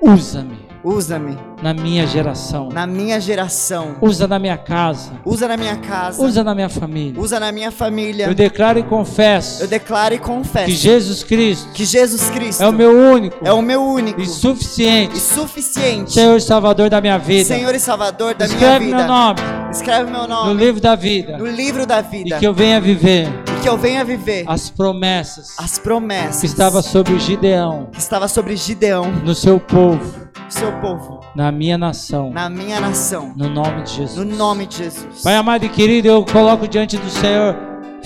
Usa-me 0.00 0.65
Usa-me. 0.86 1.36
Na 1.60 1.74
minha 1.74 2.06
geração. 2.06 2.68
Na 2.68 2.86
minha 2.86 3.20
geração. 3.20 3.96
Usa 4.00 4.28
na 4.28 4.38
minha 4.38 4.56
casa. 4.56 5.20
Usa 5.24 5.48
na 5.48 5.56
minha 5.56 5.74
casa. 5.78 6.22
Usa 6.22 6.44
na 6.44 6.54
minha 6.54 6.68
família. 6.68 7.20
Usa 7.20 7.40
na 7.40 7.50
minha 7.50 7.72
família. 7.72 8.26
Eu 8.26 8.34
declaro 8.36 8.78
e 8.78 8.84
confesso. 8.84 9.64
Eu 9.64 9.66
declaro 9.66 10.14
e 10.14 10.18
confesso. 10.20 10.66
Que 10.66 10.76
Jesus 10.76 11.24
Cristo. 11.24 11.72
Que 11.72 11.84
Jesus 11.84 12.30
Cristo. 12.30 12.62
É 12.62 12.68
o 12.68 12.72
meu 12.72 12.96
único. 12.96 13.36
É 13.44 13.52
o 13.52 13.60
meu 13.60 13.82
único. 13.82 14.20
E 14.20 14.26
suficiente. 14.26 15.16
E 15.16 15.18
suficiente. 15.18 16.12
Senhor 16.12 16.36
e 16.36 16.40
Salvador 16.40 16.88
da 16.88 17.00
minha 17.00 17.18
vida. 17.18 17.46
Senhor 17.46 17.74
e 17.74 17.80
Salvador 17.80 18.36
da 18.36 18.46
Escreve 18.46 18.84
minha 18.84 18.98
vida. 18.98 19.08
Meu 19.08 19.08
nome. 19.08 19.40
Escreve 19.72 20.08
meu 20.08 20.28
nome. 20.28 20.54
No 20.54 20.60
livro 20.60 20.80
da 20.80 20.94
vida. 20.94 21.36
No 21.36 21.46
livro 21.46 21.84
da 21.84 22.00
vida. 22.00 22.36
E 22.36 22.38
que 22.38 22.46
eu 22.46 22.54
venha 22.54 22.80
viver. 22.80 23.26
E 23.26 23.60
que 23.60 23.68
eu 23.68 23.76
venha 23.76 24.04
viver. 24.04 24.44
As 24.46 24.70
promessas. 24.70 25.56
As 25.58 25.80
promessas. 25.80 26.42
Que 26.42 26.46
estava 26.46 26.80
sobre 26.80 27.18
Gideão. 27.18 27.88
Que 27.90 27.98
estava 27.98 28.28
sobre 28.28 28.54
Gideão. 28.54 29.10
No 29.24 29.34
seu 29.34 29.58
povo 29.58 30.25
seu 30.48 30.72
povo. 30.80 31.20
Na 31.34 31.50
minha 31.50 31.76
nação. 31.76 32.30
Na 32.30 32.48
minha 32.48 32.80
nação. 32.80 33.32
No 33.36 33.48
nome 33.48 33.82
de 33.82 33.90
Jesus. 33.90 34.26
No 34.26 34.36
nome 34.36 34.66
de 34.66 34.76
Jesus. 34.78 35.22
Pai 35.22 35.36
amado 35.36 35.64
e 35.64 35.68
querido, 35.68 36.08
eu 36.08 36.24
coloco 36.24 36.68
diante 36.68 36.96
do 36.96 37.10
Senhor 37.10 37.56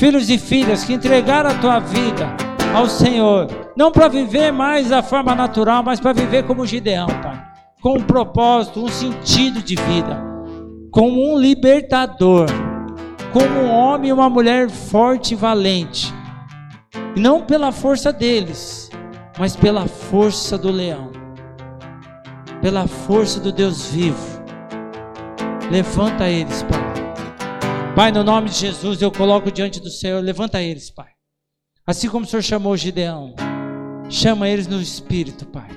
filhos 0.00 0.30
e 0.30 0.38
filhas 0.38 0.82
que 0.82 0.94
entregaram 0.94 1.50
a 1.50 1.54
tua 1.58 1.78
vida 1.78 2.34
ao 2.74 2.88
Senhor, 2.88 3.48
não 3.76 3.92
para 3.92 4.08
viver 4.08 4.50
mais 4.50 4.88
da 4.88 5.02
forma 5.02 5.34
natural, 5.34 5.82
mas 5.82 6.00
para 6.00 6.14
viver 6.14 6.46
como 6.46 6.66
Gideão, 6.66 7.06
Pai, 7.06 7.44
com 7.82 7.98
um 7.98 8.02
propósito, 8.02 8.82
um 8.82 8.88
sentido 8.88 9.62
de 9.62 9.74
vida, 9.74 10.18
como 10.90 11.34
um 11.34 11.38
libertador, 11.38 12.46
como 13.30 13.60
um 13.60 13.70
homem 13.70 14.08
e 14.08 14.12
uma 14.12 14.30
mulher 14.30 14.70
forte 14.70 15.34
e 15.34 15.36
valente, 15.36 16.14
não 17.14 17.42
pela 17.42 17.70
força 17.70 18.10
deles, 18.10 18.88
mas 19.38 19.54
pela 19.54 19.86
força 19.86 20.56
do 20.56 20.70
leão 20.70 21.19
pela 22.61 22.87
força 22.87 23.41
do 23.41 23.51
Deus 23.53 23.91
vivo. 23.91 24.41
Levanta 25.70 26.28
eles, 26.28 26.62
Pai. 26.62 26.81
Pai, 27.95 28.12
no 28.12 28.23
nome 28.23 28.49
de 28.49 28.57
Jesus, 28.57 29.01
eu 29.01 29.11
coloco 29.11 29.51
diante 29.51 29.81
do 29.81 29.91
Senhor, 29.91 30.23
levanta 30.23 30.61
eles, 30.61 30.91
Pai. 30.91 31.09
Assim 31.87 32.09
como 32.09 32.24
o 32.24 32.28
Senhor 32.28 32.43
chamou 32.43 32.77
Gideão, 32.77 33.35
chama 34.09 34.49
eles 34.49 34.66
no 34.66 34.81
espírito, 34.81 35.47
Pai. 35.47 35.69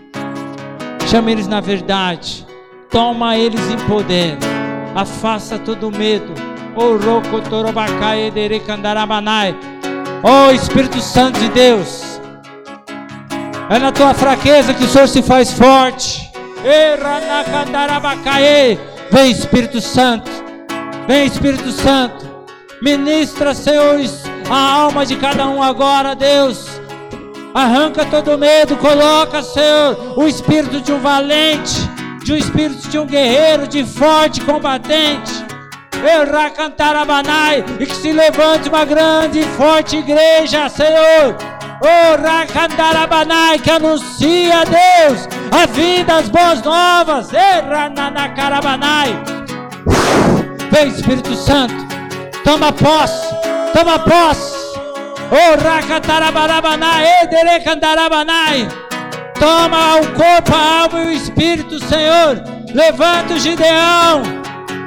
Chama 1.10 1.32
eles 1.32 1.48
na 1.48 1.62
verdade. 1.62 2.46
Toma 2.90 3.38
eles 3.38 3.62
em 3.70 3.78
poder. 3.88 4.38
Afasta 4.96 5.58
todo 5.60 5.92
medo. 5.92 6.34
Oh 10.24 10.52
Espírito 10.52 11.00
Santo 11.02 11.40
de 11.40 11.50
Deus. 11.50 12.20
É 13.70 13.80
na 13.80 13.92
tua 13.92 14.14
fraqueza 14.14 14.74
que 14.74 14.84
o 14.84 14.88
Senhor 14.88 15.08
se 15.08 15.22
faz 15.22 15.54
forte. 15.54 16.33
Vem 19.12 19.32
Espírito 19.32 19.82
Santo, 19.82 20.32
vem 21.06 21.26
Espírito 21.26 21.70
Santo, 21.74 22.26
ministra, 22.82 23.54
Senhor, 23.54 24.00
a 24.50 24.74
alma 24.74 25.06
de 25.06 25.18
cada 25.18 25.46
um 25.48 25.62
agora, 25.62 26.16
Deus. 26.16 26.66
Arranca 27.54 28.06
todo 28.06 28.38
medo, 28.38 28.78
coloca, 28.78 29.44
Senhor, 29.44 30.18
o 30.18 30.26
espírito 30.26 30.80
de 30.80 30.94
um 30.94 31.00
valente, 31.00 31.82
de 32.24 32.32
um 32.32 32.38
espírito 32.38 32.88
de 32.88 32.98
um 32.98 33.06
guerreiro, 33.06 33.68
de 33.68 33.84
forte 33.84 34.40
combatente. 34.42 35.32
E 37.78 37.86
que 37.86 37.96
se 37.96 38.14
levante 38.14 38.70
uma 38.70 38.86
grande 38.86 39.40
e 39.40 39.44
forte 39.44 39.98
igreja, 39.98 40.70
Senhor 40.70 41.53
Oh, 41.86 42.16
Rakandarabanai, 42.16 43.60
que 43.60 43.70
anuncia, 43.70 44.64
Deus, 44.64 45.28
a 45.52 45.66
vida, 45.66 46.16
as 46.16 46.30
boas 46.30 46.62
novas. 46.62 47.30
Rananakarabanai. 47.68 49.22
Vem, 50.72 50.88
Espírito 50.88 51.36
Santo, 51.36 51.76
toma 52.46 52.72
posse, 52.72 53.28
toma 53.74 54.00
posse. 54.00 54.54
Oh, 55.30 55.62
Rakatarabanai, 55.62 57.06
Ederekandarabanai. 57.24 58.66
Toma 59.38 59.98
o 59.98 60.08
corpo, 60.14 60.56
a 60.56 60.84
alma 60.84 61.04
e 61.04 61.08
o 61.08 61.12
espírito, 61.12 61.84
Senhor. 61.84 62.42
Levanta 62.74 63.34
o 63.34 63.40
Gideão. 63.40 64.24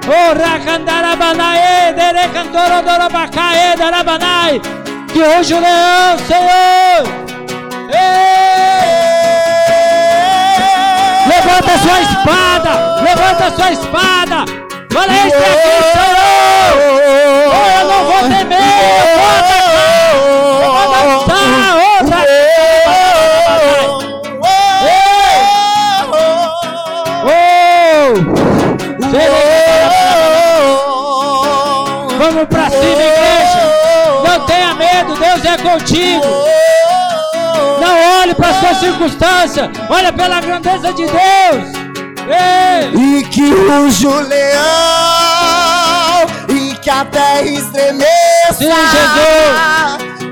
Oh, 0.08 0.32
Rakandarabanai, 0.32 1.90
Ederekandorodorabakai, 1.90 3.76
Darabanai 3.76 4.85
que 5.12 5.20
hoje 5.22 5.54
o 5.54 5.60
leão, 5.60 6.18
Senhor. 6.26 7.26
Levanta 11.26 11.72
a 11.72 11.78
sua 11.78 12.00
espada, 12.00 12.70
levanta 13.02 13.56
sua 13.56 13.72
espada. 13.72 14.44
Valência 14.92 15.38
aqui, 15.38 15.82
Senhor. 15.92 16.26
Eu 17.78 17.88
não 17.88 18.04
vou 18.04 18.22
temer, 18.28 18.58
eu 18.58 19.18
vou 19.18 19.55
contigo. 35.76 36.24
Não 37.80 38.20
olhe 38.20 38.34
para 38.34 38.54
sua 38.54 38.74
circunstância, 38.74 39.70
olha 39.90 40.12
pela 40.12 40.40
grandeza 40.40 40.92
de 40.92 41.04
Deus. 41.04 41.72
Ei. 42.28 42.90
E 42.94 43.24
que 43.24 43.50
ruja 43.50 44.08
o 44.08 44.20
leão 44.20 44.56
e 46.48 46.74
que 46.76 46.90
a 46.90 47.04
terra 47.04 47.42
estremeça 47.42 48.64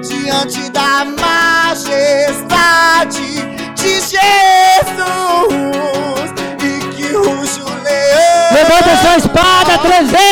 diante 0.02 0.70
da 0.70 1.04
majestade 1.04 2.24
de 3.74 4.00
Jesus. 4.00 4.14
E 6.60 6.80
que 6.94 7.12
ruja 7.12 7.62
o 7.62 7.82
leão. 7.84 8.52
Levanta 8.52 8.96
sua 8.96 9.16
espada, 9.18 9.78
300. 9.78 10.24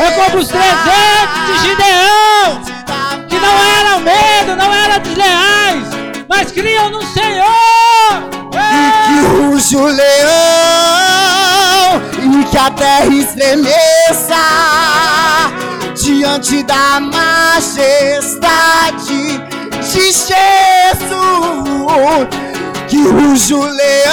É 0.00 0.10
como 0.12 0.38
os 0.38 0.46
300 0.48 0.68
de 1.46 1.58
Gideão, 1.68 2.62
que 3.38 3.46
não 3.46 3.56
eram 3.78 4.00
medo, 4.00 4.56
não 4.56 4.74
eram 4.74 4.98
desleais, 4.98 5.84
mas 6.28 6.50
criam 6.50 6.90
no 6.90 7.00
Senhor. 7.06 7.46
E 8.52 8.90
que 9.06 9.20
ruge 9.28 9.76
o 9.76 9.86
leão, 9.86 10.08
e 12.18 12.44
que 12.44 12.58
a 12.58 12.70
terra 12.70 13.06
estremeça 13.06 14.34
diante 15.94 16.64
da 16.64 16.98
majestade 17.00 18.48
de 19.92 20.12
Jesus. 20.12 20.38
Que 22.88 23.02
ruja 23.06 23.54
o 23.54 23.64
leão 23.64 24.08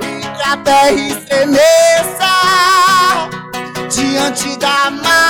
e 0.00 0.20
que 0.36 0.42
a 0.42 0.56
terra 0.56 0.92
estremeça 0.92 1.66
diante 3.90 4.56
da 4.58 4.90
majestade 4.90 5.25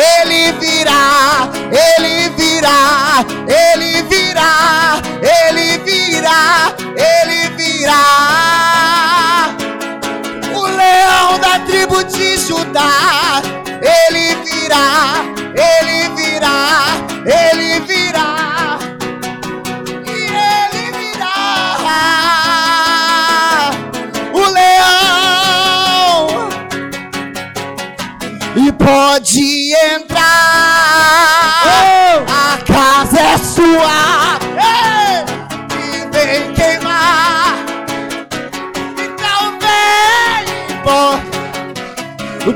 Ele 0.00 0.52
virá, 0.52 0.77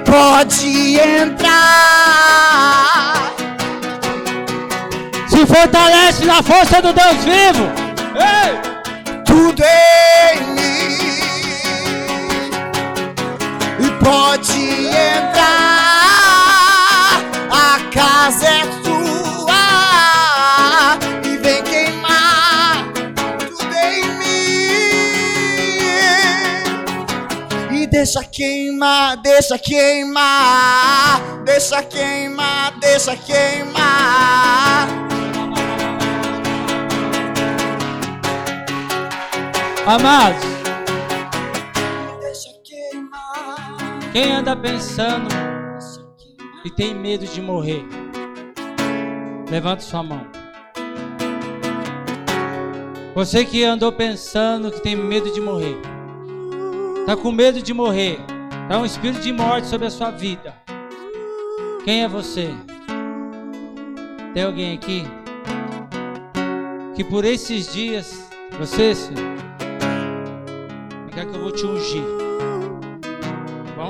Pode 0.04 0.98
entrar. 1.00 1.52
Se 5.28 5.46
fortalece 5.46 6.24
na 6.24 6.42
força 6.42 6.82
do 6.82 6.92
Deus 6.92 7.24
vivo. 7.24 7.70
Ei! 8.16 8.60
Tudo 9.24 9.62
em 9.62 10.40
mim. 10.54 10.98
E 13.80 13.90
pode 14.04 14.88
entrar. 14.88 15.81
Deixa 28.02 28.24
queimar, 28.24 29.16
deixa 29.18 29.56
queimar. 29.56 31.20
Deixa 31.44 31.80
queimar, 31.84 32.76
deixa 32.80 33.16
queimar. 33.16 34.88
Amados, 39.86 40.42
Deixa 42.20 42.50
queimar. 42.64 44.00
quem 44.12 44.32
anda 44.32 44.56
pensando 44.56 45.28
e 46.64 46.70
tem 46.70 46.94
medo 46.94 47.24
de 47.24 47.40
morrer, 47.40 47.84
levanta 49.48 49.82
sua 49.82 50.02
mão. 50.02 50.26
Você 53.14 53.44
que 53.44 53.62
andou 53.62 53.92
pensando 53.92 54.72
que 54.72 54.80
tem 54.80 54.96
medo 54.96 55.32
de 55.32 55.40
morrer, 55.40 55.91
tá 57.06 57.16
com 57.16 57.32
medo 57.32 57.60
de 57.60 57.74
morrer, 57.74 58.18
tá 58.68 58.78
um 58.78 58.84
espírito 58.84 59.20
de 59.20 59.32
morte 59.32 59.66
sobre 59.66 59.86
a 59.86 59.90
sua 59.90 60.10
vida. 60.10 60.54
Quem 61.84 62.04
é 62.04 62.08
você? 62.08 62.50
Tem 64.32 64.44
alguém 64.44 64.74
aqui 64.74 65.04
que 66.94 67.02
por 67.02 67.24
esses 67.24 67.72
dias, 67.72 68.28
você, 68.58 68.94
senhor, 68.94 69.18
fica 71.06 71.26
que 71.26 71.34
eu 71.34 71.40
vou 71.40 71.50
te 71.50 71.66
ungir, 71.66 72.04
tá 73.66 73.72
bom? 73.76 73.88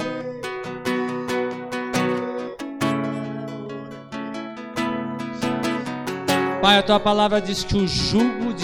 Pai, 6.62 6.78
a 6.78 6.82
tua 6.82 7.00
palavra 7.00 7.40
diz 7.40 7.62
que 7.62 7.76
o 7.76 7.86
jugo, 7.86 8.54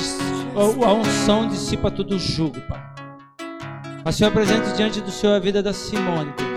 a 0.84 0.92
unção 0.92 1.48
dissipa 1.48 1.90
todo 1.90 2.14
o 2.14 2.18
jugo, 2.18 2.60
Pai. 2.62 2.97
A 4.04 4.12
Senhor 4.12 4.30
apresenta 4.30 4.72
diante 4.72 5.00
do 5.00 5.10
Senhor 5.10 5.34
a 5.34 5.38
vida 5.38 5.62
da 5.62 5.72
Simone, 5.72 6.32
Deus. 6.36 6.48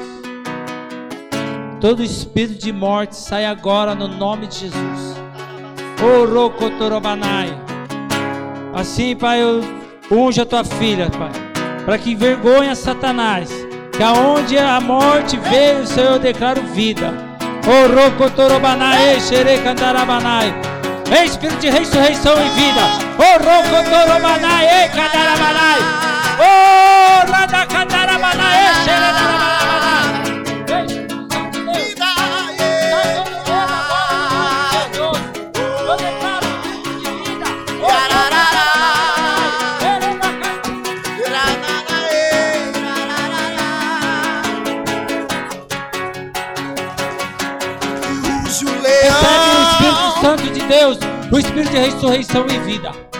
Todo 1.81 2.03
espírito 2.03 2.63
de 2.63 2.71
morte 2.71 3.15
sai 3.15 3.45
agora 3.45 3.95
no 3.95 4.07
nome 4.07 4.47
de 4.47 4.59
Jesus. 4.59 5.15
Orokotorobanai. 6.01 7.49
Assim, 8.73 9.15
Pai, 9.15 9.41
eu 9.41 9.61
unjo 10.11 10.41
a 10.41 10.45
tua 10.45 10.63
filha, 10.63 11.09
Pai, 11.09 11.31
para 11.83 11.97
que 11.97 12.11
envergonhe 12.11 12.75
Satanás. 12.75 13.49
Que 13.91 14.03
aonde 14.03 14.57
a 14.57 14.79
morte 14.79 15.37
veio, 15.37 15.85
Senhor, 15.85 16.13
eu 16.13 16.19
declaro 16.19 16.61
vida. 16.61 17.13
Xerecandarabanai. 19.19 20.53
Ei, 21.11 21.25
Espírito 21.25 21.59
de 21.59 21.69
ressurreição 21.69 22.33
e 22.33 22.49
vida. 22.49 22.81
Orokotorobanai, 23.17 24.89
candarabanai. 24.89 26.10
Oh, 26.39 26.71
o 49.21 49.63
Espírito. 49.63 50.21
Santo 50.21 50.43
de 50.51 50.61
Deus, 50.61 50.97
o 51.31 51.39
Espírito 51.39 51.71
de 51.71 51.77
ressurreição 51.77 52.45
e 52.47 52.59
vida. 52.59 53.10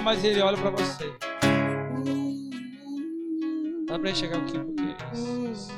Falo, 0.00 0.04
mas 0.04 0.24
ele 0.24 0.40
olha 0.40 0.56
pra 0.56 0.70
você. 0.70 1.12
Fala 3.86 3.98
pra 3.98 4.08
ele 4.08 4.18
chegar 4.18 4.38
aqui 4.38 4.58
um 4.58 4.64
pouquinho. 4.64 4.96
Isso. 5.52 5.70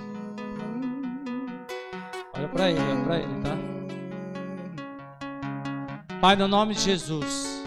Olha 2.35 2.49
pra 2.49 2.71
ele, 2.71 2.81
olha 2.81 3.05
pra 3.05 3.19
ele, 3.19 3.35
tá? 3.43 3.59
Pai, 6.21 6.37
no 6.37 6.47
nome 6.47 6.75
de 6.75 6.81
Jesus, 6.81 7.63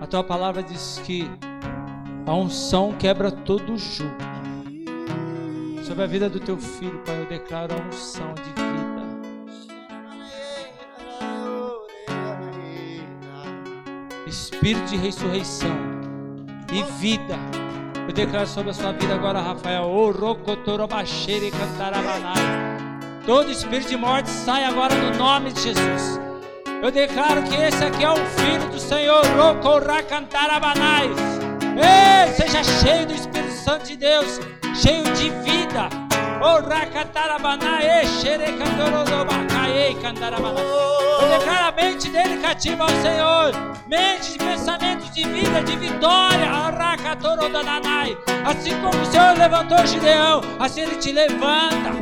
a 0.00 0.06
tua 0.06 0.24
palavra 0.24 0.62
diz 0.62 1.00
que 1.04 1.30
a 2.26 2.34
unção 2.34 2.92
quebra 2.92 3.30
todo 3.30 3.74
o 3.74 3.78
jugo. 3.78 4.10
Sobre 5.84 6.04
a 6.04 6.06
vida 6.06 6.28
do 6.28 6.40
teu 6.40 6.56
filho, 6.56 7.00
Pai, 7.04 7.20
eu 7.20 7.26
declaro 7.26 7.74
a 7.74 7.88
unção 7.88 8.34
de 8.34 8.61
Espírito 14.32 14.86
de 14.86 14.96
ressurreição 14.96 15.76
e 16.72 16.82
vida. 16.98 17.36
Eu 18.08 18.14
declaro 18.14 18.46
sobre 18.46 18.70
a 18.70 18.72
sua 18.72 18.92
vida 18.92 19.14
agora, 19.14 19.42
Rafael. 19.42 19.84
Todo 23.26 23.50
espírito 23.50 23.90
de 23.90 23.96
morte 23.98 24.30
sai 24.30 24.64
agora 24.64 24.94
no 24.94 25.18
nome 25.18 25.52
de 25.52 25.60
Jesus. 25.60 26.18
Eu 26.82 26.90
declaro 26.90 27.42
que 27.42 27.54
esse 27.54 27.84
aqui 27.84 28.02
é 28.02 28.10
o 28.10 28.16
filho 28.16 28.70
do 28.70 28.80
Senhor. 28.80 29.22
Ei, 31.76 32.32
seja 32.32 32.64
cheio 32.64 33.06
do 33.06 33.12
Espírito 33.12 33.52
Santo 33.52 33.86
de 33.86 33.96
Deus, 33.96 34.40
cheio 34.74 35.04
de 35.12 35.28
vida. 35.28 36.01
Cantarabanai. 40.02 40.64
Eu 41.22 41.38
declaro 41.38 41.68
a 41.68 41.72
mente 41.72 42.08
dele 42.10 42.38
cativa 42.38 42.82
ao 42.82 42.88
Senhor. 42.88 43.52
Mente 43.86 44.32
de 44.32 44.38
pensamento 44.38 45.08
de 45.12 45.22
vida, 45.22 45.62
de 45.62 45.76
vitória. 45.76 46.50
Arracatorodanai. 46.50 48.18
Assim 48.44 48.74
como 48.80 49.00
o 49.00 49.06
Senhor 49.06 49.38
levantou 49.38 49.86
Gideão, 49.86 50.40
assim 50.58 50.80
ele 50.80 50.96
te 50.96 51.12
levanta. 51.12 51.92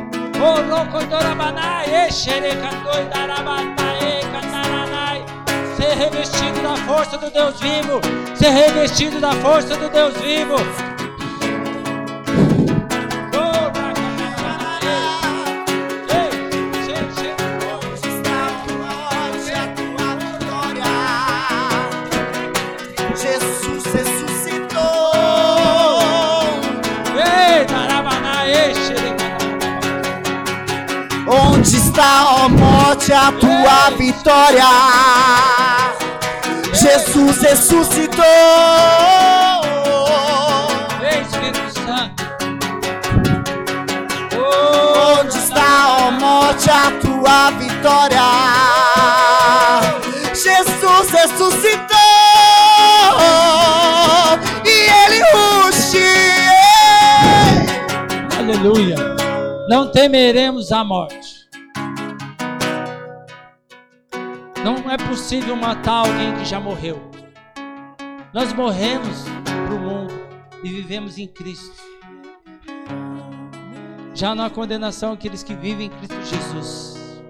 Ser 5.75 5.93
revestido 5.95 6.63
da 6.63 6.75
força 6.77 7.17
do 7.19 7.29
Deus 7.29 7.59
vivo. 7.59 8.01
Ser 8.33 8.49
revestido 8.49 9.19
da 9.19 9.33
força 9.33 9.77
do 9.77 9.87
Deus 9.89 10.17
vivo. 10.17 10.55
Ó 32.03 32.49
morte, 32.49 33.13
a 33.13 33.31
tua 33.31 33.89
vitória. 33.97 34.65
Jesus 36.73 37.41
ressuscitou. 37.41 38.23
Onde 45.19 45.37
está, 45.37 45.97
ó 45.99 46.11
morte, 46.11 46.69
a 46.69 46.91
tua 47.01 47.51
vitória? 47.51 48.21
Jesus 50.33 51.11
ressuscitou. 51.11 51.97
E 54.65 54.89
ele 55.05 55.23
ruge. 55.33 56.11
Aleluia. 58.39 58.95
Não 59.67 59.91
temeremos 59.91 60.71
a 60.71 60.83
morte. 60.83 61.30
Não 64.63 64.91
é 64.91 64.95
possível 64.95 65.55
matar 65.55 66.05
alguém 66.05 66.35
que 66.35 66.45
já 66.45 66.59
morreu. 66.59 67.01
Nós 68.31 68.53
morremos 68.53 69.25
para 69.43 69.73
o 69.73 69.79
mundo 69.79 70.13
e 70.63 70.69
vivemos 70.69 71.17
em 71.17 71.27
Cristo. 71.27 71.81
Já 74.13 74.35
não 74.35 74.45
há 74.45 74.51
condenação 74.51 75.13
aqueles 75.13 75.41
que 75.41 75.55
vivem 75.55 75.87
em 75.87 75.89
Cristo 75.89 76.23
Jesus. 76.23 77.21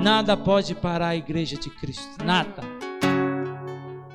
Nada 0.00 0.36
pode 0.38 0.74
parar 0.74 1.08
a 1.08 1.16
igreja 1.16 1.58
de 1.58 1.68
Cristo, 1.68 2.24
nada. 2.24 2.62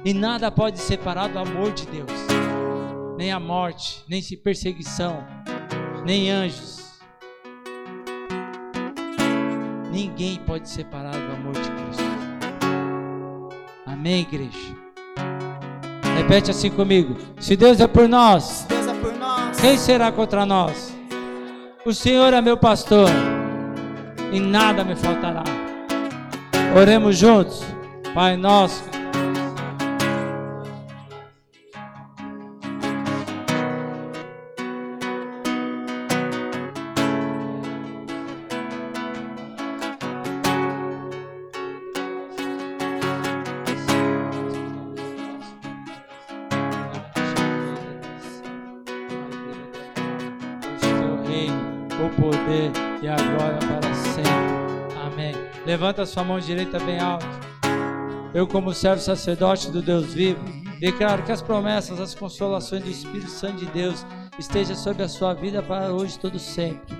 E 0.03 0.11
nada 0.11 0.49
pode 0.49 0.79
separar 0.79 1.27
do 1.27 1.37
amor 1.37 1.71
de 1.71 1.85
Deus. 1.85 2.11
Nem 3.15 3.31
a 3.31 3.39
morte, 3.39 4.03
nem 4.09 4.23
perseguição, 4.43 5.23
nem 6.03 6.31
anjos 6.31 6.80
Ninguém 9.91 10.37
pode 10.45 10.69
separar 10.69 11.11
do 11.11 11.33
amor 11.33 11.53
de 11.53 11.69
Cristo. 11.69 12.03
Amém, 13.85 14.21
igreja? 14.21 14.75
Repete 16.15 16.51
assim 16.51 16.69
comigo: 16.69 17.17
Se 17.39 17.57
Deus 17.57 17.79
é 17.81 17.87
por 17.87 18.07
nós, 18.07 18.65
é 18.69 18.93
por 19.01 19.13
nós. 19.13 19.59
quem 19.59 19.77
será 19.77 20.11
contra 20.11 20.45
nós? 20.45 20.95
O 21.85 21.93
Senhor 21.93 22.33
é 22.33 22.41
meu 22.41 22.55
pastor 22.55 23.09
e 24.31 24.39
nada 24.39 24.83
me 24.83 24.95
faltará. 24.95 25.43
Oremos 26.79 27.17
juntos, 27.17 27.61
Pai 28.13 28.37
nosso 28.37 29.00
Levanta 55.91 56.05
sua 56.05 56.23
mão 56.23 56.39
direita 56.39 56.79
bem 56.79 57.01
alto. 57.01 57.25
Eu, 58.33 58.47
como 58.47 58.73
servo 58.73 59.01
sacerdote 59.01 59.69
do 59.69 59.81
Deus 59.81 60.13
vivo, 60.13 60.41
declaro 60.79 61.21
que 61.21 61.33
as 61.33 61.41
promessas, 61.41 61.99
as 61.99 62.15
consolações 62.15 62.81
do 62.81 62.89
Espírito 62.89 63.29
Santo 63.29 63.57
de 63.57 63.65
Deus 63.65 64.05
estejam 64.39 64.73
sobre 64.73 65.03
a 65.03 65.09
sua 65.09 65.33
vida 65.33 65.61
para 65.61 65.91
hoje 65.91 66.17
todo 66.17 66.39
sempre. 66.39 66.95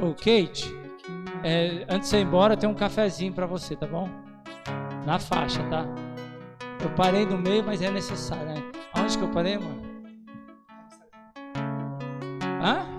Ô, 0.00 0.14
Kate, 0.14 0.74
é, 1.44 1.84
antes 1.90 2.08
de 2.08 2.16
ir 2.16 2.22
embora, 2.22 2.56
tem 2.56 2.70
um 2.70 2.74
cafezinho 2.74 3.34
para 3.34 3.44
você, 3.44 3.76
tá 3.76 3.86
bom? 3.86 4.08
Na 5.04 5.18
faixa, 5.18 5.62
tá? 5.64 5.84
Eu 6.82 6.88
parei 6.94 7.26
no 7.26 7.36
meio, 7.36 7.62
mas 7.62 7.82
é 7.82 7.90
necessário, 7.90 8.46
né? 8.46 8.62
Aonde 8.94 9.18
que 9.18 9.24
eu 9.24 9.28
parei, 9.28 9.58
mano? 9.58 9.82
Hã? 12.64 12.95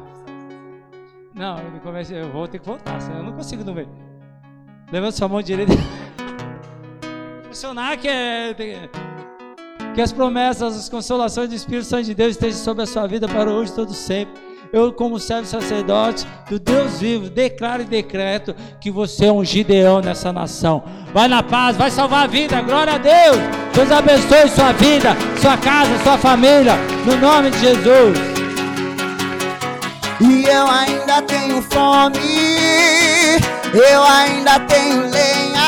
Não, 1.37 1.57
eu, 1.59 2.17
eu 2.17 2.31
vou 2.31 2.47
ter 2.47 2.59
que 2.59 2.65
voltar, 2.65 2.99
senão 2.99 3.19
eu 3.19 3.23
não 3.23 3.33
consigo 3.33 3.63
no 3.63 3.73
meio. 3.73 3.89
Levanta 4.91 5.11
sua 5.11 5.27
mão 5.27 5.41
direita. 5.41 5.73
Funcionar 7.45 7.97
que 7.97 8.07
é. 8.07 8.55
Que 9.93 10.01
as 10.01 10.11
promessas, 10.11 10.75
as 10.75 10.89
consolações 10.89 11.49
do 11.49 11.55
Espírito 11.55 11.85
Santo 11.85 12.05
de 12.05 12.15
Deus 12.15 12.31
estejam 12.31 12.59
sobre 12.59 12.83
a 12.83 12.85
sua 12.87 13.05
vida 13.05 13.27
para 13.27 13.51
hoje 13.51 13.71
todo 13.73 13.93
sempre. 13.93 14.47
Eu, 14.73 14.91
como 14.91 15.19
servo 15.19 15.47
sacerdote 15.47 16.25
do 16.49 16.59
Deus 16.59 16.99
vivo, 16.99 17.29
declaro 17.29 17.83
e 17.83 17.85
decreto 17.85 18.55
que 18.81 18.91
você 18.91 19.27
é 19.27 19.31
um 19.31 19.43
Gideão 19.43 20.01
nessa 20.01 20.33
nação. 20.33 20.83
Vai 21.13 21.27
na 21.27 21.41
paz, 21.41 21.77
vai 21.77 21.89
salvar 21.89 22.25
a 22.25 22.27
vida. 22.27 22.61
Glória 22.61 22.93
a 22.93 22.97
Deus. 22.97 23.37
Deus 23.73 23.91
abençoe 23.91 24.49
sua 24.49 24.73
vida, 24.73 25.15
sua 25.39 25.57
casa, 25.57 25.97
sua 26.03 26.17
família. 26.17 26.73
No 27.05 27.15
nome 27.17 27.51
de 27.51 27.59
Jesus. 27.59 28.36
E 30.19 30.45
eu 30.45 30.67
ainda 30.67 31.21
tenho 31.21 31.61
fome, 31.61 33.37
eu 33.71 34.03
ainda 34.03 34.59
tenho 34.61 35.07
lenha. 35.11 35.67